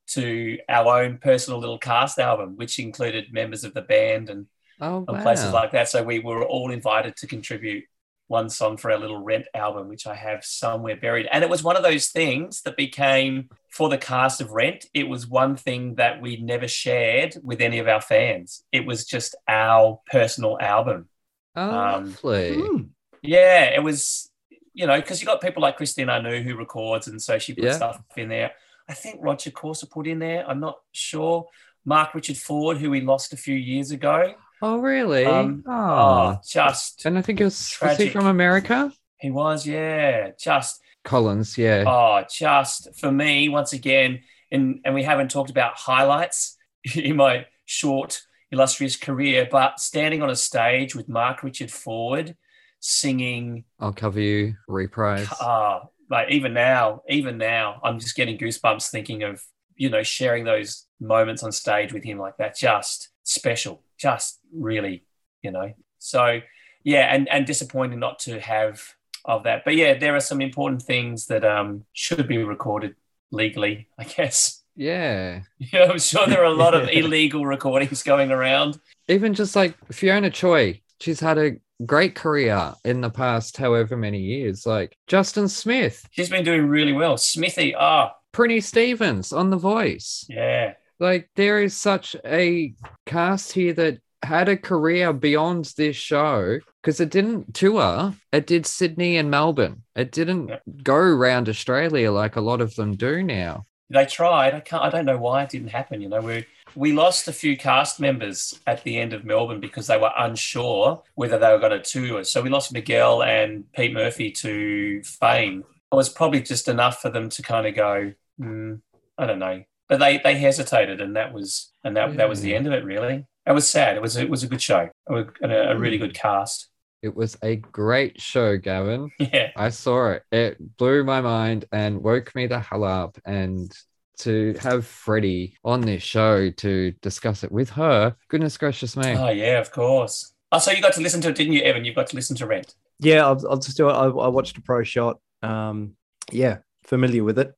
to 0.08 0.58
our 0.68 1.02
own 1.04 1.18
personal 1.18 1.60
little 1.60 1.78
cast 1.78 2.20
album, 2.20 2.58
which 2.58 2.80
included 2.80 3.32
members 3.32 3.64
of 3.64 3.74
the 3.74 3.82
band 3.82 4.30
and, 4.30 4.48
Oh, 4.80 5.06
and 5.08 5.22
places 5.22 5.54
like 5.54 5.72
that. 5.72 5.90
So 5.90 6.04
we 6.04 6.20
were 6.20 6.44
all 6.44 6.72
invited 6.72 7.16
to 7.18 7.28
contribute 7.28 7.86
one 8.28 8.50
song 8.50 8.78
for 8.78 8.92
our 8.92 8.98
little 8.98 9.22
Rent 9.22 9.46
album, 9.54 9.90
which 9.90 10.08
I 10.08 10.16
have 10.16 10.44
somewhere 10.44 10.96
buried. 10.96 11.28
And 11.32 11.44
it 11.44 11.50
was 11.50 11.64
one 11.64 11.76
of 11.76 11.84
those 11.84 12.08
things 12.08 12.62
that 12.62 12.78
became 12.78 13.50
for 13.70 13.90
the 13.90 13.98
cast 13.98 14.42
of 14.42 14.52
Rent. 14.52 14.86
It 14.94 15.08
was 15.08 15.28
one 15.28 15.56
thing 15.56 15.96
that 15.96 16.22
we 16.22 16.38
never 16.38 16.68
shared 16.68 17.36
with 17.44 17.62
any 17.62 17.80
of 17.80 17.88
our 17.88 18.02
fans. 18.02 18.64
It 18.72 18.86
was 18.86 19.06
just 19.06 19.36
our 19.48 20.02
personal 20.10 20.58
album. 20.60 21.10
Oh, 21.56 21.70
um, 21.70 22.06
lovely. 22.24 22.62
Hmm. 22.62 22.82
Yeah, 23.22 23.66
it 23.66 23.84
was, 23.84 24.32
you 24.74 24.88
know, 24.88 25.00
because 25.00 25.22
you 25.22 25.28
got 25.28 25.42
people 25.42 25.62
like 25.62 25.78
Christine 25.78 26.10
Anu 26.10 26.42
who 26.42 26.56
records, 26.56 27.08
and 27.08 27.22
so 27.22 27.38
she 27.38 27.54
put 27.54 27.66
Yeah. 27.66 27.74
stuff 27.74 28.02
in 28.18 28.30
there. 28.30 28.54
I 28.92 28.94
think 28.94 29.20
Roger 29.22 29.52
Corser 29.52 29.90
put 29.90 30.06
in 30.06 30.20
there. 30.20 30.46
I'm 30.46 30.60
not 30.60 30.76
sure. 30.92 31.48
Mark 31.86 32.14
Richard 32.14 32.36
Ford, 32.36 32.78
who 32.78 32.90
we 32.90 33.00
lost 33.00 33.32
a 33.32 33.38
few 33.38 33.56
years 33.56 33.92
ago. 33.92 34.34
Oh, 34.62 34.80
really? 34.80 35.26
Um, 35.26 35.64
oh. 35.66 35.72
Oh, 35.72 36.40
just 36.46 37.06
And 37.06 37.18
I 37.18 37.22
think 37.22 37.40
it 37.40 37.46
was, 37.46 37.78
was 37.82 37.98
he 37.98 38.10
from 38.10 38.26
America? 38.26 38.92
he 39.18 39.32
was, 39.32 39.66
yeah, 39.66 40.32
just 40.38 40.82
Collins, 41.06 41.58
yeah. 41.58 41.86
oh, 41.88 42.26
just 42.30 42.94
for 43.00 43.12
me 43.12 43.48
once 43.48 43.72
again. 43.72 44.24
And 44.52 44.82
and 44.84 44.94
we 44.94 45.04
haven't 45.04 45.32
talked 45.32 45.50
about 45.50 45.78
highlights 45.78 46.58
in 46.96 47.16
my 47.16 47.46
short 47.66 48.22
illustrious 48.52 48.98
career, 48.98 49.48
but 49.50 49.80
standing 49.80 50.22
on 50.22 50.30
a 50.30 50.36
stage 50.36 50.96
with 50.96 51.08
Mark 51.08 51.44
Richard 51.44 51.72
Ford 51.72 52.36
singing 52.82 53.64
I'll 53.80 53.94
cover 53.94 54.20
you, 54.20 54.56
reprise. 54.68 55.30
Ah, 55.40 55.84
like 56.12 56.30
even 56.30 56.54
now, 56.54 57.02
even 57.10 57.38
now, 57.38 57.80
I'm 57.84 57.98
just 57.98 58.16
getting 58.16 58.38
goosebumps 58.38 58.92
thinking 58.92 59.24
of 59.24 59.42
you 59.78 59.90
know 59.90 60.04
sharing 60.04 60.44
those 60.44 60.86
moments 61.00 61.42
on 61.42 61.52
stage 61.52 61.94
with 61.94 62.04
him 62.04 62.20
like 62.20 62.38
that. 62.38 62.58
Just 62.58 63.10
special, 63.24 63.82
just 63.98 64.40
really, 64.54 65.06
you 65.42 65.52
know. 65.52 65.74
So 66.00 66.42
yeah, 66.84 67.14
and 67.16 67.30
and 67.30 67.48
disappointing 67.48 68.00
not 68.00 68.20
to 68.20 68.40
have 68.42 68.84
of 69.24 69.44
that. 69.44 69.64
But 69.64 69.76
yeah, 69.76 69.98
there 69.98 70.16
are 70.16 70.20
some 70.20 70.42
important 70.42 70.82
things 70.82 71.28
that 71.28 71.46
um 71.46 71.86
should 71.94 72.28
be 72.28 72.44
recorded 72.44 72.96
legally, 73.32 73.88
I 73.98 74.04
guess. 74.04 74.62
Yeah. 74.76 75.42
Yeah, 75.60 75.92
I'm 75.92 76.00
sure 76.00 76.28
there 76.28 76.42
are 76.42 76.46
a 76.46 76.54
lot 76.54 76.74
of 76.74 76.90
illegal 76.92 77.46
recordings 77.46 78.04
going 78.04 78.32
around. 78.32 78.80
Even 79.08 79.34
just 79.34 79.56
like 79.56 79.78
Fiona 79.94 80.30
Choi, 80.30 80.82
she's 81.00 81.22
had 81.22 81.38
a 81.38 81.56
great 81.86 82.16
career 82.16 82.74
in 82.86 83.02
the 83.02 83.10
past 83.10 83.58
however 83.58 83.96
many 83.98 84.20
years. 84.20 84.66
Like 84.66 84.98
Justin 85.08 85.48
Smith, 85.48 86.08
She's 86.12 86.30
been 86.30 86.44
doing 86.46 86.68
really 86.68 86.94
well. 86.94 87.18
Smithy, 87.18 87.76
ah, 87.76 88.14
Prinny 88.34 88.62
Stevens 88.64 89.34
on 89.34 89.50
The 89.50 89.58
Voice. 89.58 90.26
yeah. 90.30 90.74
Like 91.00 91.30
there 91.36 91.62
is 91.64 91.76
such 91.76 92.16
a 92.26 92.74
cast 93.08 93.54
here 93.54 93.74
that 93.74 93.98
had 94.24 94.48
a 94.50 94.56
career 94.56 95.12
beyond 95.14 95.74
this 95.76 95.96
show 95.96 96.60
because 96.82 97.00
it 97.00 97.10
didn't 97.10 97.56
tour. 97.56 98.14
It 98.32 98.46
did 98.46 98.68
Sydney 98.68 99.18
and 99.18 99.32
Melbourne. 99.32 99.82
It 99.96 100.12
didn't 100.12 100.50
Yeah. 100.50 100.60
go 100.84 100.94
around 100.96 101.50
Australia 101.50 102.12
like 102.12 102.36
a 102.36 102.42
lot 102.42 102.62
of 102.62 102.76
them 102.76 102.96
do 102.96 103.24
now. 103.24 103.64
They 103.92 104.06
tried. 104.06 104.54
I 104.54 104.60
can't. 104.60 104.84
I 104.84 104.90
don't 104.90 105.06
know 105.06 105.18
why 105.18 105.44
it 105.44 105.50
didn't 105.50 105.70
happen. 105.70 106.02
You 106.02 106.10
know, 106.10 106.22
we 106.22 106.46
we 106.76 106.94
lost 106.94 107.28
a 107.28 107.34
few 107.34 107.58
cast 107.58 108.00
members 108.00 108.60
at 108.66 108.84
the 108.84 108.98
end 108.98 109.14
of 109.14 109.26
Melbourne 109.26 109.60
because 109.60 109.88
they 109.88 109.98
were 109.98 110.12
unsure 110.18 111.04
whether 111.16 111.38
they 111.38 111.52
were 111.52 111.60
going 111.60 111.80
to 111.80 111.82
tour. 111.82 112.24
So 112.24 112.42
we 112.42 112.50
lost 112.50 112.74
Miguel 112.74 113.24
and 113.24 113.72
Pete 113.74 113.94
Murphy 113.94 114.32
to 114.32 115.04
fame. 115.04 115.64
It 115.92 115.96
was 115.96 116.10
probably 116.10 116.42
just 116.42 116.68
enough 116.68 117.02
for 117.02 117.10
them 117.10 117.30
to 117.30 117.42
kind 117.42 117.68
of 117.68 117.76
go. 117.76 118.14
Mm, 118.40 118.82
I 119.18 119.26
don't 119.26 119.40
know, 119.40 119.64
but 119.90 120.00
they 120.00 120.20
they 120.20 120.36
hesitated, 120.36 121.02
and 121.02 121.16
that 121.16 121.34
was 121.34 121.72
and 121.84 121.96
that 121.98 122.18
that 122.18 122.30
was 122.30 122.42
the 122.42 122.56
end 122.56 122.68
of 122.68 122.74
it. 122.74 122.86
Really, 122.86 123.26
it 123.46 123.52
was 123.52 123.68
sad. 123.68 123.98
It 123.98 124.02
was 124.02 124.16
it 124.16 124.30
was 124.30 124.44
a 124.44 124.48
good 124.48 124.62
show. 124.62 124.90
A, 125.10 125.26
a 125.44 125.78
really 125.78 125.98
good 125.98 126.14
cast. 126.14 126.71
It 127.02 127.16
was 127.16 127.38
a 127.44 127.56
great 127.56 128.22
show, 128.22 128.58
Gavin. 128.58 129.12
Yeah. 129.20 129.52
I 129.56 129.70
saw 129.70 130.12
it. 130.12 130.24
It 130.32 130.78
blew 130.78 131.04
my 131.04 131.22
mind 131.22 131.66
and 131.72 132.04
woke 132.04 132.36
me 132.36 132.48
the 132.48 132.60
hell 132.60 132.84
up. 132.84 133.18
And 133.26 133.72
to 134.20 134.56
have 134.62 134.86
Freddie 134.86 135.58
on 135.64 135.82
this 135.82 136.04
show 136.04 136.52
to 136.52 136.92
discuss 137.02 137.44
it 137.44 137.52
with 137.52 137.70
her, 137.72 138.16
goodness 138.28 138.58
gracious 138.58 138.96
me. 138.96 139.16
Oh 139.16 139.30
yeah, 139.30 139.60
of 139.60 139.72
course. 139.72 140.34
Oh, 140.52 140.60
so 140.60 140.72
you 140.72 140.82
got 140.82 140.94
to 140.94 141.02
listen 141.02 141.22
to 141.22 141.30
it, 141.30 141.36
didn't 141.36 141.54
you, 141.54 141.62
Evan? 141.62 141.86
You 141.86 141.94
got 141.94 142.08
to 142.08 142.16
listen 142.16 142.36
to 142.38 142.46
Rent. 142.46 142.76
Yeah, 143.00 143.26
I'll, 143.26 143.42
I'll 143.50 143.58
just 143.58 143.78
do 143.78 143.90
it. 143.90 143.94
I, 143.94 144.06
I 144.06 144.28
watched 144.28 144.58
a 144.58 144.62
pro 144.62 144.84
shot. 144.84 145.20
Um, 145.42 145.96
yeah, 146.32 146.58
familiar 146.84 147.24
with 147.24 147.40
it. 147.40 147.54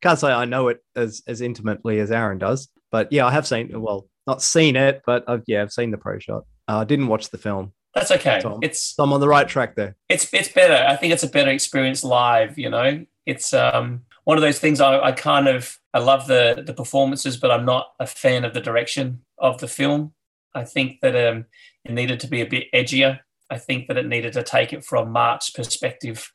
Can't 0.01 0.19
say 0.19 0.29
I 0.31 0.45
know 0.45 0.69
it 0.69 0.85
as 0.95 1.23
as 1.27 1.41
intimately 1.41 1.99
as 1.99 2.13
Aaron 2.13 2.39
does, 2.39 2.69
but 2.93 3.13
yeah, 3.13 3.27
I 3.27 3.33
have 3.33 3.47
seen. 3.47 3.81
Well, 3.81 4.07
not 4.27 4.43
seen 4.43 4.77
it, 4.77 5.03
but 5.05 5.25
I've, 5.27 5.43
yeah, 5.47 5.63
I've 5.63 5.73
seen 5.73 5.91
the 5.91 5.99
pro 5.99 6.19
shot. 6.19 6.45
Uh, 6.69 6.79
I 6.79 6.85
didn't 6.85 7.09
watch 7.09 7.31
the 7.31 7.39
film, 7.39 7.73
That's 7.95 8.11
okay. 8.11 8.41
Tom. 8.41 8.61
It's 8.63 8.95
so 8.97 9.03
I'm 9.03 9.13
on 9.13 9.21
the 9.21 9.29
right 9.29 9.49
track 9.49 9.75
there. 9.75 9.97
it's 10.09 10.33
it's 10.35 10.49
better. 10.49 10.87
I 10.87 10.97
think 10.97 11.13
it's 11.13 11.23
a 11.23 11.29
better 11.29 11.51
experience 11.51 12.05
live. 12.05 12.59
You 12.59 12.71
know, 12.71 13.07
it's 13.27 13.55
um 13.55 14.03
one 14.25 14.37
of 14.37 14.43
those 14.43 14.59
things. 14.59 14.81
I, 14.81 15.01
I 15.01 15.13
kind 15.13 15.49
of 15.49 15.79
I 15.95 16.01
love 16.01 16.27
the 16.27 16.63
the 16.67 16.75
performances, 16.75 17.37
but 17.37 17.51
I'm 17.51 17.65
not 17.65 17.89
a 17.99 18.07
fan 18.07 18.45
of 18.45 18.53
the 18.53 18.61
direction 18.61 19.23
of 19.39 19.59
the 19.59 19.69
film. 19.69 20.13
I 20.55 20.65
think 20.65 21.01
that 21.01 21.17
um 21.17 21.47
it 21.85 21.93
needed 21.93 22.21
to 22.21 22.27
be 22.27 22.43
a 22.43 22.47
bit 22.47 22.67
edgier. 22.75 23.21
I 23.51 23.59
think 23.59 23.89
that 23.89 23.97
it 23.97 24.07
needed 24.07 24.35
to 24.35 24.43
take 24.43 24.73
it 24.75 24.85
from 24.85 25.11
Mark's 25.11 25.49
perspective 25.51 26.31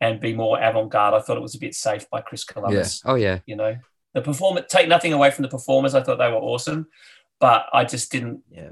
and 0.00 0.20
be 0.20 0.34
more 0.34 0.60
avant 0.60 0.90
garde. 0.90 1.14
I 1.14 1.20
thought 1.20 1.36
it 1.36 1.42
was 1.42 1.54
a 1.54 1.58
bit 1.58 1.74
safe 1.74 2.08
by 2.10 2.20
Chris 2.20 2.44
yeah. 2.48 2.52
Columbus. 2.52 3.02
Oh, 3.04 3.14
yeah. 3.14 3.40
You 3.46 3.56
know, 3.56 3.76
the 4.14 4.22
performance 4.22 4.66
take 4.70 4.88
nothing 4.88 5.12
away 5.12 5.30
from 5.30 5.42
the 5.42 5.48
performers. 5.48 5.94
I 5.94 6.02
thought 6.02 6.18
they 6.18 6.28
were 6.28 6.36
awesome, 6.36 6.86
but 7.38 7.66
I 7.72 7.84
just 7.84 8.10
didn't 8.10 8.42
Yeah, 8.50 8.70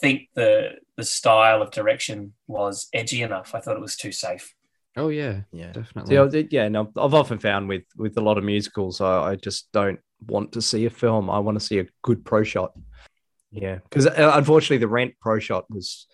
think 0.00 0.28
the 0.34 0.72
the 0.96 1.04
style 1.04 1.62
of 1.62 1.70
direction 1.70 2.32
was 2.46 2.88
edgy 2.92 3.22
enough. 3.22 3.54
I 3.54 3.60
thought 3.60 3.76
it 3.76 3.82
was 3.82 3.96
too 3.96 4.12
safe. 4.12 4.54
Oh, 4.96 5.08
yeah. 5.08 5.40
yeah. 5.52 5.72
Definitely. 5.72 6.16
So, 6.16 6.30
yeah, 6.32 6.42
yeah, 6.50 6.68
no, 6.68 6.90
I've 6.96 7.12
often 7.12 7.38
found 7.38 7.68
with 7.68 7.84
with 7.96 8.16
a 8.16 8.22
lot 8.22 8.38
of 8.38 8.44
musicals, 8.44 9.00
I, 9.00 9.32
I 9.32 9.36
just 9.36 9.70
don't 9.72 10.00
want 10.26 10.52
to 10.52 10.62
see 10.62 10.86
a 10.86 10.90
film. 10.90 11.28
I 11.28 11.38
want 11.38 11.58
to 11.58 11.64
see 11.64 11.78
a 11.78 11.86
good 12.02 12.24
pro 12.24 12.42
shot. 12.42 12.72
Yeah, 13.50 13.76
because 13.84 14.06
uh, 14.06 14.32
unfortunately, 14.34 14.78
the 14.78 14.88
Rent 14.88 15.14
pro 15.20 15.38
shot 15.38 15.70
was, 15.70 16.06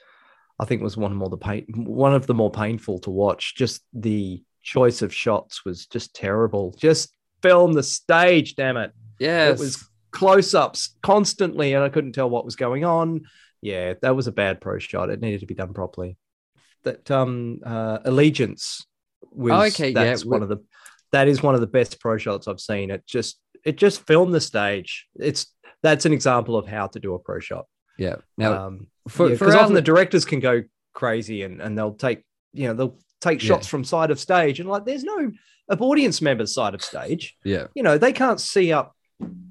I 0.58 0.64
think, 0.64 0.82
was 0.82 0.96
one 0.96 1.12
of 1.12 1.16
more 1.16 1.28
the 1.28 1.36
pain, 1.36 1.64
one 1.74 2.14
of 2.14 2.26
the 2.26 2.34
more 2.34 2.50
painful 2.50 2.98
to 3.00 3.10
watch. 3.10 3.54
Just 3.56 3.82
the 3.92 4.42
choice 4.62 5.02
of 5.02 5.14
shots 5.14 5.64
was 5.64 5.86
just 5.86 6.14
terrible. 6.14 6.74
Just 6.78 7.14
film 7.40 7.72
the 7.72 7.82
stage, 7.82 8.54
damn 8.56 8.76
it! 8.76 8.92
yes. 9.18 9.58
It 9.58 9.62
was 9.62 9.88
close 10.10 10.54
ups 10.54 10.96
constantly, 11.02 11.74
and 11.74 11.82
I 11.82 11.88
couldn't 11.88 12.12
tell 12.12 12.30
what 12.30 12.44
was 12.44 12.56
going 12.56 12.84
on. 12.84 13.22
Yeah, 13.62 13.94
that 14.02 14.14
was 14.16 14.26
a 14.26 14.32
bad 14.32 14.60
pro 14.60 14.78
shot. 14.78 15.08
It 15.10 15.20
needed 15.20 15.40
to 15.40 15.46
be 15.46 15.54
done 15.54 15.72
properly. 15.72 16.16
That 16.84 17.10
um 17.10 17.60
uh 17.64 17.98
allegiance 18.04 18.84
was 19.30 19.52
Oh, 19.52 19.62
okay, 19.68 19.90
yeah, 19.90 20.04
that's 20.04 20.24
one 20.24 20.42
of 20.42 20.48
the 20.48 20.58
that 21.12 21.28
is 21.28 21.42
one 21.42 21.54
of 21.54 21.60
the 21.60 21.66
best 21.66 22.00
pro 22.00 22.18
shots 22.18 22.48
I've 22.48 22.60
seen. 22.60 22.90
It 22.90 23.06
just 23.06 23.38
it 23.64 23.76
just 23.76 24.04
filmed 24.06 24.34
the 24.34 24.40
stage. 24.40 25.06
It's 25.14 25.46
that's 25.82 26.04
an 26.06 26.12
example 26.12 26.56
of 26.56 26.66
how 26.66 26.88
to 26.88 26.98
do 27.00 27.14
a 27.14 27.18
pro 27.18 27.38
shot. 27.40 27.66
yeah. 27.98 28.16
Now, 28.36 28.66
um 28.66 28.88
for, 29.08 29.28
because 29.30 29.38
for 29.52 29.56
often 29.56 29.74
the 29.74 29.82
directors 29.82 30.24
can 30.24 30.40
go 30.40 30.62
crazy 30.92 31.42
and, 31.42 31.60
and 31.62 31.76
they'll 31.78 31.94
take 31.94 32.24
you 32.52 32.66
know 32.68 32.74
they'll 32.74 32.98
take 33.20 33.42
Yeah. 33.42 33.48
shots 33.48 33.66
from 33.68 33.84
side 33.84 34.10
of 34.10 34.18
stage 34.20 34.58
and 34.60 34.68
like 34.68 34.84
there's 34.84 35.04
no 35.04 35.30
audience 35.78 36.20
members 36.20 36.52
side 36.52 36.74
of 36.74 36.82
stage 36.82 37.36
yeah. 37.44 37.66
you 37.74 37.82
know 37.82 37.96
they 37.96 38.12
can't 38.12 38.40
see 38.40 38.72
up 38.72 38.94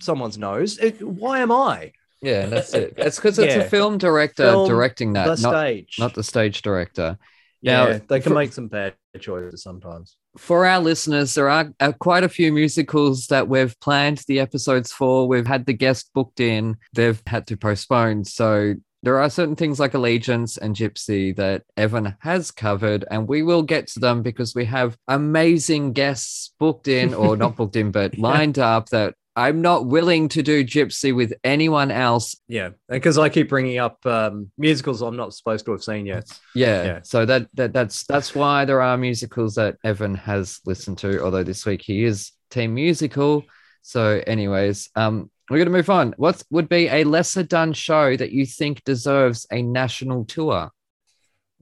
someone's 0.01 0.38
nose 0.38 0.77
It- 0.77 1.01
why 1.01 1.39
am 1.39 1.51
i 1.51 1.93
Yeah, 2.22 2.45
that's 2.45 2.73
it. 2.73 2.93
It's 2.98 3.18
because 3.18 3.39
it's 3.39 3.56
Yeah. 3.56 3.61
a 3.64 3.69
film 3.69 3.98
director 3.98 4.43
Film 4.52 4.68
directing 4.69 5.14
that, 5.14 5.23
the 5.38 5.41
not, 5.41 5.52
stage 5.53 5.95
not 5.99 6.14
the 6.14 6.23
stage 6.23 6.61
director. 6.61 7.18
yeah 7.61 7.99
they 8.07 8.19
can 8.19 8.31
for- 8.31 8.35
make 8.39 8.53
some 8.53 8.68
bad 8.68 8.93
choices 9.19 9.61
sometimes 9.64 10.15
for 10.38 10.65
our 10.65 10.80
listeners, 10.80 11.34
there 11.34 11.49
are 11.49 11.73
uh, 11.81 11.91
quite 11.99 12.23
a 12.23 12.30
few 12.30 12.53
musicals 12.53 13.27
that 13.27 13.49
we've 13.49 13.77
planned 13.81 14.19
the 14.30 14.39
episodes 14.39 14.89
for. 14.89 15.27
We've 15.27 15.45
had 15.45 15.65
the 15.65 15.73
guest 15.73 16.10
booked 16.14 16.39
in, 16.39 16.77
they've 16.93 17.22
had 17.27 17.48
to 17.48 17.57
postpone. 17.57 18.23
So 18.23 18.76
there 19.03 19.18
are 19.19 19.30
certain 19.30 19.57
things 19.57 19.77
like 19.77 19.93
Allegiance 19.93 20.56
and 20.56 20.73
Gypsy 20.73 21.35
that 21.35 21.64
Evan 21.76 22.15
has 22.22 22.49
covered, 22.49 23.03
and 23.11 23.27
we 23.27 23.43
will 23.43 23.61
get 23.64 23.88
to 23.88 23.99
them 23.99 24.22
because 24.22 24.56
we 24.56 24.64
have 24.64 24.95
amazing 25.10 25.91
guests 25.91 26.53
booked 26.57 26.88
in, 26.88 27.14
or 27.14 27.35
not 27.35 27.57
booked 27.57 27.76
in, 27.76 27.91
but 27.91 28.14
Yeah. 28.18 28.22
lined 28.23 28.57
up 28.57 28.88
that 28.91 29.15
I'm 29.36 29.62
not 29.62 29.86
willing 29.86 30.28
to 30.30 30.44
do 30.44 30.64
Gypsy 30.64 31.16
with 31.16 31.34
anyone 31.44 31.90
else. 31.91 32.36
yeah 32.48 32.70
because 32.90 33.18
i 33.18 33.30
keep 33.30 33.48
bringing 33.49 33.78
up 33.78 34.06
um 34.06 34.52
musicals 34.58 35.02
i'm 35.02 35.16
not 35.16 35.34
supposed 35.34 35.64
to 35.66 35.72
have 35.72 35.84
seen 35.84 36.06
yet 36.06 36.28
Yeah. 36.53 36.84
Yeah. 36.84 36.99
So 37.03 37.26
that, 37.26 37.48
that 37.53 37.72
that's 37.74 38.03
that's 38.06 38.36
why 38.36 38.66
there 38.66 38.82
are 38.82 38.98
musicals 38.98 39.56
that 39.56 39.78
Evan 39.84 40.16
has 40.16 40.60
listened 40.66 40.98
to, 40.99 41.24
although 41.24 41.44
this 41.44 41.66
week 41.66 41.82
he 41.82 42.03
is 42.03 42.32
team 42.49 42.74
musical. 42.74 43.45
So, 43.84 44.22
anyways, 44.28 44.90
um, 44.95 45.32
we're 45.49 45.58
gonna 45.60 45.78
move 45.78 45.90
on. 45.90 46.14
What 46.18 46.44
would 46.52 46.70
be 46.70 46.88
a 46.88 47.03
lesser 47.03 47.44
done 47.44 47.74
show 47.74 48.16
that 48.18 48.32
you 48.32 48.45
think 48.45 48.84
deserves 48.84 49.48
a 49.52 49.62
national 49.62 50.26
tour? 50.26 50.70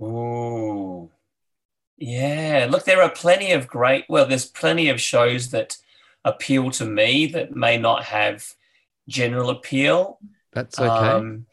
Ooh. 0.01 1.09
Yeah. 1.97 2.67
Look, 2.69 2.85
there 2.85 3.01
are 3.01 3.09
plenty 3.11 3.51
of 3.51 3.67
great, 3.67 4.05
well, 4.09 4.25
there's 4.25 4.45
plenty 4.45 4.89
of 4.89 4.99
shows 5.01 5.51
that 5.51 5.77
appeal 6.25 6.71
to 6.71 6.85
me 6.85 7.27
that 7.27 7.55
may 7.55 7.77
not 7.77 8.03
have 8.03 8.45
general 9.07 9.49
appeal. 9.49 10.19
That's 10.53 10.79
okay. 10.79 10.87
Um, 10.87 11.45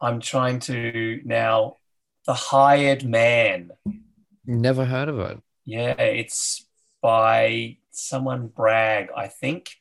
I'm 0.00 0.20
trying 0.20 0.58
to 0.60 1.20
now. 1.24 1.76
The 2.24 2.34
Hired 2.34 3.04
Man. 3.04 3.72
Never 4.46 4.84
heard 4.84 5.08
of 5.08 5.18
it. 5.18 5.38
Yeah, 5.64 6.00
it's 6.00 6.64
by 7.00 7.78
someone 7.90 8.46
Bragg, 8.46 9.08
I 9.16 9.26
think. 9.26 9.76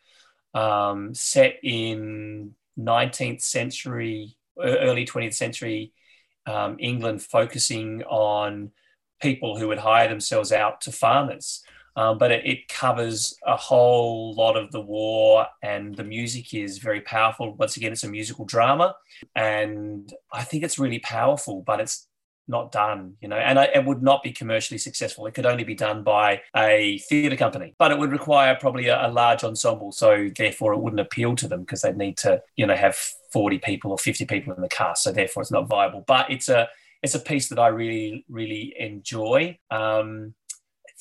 Um, 0.53 1.13
set 1.13 1.57
in 1.63 2.55
19th 2.79 3.41
century, 3.41 4.35
early 4.59 5.05
20th 5.05 5.35
century 5.35 5.93
um, 6.45 6.77
England, 6.79 7.21
focusing 7.21 8.03
on 8.03 8.71
people 9.21 9.57
who 9.57 9.67
would 9.67 9.77
hire 9.77 10.09
themselves 10.09 10.51
out 10.51 10.81
to 10.81 10.91
farmers. 10.91 11.63
Um, 11.95 12.17
but 12.17 12.31
it, 12.31 12.45
it 12.45 12.67
covers 12.67 13.37
a 13.45 13.57
whole 13.57 14.33
lot 14.35 14.55
of 14.55 14.71
the 14.71 14.81
war, 14.81 15.47
and 15.61 15.95
the 15.95 16.03
music 16.03 16.53
is 16.53 16.77
very 16.77 17.01
powerful. 17.01 17.55
Once 17.55 17.77
again, 17.77 17.91
it's 17.91 18.03
a 18.03 18.09
musical 18.09 18.45
drama, 18.45 18.95
and 19.35 20.13
I 20.31 20.43
think 20.43 20.63
it's 20.63 20.79
really 20.79 20.99
powerful, 20.99 21.63
but 21.65 21.79
it's 21.79 22.07
not 22.47 22.71
done, 22.71 23.15
you 23.21 23.27
know, 23.29 23.37
and 23.37 23.57
I, 23.57 23.65
it 23.65 23.85
would 23.85 24.01
not 24.01 24.23
be 24.23 24.31
commercially 24.31 24.77
successful. 24.77 25.25
It 25.25 25.33
could 25.33 25.45
only 25.45 25.63
be 25.63 25.75
done 25.75 26.03
by 26.03 26.41
a 26.55 26.97
theatre 27.09 27.37
company, 27.37 27.75
but 27.77 27.91
it 27.91 27.99
would 27.99 28.11
require 28.11 28.57
probably 28.59 28.87
a, 28.87 29.07
a 29.07 29.09
large 29.09 29.43
ensemble. 29.43 29.91
So 29.91 30.29
therefore, 30.35 30.73
it 30.73 30.79
wouldn't 30.79 30.99
appeal 30.99 31.35
to 31.37 31.47
them 31.47 31.61
because 31.61 31.81
they'd 31.81 31.95
need 31.95 32.17
to, 32.17 32.41
you 32.57 32.65
know, 32.65 32.75
have 32.75 32.97
forty 33.31 33.57
people 33.57 33.91
or 33.91 33.97
fifty 33.97 34.25
people 34.25 34.53
in 34.53 34.61
the 34.61 34.67
cast. 34.67 35.03
So 35.03 35.11
therefore, 35.11 35.43
it's 35.43 35.51
not 35.51 35.69
viable. 35.69 36.03
But 36.05 36.29
it's 36.29 36.49
a 36.49 36.67
it's 37.01 37.15
a 37.15 37.19
piece 37.19 37.47
that 37.49 37.59
I 37.59 37.67
really 37.67 38.25
really 38.27 38.75
enjoy. 38.77 39.57
Um, 39.69 40.33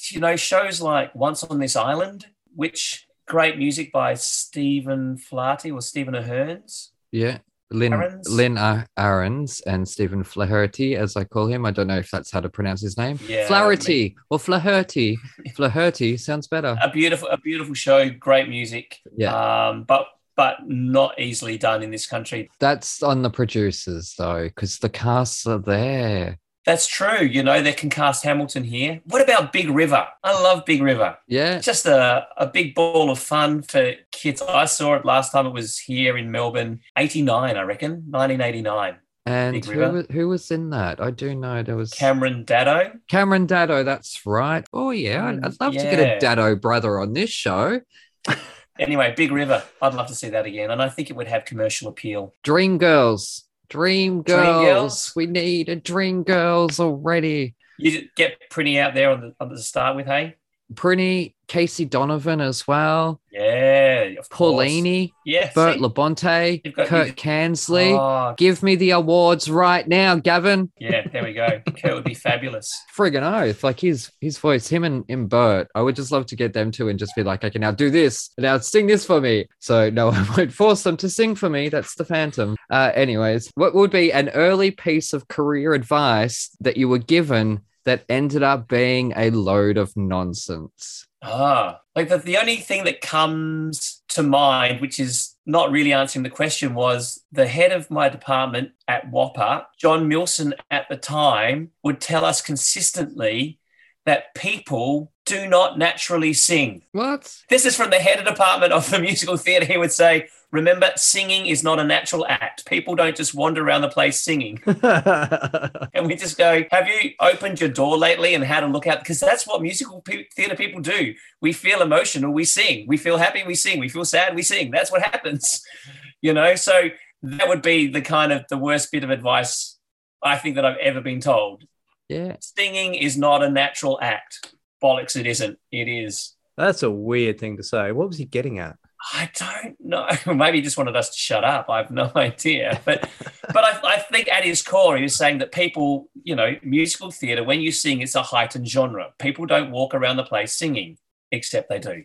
you 0.08 0.20
know, 0.20 0.36
shows 0.36 0.80
like 0.80 1.14
Once 1.14 1.44
on 1.44 1.58
This 1.58 1.76
Island, 1.76 2.26
which 2.54 3.06
great 3.26 3.58
music 3.58 3.92
by 3.92 4.14
Stephen 4.14 5.16
Flaherty 5.16 5.70
or 5.70 5.80
Stephen 5.80 6.14
Ahrens. 6.14 6.92
Yeah. 7.12 7.38
Lynn 7.72 7.92
Ahrens? 7.92 8.28
Lynn 8.28 8.58
Ahrens 8.98 9.60
and 9.60 9.88
Stephen 9.88 10.24
Flaherty, 10.24 10.96
as 10.96 11.16
I 11.16 11.22
call 11.22 11.46
him. 11.46 11.64
I 11.64 11.70
don't 11.70 11.86
know 11.86 11.98
if 11.98 12.10
that's 12.10 12.30
how 12.32 12.40
to 12.40 12.48
pronounce 12.48 12.80
his 12.82 12.98
name. 12.98 13.18
Yeah, 13.28 13.46
Flaherty 13.46 14.16
or 14.28 14.40
Flaherty. 14.40 15.18
Flaherty 15.54 16.16
sounds 16.16 16.48
better. 16.48 16.76
a 16.82 16.90
beautiful 16.90 17.28
a 17.28 17.38
beautiful 17.38 17.74
show 17.74 18.10
great 18.10 18.48
music 18.48 18.98
Yeah. 19.16 19.68
um 19.68 19.84
but 19.84 20.06
but 20.36 20.56
not 20.66 21.20
easily 21.20 21.58
done 21.58 21.82
in 21.84 21.90
this 21.92 22.06
country 22.06 22.50
That's 22.58 23.02
on 23.04 23.22
the 23.22 23.30
producers 23.30 24.14
though, 24.18 24.44
because 24.48 24.78
the 24.78 24.88
casts 24.88 25.46
are 25.46 25.58
there. 25.58 26.38
That's 26.66 26.86
true 26.86 27.22
you 27.24 27.42
know 27.42 27.62
they 27.62 27.72
can 27.72 27.88
cast 27.90 28.22
hamilton 28.24 28.64
here 28.64 29.00
what 29.06 29.22
about 29.22 29.52
big 29.52 29.68
river 29.70 30.06
i 30.22 30.32
love 30.42 30.64
big 30.66 30.82
river 30.82 31.16
Yeah. 31.26 31.58
just 31.58 31.86
a, 31.86 32.26
a 32.36 32.46
big 32.46 32.74
ball 32.74 33.10
of 33.10 33.18
fun 33.18 33.62
for 33.62 33.92
kids 34.12 34.42
i 34.42 34.64
saw 34.66 34.94
it 34.94 35.04
last 35.04 35.32
time 35.32 35.46
it 35.46 35.52
was 35.52 35.78
here 35.78 36.16
in 36.16 36.30
melbourne 36.30 36.80
89 36.96 37.56
i 37.56 37.62
reckon 37.62 37.92
1989 38.10 38.96
And 39.26 39.64
who 39.64 39.78
was, 39.78 40.06
who 40.10 40.28
was 40.28 40.50
in 40.50 40.70
that? 40.70 41.00
I 41.00 41.10
do 41.10 41.34
know 41.34 41.62
there 41.62 41.76
was 41.76 41.92
cameron 41.92 42.44
daddo 42.44 42.98
Cameron 43.08 43.46
Daddo. 43.46 43.84
That's 43.84 44.24
right. 44.26 44.64
Oh 44.72 44.90
yeah, 44.90 45.26
I'd, 45.28 45.40
mm, 45.40 45.44
I'd 45.44 45.60
love 45.60 45.74
to 45.74 45.78
get 45.78 46.00
a 46.00 46.24
Daddo 46.24 46.58
brother 46.60 46.98
on 46.98 47.12
this 47.12 47.30
show. 47.30 47.80
anyway 48.78 49.12
big 49.16 49.30
river 49.30 49.62
i'd 49.82 49.94
love 49.94 50.06
to 50.06 50.14
see 50.14 50.30
that 50.30 50.46
again 50.46 50.70
and 50.70 50.80
i 50.80 50.88
think 50.88 51.10
it 51.10 51.16
would 51.16 51.26
have 51.26 51.44
commercial 51.44 51.88
appeal 51.88 52.32
Dream 52.42 52.78
Girls. 52.78 53.44
Dream 53.70 54.22
Dream 54.22 54.38
Girls. 54.38 54.64
Girls? 54.64 55.12
We 55.16 55.26
need 55.26 55.68
a 55.70 55.76
Dream 55.76 56.24
Girls 56.24 56.78
already. 56.78 57.54
you 57.78 58.08
get 58.16 58.36
pretty 58.50 58.78
out 58.78 58.94
there 58.94 59.10
on 59.10 59.20
the, 59.20 59.34
on 59.40 59.48
the 59.48 59.58
start 59.58 59.96
with 59.96 60.06
hey 60.06 60.34
Prinny, 60.74 61.34
Casey 61.48 61.84
Donovan 61.84 62.40
as 62.40 62.68
well. 62.68 63.20
yeah 63.32 64.02
of 64.18 64.28
course. 64.28 64.54
Paulini, 64.68 65.10
yes 65.24 65.52
Bert 65.52 65.78
Labonte, 65.78 66.62
got- 66.74 66.86
Kurt 66.86 67.16
Kansley. 67.16 67.92
Oh, 67.92 68.34
Give 68.36 68.62
me 68.62 68.76
the 68.76 68.90
awards 68.90 69.50
right 69.50 69.86
now, 69.86 70.14
Gavin. 70.16 70.70
Yeah, 70.78 71.06
there 71.12 71.24
we 71.24 71.32
go. 71.32 71.60
Kurt 71.82 71.94
would 71.94 72.04
be 72.04 72.14
fabulous. 72.14 72.70
Friggin' 72.96 73.22
oath. 73.22 73.64
Like 73.64 73.80
his 73.80 74.12
his 74.20 74.38
voice, 74.38 74.68
him 74.68 74.84
and, 74.84 75.04
and 75.08 75.28
Bert. 75.28 75.68
I 75.74 75.82
would 75.82 75.96
just 75.96 76.12
love 76.12 76.26
to 76.26 76.36
get 76.36 76.52
them 76.52 76.70
two 76.70 76.88
and 76.88 76.98
just 76.98 77.16
be 77.16 77.24
like, 77.24 77.42
okay, 77.44 77.58
now 77.58 77.72
do 77.72 77.90
this. 77.90 78.30
Now 78.38 78.58
sing 78.58 78.86
this 78.86 79.04
for 79.04 79.20
me. 79.20 79.46
So 79.58 79.90
no, 79.90 80.10
I 80.14 80.26
won't 80.36 80.52
force 80.52 80.84
them 80.84 80.96
to 80.98 81.08
sing 81.08 81.34
for 81.34 81.48
me. 81.50 81.68
That's 81.68 81.96
the 81.96 82.04
Phantom. 82.04 82.56
Uh, 82.70 82.92
anyways, 82.94 83.50
what 83.56 83.74
would 83.74 83.90
be 83.90 84.12
an 84.12 84.28
early 84.30 84.70
piece 84.70 85.12
of 85.12 85.26
career 85.26 85.74
advice 85.74 86.50
that 86.60 86.76
you 86.76 86.88
were 86.88 86.98
given 86.98 87.62
that 87.84 88.04
ended 88.08 88.42
up 88.42 88.68
being 88.68 89.12
a 89.16 89.30
load 89.30 89.76
of 89.76 89.96
nonsense? 89.96 91.06
Ah, 91.22 91.80
like 91.94 92.08
the, 92.08 92.16
the 92.18 92.38
only 92.38 92.56
thing 92.56 92.84
that 92.84 93.02
comes 93.02 94.02
to 94.08 94.22
mind, 94.22 94.80
which 94.80 94.98
is 94.98 95.36
not 95.44 95.70
really 95.70 95.92
answering 95.92 96.22
the 96.22 96.30
question, 96.30 96.74
was 96.74 97.22
the 97.30 97.46
head 97.46 97.72
of 97.72 97.90
my 97.90 98.08
department 98.08 98.70
at 98.88 99.10
WAAPA, 99.10 99.64
John 99.78 100.08
Milson 100.08 100.52
at 100.70 100.88
the 100.88 100.96
time, 100.96 101.70
would 101.84 102.00
tell 102.00 102.24
us 102.24 102.40
consistently 102.40 103.59
that 104.06 104.34
people 104.34 105.12
do 105.26 105.46
not 105.46 105.78
naturally 105.78 106.32
sing. 106.32 106.82
What? 106.92 107.42
This 107.48 107.64
is 107.64 107.76
from 107.76 107.90
the 107.90 107.98
head 107.98 108.18
of 108.18 108.24
department 108.24 108.72
of 108.72 108.90
the 108.90 108.98
musical 108.98 109.36
theatre. 109.36 109.66
He 109.66 109.78
would 109.78 109.92
say, 109.92 110.28
Remember, 110.52 110.90
singing 110.96 111.46
is 111.46 111.62
not 111.62 111.78
a 111.78 111.84
natural 111.84 112.26
act. 112.26 112.66
People 112.66 112.96
don't 112.96 113.16
just 113.16 113.34
wander 113.34 113.64
around 113.64 113.82
the 113.82 113.88
place 113.88 114.20
singing. 114.20 114.60
And 115.92 116.06
we 116.06 116.16
just 116.16 116.36
go, 116.36 116.64
Have 116.72 116.88
you 116.88 117.12
opened 117.20 117.60
your 117.60 117.68
door 117.68 117.96
lately 117.96 118.34
and 118.34 118.42
had 118.42 118.64
a 118.64 118.66
look 118.66 118.86
out? 118.86 118.98
Because 118.98 119.20
that's 119.20 119.46
what 119.46 119.62
musical 119.62 120.00
pe- 120.00 120.26
theatre 120.34 120.56
people 120.56 120.80
do. 120.80 121.14
We 121.40 121.52
feel 121.52 121.82
emotional, 121.82 122.32
we 122.32 122.44
sing. 122.44 122.86
We 122.88 122.96
feel 122.96 123.16
happy, 123.16 123.44
we 123.46 123.54
sing. 123.54 123.78
We 123.78 123.88
feel 123.88 124.04
sad, 124.04 124.34
we 124.34 124.42
sing. 124.42 124.70
That's 124.72 124.90
what 124.90 125.02
happens, 125.02 125.62
you 126.20 126.32
know? 126.32 126.56
So 126.56 126.88
that 127.22 127.48
would 127.48 127.62
be 127.62 127.86
the 127.86 128.00
kind 128.00 128.32
of 128.32 128.44
the 128.48 128.58
worst 128.58 128.90
bit 128.90 129.04
of 129.04 129.10
advice 129.10 129.78
I 130.22 130.36
think 130.36 130.56
that 130.56 130.64
I've 130.64 130.78
ever 130.78 131.00
been 131.00 131.20
told. 131.20 131.64
Yeah. 132.10 132.36
Singing 132.40 132.96
is 132.96 133.16
not 133.16 133.44
a 133.44 133.48
natural 133.48 133.96
act. 134.02 134.52
Bollocks, 134.82 135.14
it 135.14 135.28
isn't. 135.28 135.58
It 135.70 135.86
is. 135.88 136.34
That's 136.56 136.82
a 136.82 136.90
weird 136.90 137.38
thing 137.38 137.56
to 137.58 137.62
say. 137.62 137.92
What 137.92 138.08
was 138.08 138.18
he 138.18 138.24
getting 138.24 138.58
at? 138.58 138.76
I 139.12 139.30
don't 139.38 139.76
know. 139.78 140.08
Maybe 140.34 140.58
he 140.58 140.62
just 140.62 140.76
wanted 140.76 140.96
us 140.96 141.10
to 141.10 141.16
shut 141.16 141.44
up. 141.44 141.70
I 141.70 141.78
have 141.78 141.92
no 141.92 142.10
idea. 142.16 142.80
But 142.84 143.08
but 143.52 143.64
I, 143.64 143.80
I 143.84 143.98
think 143.98 144.28
at 144.28 144.44
his 144.44 144.60
core, 144.60 144.96
he 144.96 145.04
was 145.04 145.14
saying 145.14 145.38
that 145.38 145.52
people, 145.52 146.10
you 146.24 146.34
know, 146.34 146.56
musical 146.64 147.12
theatre, 147.12 147.44
when 147.44 147.60
you 147.60 147.70
sing, 147.70 148.00
it's 148.00 148.16
a 148.16 148.22
heightened 148.22 148.68
genre. 148.68 149.12
People 149.20 149.46
don't 149.46 149.70
walk 149.70 149.94
around 149.94 150.16
the 150.16 150.24
place 150.24 150.52
singing, 150.52 150.98
except 151.30 151.68
they 151.68 151.78
do. 151.78 152.02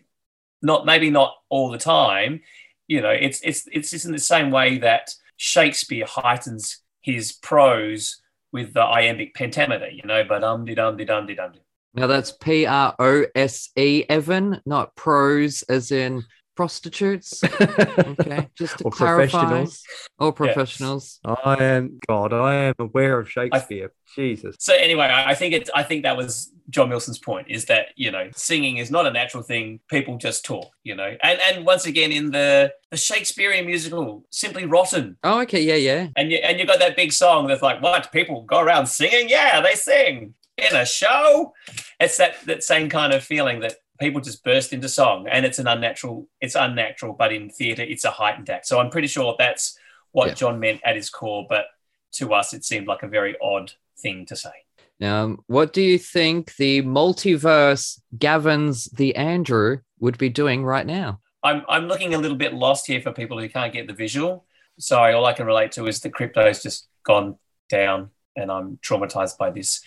Not 0.62 0.86
maybe 0.86 1.10
not 1.10 1.34
all 1.48 1.70
the 1.72 1.78
time. 1.78 2.42
You 2.86 3.00
know, 3.00 3.10
it's 3.10 3.40
it's 3.42 3.66
it's 3.72 3.90
just 3.90 4.06
in 4.06 4.12
the 4.12 4.20
same 4.20 4.52
way 4.52 4.78
that 4.78 5.12
Shakespeare 5.36 6.06
heightens 6.06 6.78
his 7.02 7.32
prose 7.32 8.22
with 8.52 8.74
the 8.74 8.82
iambic 8.82 9.34
pentameter. 9.34 9.88
You 9.88 10.02
know, 10.04 10.24
but 10.24 10.44
um 10.44 10.64
de 10.64 10.74
dum 10.74 10.96
de 10.96 11.04
dum 11.04 11.26
de 11.26 11.34
dum. 11.34 11.52
Now 11.94 12.06
that's 12.06 12.32
P 12.32 12.66
R 12.66 12.94
O 12.98 13.24
S 13.34 13.70
E, 13.76 14.04
Evan, 14.08 14.60
not 14.66 14.94
pros 14.96 15.62
as 15.62 15.90
in 15.90 16.24
prostitutes. 16.56 17.44
Okay, 17.44 18.48
just 18.58 18.78
to 18.78 18.84
Or 18.84 18.90
clarify. 18.90 19.38
professionals. 19.40 19.82
Or 20.18 20.32
professionals. 20.32 21.20
I 21.24 21.56
am 21.62 21.98
God. 22.08 22.32
I 22.32 22.54
am 22.64 22.74
aware 22.78 23.20
of 23.20 23.30
Shakespeare. 23.30 23.92
Jesus. 24.14 24.56
So 24.58 24.74
anyway, 24.74 25.06
I 25.06 25.30
I 25.30 25.34
think 25.34 25.54
it. 25.54 25.68
I 25.74 25.82
think 25.82 26.02
that 26.04 26.16
was 26.16 26.50
John 26.70 26.88
Milson's 26.88 27.18
point: 27.18 27.46
is 27.50 27.66
that 27.66 27.88
you 27.96 28.10
know 28.10 28.30
singing 28.34 28.78
is 28.78 28.90
not 28.90 29.06
a 29.06 29.10
natural 29.10 29.42
thing. 29.42 29.80
People 29.88 30.16
just 30.16 30.44
talk, 30.44 30.68
you 30.84 30.94
know. 30.96 31.16
And 31.22 31.38
and 31.48 31.66
once 31.66 31.86
again, 31.86 32.10
in 32.12 32.30
the 32.30 32.72
the 32.90 32.96
Shakespearean 32.96 33.66
musical, 33.66 34.24
Something 34.30 34.70
Rotten, 34.70 35.16
Oh, 35.22 35.40
okay, 35.42 35.60
yeah, 35.60 35.74
yeah. 35.76 36.08
and 36.16 36.30
you 36.32 36.38
and 36.38 36.58
you 36.58 36.66
got 36.66 36.78
that 36.78 36.96
big 36.96 37.12
song 37.12 37.46
that's 37.48 37.62
like, 37.62 37.82
what 37.82 38.10
people 38.12 38.42
go 38.42 38.58
around 38.60 38.86
singing? 38.86 39.28
Yeah, 39.28 39.60
they 39.60 39.74
sing 39.74 40.34
in 40.56 40.74
a 40.74 40.86
show. 40.86 41.52
It's 42.00 42.16
that 42.16 42.36
that 42.46 42.62
same 42.62 42.88
kind 42.88 43.12
of 43.12 43.22
feeling 43.22 43.60
that 43.60 43.74
people 43.98 44.20
just 44.20 44.44
burst 44.44 44.72
into 44.72 44.88
song, 44.88 45.26
and 45.28 45.44
it's 45.46 45.58
an 45.58 45.66
unnatural. 45.66 46.28
It's 46.40 46.54
unnatural, 46.54 47.14
but 47.14 47.32
in 47.32 47.50
theatre, 47.50 47.82
it's 47.82 48.04
a 48.04 48.10
heightened 48.10 48.50
act. 48.50 48.66
So 48.66 48.80
I'm 48.80 48.90
pretty 48.90 49.08
sure 49.08 49.34
that's 49.38 49.78
what 50.12 50.28
Yeah. 50.28 50.34
John 50.34 50.60
meant 50.60 50.80
at 50.84 50.96
his 50.96 51.10
core, 51.10 51.46
but 51.48 51.66
to 52.12 52.32
us, 52.32 52.54
it 52.54 52.64
seemed 52.64 52.86
like 52.86 53.02
a 53.02 53.08
very 53.08 53.36
odd 53.40 53.72
thing 53.98 54.26
to 54.26 54.36
say. 54.36 54.52
Now, 54.98 55.24
um, 55.24 55.44
what 55.46 55.72
do 55.72 55.82
you 55.82 55.98
think 55.98 56.56
the 56.56 56.82
multiverse 56.82 58.00
Gavin's 58.18 58.86
the 58.86 59.14
Andrew 59.14 59.80
would 59.98 60.16
be 60.16 60.30
doing 60.30 60.64
right 60.64 60.86
now? 60.86 61.20
I'm 61.42 61.64
I'm 61.68 61.86
looking 61.86 62.14
a 62.14 62.18
little 62.18 62.36
bit 62.36 62.54
lost 62.54 62.86
here 62.86 63.00
for 63.00 63.12
people 63.12 63.38
who 63.38 63.48
can't 63.48 63.72
get 63.72 63.86
the 63.86 63.92
visual. 63.92 64.46
Sorry, 64.78 65.12
all 65.12 65.24
I 65.26 65.32
can 65.32 65.46
relate 65.46 65.72
to 65.72 65.86
is 65.86 66.00
the 66.00 66.10
crypto's 66.10 66.62
just 66.62 66.88
gone 67.04 67.36
down, 67.68 68.10
and 68.36 68.50
I'm 68.50 68.78
traumatized 68.78 69.38
by 69.38 69.50
this. 69.50 69.80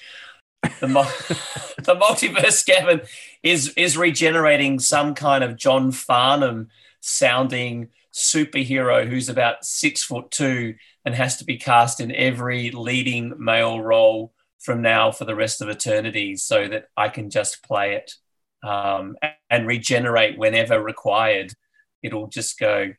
The, 0.79 0.87
mul- 0.87 1.03
the 1.77 1.95
multiverse 1.95 2.65
Gavin 2.65 3.01
is 3.43 3.73
is 3.75 3.97
regenerating 3.97 4.79
some 4.79 5.15
kind 5.15 5.43
of 5.43 5.55
John 5.55 5.91
Farnham 5.91 6.69
sounding 6.99 7.89
superhero 8.13 9.07
who's 9.07 9.29
about 9.29 9.63
six 9.63 10.03
foot 10.03 10.31
two 10.31 10.75
and 11.05 11.15
has 11.15 11.37
to 11.37 11.45
be 11.45 11.57
cast 11.57 12.01
in 12.01 12.11
every 12.11 12.71
leading 12.71 13.33
male 13.37 13.79
role 13.79 14.33
from 14.59 14.81
now 14.81 15.11
for 15.11 15.23
the 15.25 15.35
rest 15.35 15.61
of 15.61 15.69
eternity, 15.69 16.35
so 16.35 16.67
that 16.67 16.89
I 16.97 17.07
can 17.07 17.29
just 17.29 17.63
play 17.63 17.95
it 17.95 18.13
um, 18.67 19.15
and 19.49 19.65
regenerate 19.65 20.37
whenever 20.37 20.81
required. 20.81 21.53
It'll 22.03 22.27
just 22.27 22.59
go, 22.59 22.93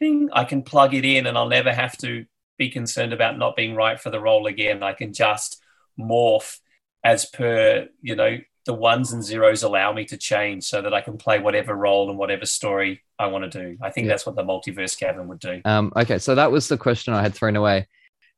ding, 0.00 0.30
I 0.32 0.44
can 0.44 0.62
plug 0.62 0.94
it 0.94 1.04
in 1.04 1.26
and 1.26 1.36
I'll 1.36 1.48
never 1.48 1.72
have 1.72 1.96
to 1.98 2.24
be 2.56 2.70
concerned 2.70 3.12
about 3.12 3.38
not 3.38 3.56
being 3.56 3.74
right 3.74 4.00
for 4.00 4.10
the 4.10 4.20
role 4.20 4.46
again. 4.46 4.82
I 4.82 4.94
can 4.94 5.12
just 5.12 5.62
morph 5.98 6.58
as 7.04 7.26
per, 7.26 7.86
you 8.02 8.16
know, 8.16 8.38
the 8.66 8.74
ones 8.74 9.12
and 9.12 9.22
zeros 9.22 9.62
allow 9.62 9.92
me 9.92 10.06
to 10.06 10.16
change 10.16 10.64
so 10.64 10.80
that 10.80 10.94
I 10.94 11.02
can 11.02 11.18
play 11.18 11.38
whatever 11.38 11.74
role 11.74 12.08
and 12.08 12.18
whatever 12.18 12.46
story 12.46 13.02
I 13.18 13.26
want 13.26 13.50
to 13.50 13.62
do. 13.62 13.76
I 13.82 13.90
think 13.90 14.06
Yeah. 14.06 14.14
that's 14.14 14.24
what 14.24 14.36
the 14.36 14.42
multiverse 14.42 14.98
Gavin 14.98 15.28
would 15.28 15.38
do. 15.38 15.60
Um, 15.66 15.92
okay, 15.94 16.18
so 16.18 16.34
that 16.34 16.50
was 16.50 16.68
the 16.68 16.78
question 16.78 17.12
I 17.12 17.20
had 17.20 17.34
thrown 17.34 17.56
away. 17.56 17.86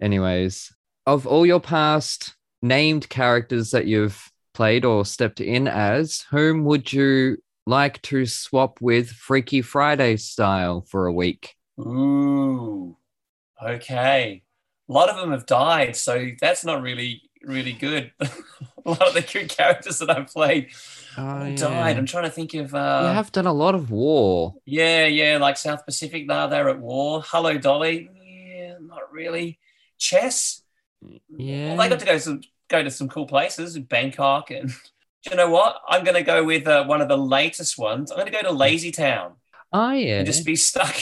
Anyways, 0.03 0.73
of 1.07 1.27
all 1.29 1.47
your 1.47 1.61
past 1.61 2.35
named 2.61 3.09
characters 3.09 3.71
that 3.71 3.87
you've 3.87 4.31
played 4.53 4.85
or 4.85 5.05
stepped 5.05 5.41
in 5.41 5.69
as, 5.69 6.25
whom 6.33 6.65
would 6.65 6.93
you 6.93 7.37
like 7.67 8.03
to 8.03 8.27
swap 8.27 8.81
with 8.81 9.11
Freaky 9.11 9.63
Friday 9.63 10.17
style 10.17 10.85
for 10.91 11.07
a 11.07 11.13
week? 11.13 11.55
Ooh, 11.79 12.97
okay. 13.65 14.43
A 14.89 14.93
lot 14.93 15.09
of 15.09 15.17
them 15.17 15.31
have 15.33 15.47
died, 15.47 15.95
so 15.97 16.29
that's 16.41 16.65
not 16.65 16.83
really, 16.83 17.23
really 17.47 17.73
good. 17.73 18.13
a 18.21 18.31
lot 18.91 19.09
of 19.09 19.15
the 19.15 19.23
good 19.23 19.49
characters 19.49 19.99
that 20.01 20.11
I've 20.11 20.27
played 20.29 20.71
Oh, 21.19 21.57
died. 21.57 21.97
I'm 21.97 22.05
trying 22.05 22.25
to 22.25 22.31
think 22.31 22.53
of. 22.55 22.75
Uh, 22.75 23.05
you 23.09 23.15
have 23.15 23.33
done 23.33 23.47
a 23.47 23.53
lot 23.53 23.75
of 23.75 23.91
war. 23.91 24.55
Yeah, 24.67 25.07
yeah, 25.07 25.39
like 25.39 25.57
South 25.57 25.87
Pacific. 25.87 26.27
Now 26.27 26.47
they're 26.47 26.69
at 26.69 26.79
war. 26.79 27.23
Hello, 27.25 27.57
Dolly. 27.57 28.11
Yeah, 28.23 28.75
not 28.83 29.11
really. 29.11 29.59
Chess. 29.97 30.61
Yeah. 31.35 31.69
Well, 31.69 31.77
they 31.79 31.89
got 31.89 32.01
to 32.01 32.05
go 32.07 32.19
some 32.19 32.43
go 32.69 32.83
to 32.83 32.91
some 32.91 33.09
cool 33.09 33.27
places, 33.27 33.77
in 33.77 33.85
Bangkok, 33.85 34.51
and 34.51 34.69
do 35.25 35.31
you 35.31 35.37
know 35.37 35.49
what? 35.49 35.81
I'm 35.89 36.05
going 36.05 36.17
to 36.17 36.23
go 36.23 36.45
with 36.45 36.67
uh, 36.67 36.85
one 36.85 37.01
of 37.01 37.09
the 37.09 37.17
latest 37.17 37.79
ones. 37.79 38.11
I'm 38.11 38.19
going 38.19 38.31
to 38.31 38.37
go 38.37 38.43
to 38.43 38.53
Lazy 38.53 38.91
Town 38.93 39.37
Oh 39.73 39.93
yeah. 39.93 40.19
and 40.19 40.27
just 40.27 40.45
be 40.45 40.57
stuck 40.57 40.97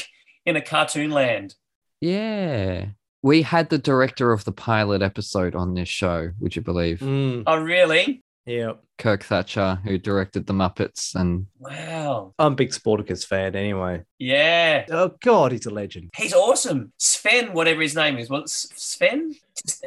in 0.47 0.55
a 0.57 0.61
cartoon 0.63 1.11
land. 1.11 1.57
Yeah. 2.01 2.87
We 3.25 3.41
had 3.41 3.71
the 3.71 3.79
director 3.79 4.33
of 4.33 4.45
the 4.45 4.53
pilot 4.53 5.01
episode 5.01 5.55
on 5.55 5.73
this 5.73 5.89
show, 5.89 6.31
would 6.41 6.55
you 6.55 6.61
believe? 6.61 6.99
Mm, 6.99 7.45
Oh, 7.47 7.59
really? 7.59 8.23
yeah. 8.45 8.73
Kirk 8.99 9.25
Thatcher, 9.25 9.81
who 9.83 9.97
directed 9.97 10.47
The 10.47 10.53
Muppets. 10.53 11.15
And 11.15 11.47
Wow. 11.59 12.35
I'm 12.39 12.53
a 12.53 12.55
big 12.55 12.69
Sportacus 12.69 13.27
fan 13.27 13.57
anyway. 13.57 14.03
Yeah. 14.19 14.85
Oh, 14.91 15.13
God, 15.23 15.53
he's 15.53 15.65
a 15.65 15.71
legend. 15.71 16.11
He's 16.15 16.35
awesome. 16.35 16.93
Sven, 16.99 17.55
whatever 17.55 17.81
his 17.81 17.97
name 17.97 18.19
is. 18.19 18.29
Well, 18.29 18.43
Sven? 18.47 19.35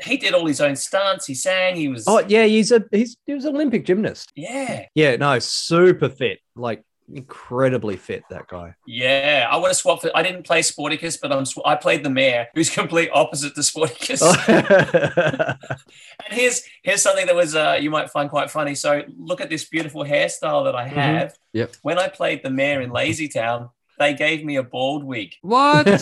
He 0.04 0.18
did 0.18 0.34
all 0.34 0.48
his 0.48 0.60
own 0.60 0.76
stunts. 0.76 1.28
He 1.28 1.36
sang. 1.36 1.76
He 1.76 1.90
was. 1.90 2.06
Oh, 2.08 2.24
yeah, 2.28 2.46
he's 2.46 2.72
a 2.72 2.84
he's 2.92 3.16
he 3.28 3.36
was 3.36 3.46
an 3.46 3.54
Olympic 3.56 3.86
gymnast. 3.86 4.32
yeah. 4.36 4.86
Yeah, 4.96 5.16
no, 5.18 5.38
super 5.40 6.10
fit, 6.10 6.40
like 6.56 6.84
incredibly 7.14 7.96
fit. 7.98 8.24
That 8.30 8.48
guy. 8.48 8.76
Yeah, 8.86 9.48
I 9.50 9.58
want 9.58 9.72
to 9.72 9.76
swap. 9.76 10.02
For, 10.02 10.12
I 10.16 10.24
didn't 10.24 10.44
play 10.44 10.62
Sportacus, 10.62 11.18
but 11.22 11.32
I'm. 11.32 11.46
sw- 11.46 11.60
I 11.66 11.76
played 11.76 12.04
the 12.04 12.10
mayor, 12.10 12.48
who's 12.54 12.70
complete 12.70 13.10
opposite 13.14 13.56
to 13.56 13.62
Sportacus. 13.62 14.20
Oh. 14.22 15.54
And 16.30 16.38
here's 16.38 16.64
here's 16.84 17.02
something 17.02 17.26
that 17.28 17.36
was 17.36 17.56
uh, 17.56 17.78
you 17.80 17.90
might 17.90 18.10
find 18.10 18.30
quite 18.30 18.50
funny. 18.52 18.76
So 18.76 19.04
look 19.18 19.40
at 19.40 19.50
this 19.50 19.66
beautiful 19.66 20.04
hairstyle 20.04 20.66
that 20.66 20.76
I 20.76 20.88
have. 20.88 21.36
Yep. 21.54 21.76
When 21.84 22.00
I 22.00 22.08
played 22.10 22.44
the 22.44 22.50
mayor 22.50 22.82
in 22.82 22.90
Lazy 22.90 23.28
Town, 23.30 23.70
they 24.00 24.14
gave 24.14 24.44
me 24.44 24.58
a 24.58 24.64
bald 24.64 25.04
wig. 25.04 25.36
what? 25.42 25.86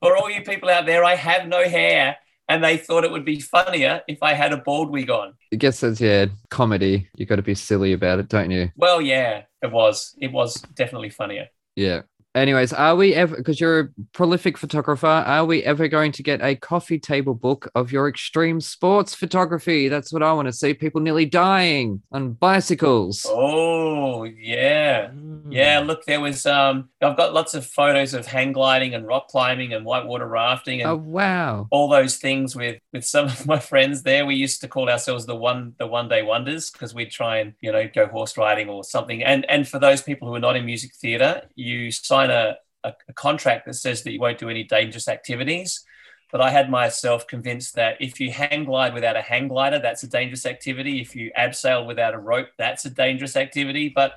For 0.00 0.16
all 0.16 0.30
you 0.30 0.42
people 0.42 0.68
out 0.68 0.86
there, 0.86 1.04
I 1.04 1.14
have 1.14 1.48
no 1.48 1.64
hair, 1.64 2.16
and 2.48 2.64
they 2.64 2.76
thought 2.76 3.04
it 3.04 3.10
would 3.10 3.24
be 3.24 3.40
funnier 3.40 4.02
if 4.08 4.22
I 4.22 4.34
had 4.34 4.52
a 4.52 4.56
bald 4.56 4.90
wig 4.90 5.10
on. 5.10 5.34
I 5.52 5.56
guess 5.56 5.80
that's, 5.80 6.00
yeah, 6.00 6.26
comedy. 6.50 7.08
You 7.16 7.26
got 7.26 7.36
to 7.36 7.42
be 7.42 7.54
silly 7.54 7.92
about 7.92 8.18
it, 8.18 8.28
don't 8.28 8.50
you? 8.50 8.70
Well, 8.76 9.00
yeah, 9.00 9.42
it 9.62 9.70
was. 9.70 10.14
It 10.20 10.32
was 10.32 10.54
definitely 10.74 11.10
funnier. 11.10 11.48
Yeah. 11.76 12.02
Anyways, 12.34 12.72
are 12.74 12.94
we 12.94 13.14
ever, 13.14 13.36
because 13.36 13.58
you're 13.58 13.80
a 13.80 13.88
prolific 14.12 14.58
photographer, 14.58 15.06
are 15.06 15.46
we 15.46 15.64
ever 15.64 15.88
going 15.88 16.12
to 16.12 16.22
get 16.22 16.40
a 16.42 16.54
coffee 16.54 16.98
table 16.98 17.34
book 17.34 17.68
of 17.74 17.90
your 17.90 18.06
extreme 18.06 18.60
sports 18.60 19.14
photography? 19.14 19.88
That's 19.88 20.12
what 20.12 20.22
I 20.22 20.32
want 20.34 20.46
to 20.46 20.52
see. 20.52 20.74
People 20.74 21.00
nearly 21.00 21.24
dying 21.24 22.02
on 22.12 22.32
bicycles. 22.34 23.24
Oh 23.28 24.24
yeah. 24.24 25.08
Hmm. 25.08 25.50
Yeah, 25.50 25.78
look, 25.80 26.04
there 26.04 26.20
was 26.20 26.44
um 26.44 26.90
I've 27.00 27.16
got 27.16 27.32
lots 27.32 27.54
of 27.54 27.64
photos 27.66 28.12
of 28.12 28.26
hang 28.26 28.52
gliding 28.52 28.94
and 28.94 29.06
rock 29.06 29.28
climbing 29.28 29.72
and 29.72 29.84
whitewater 29.86 30.26
rafting 30.28 30.82
and 30.82 30.90
Oh, 30.90 30.96
wow. 30.96 31.66
all 31.70 31.88
those 31.88 32.18
things 32.18 32.54
with 32.54 32.78
with 32.92 33.06
some 33.06 33.24
of 33.26 33.46
my 33.46 33.58
friends 33.58 34.02
there. 34.02 34.26
We 34.26 34.34
used 34.34 34.60
to 34.60 34.68
call 34.68 34.90
ourselves 34.90 35.24
the 35.24 35.34
one 35.34 35.74
the 35.78 35.86
one 35.86 36.08
day 36.08 36.22
wonders 36.22 36.70
because 36.70 36.94
we'd 36.94 37.10
try 37.10 37.38
and, 37.38 37.54
you 37.60 37.72
know, 37.72 37.88
go 37.92 38.06
horse 38.06 38.36
riding 38.36 38.68
or 38.68 38.84
something. 38.84 39.24
And 39.24 39.48
and 39.50 39.66
for 39.66 39.78
those 39.78 40.02
people 40.02 40.28
who 40.28 40.34
are 40.34 40.40
not 40.40 40.56
in 40.56 40.66
music 40.66 40.92
theatre, 40.94 41.42
you 41.56 41.90
sign 41.90 42.17
a, 42.26 42.56
a, 42.84 42.92
a 43.08 43.12
contract 43.12 43.66
that 43.66 43.74
says 43.74 44.02
that 44.02 44.12
you 44.12 44.20
won't 44.20 44.38
do 44.38 44.48
any 44.48 44.64
dangerous 44.64 45.08
activities. 45.08 45.84
But 46.30 46.42
I 46.42 46.50
had 46.50 46.70
myself 46.70 47.26
convinced 47.26 47.74
that 47.76 47.96
if 48.00 48.20
you 48.20 48.30
hang 48.30 48.64
glide 48.64 48.92
without 48.92 49.16
a 49.16 49.22
hang 49.22 49.48
glider, 49.48 49.78
that's 49.78 50.02
a 50.02 50.08
dangerous 50.08 50.44
activity. 50.44 51.00
If 51.00 51.16
you 51.16 51.32
abseil 51.38 51.86
without 51.86 52.14
a 52.14 52.18
rope, 52.18 52.48
that's 52.58 52.84
a 52.84 52.90
dangerous 52.90 53.34
activity. 53.34 53.88
But 53.88 54.12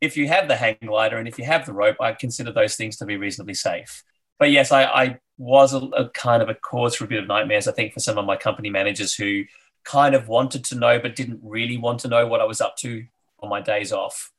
if 0.00 0.16
you 0.16 0.26
have 0.28 0.48
the 0.48 0.56
hang 0.56 0.78
glider 0.82 1.18
and 1.18 1.28
if 1.28 1.38
you 1.38 1.44
have 1.44 1.66
the 1.66 1.74
rope, 1.74 1.96
I 2.00 2.12
consider 2.12 2.50
those 2.50 2.76
things 2.76 2.96
to 2.96 3.04
be 3.04 3.18
reasonably 3.18 3.54
safe. 3.54 4.02
But 4.38 4.50
yes, 4.50 4.72
I, 4.72 4.84
I 4.84 5.18
was 5.36 5.74
a, 5.74 5.78
a 5.78 6.08
kind 6.08 6.42
of 6.42 6.48
a 6.48 6.54
cause 6.54 6.94
for 6.94 7.04
a 7.04 7.08
bit 7.08 7.22
of 7.22 7.28
nightmares, 7.28 7.68
I 7.68 7.72
think, 7.72 7.92
for 7.92 8.00
some 8.00 8.16
of 8.16 8.24
my 8.24 8.36
company 8.36 8.70
managers 8.70 9.14
who 9.14 9.44
kind 9.84 10.14
of 10.14 10.28
wanted 10.28 10.64
to 10.64 10.76
know 10.76 10.98
but 10.98 11.14
didn't 11.14 11.40
really 11.42 11.76
want 11.76 12.00
to 12.00 12.08
know 12.08 12.26
what 12.26 12.40
I 12.40 12.44
was 12.44 12.62
up 12.62 12.76
to 12.78 13.04
on 13.40 13.50
my 13.50 13.60
days 13.60 13.92
off. 13.92 14.32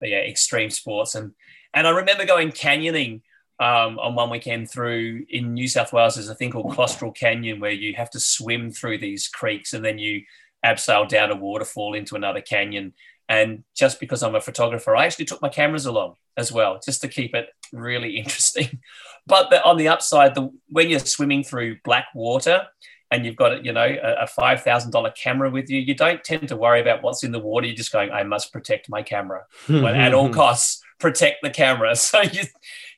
But 0.00 0.08
yeah, 0.08 0.18
extreme 0.18 0.70
sports. 0.70 1.14
And 1.14 1.32
and 1.74 1.86
I 1.86 1.90
remember 1.90 2.24
going 2.24 2.52
canyoning 2.52 3.22
um, 3.60 3.98
on 3.98 4.14
one 4.14 4.30
weekend 4.30 4.70
through 4.70 5.26
in 5.28 5.54
New 5.54 5.68
South 5.68 5.92
Wales. 5.92 6.14
There's 6.14 6.28
a 6.28 6.34
thing 6.34 6.50
called 6.50 6.72
Claustral 6.72 7.14
Canyon 7.14 7.60
where 7.60 7.70
you 7.70 7.94
have 7.94 8.10
to 8.10 8.20
swim 8.20 8.70
through 8.70 8.98
these 8.98 9.28
creeks 9.28 9.74
and 9.74 9.84
then 9.84 9.98
you 9.98 10.22
abseil 10.64 11.08
down 11.08 11.30
a 11.30 11.36
waterfall 11.36 11.94
into 11.94 12.16
another 12.16 12.40
canyon. 12.40 12.94
And 13.28 13.64
just 13.74 14.00
because 14.00 14.22
I'm 14.22 14.34
a 14.34 14.40
photographer, 14.40 14.94
I 14.96 15.06
actually 15.06 15.24
took 15.24 15.42
my 15.42 15.48
cameras 15.48 15.86
along 15.86 16.14
as 16.36 16.52
well, 16.52 16.80
just 16.84 17.00
to 17.02 17.08
keep 17.08 17.34
it 17.34 17.48
really 17.72 18.16
interesting. 18.18 18.80
But 19.26 19.50
the, 19.50 19.62
on 19.64 19.76
the 19.76 19.88
upside, 19.88 20.34
the, 20.34 20.50
when 20.68 20.90
you're 20.90 21.00
swimming 21.00 21.42
through 21.42 21.78
black 21.84 22.06
water 22.14 22.66
and 23.10 23.24
you've 23.24 23.36
got 23.36 23.64
you 23.64 23.72
know 23.72 23.84
a, 23.84 24.24
a 24.24 24.26
five 24.26 24.62
thousand 24.62 24.90
dollar 24.90 25.10
camera 25.10 25.48
with 25.48 25.70
you, 25.70 25.80
you 25.80 25.94
don't 25.94 26.22
tend 26.22 26.48
to 26.48 26.56
worry 26.56 26.80
about 26.80 27.02
what's 27.02 27.24
in 27.24 27.32
the 27.32 27.38
water. 27.38 27.66
You're 27.66 27.76
just 27.76 27.92
going, 27.92 28.10
I 28.10 28.24
must 28.24 28.52
protect 28.52 28.90
my 28.90 29.02
camera 29.02 29.44
at 29.68 30.12
all 30.12 30.28
costs 30.28 30.83
protect 30.98 31.42
the 31.42 31.50
camera. 31.50 31.94
So 32.04 32.22
you 32.22 32.42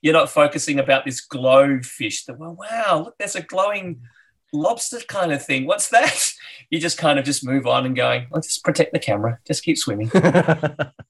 you're 0.02 0.12
not 0.12 0.30
focusing 0.30 0.78
about 0.78 1.04
this 1.04 1.20
glow 1.20 1.80
fish 1.80 2.24
that 2.24 2.38
well, 2.38 2.56
wow, 2.58 3.02
look, 3.04 3.18
there's 3.18 3.34
a 3.34 3.42
glowing 3.42 4.02
lobster 4.52 5.00
kind 5.08 5.32
of 5.32 5.44
thing. 5.44 5.66
What's 5.66 5.88
that? 5.90 6.32
You 6.68 6.80
just 6.80 6.98
kind 6.98 7.16
of 7.16 7.24
just 7.24 7.46
move 7.46 7.68
on 7.68 7.86
and 7.86 7.94
going, 7.94 8.26
I'll 8.34 8.40
just 8.40 8.64
protect 8.64 8.92
the 8.92 8.98
camera, 8.98 9.38
just 9.46 9.62
keep 9.62 9.78
swimming. 9.78 10.10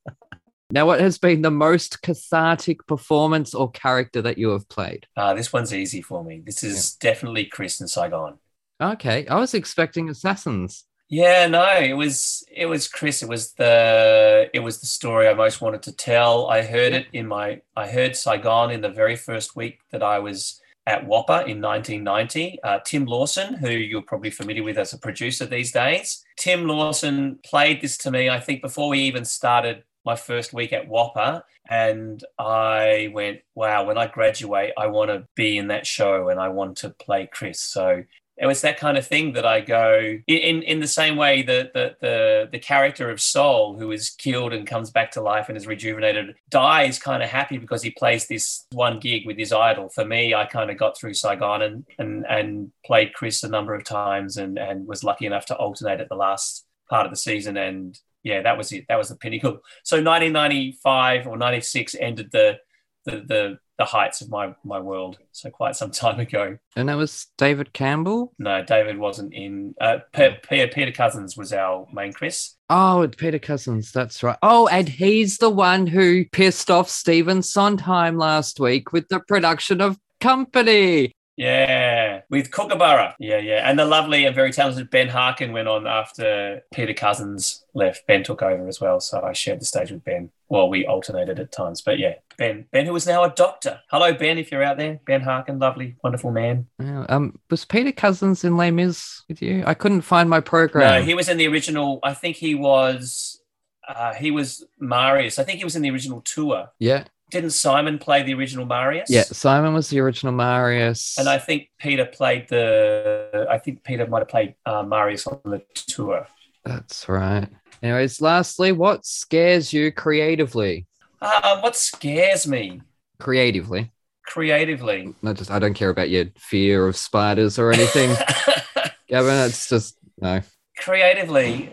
Now, 0.71 0.85
what 0.85 1.01
has 1.01 1.17
been 1.17 1.43
the 1.43 1.51
most 1.51 2.03
cathartic 2.03 2.87
performance 2.87 3.55
or 3.55 3.71
character 3.71 4.21
that 4.23 4.37
you 4.37 4.51
have 4.51 4.69
played? 4.69 5.07
Uh, 5.17 5.33
this 5.33 5.53
one's 5.53 5.73
easy 5.73 6.03
for 6.03 6.25
me. 6.25 6.43
This 6.45 6.65
is 6.65 6.95
definitely 6.97 7.45
Chris 7.45 7.81
in 7.81 7.87
Saigon. 7.87 8.39
Okay, 8.81 9.27
I 9.29 9.37
was 9.37 9.55
expecting 9.55 10.11
assassins. 10.11 10.85
Yeah, 11.09 11.47
no, 11.47 11.79
it 11.79 11.93
was 11.93 12.45
it 12.51 12.67
was 12.67 12.89
Chris. 12.89 13.23
It 13.23 13.29
was 13.29 13.53
the 13.53 14.51
it 14.53 14.59
was 14.59 14.81
the 14.81 14.87
story 14.87 15.29
I 15.29 15.35
most 15.35 15.61
wanted 15.61 15.83
to 15.85 15.93
tell. 15.93 16.49
I 16.49 16.63
heard 16.63 16.93
it 16.95 17.07
in 17.13 17.29
my 17.29 17.61
I 17.77 17.87
heard 17.89 18.17
Saigon 18.17 18.73
in 18.73 18.81
the 18.81 18.89
very 18.89 19.15
first 19.15 19.55
week 19.55 19.79
that 19.93 20.03
I 20.03 20.19
was 20.19 20.61
at 20.85 21.07
WAAPA 21.07 21.47
in 21.47 21.61
1990. 21.61 22.59
Uh, 22.63 22.81
Tim 22.85 23.05
Lawson, 23.07 23.55
who 23.55 23.71
you're 23.71 24.03
probably 24.03 24.31
familiar 24.31 24.65
with 24.65 24.79
as 24.79 24.93
a 24.93 24.99
producer 24.99 25.47
these 25.47 25.71
days, 25.73 26.25
Tim 26.37 26.67
Lawson 26.67 27.39
played 27.45 27.81
this 27.81 27.97
to 27.99 28.11
me. 28.11 28.29
I 28.29 28.41
think 28.41 28.61
before 28.63 28.89
we 28.89 29.01
even 29.01 29.25
started 29.25 29.85
my 30.05 30.17
first 30.17 30.53
week 30.53 30.73
at 30.73 30.89
WAAPA, 30.89 31.43
and 31.69 32.25
I 32.39 33.11
went, 33.13 33.41
"Wow! 33.55 33.85
When 33.85 33.99
I 33.99 34.09
graduate, 34.09 34.73
I 34.77 34.89
want 34.89 35.11
to 35.11 35.27
be 35.37 35.57
in 35.57 35.69
that 35.69 35.87
show, 35.87 36.31
and 36.31 36.41
I 36.41 36.49
want 36.49 36.79
to 36.79 36.91
play 36.91 37.29
Chris." 37.33 37.61
So 37.61 38.03
it 38.37 38.47
was 38.47 38.61
that 38.61 38.79
kind 38.79 38.99
of 38.99 39.07
thing 39.07 39.33
that 39.33 39.47
I 39.47 39.61
go 39.61 40.19
in 40.27 40.63
in 40.63 40.81
the 40.81 40.87
same 40.87 41.17
way 41.17 41.43
that 41.43 41.73
the, 41.73 41.97
the 42.01 42.49
the 42.53 42.59
character 42.59 43.11
of 43.11 43.21
Soul, 43.21 43.79
who 43.79 43.93
is 43.93 44.11
killed 44.11 44.53
and 44.53 44.67
comes 44.67 44.91
back 44.91 45.11
to 45.13 45.23
life 45.23 45.49
and 45.49 45.57
is 45.57 45.67
rejuvenated, 45.67 46.37
dies 46.51 46.99
kind 46.99 47.23
of 47.23 47.31
happy 47.31 47.57
because 47.57 47.83
he 47.83 47.91
plays 47.91 48.27
this 48.27 48.67
one 48.73 48.99
gig 49.01 49.27
with 49.27 49.39
his 49.39 49.53
idol. 49.53 49.89
For 49.89 50.05
me, 50.05 50.35
I 50.35 50.45
kind 50.45 50.71
of 50.71 50.77
got 50.77 50.99
through 50.99 51.15
Saigon 51.15 51.63
and 51.63 51.87
and 51.99 52.27
and 52.29 52.73
played 52.85 53.15
Chris 53.15 53.43
a 53.43 53.49
number 53.49 53.75
of 53.75 53.85
times 53.85 54.37
and 54.37 54.59
and 54.59 54.87
was 54.87 55.03
lucky 55.03 55.27
enough 55.27 55.47
to 55.47 55.57
alternate 55.57 56.01
at 56.01 56.09
the 56.09 56.17
last 56.17 56.67
part 56.91 57.07
of 57.07 57.11
the 57.11 57.17
season 57.17 57.57
and 57.57 57.99
yeah, 58.23 58.43
that 58.43 58.59
was 58.59 58.73
it. 58.73 58.87
That 58.89 58.99
was 58.99 59.09
the 59.09 59.17
pinnacle. 59.17 59.61
So 59.85 59.97
1995 59.97 61.29
or 61.29 61.37
96 61.37 61.95
ended 61.95 62.33
the 62.33 62.59
the 63.05 63.23
the, 63.27 63.59
the 63.79 63.85
heights 63.85 64.21
of 64.21 64.31
my 64.31 64.55
my 64.65 64.81
world. 64.81 65.19
So 65.33 65.51
quite 65.51 65.77
some 65.77 65.91
time 65.91 66.21
ago. 66.21 66.59
And 66.77 66.89
that 66.89 66.97
was 66.97 67.27
David 67.39 67.73
Campbell. 67.73 68.33
No, 68.39 68.63
David 68.65 68.99
wasn't 68.99 69.35
in. 69.35 69.75
Uh, 69.81 69.99
Pe- 70.13 70.39
Peter, 70.49 70.69
Peter 70.69 70.93
Cousins 70.93 71.37
was 71.37 71.53
our 71.53 71.87
main 71.93 72.13
Chris. 72.13 72.55
Oh, 72.69 73.03
it's 73.03 73.17
Peter 73.17 73.39
Cousins. 73.39 73.93
That's 73.93 74.23
right. 74.23 74.39
Oh, 74.43 74.67
and 74.69 74.89
he's 74.89 75.39
the 75.39 75.51
one 75.51 75.87
who 75.87 76.25
pissed 76.33 76.71
off 76.71 76.89
Stephen 76.89 77.43
Sondheim 77.43 78.19
last 78.19 78.59
week 78.59 78.93
with 78.93 79.09
the 79.09 79.21
production 79.21 79.81
of 79.81 79.99
Company. 80.21 81.13
Yeah, 81.37 82.23
with 82.31 82.51
Kookaburra. 82.51 83.15
Yeah, 83.19 83.39
yeah. 83.39 83.69
And 83.69 83.79
the 83.79 83.85
lovely 83.85 84.25
and 84.25 84.35
very 84.35 84.53
talented 84.53 84.91
Ben 84.91 85.09
Harkin 85.09 85.53
went 85.53 85.69
on 85.69 85.87
after 85.87 86.63
Peter 86.73 86.95
Cousins 86.95 87.65
left. 87.75 88.07
Ben 88.07 88.25
took 88.25 88.43
over 88.43 88.67
as 88.67 88.81
well. 88.81 89.01
So 89.01 89.21
I 89.23 89.33
shared 89.33 89.61
the 89.61 89.67
stage 89.67 89.91
with 89.91 90.05
Ben. 90.05 90.31
Well, 90.49 90.69
we 90.69 90.87
alternated 90.87 91.39
at 91.39 91.53
times. 91.53 91.83
But 91.83 91.99
yeah, 91.99 92.15
Ben, 92.39 92.67
Ben, 92.71 92.87
who 92.87 92.97
is 92.97 93.07
now 93.07 93.25
a 93.25 93.31
doctor. 93.31 93.81
Hello, 93.91 94.15
Ben, 94.15 94.39
if 94.39 94.51
you're 94.51 94.63
out 94.63 94.79
there. 94.79 95.01
Ben 95.07 95.21
Harkin, 95.21 95.59
lovely, 95.59 95.97
wonderful 96.03 96.31
man. 96.31 96.67
Yeah, 96.79 97.05
um, 97.09 97.39
was 97.51 97.65
Peter 97.65 97.93
Cousins 97.93 98.43
in 98.45 98.57
Les 98.57 98.71
Mis 98.71 99.23
with 99.29 99.43
you? 99.43 99.63
I 99.67 99.75
couldn't 99.75 100.03
find 100.03 100.31
my 100.31 100.41
program. 100.41 101.01
No, 101.01 101.07
he 101.07 101.15
was 101.15 101.29
in 101.29 101.37
the 101.37 101.49
original. 101.49 102.01
I 102.03 102.15
think 102.15 102.37
he 102.37 102.55
was. 102.55 103.41
Uh, 103.89 104.15
he 104.15 104.33
was 104.33 104.65
Marius. 104.81 105.39
I 105.39 105.45
think 105.45 105.59
he 105.59 105.65
was 105.65 105.77
in 105.77 105.83
the 105.83 105.91
original 105.91 106.21
tour. 106.23 106.71
yeah, 106.81 107.05
Didn't 107.31 107.51
Simon 107.51 107.99
play 107.99 108.23
the 108.23 108.35
original 108.35 108.67
Marius? 108.67 109.11
yeah. 109.11 109.23
Simon 109.23 109.75
was 109.75 109.89
the 109.91 109.99
original 110.01 110.33
Marius. 110.33 111.17
And 111.19 111.29
I 111.29 111.39
think 111.39 111.71
Peter 111.79 112.07
played 112.07 112.49
the. 112.49 113.47
I 113.51 113.59
think 113.59 113.83
Peter 113.83 114.07
might 114.07 114.21
have 114.21 114.29
played 114.29 114.55
uh, 114.65 114.83
Marius 114.85 115.27
on 115.27 115.41
the 115.45 115.63
tour. 115.75 116.27
That's 116.65 117.09
right. 117.09 117.49
Anyways, 117.83 118.21
lastly, 118.21 118.73
what 118.73 119.05
scares 119.05 119.73
you 119.73 119.91
creatively? 119.93 120.87
Uh, 121.21 121.61
what 121.61 121.75
scares 121.77 122.47
me 122.47 122.81
Creatively, 123.19 123.91
creatively? 124.27 125.15
not 125.23 125.37
just 125.37 125.51
I 125.51 125.59
don't 125.59 125.75
care 125.75 125.91
about 125.91 126.11
your 126.11 126.27
fear 126.39 126.87
of 126.87 126.97
spiders 126.97 127.59
or 127.59 127.73
anything. 127.73 128.11
Gavin, 129.09 129.35
it's 129.47 129.69
just 129.69 129.97
no. 130.21 130.41
creatively 130.79 131.73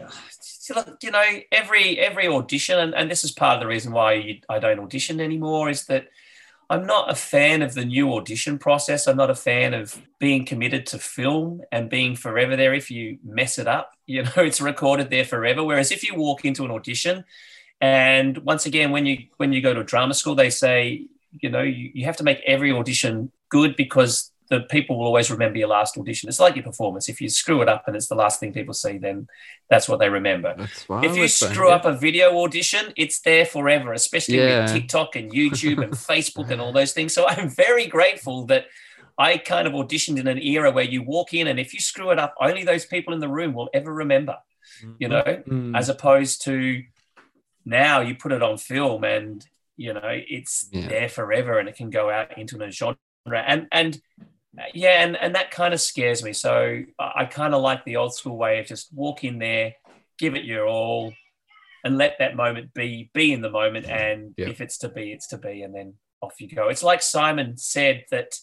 see, 0.64 0.74
look, 0.74 0.98
you 1.04 1.12
know 1.12 1.24
every 1.52 2.00
every 2.00 2.28
audition 2.28 2.80
and, 2.80 2.96
and 2.96 3.12
this 3.12 3.26
is 3.26 3.32
part 3.32 3.56
of 3.56 3.60
the 3.60 3.68
reason 3.68 3.92
why 3.92 4.14
you, 4.14 4.40
i 4.48 4.60
don't 4.60 4.80
audition 4.80 5.20
anymore 5.20 5.70
is 5.70 5.86
that 5.88 6.08
i'm 6.70 6.86
not 6.86 7.12
a 7.12 7.16
fan 7.16 7.62
of 7.62 7.74
the 7.74 7.84
new 7.84 8.14
audition 8.14 8.58
process. 8.58 9.06
I'm 9.06 9.18
not 9.18 9.30
a 9.30 9.36
fan 9.36 9.74
of 9.74 10.02
being 10.18 10.46
committed 10.46 10.86
to 10.88 10.98
film 10.98 11.62
and 11.74 11.90
being 11.90 12.16
forever 12.16 12.56
there 12.56 12.74
if 12.74 12.90
you 12.90 13.20
mess 13.24 13.60
it 13.60 13.68
up. 13.68 13.92
You 14.06 14.24
know 14.24 14.32
it's 14.38 14.62
recorded 14.62 15.10
there 15.10 15.26
forever. 15.26 15.64
Whereas 15.64 15.92
if 15.92 16.02
you 16.04 16.16
walk 16.16 16.46
into 16.46 16.64
an 16.64 16.72
audition 16.72 17.26
and 17.82 18.38
once 18.40 18.66
again 18.66 18.92
when 18.92 19.06
you 19.06 19.18
when 19.38 19.52
you 19.52 19.62
go 19.62 19.74
to 19.74 19.84
drama 19.84 20.14
school 20.14 20.36
they 20.36 20.50
say 20.50 21.08
you 21.42 21.50
know 21.50 21.62
you, 21.62 21.92
you 21.94 22.06
have 22.06 22.18
to 22.18 22.24
make 22.24 22.42
every 22.48 22.72
audition 22.72 23.30
good 23.50 23.76
because 23.76 24.32
the 24.50 24.62
people 24.62 24.98
will 24.98 25.06
always 25.08 25.32
remember 25.32 25.58
your 25.58 25.70
last 25.70 25.98
audition. 25.98 26.28
It's 26.30 26.40
like 26.40 26.56
your 26.56 26.64
performance. 26.64 27.08
If 27.10 27.22
you 27.22 27.30
screw 27.30 27.62
it 27.62 27.70
up 27.70 27.86
and 27.88 27.96
it's 27.96 28.08
the 28.08 28.16
last 28.16 28.40
thing 28.40 28.54
people 28.54 28.74
see, 28.74 28.98
then 28.98 29.28
that's 29.70 29.88
what 29.88 30.00
they 30.00 30.10
remember. 30.10 30.54
What 30.88 31.06
If 31.06 31.16
you 31.16 31.28
saying. 31.28 31.54
screw 31.54 31.70
up 31.70 31.86
a 31.86 31.94
video 31.94 32.38
audition, 32.44 32.94
it's 32.98 33.22
there 33.22 33.46
forever, 33.46 33.94
especially 33.94 34.38
Yeah. 34.38 34.64
with 34.64 34.74
TikTok 34.74 35.16
and 35.16 35.32
YouTube 35.32 35.82
and 35.84 35.94
Facebook 36.14 36.50
and 36.52 36.60
all 36.62 36.74
those 36.74 36.94
things. 36.94 37.14
So 37.14 37.26
I'm 37.28 37.50
very 37.50 37.88
grateful 37.88 38.46
that 38.48 38.66
I 39.18 39.38
kind 39.38 39.68
of 39.68 39.74
auditioned 39.74 40.20
in 40.20 40.28
an 40.28 40.40
era 40.42 40.72
where 40.72 40.84
you 40.84 41.04
walk 41.04 41.34
in 41.34 41.48
and 41.48 41.60
if 41.60 41.74
you 41.74 41.80
screw 41.80 42.12
it 42.12 42.20
up, 42.20 42.34
only 42.42 42.64
those 42.64 42.86
people 42.86 43.14
in 43.14 43.20
the 43.20 43.30
room 43.30 43.54
will 43.54 43.70
ever 43.74 43.94
remember, 43.94 44.38
you 45.00 45.08
know, 45.08 45.24
Mm. 45.24 45.78
as 45.78 45.88
opposed 45.90 46.44
to 46.46 46.84
now 47.66 48.02
you 48.02 48.16
put 48.16 48.32
it 48.32 48.44
on 48.44 48.58
film 48.58 49.04
and 49.04 49.46
you 49.78 49.94
know 49.94 50.02
it's 50.38 50.68
Yeah. 50.72 50.88
there 50.88 51.10
forever 51.10 51.58
and 51.60 51.70
it 51.70 51.76
can 51.76 51.90
go 51.90 52.10
out 52.10 52.38
into 52.38 52.62
a 52.62 52.70
genre 52.70 52.98
and 53.32 53.68
and 53.72 54.02
yeah 54.74 55.04
and 55.04 55.16
and 55.18 55.36
that 55.36 55.52
kind 55.52 55.74
of 55.74 55.82
scares 55.82 56.24
me. 56.24 56.34
So 56.34 56.82
i, 57.00 57.26
kind 57.26 57.54
of 57.54 57.62
like 57.62 57.84
the 57.86 57.98
old 57.98 58.14
school 58.14 58.38
way 58.38 58.60
of 58.60 58.68
just 58.68 58.94
walk 58.94 59.24
in 59.24 59.40
there 59.40 59.74
give 60.20 60.36
it 60.36 60.44
your 60.46 60.68
all 60.68 61.14
and 61.84 61.98
let 61.98 62.18
that 62.20 62.36
moment 62.36 62.74
be 62.74 63.10
be 63.14 63.34
in 63.34 63.42
the 63.42 63.50
moment 63.50 63.86
and 63.88 64.34
Yeah. 64.38 64.50
if 64.50 64.62
it's 64.62 64.78
to 64.80 64.90
be 64.90 65.12
it's 65.12 65.28
to 65.28 65.38
be 65.38 65.64
and 65.64 65.74
then 65.74 65.96
off 66.22 66.40
you 66.40 66.48
go. 66.48 66.70
It's 66.70 66.84
like 66.84 67.02
simon 67.02 67.58
said 67.58 68.06
that 68.12 68.36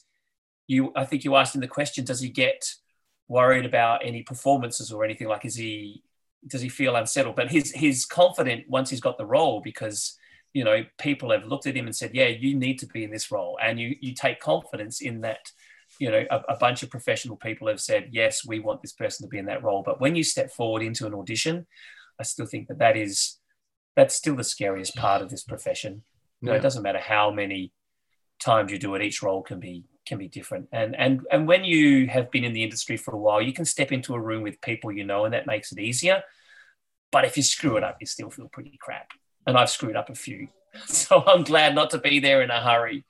you 0.66 0.93
i 0.95 1.05
think 1.05 1.24
you 1.24 1.37
asked 1.37 1.55
him 1.55 1.61
the 1.61 1.69
question 1.69 2.05
does 2.05 2.20
he 2.20 2.28
get 2.28 2.74
worried 3.28 3.65
about 3.65 4.05
any 4.05 4.23
performances 4.23 4.91
or 4.93 5.05
anything? 5.05 5.28
Like 5.28 5.45
is 5.45 5.55
he 5.55 6.03
does 6.47 6.61
he 6.61 6.69
feel 6.69 6.97
unsettled? 6.97 7.37
But 7.37 7.51
he's 7.51 7.70
he's 7.70 8.05
confident 8.05 8.69
once 8.69 8.91
he's 8.91 9.01
got 9.01 9.16
the 9.19 9.27
role 9.27 9.61
because 9.61 10.16
you 10.53 10.65
know 10.65 10.85
people 10.99 11.31
have 11.31 11.45
looked 11.45 11.66
at 11.69 11.77
him 11.77 11.87
and 11.87 11.95
said 11.95 12.11
yeah 12.12 12.27
you 12.27 12.57
need 12.57 12.81
to 12.81 12.87
be 12.87 13.05
in 13.05 13.11
this 13.11 13.31
role 13.31 13.57
and 13.62 13.78
you 13.78 13.95
you 14.01 14.12
take 14.15 14.41
confidence 14.41 15.01
in 15.01 15.20
that 15.20 15.53
you 16.01 16.10
know 16.10 16.24
a, 16.36 16.39
a 16.55 16.56
bunch 16.64 16.82
of 16.82 16.90
professional 16.90 17.36
people 17.36 17.68
have 17.68 17.81
said 17.81 18.02
yes 18.20 18.44
we 18.51 18.59
want 18.66 18.81
this 18.82 18.93
person 19.02 19.20
to 19.24 19.28
be 19.28 19.39
in 19.39 19.47
that 19.47 19.62
role. 19.62 19.82
But 19.89 20.01
when 20.01 20.14
you 20.18 20.24
step 20.24 20.48
forward 20.59 20.82
into 20.82 21.06
an 21.06 21.14
audition 21.14 21.56
i 22.18 22.22
still 22.32 22.47
think 22.52 22.68
that 22.68 22.78
that 22.85 22.97
is 23.05 23.39
that's 23.97 24.14
still 24.14 24.36
the 24.36 24.44
scariest 24.55 24.94
part 25.05 25.20
of 25.22 25.28
this 25.31 25.44
profession. 25.52 25.93
You 26.40 26.47
know, 26.47 26.52
Yeah. 26.52 26.59
it 26.59 26.62
doesn't 26.62 26.82
matter 26.82 26.98
how 27.14 27.31
many 27.31 27.72
times 28.51 28.72
you 28.72 28.78
do 28.78 28.94
it 28.97 29.02
each 29.02 29.22
role 29.22 29.43
can 29.43 29.60
be 29.60 29.85
can 30.09 30.18
be 30.18 30.28
different. 30.39 30.66
And 30.81 30.90
and 31.05 31.20
and 31.32 31.47
when 31.51 31.62
you 31.72 32.06
have 32.16 32.31
been 32.31 32.44
in 32.48 32.55
the 32.55 32.64
industry 32.68 32.97
for 33.05 33.12
a 33.14 33.22
while 33.27 33.43
you 33.48 33.52
can 33.59 33.64
step 33.77 33.90
into 33.97 34.14
a 34.14 34.20
room 34.28 34.43
with 34.43 34.60
people 34.70 34.90
you 34.98 35.05
know 35.10 35.24
and 35.24 35.35
that 35.35 35.47
makes 35.55 35.70
it 35.72 35.78
easier. 35.78 36.22
But 37.12 37.24
if 37.28 37.36
you 37.36 37.43
screw 37.43 37.77
it 37.78 37.85
up 37.89 37.97
you 38.01 38.06
still 38.06 38.31
feel 38.31 38.48
pretty 38.56 38.77
crap. 38.86 39.09
And 39.47 39.56
i've 39.59 39.70
screwed 39.77 39.97
up 40.02 40.10
a 40.10 40.14
few. 40.27 40.48
So 40.86 41.12
i'm 41.31 41.43
glad 41.52 41.74
not 41.74 41.90
to 41.90 41.98
be 41.98 42.20
there 42.20 42.40
in 42.43 42.51
a 42.59 42.60
hurry 42.68 43.05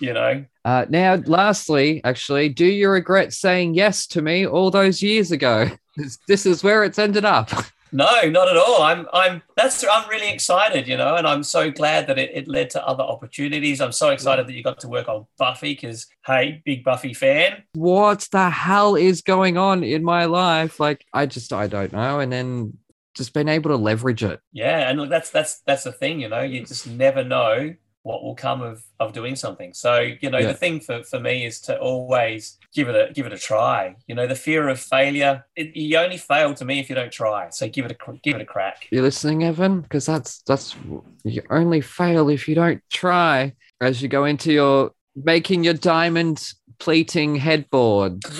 you 0.00 0.12
know 0.12 0.44
Uh, 0.64 0.86
now, 0.88 1.16
lastly, 1.26 2.00
actually, 2.04 2.48
do 2.48 2.64
you 2.64 2.88
regret 2.88 3.34
saying 3.34 3.74
yes 3.74 4.06
to 4.06 4.22
me 4.22 4.46
all 4.46 4.70
those 4.70 5.02
years 5.02 5.30
ago? 5.30 5.70
This, 6.26 6.44
is 6.44 6.64
where 6.64 6.82
it's 6.82 6.98
ended 6.98 7.24
up. 7.24 7.50
no 7.92 8.22
not 8.28 8.48
at 8.48 8.56
all 8.56 8.82
i'm 8.82 9.06
i'm 9.12 9.40
that's 9.56 9.84
i'm 9.88 10.08
really 10.08 10.28
excited 10.32 10.88
you 10.88 10.96
know 10.96 11.14
and 11.14 11.28
i'm 11.28 11.44
so 11.44 11.70
glad 11.70 12.08
that 12.08 12.18
it, 12.18 12.32
it 12.34 12.48
led 12.48 12.68
to 12.68 12.84
other 12.84 13.04
opportunities 13.04 13.80
i'm 13.80 13.92
so 13.92 14.08
excited 14.08 14.48
that 14.48 14.54
you 14.54 14.64
got 14.64 14.80
to 14.80 14.88
work 14.88 15.06
on 15.06 15.24
buffy 15.38 15.74
because 15.74 16.08
hey 16.26 16.60
big 16.64 16.82
buffy 16.82 17.14
fan 17.14 17.62
what 17.74 18.26
the 18.32 18.50
hell 18.50 18.94
is 18.94 19.22
going 19.22 19.56
on 19.56 19.82
in 19.84 20.04
my 20.04 20.26
life? 20.26 20.78
Like, 20.78 21.04
I 21.12 21.26
just, 21.26 21.52
I 21.52 21.66
don't 21.66 21.92
know. 21.92 22.20
And 22.20 22.32
then 22.32 22.78
just 23.14 23.32
been 23.32 23.48
able 23.48 23.70
to 23.70 23.76
leverage 23.76 24.24
it. 24.24 24.40
Yeah, 24.52 24.88
and 24.88 24.98
look, 24.98 25.10
that's 25.10 25.30
that's 25.30 25.60
that's 25.60 25.84
the 25.84 25.92
thing, 25.92 26.20
you 26.20 26.28
know. 26.28 26.40
You 26.40 26.64
just 26.64 26.86
never 26.86 27.22
know 27.22 27.74
what 28.04 28.22
will 28.22 28.34
come 28.34 28.60
of 28.62 28.84
of 29.00 29.12
doing 29.12 29.34
something. 29.34 29.72
So, 29.74 29.98
you 29.98 30.30
know, 30.30 30.38
Yeah. 30.38 30.48
the 30.48 30.54
thing 30.54 30.78
for, 30.78 31.02
for 31.02 31.18
me 31.18 31.46
is 31.46 31.60
to 31.62 31.78
always 31.78 32.58
give 32.74 32.88
it 32.88 32.94
a 32.94 33.12
give 33.12 33.26
it 33.26 33.32
a 33.32 33.38
try. 33.38 33.96
You 34.06 34.14
know, 34.14 34.26
the 34.26 34.34
fear 34.36 34.68
of 34.68 34.78
failure, 34.78 35.44
it, 35.56 35.74
you 35.74 35.96
only 35.98 36.18
fail 36.18 36.54
to 36.54 36.64
me 36.64 36.78
if 36.78 36.88
you 36.88 36.94
don't 36.94 37.10
try. 37.10 37.48
So 37.50 37.66
give 37.66 37.86
it 37.86 37.92
a 37.92 38.12
give 38.22 38.36
it 38.36 38.42
a 38.42 38.44
crack. 38.44 38.86
You're 38.90 39.02
listening, 39.02 39.42
Evan? 39.42 39.80
Because 39.80 40.06
that's 40.06 40.42
that's 40.42 40.76
you 41.24 41.42
only 41.50 41.80
fail 41.80 42.28
if 42.28 42.46
you 42.46 42.54
don't 42.54 42.82
try. 42.92 43.54
As 43.80 44.00
you 44.02 44.08
go 44.08 44.24
into 44.26 44.52
your 44.52 44.92
making 45.16 45.64
your 45.64 45.74
diamond 45.74 46.52
pleating 46.78 47.36
headboard. 47.36 48.22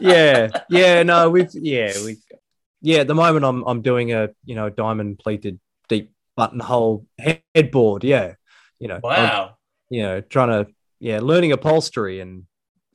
yeah, 0.00 0.48
yeah, 0.68 1.02
no, 1.02 1.30
we've 1.30 1.50
yeah, 1.52 1.92
we 2.04 2.16
yeah. 2.80 2.98
At 2.98 3.08
the 3.08 3.14
moment, 3.14 3.44
I'm 3.44 3.64
I'm 3.64 3.82
doing 3.82 4.12
a 4.12 4.30
you 4.44 4.54
know 4.54 4.70
diamond 4.70 5.18
plated 5.18 5.54
deep 5.54 5.62
buttonhole 6.36 7.06
headboard. 7.54 8.04
Yeah, 8.04 8.34
you 8.78 8.88
know, 8.88 8.96
I'm, 8.96 9.02
wow. 9.02 9.56
you 9.90 10.02
know, 10.02 10.20
trying 10.20 10.48
to 10.48 10.70
yeah, 11.00 11.20
learning 11.20 11.52
upholstery, 11.52 12.20
and 12.20 12.44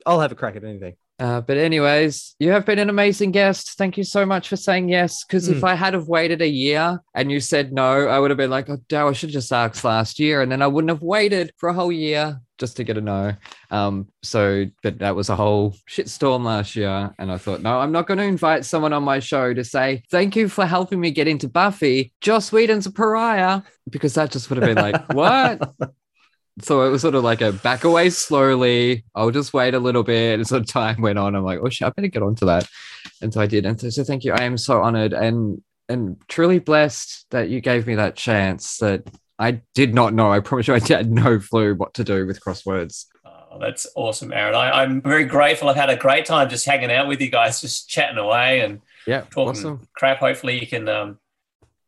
I'll 0.05 0.19
have 0.21 0.31
a 0.31 0.35
crack 0.35 0.55
at 0.55 0.63
anything. 0.63 0.95
Uh, 1.21 1.39
but 1.39 1.55
anyways, 1.55 2.35
you 2.39 2.49
have 2.49 2.65
been 2.65 2.79
an 2.79 2.89
amazing 2.89 3.29
guest. 3.29 3.77
Thank 3.77 3.95
you 3.95 4.03
so 4.03 4.25
much 4.25 4.49
for 4.49 4.55
saying 4.55 4.89
yes. 4.89 5.23
Because 5.23 5.47
if 5.49 5.57
Mm. 5.61 5.67
I 5.67 5.75
had 5.75 5.93
have 5.93 6.07
waited 6.07 6.41
a 6.41 6.47
year 6.47 6.99
and 7.13 7.31
you 7.31 7.39
said 7.39 7.71
no, 7.71 8.07
I 8.07 8.17
would 8.17 8.31
have 8.31 8.39
been 8.39 8.49
like, 8.49 8.67
oh, 8.71 8.79
Dow, 8.89 9.07
I 9.07 9.13
should 9.13 9.29
have 9.29 9.33
just 9.33 9.53
asked 9.53 9.83
last 9.83 10.17
year, 10.19 10.41
and 10.41 10.51
then 10.51 10.63
I 10.63 10.67
wouldn't 10.67 10.89
have 10.89 11.03
waited 11.03 11.51
for 11.57 11.69
a 11.69 11.73
whole 11.73 11.91
year 11.91 12.41
just 12.57 12.75
to 12.77 12.83
get 12.83 12.97
a 12.97 13.01
no. 13.01 13.33
Um, 13.69 14.07
so, 14.23 14.65
but 14.81 14.97
that 14.97 15.15
was 15.15 15.29
a 15.29 15.35
whole 15.35 15.75
shitstorm 15.87 16.43
last 16.43 16.75
year, 16.75 17.13
and 17.19 17.31
I 17.31 17.37
thought, 17.37 17.61
no, 17.61 17.79
I'm 17.79 17.91
not 17.91 18.07
going 18.07 18.17
to 18.17 18.23
invite 18.23 18.65
someone 18.65 18.91
on 18.93 19.03
my 19.03 19.19
show 19.19 19.53
to 19.53 19.63
say 19.63 20.01
thank 20.09 20.35
you 20.35 20.47
for 20.49 20.65
helping 20.65 20.99
me 20.99 21.11
get 21.11 21.27
into 21.27 21.47
Buffy. 21.47 22.13
Joss 22.21 22.51
Whedon's 22.51 22.87
a 22.87 22.91
pariah, 22.91 23.61
because 23.87 24.15
that 24.15 24.31
just 24.31 24.49
would 24.49 24.57
have 24.57 24.75
been 24.75 24.83
like, 24.91 25.13
what? 25.13 25.71
So 26.63 26.83
it 26.83 26.89
was 26.89 27.01
sort 27.01 27.15
of 27.15 27.23
like 27.23 27.41
a 27.41 27.51
back 27.51 27.83
away 27.83 28.09
slowly. 28.09 29.03
I'll 29.15 29.31
just 29.31 29.53
wait 29.53 29.73
a 29.73 29.79
little 29.79 30.03
bit. 30.03 30.35
And 30.39 30.47
sort 30.47 30.61
of 30.61 30.67
time 30.67 31.01
went 31.01 31.19
on. 31.19 31.35
I'm 31.35 31.43
like, 31.43 31.59
oh 31.61 31.69
shit, 31.69 31.87
I 31.87 31.91
better 31.91 32.07
get 32.07 32.23
onto 32.23 32.45
that. 32.45 32.67
And 33.21 33.33
so 33.33 33.41
I 33.41 33.47
did. 33.47 33.65
And 33.65 33.79
so, 33.79 33.89
so 33.89 34.03
thank 34.03 34.23
you. 34.23 34.33
I 34.33 34.43
am 34.43 34.57
so 34.57 34.81
honored 34.81 35.13
and 35.13 35.61
and 35.89 36.17
truly 36.29 36.59
blessed 36.59 37.25
that 37.31 37.49
you 37.49 37.59
gave 37.59 37.85
me 37.85 37.95
that 37.95 38.15
chance 38.15 38.77
that 38.77 39.03
I 39.37 39.61
did 39.75 39.93
not 39.93 40.13
know. 40.13 40.31
I 40.31 40.39
promise 40.39 40.67
you 40.67 40.75
I 40.75 40.79
had 40.79 41.11
no 41.11 41.39
clue 41.39 41.75
what 41.75 41.93
to 41.95 42.03
do 42.03 42.25
with 42.25 42.39
crosswords. 42.39 43.07
Oh, 43.25 43.59
that's 43.59 43.85
awesome, 43.95 44.31
Aaron. 44.31 44.55
I, 44.55 44.83
I'm 44.83 45.01
very 45.01 45.25
grateful. 45.25 45.67
I've 45.67 45.75
had 45.75 45.89
a 45.89 45.97
great 45.97 46.25
time 46.25 46.47
just 46.47 46.65
hanging 46.65 46.91
out 46.91 47.07
with 47.07 47.19
you 47.19 47.29
guys, 47.29 47.59
just 47.59 47.89
chatting 47.89 48.17
away 48.17 48.61
and 48.61 48.79
Yeah. 49.05 49.21
talking 49.31 49.49
Awesome. 49.49 49.87
crap. 49.93 50.19
Hopefully, 50.19 50.57
you 50.59 50.67
can 50.67 50.87
um, 50.87 51.19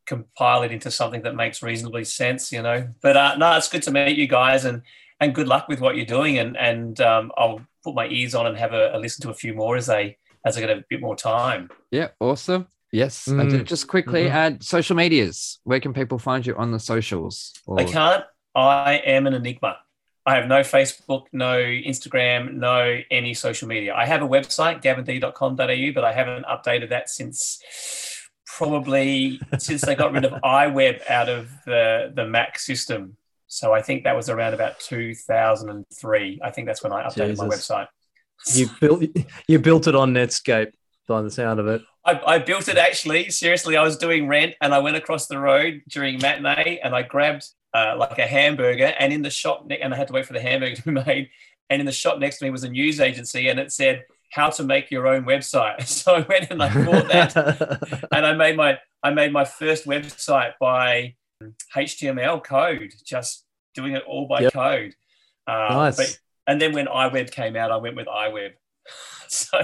compile 0.05 0.63
it 0.63 0.71
into 0.71 0.91
something 0.91 1.21
that 1.23 1.35
makes 1.35 1.61
reasonably 1.63 2.03
sense, 2.03 2.51
you 2.51 2.61
know. 2.61 2.87
But 3.01 3.17
uh, 3.17 3.35
no, 3.37 3.55
it's 3.57 3.69
good 3.69 3.83
to 3.83 3.91
meet 3.91 4.17
you 4.17 4.27
guys, 4.27 4.65
and 4.65 4.81
and 5.19 5.33
good 5.33 5.47
luck 5.47 5.67
with 5.67 5.79
what 5.79 5.95
you're 5.95 6.05
doing. 6.05 6.37
And 6.39 6.57
and 6.57 6.99
um, 7.01 7.31
I'll 7.37 7.61
put 7.83 7.95
my 7.95 8.07
ears 8.07 8.35
on 8.35 8.47
and 8.47 8.57
have 8.57 8.73
a, 8.73 8.95
a 8.95 8.97
listen 8.99 9.21
to 9.23 9.29
a 9.29 9.33
few 9.33 9.53
more 9.53 9.75
as 9.77 9.87
they 9.87 10.17
as 10.45 10.57
I 10.57 10.59
get 10.61 10.69
a 10.69 10.83
bit 10.89 11.01
more 11.01 11.15
time. 11.15 11.69
Yeah, 11.91 12.09
awesome. 12.19 12.67
Yes, 12.91 13.25
and 13.27 13.39
Mm. 13.51 13.63
just 13.65 13.87
quickly 13.87 14.25
Mhm. 14.25 14.31
add 14.31 14.63
social 14.63 14.95
medias. 14.95 15.59
Where 15.63 15.79
can 15.79 15.93
people 15.93 16.19
find 16.19 16.45
you 16.45 16.55
on 16.55 16.71
the 16.71 16.79
socials? 16.79 17.51
Or- 17.65 17.79
I 17.79 17.85
can't. 17.85 18.23
I 18.53 18.95
am 19.05 19.25
an 19.25 19.33
enigma. 19.33 19.77
I 20.25 20.35
have 20.35 20.47
no 20.47 20.61
Facebook, 20.61 21.25
no 21.33 21.57
Instagram, 21.57 22.53
no 22.53 22.99
any 23.09 23.33
social 23.33 23.67
media. 23.67 23.95
I 23.95 24.05
have 24.05 24.21
a 24.21 24.27
website, 24.27 24.81
gavind.com.au, 24.83 25.91
but 25.93 26.03
I 26.05 26.13
haven't 26.13 26.45
updated 26.45 26.89
that 26.89 27.09
since 27.09 27.59
probably 28.57 29.39
since 29.57 29.81
they 29.81 29.95
got 29.95 30.11
rid 30.11 30.25
of 30.25 30.31
iWeb 30.43 31.09
out 31.09 31.29
of 31.29 31.49
the, 31.65 32.11
the 32.15 32.25
Mac 32.25 32.59
system. 32.59 33.17
So 33.47 33.73
I 33.73 33.81
think 33.81 34.03
that 34.03 34.15
was 34.15 34.29
around 34.29 34.53
about 34.53 34.79
2003. 34.79 36.39
I 36.43 36.51
think 36.51 36.67
that's 36.67 36.83
when 36.83 36.91
I 36.91 37.03
updated 37.03 37.37
my 37.37 37.47
website. 37.47 37.87
You 38.53 38.69
built 38.81 39.03
you 39.47 39.59
built 39.59 39.87
it 39.87 39.95
on 39.95 40.13
Netscape 40.13 40.71
by 41.07 41.21
the 41.21 41.31
sound 41.31 41.59
of 41.59 41.67
it. 41.67 41.81
I, 42.05 42.19
I 42.25 42.39
built 42.39 42.67
it 42.67 42.77
actually. 42.77 43.29
Seriously, 43.29 43.77
I 43.77 43.83
was 43.83 43.97
doing 43.97 44.27
rent 44.27 44.55
and 44.61 44.73
I 44.73 44.79
went 44.79 44.97
across 44.97 45.27
the 45.27 45.39
road 45.39 45.81
during 45.87 46.19
matinee 46.19 46.79
and 46.83 46.95
I 46.95 47.03
grabbed 47.03 47.47
uh, 47.73 47.95
like 47.97 48.19
a 48.19 48.27
hamburger 48.27 48.93
and 48.99 49.13
in 49.13 49.21
the 49.21 49.29
shop 49.29 49.65
ne- 49.65 49.79
and 49.79 49.93
I 49.93 49.97
had 49.97 50.07
to 50.07 50.13
wait 50.13 50.25
for 50.25 50.33
the 50.33 50.41
hamburger 50.41 50.75
to 50.75 50.83
be 50.83 50.91
made. 51.05 51.29
And 51.69 51.79
in 51.79 51.85
the 51.85 51.91
shop 51.91 52.19
next 52.19 52.39
to 52.39 52.45
me 52.45 52.51
was 52.51 52.63
a 52.63 52.69
news 52.69 52.99
agency 52.99 53.47
and 53.47 53.59
it 53.59 53.71
said 53.71 54.03
how 54.33 54.49
to 54.49 54.63
make 54.63 54.89
your 54.91 55.07
own 55.07 55.23
website. 55.25 55.87
So 55.87 56.15
I 56.15 56.21
went 56.21 56.49
and 56.49 56.61
I 56.61 56.85
bought 56.85 57.07
that 57.09 58.07
and 58.11 58.25
I 58.25 58.33
made 58.33 58.55
my 58.57 58.79
I 59.03 59.11
made 59.11 59.31
my 59.31 59.45
first 59.45 59.85
website 59.85 60.53
by 60.59 61.15
HTML 61.75 62.43
code, 62.43 62.93
just 63.05 63.45
doing 63.75 63.93
it 63.93 64.03
all 64.07 64.27
by 64.27 64.41
Yep. 64.41 64.53
code. 64.53 64.93
Uh, 65.45 65.67
Nice. 65.69 65.97
But, 65.97 66.19
and 66.47 66.61
then 66.61 66.73
when 66.73 66.87
iWeb 66.87 67.31
came 67.31 67.55
out, 67.55 67.71
I 67.71 67.77
went 67.77 67.95
with 67.95 68.07
iWeb. 68.07 68.51
so 69.27 69.59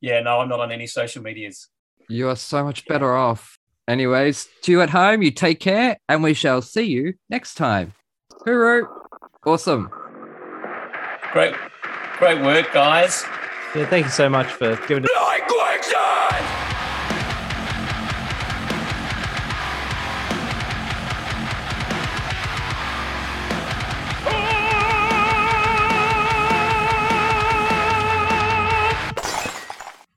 yeah, 0.00 0.20
no, 0.20 0.40
I'm 0.40 0.48
not 0.48 0.60
on 0.60 0.70
any 0.70 0.86
social 0.86 1.22
medias. 1.22 1.68
You 2.08 2.28
are 2.28 2.36
so 2.36 2.62
much 2.64 2.84
better 2.86 3.14
off. 3.14 3.58
Anyways, 3.88 4.48
to 4.62 4.72
you 4.72 4.80
at 4.82 4.90
home, 4.90 5.22
you 5.22 5.30
take 5.30 5.60
care, 5.60 5.98
and 6.08 6.22
we 6.22 6.32
shall 6.34 6.62
see 6.62 6.82
you 6.84 7.14
next 7.28 7.54
time. 7.54 7.92
Hooroo! 8.46 8.86
Awesome. 9.46 9.90
Great, 11.32 11.54
great 12.18 12.42
work, 12.42 12.72
guys. 12.72 13.24
Yeah, 13.74 13.86
thank 13.86 14.06
you 14.06 14.12
so 14.12 14.28
much 14.28 14.52
for 14.52 14.76
giving 14.86 15.04
it. 15.04 15.10